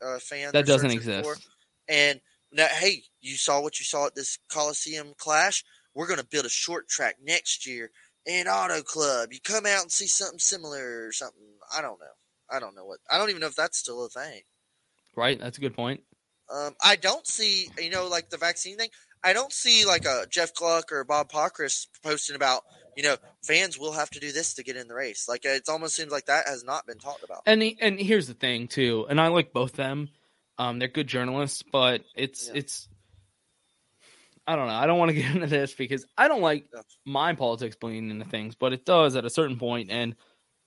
uh, 0.00 0.18
fan 0.20 0.50
That 0.52 0.66
doesn't 0.66 0.90
exist. 0.90 1.28
for. 1.28 1.36
And 1.88 2.20
now, 2.52 2.68
hey, 2.68 3.02
you 3.20 3.36
saw 3.36 3.60
what 3.60 3.78
you 3.78 3.84
saw 3.84 4.06
at 4.06 4.14
this 4.14 4.38
Coliseum 4.50 5.14
Clash. 5.18 5.64
We're 5.94 6.06
going 6.06 6.20
to 6.20 6.26
build 6.26 6.46
a 6.46 6.50
short 6.50 6.88
track 6.88 7.16
next 7.22 7.66
year 7.66 7.90
in 8.24 8.46
Auto 8.46 8.82
Club. 8.82 9.32
You 9.32 9.40
come 9.42 9.66
out 9.66 9.82
and 9.82 9.92
see 9.92 10.06
something 10.06 10.38
similar 10.38 11.06
or 11.06 11.12
something. 11.12 11.42
I 11.76 11.82
don't 11.82 11.98
know. 12.00 12.06
I 12.50 12.60
don't 12.60 12.74
know 12.76 12.84
what. 12.84 13.00
I 13.10 13.18
don't 13.18 13.30
even 13.30 13.40
know 13.40 13.46
if 13.48 13.56
that's 13.56 13.78
still 13.78 14.04
a 14.04 14.08
thing. 14.08 14.42
Right? 15.16 15.38
That's 15.40 15.58
a 15.58 15.60
good 15.60 15.74
point. 15.74 16.02
Um, 16.54 16.74
I 16.84 16.96
don't 16.96 17.26
see, 17.26 17.68
you 17.78 17.90
know, 17.90 18.06
like 18.08 18.30
the 18.30 18.36
vaccine 18.36 18.76
thing. 18.76 18.90
I 19.24 19.32
don't 19.32 19.52
see 19.52 19.84
like 19.84 20.04
a 20.04 20.26
Jeff 20.28 20.54
Gluck 20.54 20.92
or 20.92 21.04
Bob 21.04 21.30
Pockrass 21.30 21.86
posting 22.02 22.36
about, 22.36 22.62
you 22.96 23.02
know, 23.02 23.16
fans 23.42 23.78
will 23.78 23.92
have 23.92 24.10
to 24.10 24.20
do 24.20 24.32
this 24.32 24.54
to 24.54 24.62
get 24.62 24.76
in 24.76 24.88
the 24.88 24.94
race. 24.94 25.28
Like 25.28 25.44
it 25.44 25.68
almost 25.68 25.94
seems 25.94 26.10
like 26.10 26.26
that 26.26 26.46
has 26.46 26.64
not 26.64 26.86
been 26.86 26.98
talked 26.98 27.22
about. 27.22 27.42
And 27.46 27.62
and 27.80 27.98
here's 27.98 28.26
the 28.26 28.34
thing 28.34 28.68
too, 28.68 29.06
and 29.08 29.20
I 29.20 29.28
like 29.28 29.52
both 29.52 29.72
them. 29.72 30.08
Um, 30.58 30.78
they're 30.78 30.88
good 30.88 31.06
journalists, 31.06 31.62
but 31.62 32.02
it's 32.14 32.48
it's. 32.48 32.88
I 34.44 34.56
don't 34.56 34.66
know. 34.66 34.74
I 34.74 34.86
don't 34.86 34.98
want 34.98 35.10
to 35.10 35.14
get 35.20 35.34
into 35.34 35.46
this 35.46 35.72
because 35.72 36.04
I 36.18 36.28
don't 36.28 36.42
like 36.42 36.66
my 37.04 37.34
politics 37.34 37.76
bleeding 37.76 38.10
into 38.10 38.24
things, 38.24 38.54
but 38.54 38.72
it 38.72 38.84
does 38.84 39.16
at 39.16 39.24
a 39.24 39.30
certain 39.30 39.58
point, 39.58 39.90
and 39.90 40.16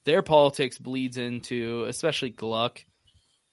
their 0.05 0.21
politics 0.21 0.77
bleeds 0.77 1.17
into, 1.17 1.85
especially 1.85 2.29
Gluck. 2.29 2.83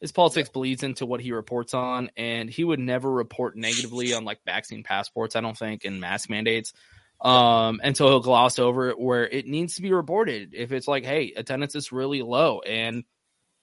His 0.02 0.10
politics 0.10 0.48
bleeds 0.48 0.82
into 0.82 1.06
what 1.06 1.20
he 1.20 1.30
reports 1.30 1.74
on, 1.74 2.10
and 2.16 2.50
he 2.50 2.64
would 2.64 2.80
never 2.80 3.08
report 3.08 3.56
negatively 3.56 4.12
on 4.14 4.24
like 4.24 4.40
vaccine 4.44 4.82
passports. 4.82 5.36
I 5.36 5.40
don't 5.40 5.56
think 5.56 5.84
and 5.84 6.00
mask 6.00 6.28
mandates. 6.28 6.72
Um, 7.20 7.80
and 7.84 7.96
so 7.96 8.08
he'll 8.08 8.18
gloss 8.18 8.58
over 8.58 8.88
it 8.90 8.98
where 8.98 9.28
it 9.28 9.46
needs 9.46 9.76
to 9.76 9.82
be 9.82 9.92
reported. 9.92 10.54
If 10.54 10.72
it's 10.72 10.88
like, 10.88 11.04
hey, 11.04 11.32
attendance 11.36 11.76
is 11.76 11.92
really 11.92 12.20
low, 12.20 12.58
and 12.62 13.04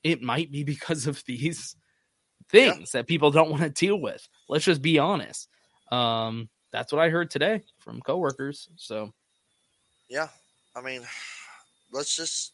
it 0.02 0.22
might 0.22 0.50
be 0.50 0.64
because 0.64 1.08
of 1.08 1.22
these 1.26 1.76
things 2.50 2.94
that 2.94 3.06
people 3.06 3.32
don't 3.32 3.52
want 3.52 3.64
to 3.64 3.70
deal 3.70 4.00
with. 4.00 4.26
Let's 4.48 4.64
just 4.64 4.82
be 4.82 4.98
honest. 4.98 5.50
Um, 5.92 6.48
that's 6.72 6.94
what 6.94 7.02
I 7.02 7.10
heard 7.10 7.32
today 7.32 7.64
from 7.80 8.00
coworkers. 8.00 8.70
So 8.78 9.12
Yeah, 10.08 10.30
I 10.74 10.80
mean, 10.80 11.02
let's 11.92 12.16
just 12.16 12.54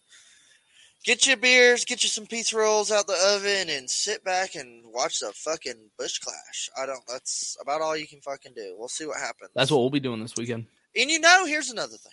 get 1.05 1.25
your 1.27 1.37
beers, 1.37 1.85
get 1.85 2.03
you 2.03 2.09
some 2.09 2.25
pizza 2.25 2.57
rolls 2.57 2.91
out 2.91 3.07
the 3.07 3.17
oven, 3.35 3.69
and 3.69 3.89
sit 3.89 4.23
back 4.23 4.55
and 4.55 4.83
watch 4.87 5.19
the 5.19 5.31
fucking 5.33 5.91
Busch 5.97 6.19
Clash. 6.19 6.69
I 6.77 6.85
don't. 6.85 7.03
That's 7.07 7.55
about 7.61 7.81
all 7.81 7.95
you 7.95 8.07
can 8.07 8.19
fucking 8.21 8.53
do. 8.55 8.75
We'll 8.77 8.89
see 8.89 9.05
what 9.05 9.19
happens. 9.19 9.51
that's 9.55 9.71
what 9.71 9.79
we'll 9.79 9.89
be 9.89 9.99
doing 9.99 10.21
this 10.21 10.35
weekend. 10.35 10.65
And 10.95 11.09
you 11.09 11.19
know, 11.19 11.45
here's 11.45 11.69
another 11.69 11.95
thing. 11.97 12.11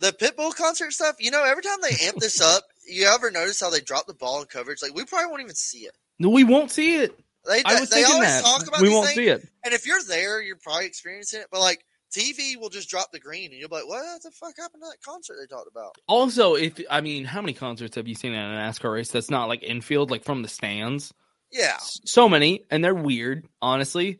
The 0.00 0.12
Pitbull 0.12 0.54
concert 0.54 0.92
stuff, 0.92 1.16
you 1.20 1.30
know, 1.30 1.44
every 1.44 1.62
time 1.62 1.78
they 1.82 2.06
amp 2.06 2.16
this 2.18 2.40
up, 2.56 2.64
you 2.88 3.06
ever 3.06 3.30
notice 3.30 3.60
how 3.60 3.70
they 3.70 3.80
drop 3.80 4.06
the 4.06 4.14
ball 4.14 4.40
in 4.40 4.46
coverage? 4.46 4.82
Like, 4.82 4.94
we 4.94 5.04
probably 5.04 5.28
won't 5.28 5.42
even 5.42 5.54
see 5.54 5.80
it. 5.80 5.92
No, 6.18 6.30
we 6.30 6.42
won't 6.44 6.70
see 6.70 6.96
it. 6.96 7.18
They, 7.46 7.62
I 7.64 7.78
was 7.80 7.90
they 7.90 7.96
thinking 7.96 8.14
always 8.14 8.28
that. 8.30 8.42
talk 8.42 8.66
about 8.66 8.80
We 8.80 8.88
won't 8.88 9.06
things, 9.08 9.16
see 9.16 9.28
it. 9.28 9.46
And 9.64 9.74
if 9.74 9.86
you're 9.86 10.02
there, 10.08 10.42
you're 10.42 10.56
probably 10.56 10.86
experiencing 10.86 11.40
it. 11.40 11.46
But, 11.52 11.60
like, 11.60 11.84
TV 12.10 12.56
will 12.56 12.68
just 12.70 12.88
drop 12.88 13.12
the 13.12 13.20
green, 13.20 13.50
and 13.50 13.60
you'll 13.60 13.68
be 13.68 13.76
like, 13.76 13.88
what 13.88 14.22
the 14.22 14.30
fuck 14.30 14.56
happened 14.56 14.82
to 14.82 14.88
that 14.90 15.02
concert 15.04 15.36
they 15.40 15.46
talked 15.46 15.68
about? 15.70 15.94
Also, 16.06 16.54
if 16.54 16.80
I 16.90 17.00
mean, 17.00 17.24
how 17.24 17.40
many 17.40 17.52
concerts 17.52 17.96
have 17.96 18.08
you 18.08 18.14
seen 18.14 18.32
at 18.32 18.50
a 18.50 18.54
NASCAR 18.54 18.92
race 18.92 19.10
that's 19.10 19.30
not 19.30 19.48
like 19.48 19.62
infield, 19.62 20.10
like 20.10 20.24
from 20.24 20.42
the 20.42 20.48
stands? 20.48 21.12
Yeah. 21.52 21.76
So 21.80 22.28
many, 22.28 22.64
and 22.70 22.84
they're 22.84 22.94
weird. 22.94 23.46
Honestly, 23.60 24.18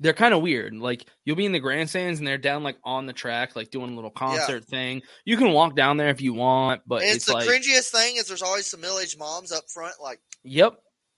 they're 0.00 0.12
kind 0.12 0.32
of 0.34 0.42
weird. 0.42 0.74
Like 0.74 1.06
you'll 1.24 1.36
be 1.36 1.46
in 1.46 1.52
the 1.52 1.58
grandstands 1.58 2.18
and 2.18 2.26
they're 2.26 2.38
down 2.38 2.62
like 2.62 2.76
on 2.84 3.06
the 3.06 3.12
track, 3.12 3.56
like 3.56 3.70
doing 3.70 3.92
a 3.92 3.94
little 3.94 4.10
concert 4.10 4.64
thing. 4.64 5.02
You 5.24 5.36
can 5.36 5.50
walk 5.52 5.74
down 5.74 5.96
there 5.96 6.08
if 6.10 6.20
you 6.20 6.34
want, 6.34 6.82
but 6.86 7.02
it's, 7.02 7.16
it's, 7.16 7.24
the 7.26 7.32
like, 7.34 7.48
cringiest 7.48 7.90
thing 7.90 8.16
is 8.16 8.26
there's 8.28 8.42
always 8.42 8.66
some 8.66 8.80
middle 8.80 8.98
aged 8.98 9.18
moms 9.18 9.50
up 9.52 9.68
front, 9.68 9.94
like, 10.00 10.20
yep, 10.44 10.74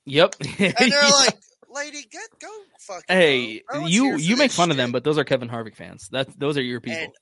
yep. 0.07 0.35
and 0.41 0.75
they're 0.79 0.89
Yeah. 0.89 1.09
like, 1.09 1.39
lady, 1.71 2.03
get 2.11 2.29
go 2.41 2.49
fucking. 2.81 3.05
Hey, 3.09 3.63
No 3.73 3.87
you 3.87 4.17
you 4.17 4.37
make 4.37 4.51
fun 4.51 4.71
of 4.71 4.77
them, 4.77 4.93
but 4.93 5.05
those 5.05 5.19
are 5.19 5.25
Kevin 5.25 5.49
Harvick 5.49 5.77
fans. 5.77 6.09
That 6.11 6.39
those 6.39 6.57
are 6.59 6.63
your 6.63 6.81
people. 6.81 7.01
And 7.03 7.13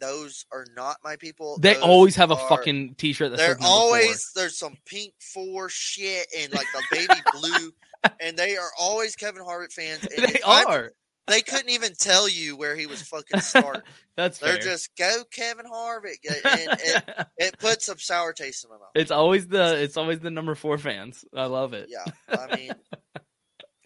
those 0.00 0.46
are 0.52 0.64
not 0.76 0.98
my 1.02 1.16
people. 1.16 1.58
they 1.60 1.74
Those 1.74 1.82
always 1.82 2.16
have 2.16 2.30
a 2.30 2.36
fucking 2.36 2.94
T-shirt 2.96 3.30
that 3.32 3.36
They're 3.36 3.48
says 3.54 3.60
number 3.60 3.66
four. 3.68 3.76
always 3.80 4.30
there's 4.36 4.56
some 4.56 4.76
pink 4.86 5.12
four 5.20 5.68
shit 5.68 6.26
and 6.38 6.52
like 6.52 6.66
the 6.72 6.82
baby 6.92 7.20
blue, 7.32 7.72
and 8.20 8.36
they 8.36 8.56
are 8.56 8.70
always 8.78 9.16
Kevin 9.16 9.42
Harvick 9.42 9.72
fans. 9.72 10.00
They 10.02 10.22
if 10.22 10.46
I- 10.46 10.64
are. 10.64 10.92
they 11.26 11.40
couldn't 11.40 11.70
even 11.70 11.94
tell 11.98 12.28
you 12.28 12.56
where 12.56 12.76
he 12.76 12.86
was 12.86 13.02
fucking 13.02 13.40
starting. 13.40 13.82
That's 14.16 14.38
They're 14.38 14.54
fair. 14.54 14.62
just 14.62 14.96
go 14.96 15.22
Kevin 15.32 15.66
Harvick, 15.66 16.18
and 16.28 16.78
it, 16.80 17.26
it 17.36 17.58
puts 17.58 17.86
some 17.86 17.98
sour 17.98 18.32
taste 18.32 18.64
in 18.64 18.70
my 18.70 18.76
mouth. 18.76 18.88
It's 18.96 19.10
always 19.12 19.46
the 19.48 19.80
it's 19.82 19.96
always 19.96 20.18
the 20.20 20.30
number 20.30 20.54
four 20.54 20.76
fans. 20.78 21.24
I 21.34 21.46
love 21.46 21.72
it. 21.72 21.88
Yeah, 21.88 22.04
I 22.28 22.56
mean, 22.56 22.72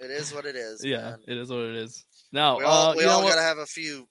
it 0.03 0.11
is 0.11 0.35
what 0.35 0.47
it 0.47 0.57
is. 0.57 0.85
yeah, 0.85 1.03
man. 1.03 1.19
it 1.27 1.39
is 1.39 1.51
what 1.51 1.61
it 1.61 1.77
is. 1.77 2.05
Now 2.33 2.59
we 2.59 2.65
all, 2.65 2.91
uh, 2.91 2.95
we 2.95 3.01
you 3.03 3.07
know 3.07 3.13
all 3.13 3.23
gotta 3.23 3.41
have 3.41 3.59
a 3.59 3.67
few. 3.67 4.07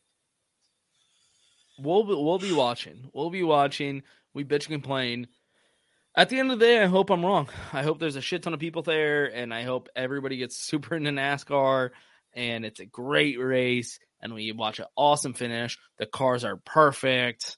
We'll 1.80 2.04
be, 2.04 2.14
we'll 2.14 2.40
be 2.40 2.52
watching. 2.52 3.10
We'll 3.14 3.30
be 3.30 3.44
watching. 3.44 4.04
We 4.34 4.44
bitch 4.44 4.68
and 4.68 4.82
complain. 4.82 5.28
At 6.16 6.30
the 6.30 6.40
end 6.40 6.52
of 6.52 6.60
the 6.60 6.66
day, 6.66 6.82
I 6.84 6.88
hope 6.88 7.10
I'm 7.10 7.26
wrong. 7.26 7.50
I 7.72 7.84
hope 7.84 8.00
there's 8.00 8.18
a 8.18 8.22
shit 8.22 8.44
ton 8.44 8.54
of 8.54 8.60
people 8.60 8.82
there, 8.82 9.26
and 9.26 9.54
I 9.54 9.64
hope 9.64 9.88
everybody 9.96 10.38
gets 10.38 10.58
super 10.68 10.96
into 10.96 11.12
NASCAR, 11.12 11.92
and 12.34 12.66
it's 12.66 12.80
a 12.80 12.86
great 12.86 13.40
race, 13.40 13.98
and 14.22 14.34
we 14.34 14.52
watch 14.52 14.80
an 14.80 14.86
awesome 14.96 15.34
finish. 15.34 15.78
The 15.98 16.06
cars 16.06 16.44
are 16.44 16.58
perfect. 16.58 17.58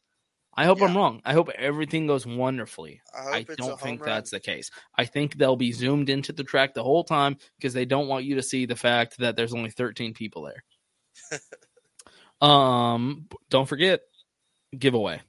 I 0.55 0.65
hope 0.65 0.81
I'm 0.81 0.95
wrong. 0.95 1.21
I 1.25 1.33
hope 1.33 1.49
everything 1.49 2.05
goes 2.07 2.25
wonderfully. 2.25 3.01
I 3.15 3.37
I 3.37 3.45
don't 3.55 3.79
think 3.79 4.01
run. 4.01 4.09
that's 4.09 4.29
the 4.31 4.39
case. 4.39 4.69
I 4.95 5.05
think 5.05 5.35
they'll 5.35 5.55
be 5.55 5.71
zoomed 5.71 6.09
into 6.09 6.31
the 6.31 6.43
track 6.43 6.73
the 6.73 6.83
whole 6.83 7.03
time 7.03 7.37
because 7.57 7.73
they 7.73 7.85
don't 7.85 8.07
want 8.07 8.25
you 8.25 8.35
to 8.35 8.43
see 8.43 8.65
the 8.65 8.75
fact 8.75 9.17
that 9.17 9.35
there's 9.35 9.53
only 9.53 9.71
13 9.71 10.13
people 10.13 10.43
there. 10.43 11.39
um, 12.47 13.27
don't 13.49 13.67
forget 13.67 14.01
giveaway 14.77 15.21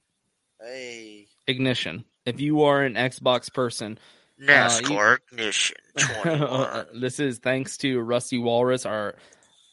Hey, 0.60 1.26
ignition. 1.46 2.04
If 2.24 2.40
you 2.40 2.62
are 2.62 2.82
an 2.82 2.94
Xbox 2.94 3.52
person, 3.52 3.98
uh, 4.40 4.44
NASCAR 4.50 5.18
Ignition 5.30 5.76
you- 5.98 6.04
21. 6.22 7.00
this 7.00 7.20
is 7.20 7.38
thanks 7.38 7.76
to 7.78 8.00
Rusty 8.00 8.38
Walrus, 8.38 8.86
our 8.86 9.14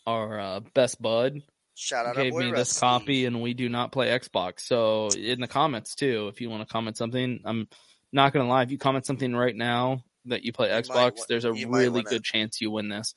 our 0.06 0.40
uh, 0.40 0.60
best 0.74 1.02
bud. 1.02 1.42
Shout 1.76 2.06
out 2.06 2.16
gave 2.16 2.34
me 2.34 2.52
this 2.52 2.80
copy, 2.80 3.26
and 3.26 3.42
we 3.42 3.54
do 3.54 3.70
not 3.70 3.92
play 3.92 4.08
Xbox. 4.08 4.62
So 4.62 5.08
in 5.10 5.40
the 5.40 5.48
comments 5.48 5.96
too, 5.96 6.28
if 6.28 6.42
you 6.42 6.50
want 6.50 6.68
to 6.68 6.72
comment 6.72 6.98
something, 6.98 7.42
I'm 7.46 7.68
not 8.12 8.34
gonna 8.34 8.48
lie. 8.48 8.64
If 8.64 8.72
you 8.72 8.78
comment 8.78 9.06
something 9.06 9.36
right 9.36 9.56
now 9.56 10.04
that 10.26 10.44
you 10.44 10.54
play 10.54 10.70
might 10.70 10.86
Xbox, 10.86 11.16
win- 11.16 11.26
there's 11.30 11.46
a 11.46 11.54
really 11.54 12.02
it. 12.02 12.06
good 12.08 12.24
chance 12.24 12.62
you 12.62 12.72
win 12.72 12.90
this. 12.90 13.16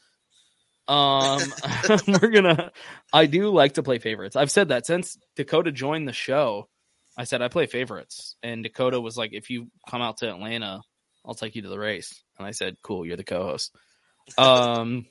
Um, 0.87 1.41
we're 2.09 2.31
gonna. 2.31 2.71
I 3.13 3.27
do 3.27 3.51
like 3.51 3.75
to 3.75 3.83
play 3.83 3.99
favorites. 3.99 4.37
I've 4.37 4.51
said 4.51 4.69
that 4.69 4.87
since 4.87 5.19
Dakota 5.37 5.73
joined 5.73 6.09
the 6.09 6.13
show. 6.13 6.69
I 7.17 7.25
said 7.25 7.43
I 7.43 7.49
play 7.49 7.67
favorites, 7.67 8.37
and 8.43 8.63
Dakota 8.63 9.01
was 9.01 9.17
like, 9.17 9.33
"If 9.33 9.51
you 9.51 9.69
come 9.89 10.03
out 10.03 10.19
to 10.19 10.29
Atlanta, 10.29 10.81
I'll 11.25 11.35
take 11.35 11.55
you 11.55 11.63
to 11.63 11.69
the 11.69 11.79
race." 11.79 12.23
And 12.39 12.47
I 12.47 12.51
said, 12.51 12.77
"Cool, 12.83 13.07
you're 13.07 13.17
the 13.17 13.25
co-host." 13.25 13.75
Um, 14.39 15.05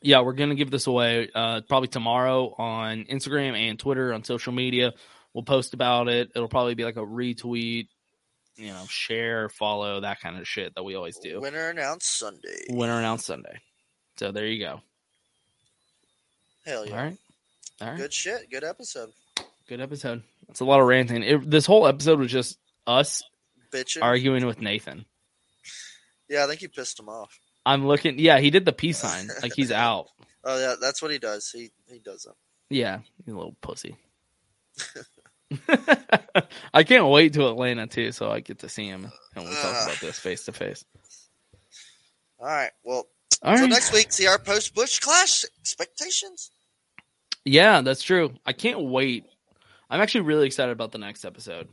yeah, 0.00 0.20
we're 0.20 0.32
gonna 0.32 0.54
give 0.54 0.70
this 0.70 0.86
away 0.86 1.28
uh, 1.34 1.60
probably 1.68 1.88
tomorrow 1.88 2.54
on 2.56 3.04
Instagram 3.04 3.56
and 3.56 3.78
Twitter 3.78 4.12
on 4.12 4.24
social 4.24 4.52
media. 4.52 4.92
We'll 5.34 5.44
post 5.44 5.74
about 5.74 6.08
it. 6.08 6.30
It'll 6.34 6.48
probably 6.48 6.74
be 6.74 6.84
like 6.84 6.96
a 6.96 7.00
retweet, 7.00 7.88
you 8.56 8.68
know, 8.68 8.84
share, 8.88 9.48
follow, 9.48 10.00
that 10.00 10.20
kind 10.20 10.38
of 10.38 10.48
shit 10.48 10.74
that 10.74 10.82
we 10.82 10.94
always 10.94 11.18
do. 11.18 11.40
Winner 11.40 11.70
announced 11.70 12.18
Sunday. 12.18 12.64
Winner 12.70 12.98
announced 12.98 13.26
Sunday. 13.26 13.60
So 14.18 14.32
there 14.32 14.46
you 14.46 14.64
go. 14.64 14.80
Hell 16.64 16.86
yeah. 16.86 16.92
All 16.92 17.04
right. 17.04 17.18
All 17.80 17.88
right. 17.88 17.96
Good 17.96 18.12
shit. 18.12 18.50
Good 18.50 18.64
episode. 18.64 19.10
Good 19.68 19.80
episode. 19.80 20.22
It's 20.48 20.60
a 20.60 20.64
lot 20.64 20.80
of 20.80 20.86
ranting. 20.86 21.22
It, 21.22 21.48
this 21.50 21.66
whole 21.66 21.86
episode 21.86 22.18
was 22.18 22.30
just 22.30 22.58
us 22.86 23.22
Bitching. 23.70 24.02
arguing 24.02 24.46
with 24.46 24.60
Nathan. 24.60 25.04
Yeah, 26.28 26.44
I 26.44 26.46
think 26.46 26.62
you 26.62 26.68
pissed 26.68 26.98
him 26.98 27.08
off. 27.08 27.38
I'm 27.68 27.86
looking. 27.86 28.18
Yeah, 28.18 28.38
he 28.38 28.48
did 28.50 28.64
the 28.64 28.72
peace 28.72 28.98
sign. 28.98 29.28
Like 29.42 29.52
he's 29.54 29.70
out. 29.70 30.06
Oh 30.42 30.58
yeah, 30.58 30.76
that's 30.80 31.02
what 31.02 31.10
he 31.10 31.18
does. 31.18 31.50
He 31.50 31.70
he 31.86 31.98
does 31.98 32.22
that. 32.22 32.34
Yeah, 32.70 33.00
you 33.26 33.36
little 33.36 33.56
pussy. 33.60 33.96
I 36.74 36.82
can't 36.84 37.08
wait 37.08 37.34
to 37.34 37.46
Atlanta 37.48 37.86
too, 37.86 38.12
so 38.12 38.30
I 38.30 38.40
get 38.40 38.60
to 38.60 38.68
see 38.68 38.86
him 38.86 39.10
and 39.34 39.44
we 39.44 39.54
talk 39.54 39.84
about 39.84 40.00
this 40.00 40.18
face 40.18 40.46
to 40.46 40.52
face. 40.52 40.84
All 42.40 42.46
right. 42.46 42.70
Well, 42.84 43.06
All 43.42 43.56
so 43.56 43.66
next 43.66 43.92
week, 43.92 44.12
see 44.12 44.26
our 44.26 44.38
post 44.38 44.74
Busch 44.74 44.98
Clash 45.00 45.44
expectations. 45.60 46.50
Yeah, 47.44 47.82
that's 47.82 48.02
true. 48.02 48.34
I 48.46 48.52
can't 48.52 48.80
wait. 48.80 49.24
I'm 49.90 50.00
actually 50.00 50.22
really 50.22 50.46
excited 50.46 50.72
about 50.72 50.92
the 50.92 50.98
next 50.98 51.24
episode 51.24 51.68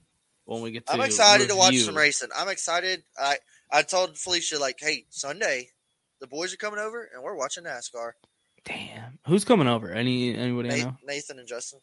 when 0.45 0.61
we 0.61 0.72
get 0.72 0.88
to. 0.88 0.93
I'm 0.93 1.01
excited 1.01 1.49
to 1.49 1.55
watch 1.55 1.77
some 1.77 1.95
racing. 1.95 2.30
I'm 2.35 2.49
excited. 2.49 3.03
I 3.17 3.38
I 3.72 3.84
told 3.84 4.17
Felicia 4.17 4.59
like, 4.59 4.77
hey, 4.80 5.05
Sunday, 5.09 5.69
the 6.26 6.35
boys 6.35 6.53
are 6.53 6.57
coming 6.57 6.80
over 6.80 7.07
and 7.14 7.23
we're 7.23 7.35
watching 7.38 7.64
NASCAR. 7.65 8.11
Damn, 8.65 9.19
who's 9.27 9.45
coming 9.45 9.68
over? 9.68 9.91
Any 9.91 10.35
anybody 10.35 10.69
I 10.69 10.73
Nathan, 10.73 10.88
know? 10.89 10.97
Nathan 11.06 11.39
and 11.39 11.47
Justin. 11.47 11.80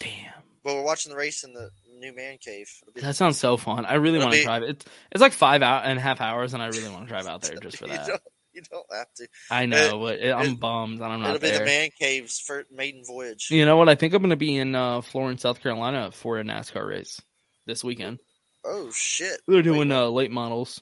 Damn. 0.00 0.32
But 0.64 0.74
we're 0.76 0.82
watching 0.82 1.10
the 1.10 1.16
race 1.18 1.44
in 1.44 1.52
the 1.52 1.70
new 2.00 2.14
man 2.14 2.38
cave. 2.38 2.68
That 2.96 3.16
sounds 3.16 3.38
so 3.38 3.56
fun. 3.56 3.84
I 3.86 3.94
really 3.94 4.18
want 4.18 4.32
to 4.32 4.38
be- 4.38 4.44
drive. 4.44 4.62
It's 4.62 4.84
it's 5.12 5.20
like 5.20 5.32
five 5.32 5.62
out 5.62 5.84
and 5.84 5.98
a 5.98 6.02
half 6.02 6.20
hours, 6.20 6.54
and 6.54 6.62
I 6.62 6.66
really 6.68 6.88
want 6.88 7.02
to 7.04 7.08
drive 7.08 7.26
out 7.26 7.42
there 7.42 7.56
just 7.62 7.76
for 7.76 7.86
you 7.86 7.92
that. 7.92 8.06
don't 8.06 8.20
you 8.54 8.62
don't 8.70 8.86
have 8.92 9.12
to. 9.16 9.28
I 9.50 9.66
know, 9.66 10.06
It- 10.06 10.18
but 10.20 10.26
it, 10.26 10.32
I'm 10.32 10.52
it- 10.52 10.60
bummed 10.60 11.00
that 11.00 11.10
I'm 11.10 11.20
not. 11.20 11.28
Know. 11.28 11.34
It'll 11.34 11.42
be 11.42 11.50
there. 11.50 11.58
the 11.60 11.64
man 11.66 11.90
cave's 12.00 12.40
first 12.40 12.72
maiden 12.72 13.02
voyage. 13.06 13.48
You 13.50 13.66
know 13.66 13.76
what? 13.76 13.88
I 13.90 13.94
think 13.94 14.14
I'm 14.14 14.22
going 14.22 14.30
to 14.30 14.36
be 14.36 14.56
in 14.56 14.74
uh, 14.74 15.02
Florence, 15.02 15.42
South 15.42 15.60
Carolina 15.60 16.10
for 16.12 16.38
a 16.40 16.42
NASCAR 16.44 16.88
race 16.88 17.20
this 17.66 17.84
weekend. 17.84 18.18
Oh 18.64 18.90
shit! 18.90 19.40
They're 19.46 19.62
doing 19.62 19.92
uh, 19.92 20.08
late 20.08 20.30
models, 20.32 20.80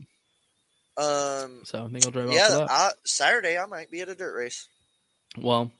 Um, 0.97 1.62
so 1.65 1.85
I 1.85 1.89
think 1.89 2.05
I'll 2.05 2.12
drive 2.12 2.29
out 2.29 2.35
yeah. 2.35 2.66
I, 2.69 2.91
Saturday 3.05 3.59
I 3.59 3.66
might 3.66 3.91
be 3.91 4.01
at 4.01 4.09
a 4.09 4.15
dirt 4.15 4.37
race. 4.37 4.69
Well, 5.37 5.73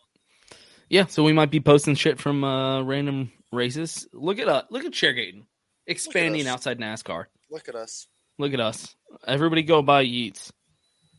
yeah, 0.89 1.07
so 1.07 1.23
we 1.23 1.33
might 1.33 1.51
be 1.51 1.61
posting 1.61 1.95
shit 1.95 2.21
from 2.21 2.43
uh, 2.43 2.83
random 2.83 3.31
races. 3.53 4.09
Look 4.13 4.39
at 4.39 4.49
us. 4.49 4.65
Look 4.71 4.85
at 4.85 4.93
Chairgating 4.93 5.47
expanding 5.87 6.43
us. 6.43 6.49
outside 6.49 6.79
NASCAR. 6.79 7.27
Look 7.51 7.69
at 7.69 7.75
us. 7.75 8.07
Look 8.39 8.53
at 8.53 8.61
us. 8.61 8.95
Everybody 9.27 9.63
go 9.63 9.83
buy 9.83 10.03
Yeats. 10.03 10.53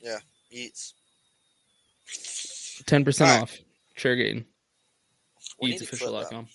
Yeah, 0.01 0.19
eats. 0.51 0.93
10% 2.83 3.21
All 3.21 3.27
right. 3.27 3.41
off. 3.41 3.57
Chairgating. 3.95 4.45
We 5.61 5.71
need 5.71 5.79
to 5.79 5.85
flip 5.85 6.01
Yeatsofficial.com. 6.01 6.47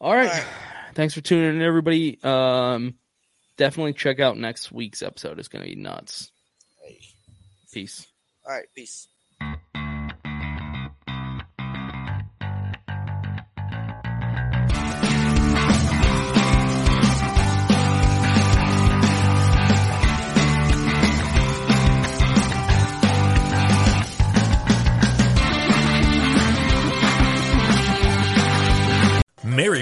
All 0.00 0.14
right. 0.14 0.44
Thanks 0.94 1.14
for 1.14 1.20
tuning 1.20 1.56
in, 1.56 1.62
everybody. 1.62 2.18
Um, 2.22 2.94
definitely 3.56 3.92
check 3.92 4.20
out 4.20 4.36
next 4.36 4.72
week's 4.72 5.02
episode. 5.02 5.38
It's 5.38 5.48
going 5.48 5.64
to 5.64 5.70
be 5.70 5.80
nuts. 5.80 6.30
Peace. 7.72 8.06
All 8.46 8.52
right, 8.52 8.66
peace. 8.74 9.08